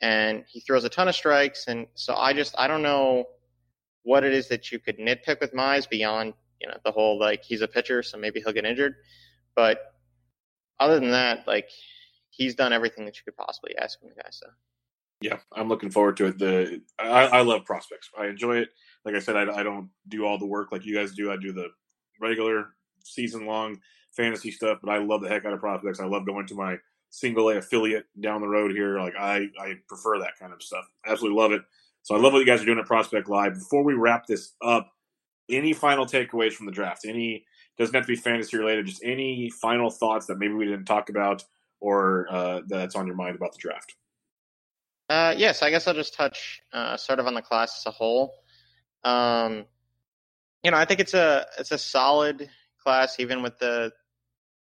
and 0.02 0.44
he 0.48 0.60
throws 0.60 0.84
a 0.84 0.90
ton 0.90 1.08
of 1.08 1.16
strikes, 1.16 1.68
and 1.68 1.88
so 1.96 2.16
I 2.16 2.34
just 2.34 2.56
I 2.58 2.68
don't 2.68 2.84
know 2.84 3.26
what 4.04 4.24
it 4.24 4.34
is 4.34 4.48
that 4.50 4.72
you 4.72 4.80
could 4.80 4.98
nitpick 4.98 5.40
with 5.40 5.54
Mize 5.54 5.90
beyond 5.90 6.34
you 6.62 6.68
know 6.68 6.78
the 6.86 6.92
whole 6.92 7.20
like 7.20 7.44
he's 7.44 7.62
a 7.62 7.68
pitcher, 7.68 8.04
so 8.04 8.18
maybe 8.18 8.40
he'll 8.40 8.54
get 8.54 8.66
injured, 8.66 8.96
but 9.56 9.94
other 10.80 11.00
than 11.00 11.12
that, 11.12 11.48
like 11.48 11.70
he's 12.30 12.56
done 12.56 12.74
everything 12.74 13.06
that 13.06 13.18
you 13.18 13.24
could 13.26 13.36
possibly 13.36 13.76
ask 13.78 14.02
him, 14.02 14.10
to. 14.10 14.32
So. 14.32 14.48
Yeah, 15.22 15.38
I'm 15.52 15.68
looking 15.68 15.90
forward 15.90 16.18
to 16.18 16.28
it. 16.28 16.38
The 16.38 16.82
I, 17.00 17.26
I 17.26 17.42
love 17.42 17.66
prospects. 17.66 18.10
I 18.18 18.28
enjoy 18.28 18.58
it. 18.58 18.70
Like 19.04 19.16
I 19.16 19.20
said, 19.20 19.36
I, 19.36 19.60
I 19.60 19.64
don't 19.64 19.90
do 20.08 20.26
all 20.26 20.38
the 20.38 20.46
work 20.46 20.72
like 20.72 20.86
you 20.86 20.96
guys 20.96 21.14
do. 21.14 21.32
I 21.32 21.38
do 21.38 21.52
the 21.52 21.70
regular 22.22 22.68
season 23.04 23.46
long 23.46 23.80
fantasy 24.16 24.52
stuff, 24.52 24.80
but 24.84 24.92
I 24.92 25.00
love 25.00 25.22
the 25.22 25.30
heck 25.30 25.46
out 25.46 25.54
of 25.54 25.60
prospects. 25.60 26.00
I 26.00 26.06
love 26.06 26.26
going 26.26 26.46
to 26.48 26.56
my 26.56 26.78
single 27.10 27.50
A 27.50 27.58
affiliate 27.58 28.06
down 28.20 28.42
the 28.42 28.48
road 28.48 28.72
here. 28.72 29.00
Like 29.00 29.16
I, 29.18 29.48
I 29.60 29.76
prefer 29.88 30.20
that 30.20 30.38
kind 30.40 30.54
of 30.54 30.62
stuff. 30.62 30.86
Absolutely 31.06 31.40
love 31.40 31.52
it. 31.52 31.62
So 32.04 32.16
I 32.16 32.20
love 32.20 32.34
what 32.34 32.40
you 32.40 32.46
guys 32.46 32.62
are 32.62 32.66
doing 32.66 32.80
at 32.80 32.86
Prospect 32.86 33.28
Live. 33.28 33.56
Before 33.56 33.84
we 33.84 33.94
wrap 33.94 34.28
this 34.28 34.54
up, 34.62 34.92
any 35.50 35.74
final 35.74 36.06
takeaways 36.06 36.54
from 36.54 36.66
the 36.66 36.72
draft? 36.72 37.06
Any 37.06 37.46
doesn't 37.78 37.94
have 37.94 38.06
to 38.06 38.08
be 38.08 38.16
fantasy 38.16 38.58
related. 38.58 38.86
Just 38.86 39.04
any 39.04 39.50
final 39.50 39.90
thoughts 39.90 40.26
that 40.28 40.40
maybe 40.40 40.54
we 40.54 40.66
didn't 40.66 40.86
talk 40.86 41.10
about 41.10 41.44
or 41.80 42.28
uh, 42.30 42.62
that's 42.68 42.96
on 42.96 43.08
your 43.08 43.16
mind 43.16 43.36
about 43.36 43.54
the 43.54 43.60
draft? 43.60 43.96
Uh, 45.10 45.34
yes, 45.38 45.62
I 45.62 45.70
guess 45.70 45.88
I'll 45.88 45.94
just 45.94 46.14
touch 46.14 46.62
uh, 46.74 46.98
sort 46.98 47.20
of 47.20 47.28
on 47.28 47.34
the 47.34 47.42
class 47.42 47.80
as 47.80 47.86
a 47.86 47.92
whole. 47.92 48.34
Um, 49.04 49.66
you 50.64 50.72
know, 50.72 50.78
I 50.78 50.86
think 50.86 51.00
it's 51.00 51.14
a 51.14 51.46
it's 51.58 51.72
a 51.72 51.78
solid 51.78 52.50
class, 52.82 53.20
even 53.20 53.42
with 53.42 53.58
the 53.60 53.94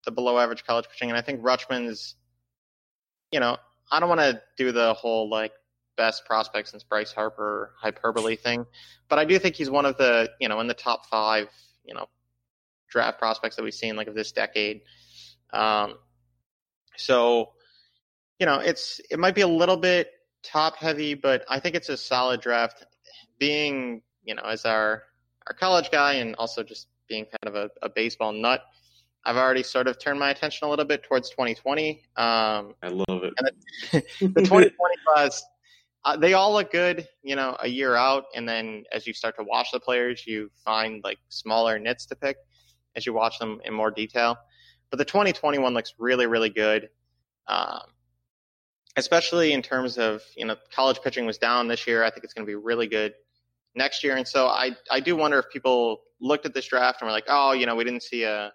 the 0.04 0.10
below 0.10 0.38
average 0.38 0.64
college 0.64 0.86
pitching, 0.90 1.08
and 1.10 1.18
I 1.18 1.22
think 1.22 1.42
Rutschman's. 1.42 2.16
You 3.32 3.40
know, 3.40 3.56
I 3.90 4.00
don't 4.00 4.08
want 4.08 4.20
to 4.20 4.42
do 4.56 4.72
the 4.72 4.94
whole 4.94 5.28
like 5.28 5.52
best 5.96 6.24
prospect 6.26 6.68
since 6.68 6.84
Bryce 6.84 7.12
Harper 7.12 7.72
hyperbole 7.80 8.36
thing, 8.36 8.66
but 9.08 9.18
I 9.18 9.24
do 9.24 9.38
think 9.38 9.56
he's 9.56 9.70
one 9.70 9.86
of 9.86 9.96
the 9.96 10.30
you 10.40 10.48
know 10.48 10.60
in 10.60 10.66
the 10.66 10.74
top 10.74 11.06
five 11.06 11.48
you 11.84 11.94
know 11.94 12.08
draft 12.88 13.18
prospects 13.18 13.56
that 13.56 13.62
we've 13.62 13.74
seen 13.74 13.96
like 13.96 14.08
of 14.08 14.14
this 14.14 14.32
decade. 14.32 14.80
Um, 15.52 15.94
so, 16.96 17.50
you 18.38 18.46
know, 18.46 18.58
it's 18.58 19.00
it 19.10 19.18
might 19.18 19.34
be 19.34 19.42
a 19.42 19.48
little 19.48 19.76
bit 19.76 20.10
top 20.42 20.76
heavy, 20.76 21.14
but 21.14 21.44
I 21.48 21.60
think 21.60 21.74
it's 21.74 21.88
a 21.88 21.96
solid 21.96 22.40
draft. 22.40 22.84
Being, 23.38 24.02
you 24.24 24.34
know, 24.34 24.42
as 24.42 24.64
our 24.64 25.02
our 25.46 25.54
college 25.54 25.90
guy 25.90 26.14
and 26.14 26.34
also 26.36 26.62
just 26.62 26.88
being 27.08 27.24
kind 27.24 27.54
of 27.54 27.54
a, 27.54 27.70
a 27.86 27.88
baseball 27.88 28.32
nut, 28.32 28.62
I've 29.26 29.36
already 29.36 29.64
sort 29.64 29.88
of 29.88 29.98
turned 29.98 30.20
my 30.20 30.30
attention 30.30 30.68
a 30.68 30.70
little 30.70 30.84
bit 30.84 31.02
towards 31.02 31.30
2020. 31.30 32.00
Um, 32.16 32.74
I 32.80 32.88
love 32.88 33.24
it. 33.24 33.34
the, 33.90 34.00
the 34.20 34.42
2020 34.42 34.72
class, 35.04 35.42
uh, 36.04 36.16
they 36.16 36.34
all 36.34 36.52
look 36.52 36.70
good, 36.70 37.08
you 37.24 37.34
know, 37.34 37.56
a 37.60 37.68
year 37.68 37.96
out, 37.96 38.26
and 38.36 38.48
then 38.48 38.84
as 38.92 39.04
you 39.04 39.12
start 39.12 39.36
to 39.36 39.42
watch 39.42 39.72
the 39.72 39.80
players, 39.80 40.24
you 40.28 40.48
find 40.64 41.02
like 41.02 41.18
smaller 41.28 41.76
nits 41.80 42.06
to 42.06 42.14
pick 42.14 42.36
as 42.94 43.04
you 43.04 43.12
watch 43.12 43.40
them 43.40 43.60
in 43.64 43.74
more 43.74 43.90
detail. 43.90 44.38
But 44.90 44.98
the 44.98 45.04
2021 45.04 45.74
looks 45.74 45.94
really, 45.98 46.26
really 46.26 46.50
good, 46.50 46.88
um, 47.48 47.80
especially 48.94 49.52
in 49.52 49.60
terms 49.60 49.98
of 49.98 50.22
you 50.36 50.46
know 50.46 50.54
college 50.72 51.00
pitching 51.02 51.26
was 51.26 51.36
down 51.36 51.66
this 51.66 51.84
year. 51.88 52.04
I 52.04 52.10
think 52.10 52.22
it's 52.22 52.32
going 52.32 52.46
to 52.46 52.50
be 52.50 52.54
really 52.54 52.86
good 52.86 53.14
next 53.74 54.04
year, 54.04 54.16
and 54.16 54.28
so 54.28 54.46
I 54.46 54.76
I 54.88 55.00
do 55.00 55.16
wonder 55.16 55.40
if 55.40 55.46
people 55.52 56.02
looked 56.20 56.46
at 56.46 56.54
this 56.54 56.68
draft 56.68 57.02
and 57.02 57.08
were 57.08 57.12
like, 57.12 57.26
oh, 57.26 57.50
you 57.50 57.66
know, 57.66 57.74
we 57.74 57.82
didn't 57.82 58.04
see 58.04 58.22
a 58.22 58.52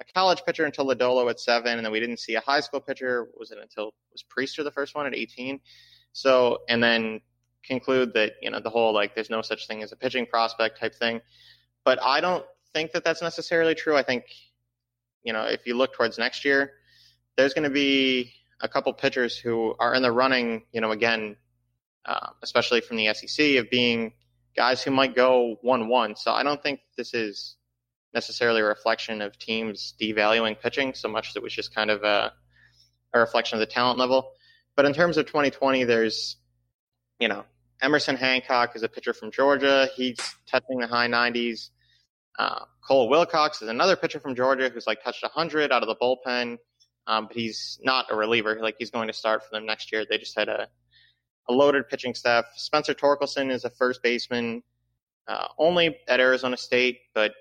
a 0.00 0.04
college 0.14 0.42
pitcher 0.44 0.64
until 0.64 0.86
Lodolo 0.86 1.28
at 1.30 1.40
seven, 1.40 1.76
and 1.76 1.84
then 1.84 1.92
we 1.92 2.00
didn't 2.00 2.18
see 2.18 2.34
a 2.34 2.40
high 2.40 2.60
school 2.60 2.80
pitcher. 2.80 3.28
Was 3.38 3.50
it 3.50 3.58
until 3.60 3.92
was 4.12 4.24
Priester 4.24 4.64
the 4.64 4.70
first 4.70 4.94
one 4.94 5.06
at 5.06 5.14
18? 5.14 5.60
So 6.12 6.58
and 6.68 6.82
then 6.82 7.20
conclude 7.64 8.14
that 8.14 8.32
you 8.40 8.50
know 8.50 8.60
the 8.60 8.70
whole 8.70 8.94
like 8.94 9.14
there's 9.14 9.30
no 9.30 9.42
such 9.42 9.66
thing 9.66 9.82
as 9.82 9.92
a 9.92 9.96
pitching 9.96 10.26
prospect 10.26 10.78
type 10.80 10.94
thing. 10.94 11.20
But 11.84 12.00
I 12.02 12.20
don't 12.20 12.44
think 12.72 12.92
that 12.92 13.04
that's 13.04 13.22
necessarily 13.22 13.74
true. 13.74 13.96
I 13.96 14.02
think 14.02 14.24
you 15.22 15.32
know, 15.32 15.42
if 15.42 15.66
you 15.66 15.76
look 15.76 15.94
towards 15.94 16.18
next 16.18 16.44
year, 16.44 16.72
there's 17.36 17.54
going 17.54 17.64
to 17.64 17.70
be 17.70 18.32
a 18.60 18.68
couple 18.68 18.92
pitchers 18.94 19.36
who 19.36 19.74
are 19.78 19.94
in 19.94 20.02
the 20.02 20.10
running, 20.10 20.62
you 20.72 20.80
know, 20.80 20.90
again, 20.90 21.36
uh, 22.04 22.30
especially 22.42 22.80
from 22.80 22.96
the 22.96 23.12
SEC, 23.12 23.56
of 23.56 23.68
being 23.70 24.12
guys 24.56 24.82
who 24.82 24.90
might 24.90 25.14
go 25.14 25.56
1 25.60 25.88
1. 25.88 26.16
So 26.16 26.32
I 26.32 26.42
don't 26.42 26.62
think 26.62 26.80
this 26.96 27.12
is 27.12 27.56
necessarily 28.14 28.60
a 28.60 28.64
reflection 28.64 29.20
of 29.20 29.38
teams 29.38 29.94
devaluing 30.00 30.58
pitching 30.58 30.94
so 30.94 31.08
much 31.08 31.34
that 31.34 31.40
it 31.40 31.42
was 31.42 31.52
just 31.52 31.74
kind 31.74 31.90
of 31.90 32.02
a, 32.02 32.32
a 33.12 33.18
reflection 33.18 33.56
of 33.56 33.60
the 33.60 33.66
talent 33.66 33.98
level. 33.98 34.32
But 34.76 34.86
in 34.86 34.94
terms 34.94 35.16
of 35.16 35.26
2020, 35.26 35.84
there's, 35.84 36.36
you 37.18 37.28
know, 37.28 37.44
Emerson 37.82 38.16
Hancock 38.16 38.74
is 38.74 38.82
a 38.82 38.88
pitcher 38.88 39.12
from 39.12 39.30
Georgia. 39.30 39.88
He's 39.94 40.18
touching 40.46 40.78
the 40.78 40.86
high 40.86 41.08
90s. 41.08 41.70
Uh, 42.38 42.64
Cole 42.86 43.08
Wilcox 43.08 43.62
is 43.62 43.68
another 43.68 43.96
pitcher 43.96 44.20
from 44.20 44.34
Georgia 44.34 44.68
who's 44.68 44.86
like 44.86 45.02
touched 45.02 45.22
100 45.22 45.72
out 45.72 45.82
of 45.82 45.88
the 45.88 45.96
bullpen, 45.96 46.58
um, 47.06 47.26
but 47.26 47.36
he's 47.36 47.78
not 47.82 48.06
a 48.10 48.16
reliever. 48.16 48.58
Like 48.60 48.76
he's 48.78 48.90
going 48.90 49.08
to 49.08 49.12
start 49.12 49.44
for 49.44 49.50
them 49.50 49.66
next 49.66 49.92
year. 49.92 50.04
They 50.08 50.18
just 50.18 50.38
had 50.38 50.48
a, 50.48 50.68
a 51.48 51.52
loaded 51.52 51.88
pitching 51.88 52.14
staff. 52.14 52.46
Spencer 52.56 52.94
Torkelson 52.94 53.50
is 53.50 53.64
a 53.64 53.70
first 53.70 54.02
baseman, 54.02 54.62
uh, 55.26 55.48
only 55.58 55.98
at 56.06 56.20
Arizona 56.20 56.56
State, 56.56 57.00
but 57.14 57.32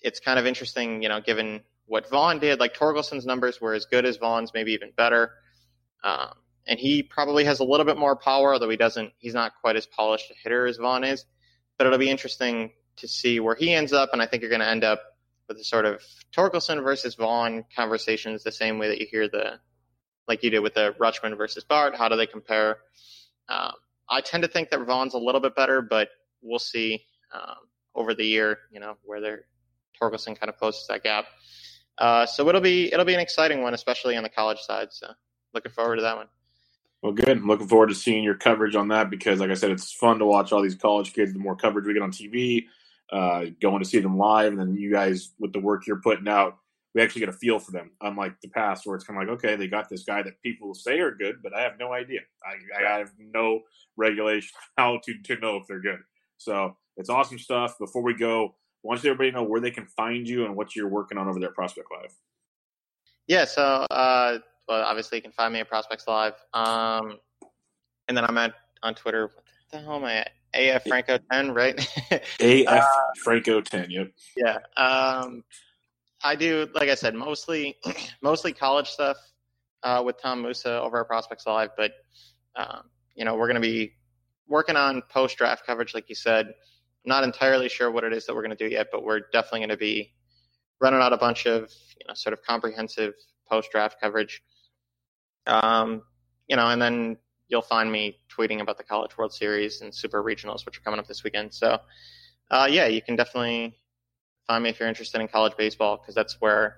it's 0.00 0.20
kind 0.20 0.38
of 0.38 0.46
interesting, 0.46 1.02
you 1.02 1.08
know, 1.08 1.20
given 1.20 1.62
what 1.86 2.08
Vaughn 2.08 2.38
did. 2.38 2.60
Like 2.60 2.74
Torkelson's 2.74 3.26
numbers 3.26 3.60
were 3.60 3.74
as 3.74 3.86
good 3.86 4.04
as 4.04 4.16
Vaughn's, 4.16 4.52
maybe 4.54 4.72
even 4.72 4.92
better. 4.96 5.32
Um, 6.04 6.34
and 6.66 6.78
he 6.78 7.02
probably 7.02 7.44
has 7.44 7.60
a 7.60 7.64
little 7.64 7.86
bit 7.86 7.96
more 7.96 8.14
power, 8.14 8.52
although 8.52 8.68
he 8.68 8.76
doesn't. 8.76 9.12
He's 9.18 9.34
not 9.34 9.52
quite 9.60 9.76
as 9.76 9.86
polished 9.86 10.30
a 10.30 10.34
hitter 10.42 10.66
as 10.66 10.76
Vaughn 10.76 11.02
is. 11.02 11.24
But 11.76 11.86
it'll 11.86 11.98
be 11.98 12.10
interesting 12.10 12.72
to 12.96 13.08
see 13.08 13.40
where 13.40 13.54
he 13.54 13.72
ends 13.72 13.92
up, 13.92 14.10
and 14.12 14.20
I 14.20 14.26
think 14.26 14.42
you're 14.42 14.50
going 14.50 14.60
to 14.60 14.68
end 14.68 14.84
up 14.84 15.00
with 15.48 15.56
a 15.58 15.64
sort 15.64 15.86
of 15.86 16.02
Torkelson 16.36 16.82
versus 16.82 17.14
Vaughn 17.14 17.64
conversations, 17.74 18.42
the 18.42 18.52
same 18.52 18.78
way 18.78 18.88
that 18.88 19.00
you 19.00 19.06
hear 19.10 19.28
the 19.28 19.58
like 20.26 20.42
you 20.42 20.50
did 20.50 20.58
with 20.58 20.74
the 20.74 20.94
Rutschman 21.00 21.38
versus 21.38 21.64
Bart. 21.64 21.96
How 21.96 22.08
do 22.08 22.16
they 22.16 22.26
compare? 22.26 22.78
Um, 23.48 23.72
I 24.10 24.20
tend 24.20 24.42
to 24.42 24.48
think 24.48 24.68
that 24.70 24.84
Vaughn's 24.84 25.14
a 25.14 25.18
little 25.18 25.40
bit 25.40 25.56
better, 25.56 25.80
but 25.80 26.10
we'll 26.42 26.58
see 26.58 27.04
um, 27.32 27.56
over 27.94 28.14
the 28.14 28.26
year. 28.26 28.58
You 28.70 28.80
know 28.80 28.98
where 29.04 29.22
they're 29.22 29.44
Torkelson 30.00 30.38
kind 30.38 30.50
of 30.50 30.56
closes 30.56 30.86
that 30.88 31.02
gap. 31.02 31.26
Uh, 31.98 32.24
so 32.26 32.48
it'll 32.48 32.60
be 32.60 32.92
it'll 32.92 33.04
be 33.04 33.14
an 33.14 33.20
exciting 33.20 33.62
one, 33.62 33.74
especially 33.74 34.16
on 34.16 34.22
the 34.22 34.28
college 34.28 34.60
side. 34.60 34.88
So 34.90 35.08
looking 35.52 35.72
forward 35.72 35.96
to 35.96 36.02
that 36.02 36.16
one. 36.16 36.26
Well, 37.02 37.12
good. 37.12 37.28
I'm 37.28 37.46
looking 37.46 37.68
forward 37.68 37.90
to 37.90 37.94
seeing 37.94 38.24
your 38.24 38.34
coverage 38.34 38.74
on 38.74 38.88
that 38.88 39.08
because, 39.08 39.38
like 39.38 39.50
I 39.50 39.54
said, 39.54 39.70
it's 39.70 39.92
fun 39.92 40.18
to 40.18 40.26
watch 40.26 40.52
all 40.52 40.62
these 40.62 40.74
college 40.74 41.12
kids. 41.12 41.32
The 41.32 41.38
more 41.38 41.54
coverage 41.54 41.86
we 41.86 41.92
get 41.92 42.02
on 42.02 42.10
TV, 42.10 42.66
uh, 43.12 43.46
going 43.60 43.82
to 43.82 43.88
see 43.88 44.00
them 44.00 44.18
live, 44.18 44.52
and 44.52 44.60
then 44.60 44.76
you 44.76 44.90
guys 44.90 45.30
with 45.38 45.52
the 45.52 45.60
work 45.60 45.86
you're 45.86 46.00
putting 46.00 46.28
out, 46.28 46.58
we 46.94 47.02
actually 47.02 47.20
get 47.20 47.28
a 47.28 47.34
feel 47.34 47.60
for 47.60 47.70
them. 47.70 47.92
Unlike 48.00 48.40
the 48.40 48.48
past, 48.48 48.84
where 48.84 48.96
it's 48.96 49.04
kind 49.04 49.20
of 49.20 49.28
like, 49.28 49.38
okay, 49.38 49.54
they 49.54 49.68
got 49.68 49.88
this 49.88 50.02
guy 50.02 50.22
that 50.22 50.42
people 50.42 50.74
say 50.74 50.98
are 50.98 51.12
good, 51.12 51.36
but 51.42 51.54
I 51.54 51.62
have 51.62 51.78
no 51.78 51.92
idea. 51.92 52.20
I, 52.44 52.84
I 52.84 52.98
have 52.98 53.12
no 53.18 53.62
regulation 53.96 54.50
how 54.76 55.00
to 55.04 55.14
to 55.22 55.40
know 55.40 55.56
if 55.56 55.68
they're 55.68 55.80
good. 55.80 56.00
So 56.36 56.76
it's 56.96 57.10
awesome 57.10 57.38
stuff. 57.38 57.78
Before 57.78 58.02
we 58.02 58.14
go, 58.14 58.56
why 58.82 58.94
don't 58.94 59.04
you 59.04 59.10
everybody 59.10 59.32
know 59.32 59.42
where 59.42 59.60
they 59.60 59.70
can 59.70 59.86
find 59.86 60.28
you 60.28 60.44
and 60.44 60.56
what 60.56 60.76
you're 60.76 60.88
working 60.88 61.18
on 61.18 61.28
over 61.28 61.38
there 61.38 61.50
at 61.50 61.54
Prospect 61.54 61.88
Live? 61.90 62.14
Yeah, 63.26 63.44
so 63.44 63.62
uh, 63.62 64.38
well, 64.68 64.82
obviously 64.82 65.18
you 65.18 65.22
can 65.22 65.32
find 65.32 65.52
me 65.52 65.60
at 65.60 65.68
Prospects 65.68 66.06
Live, 66.06 66.34
um, 66.54 67.18
and 68.06 68.16
then 68.16 68.24
I'm 68.24 68.38
at 68.38 68.54
on 68.82 68.94
Twitter. 68.94 69.26
What 69.34 69.44
the 69.70 69.80
hell 69.80 69.96
am 69.96 70.04
I 70.04 70.14
at? 70.14 70.30
AF 70.54 70.84
Franco 70.84 71.18
10, 71.30 71.52
right? 71.52 71.78
AF 72.40 72.66
uh, 72.66 72.86
Franco 73.22 73.60
10, 73.60 73.90
yep. 73.90 74.10
Yeah. 74.36 74.58
Um, 74.76 75.44
I 76.24 76.34
do, 76.34 76.68
like 76.74 76.88
I 76.88 76.94
said, 76.94 77.14
mostly 77.14 77.76
mostly 78.22 78.52
college 78.52 78.88
stuff 78.88 79.16
uh, 79.82 80.02
with 80.04 80.20
Tom 80.20 80.42
Musa 80.42 80.80
over 80.80 81.00
at 81.00 81.06
Prospects 81.06 81.46
Live, 81.46 81.70
but 81.76 81.92
um, 82.56 82.82
you 83.14 83.24
know 83.24 83.36
we're 83.36 83.46
going 83.46 83.60
to 83.60 83.60
be 83.60 83.92
working 84.48 84.76
on 84.76 85.02
post 85.10 85.36
draft 85.36 85.66
coverage, 85.66 85.94
like 85.94 86.08
you 86.08 86.14
said, 86.14 86.54
not 87.08 87.24
entirely 87.24 87.68
sure 87.68 87.90
what 87.90 88.04
it 88.04 88.12
is 88.12 88.26
that 88.26 88.34
we're 88.34 88.42
going 88.42 88.56
to 88.56 88.68
do 88.68 88.72
yet, 88.72 88.88
but 88.92 89.02
we're 89.02 89.20
definitely 89.32 89.60
going 89.60 89.70
to 89.70 89.76
be 89.76 90.12
running 90.80 91.00
out 91.00 91.12
a 91.12 91.16
bunch 91.16 91.46
of 91.46 91.72
you 91.98 92.06
know 92.06 92.14
sort 92.14 92.32
of 92.32 92.42
comprehensive 92.42 93.14
post 93.48 93.70
draft 93.72 93.96
coverage. 94.00 94.42
Um, 95.46 96.02
you 96.46 96.56
know, 96.56 96.68
and 96.68 96.80
then 96.80 97.16
you'll 97.48 97.62
find 97.62 97.90
me 97.90 98.18
tweeting 98.30 98.60
about 98.60 98.76
the 98.76 98.84
College 98.84 99.16
World 99.16 99.32
Series 99.32 99.80
and 99.80 99.92
Super 99.92 100.22
Regionals, 100.22 100.66
which 100.66 100.78
are 100.78 100.82
coming 100.82 101.00
up 101.00 101.06
this 101.06 101.24
weekend. 101.24 101.52
So, 101.52 101.78
uh, 102.50 102.68
yeah, 102.70 102.86
you 102.86 103.00
can 103.00 103.16
definitely 103.16 103.78
find 104.46 104.62
me 104.62 104.70
if 104.70 104.78
you're 104.78 104.88
interested 104.88 105.20
in 105.20 105.28
college 105.28 105.54
baseball 105.56 105.96
because 105.96 106.14
that's 106.14 106.40
where 106.40 106.76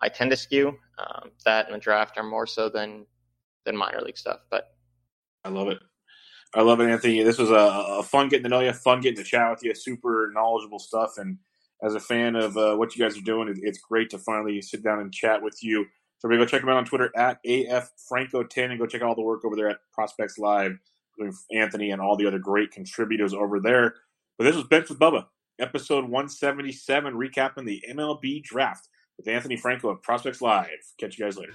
I 0.00 0.08
tend 0.08 0.30
to 0.30 0.36
skew. 0.36 0.78
Um, 0.98 1.30
that 1.44 1.66
and 1.66 1.74
the 1.74 1.78
draft 1.78 2.16
are 2.16 2.24
more 2.24 2.46
so 2.46 2.68
than 2.68 3.06
than 3.64 3.76
minor 3.76 4.00
league 4.00 4.16
stuff. 4.16 4.40
But 4.50 4.68
I 5.44 5.48
love 5.48 5.68
it. 5.68 5.78
I 6.54 6.62
love 6.62 6.80
it, 6.80 6.88
Anthony. 6.88 7.22
This 7.22 7.38
was 7.38 7.50
a, 7.50 7.54
a, 7.54 8.02
fun 8.02 8.28
getting 8.28 8.44
to 8.44 8.48
know 8.48 8.60
you, 8.60 8.72
fun 8.72 9.00
getting 9.00 9.22
to 9.22 9.28
chat 9.28 9.50
with 9.50 9.62
you. 9.62 9.74
Super 9.74 10.30
knowledgeable 10.32 10.78
stuff, 10.78 11.18
and 11.18 11.38
as 11.82 11.94
a 11.94 12.00
fan 12.00 12.36
of 12.36 12.56
uh, 12.56 12.76
what 12.76 12.96
you 12.96 13.04
guys 13.04 13.18
are 13.18 13.22
doing, 13.22 13.48
it, 13.48 13.58
it's 13.62 13.78
great 13.78 14.10
to 14.10 14.18
finally 14.18 14.62
sit 14.62 14.82
down 14.82 15.00
and 15.00 15.12
chat 15.12 15.42
with 15.42 15.62
you. 15.62 15.84
So 16.18 16.28
maybe 16.28 16.42
go 16.42 16.46
check 16.46 16.62
him 16.62 16.68
out 16.68 16.78
on 16.78 16.86
Twitter 16.86 17.12
at 17.14 17.42
AFFranco10 17.44 18.70
and 18.70 18.78
go 18.78 18.86
check 18.86 19.02
out 19.02 19.08
all 19.08 19.14
the 19.14 19.22
work 19.22 19.44
over 19.44 19.54
there 19.54 19.68
at 19.68 19.78
Prospects 19.92 20.38
Live, 20.38 20.78
including 21.18 21.38
Anthony 21.52 21.90
and 21.90 22.00
all 22.00 22.16
the 22.16 22.26
other 22.26 22.38
great 22.38 22.70
contributors 22.70 23.34
over 23.34 23.60
there. 23.60 23.94
But 24.38 24.44
this 24.44 24.56
was 24.56 24.64
Benched 24.64 24.88
with 24.88 24.98
Bubba, 24.98 25.26
episode 25.58 26.04
177, 26.04 27.14
recapping 27.14 27.66
the 27.66 27.84
MLB 27.90 28.42
draft 28.42 28.88
with 29.18 29.28
Anthony 29.28 29.56
Franco 29.56 29.90
of 29.90 30.02
Prospects 30.02 30.40
Live. 30.40 30.68
Catch 30.98 31.18
you 31.18 31.24
guys 31.24 31.36
later. 31.36 31.54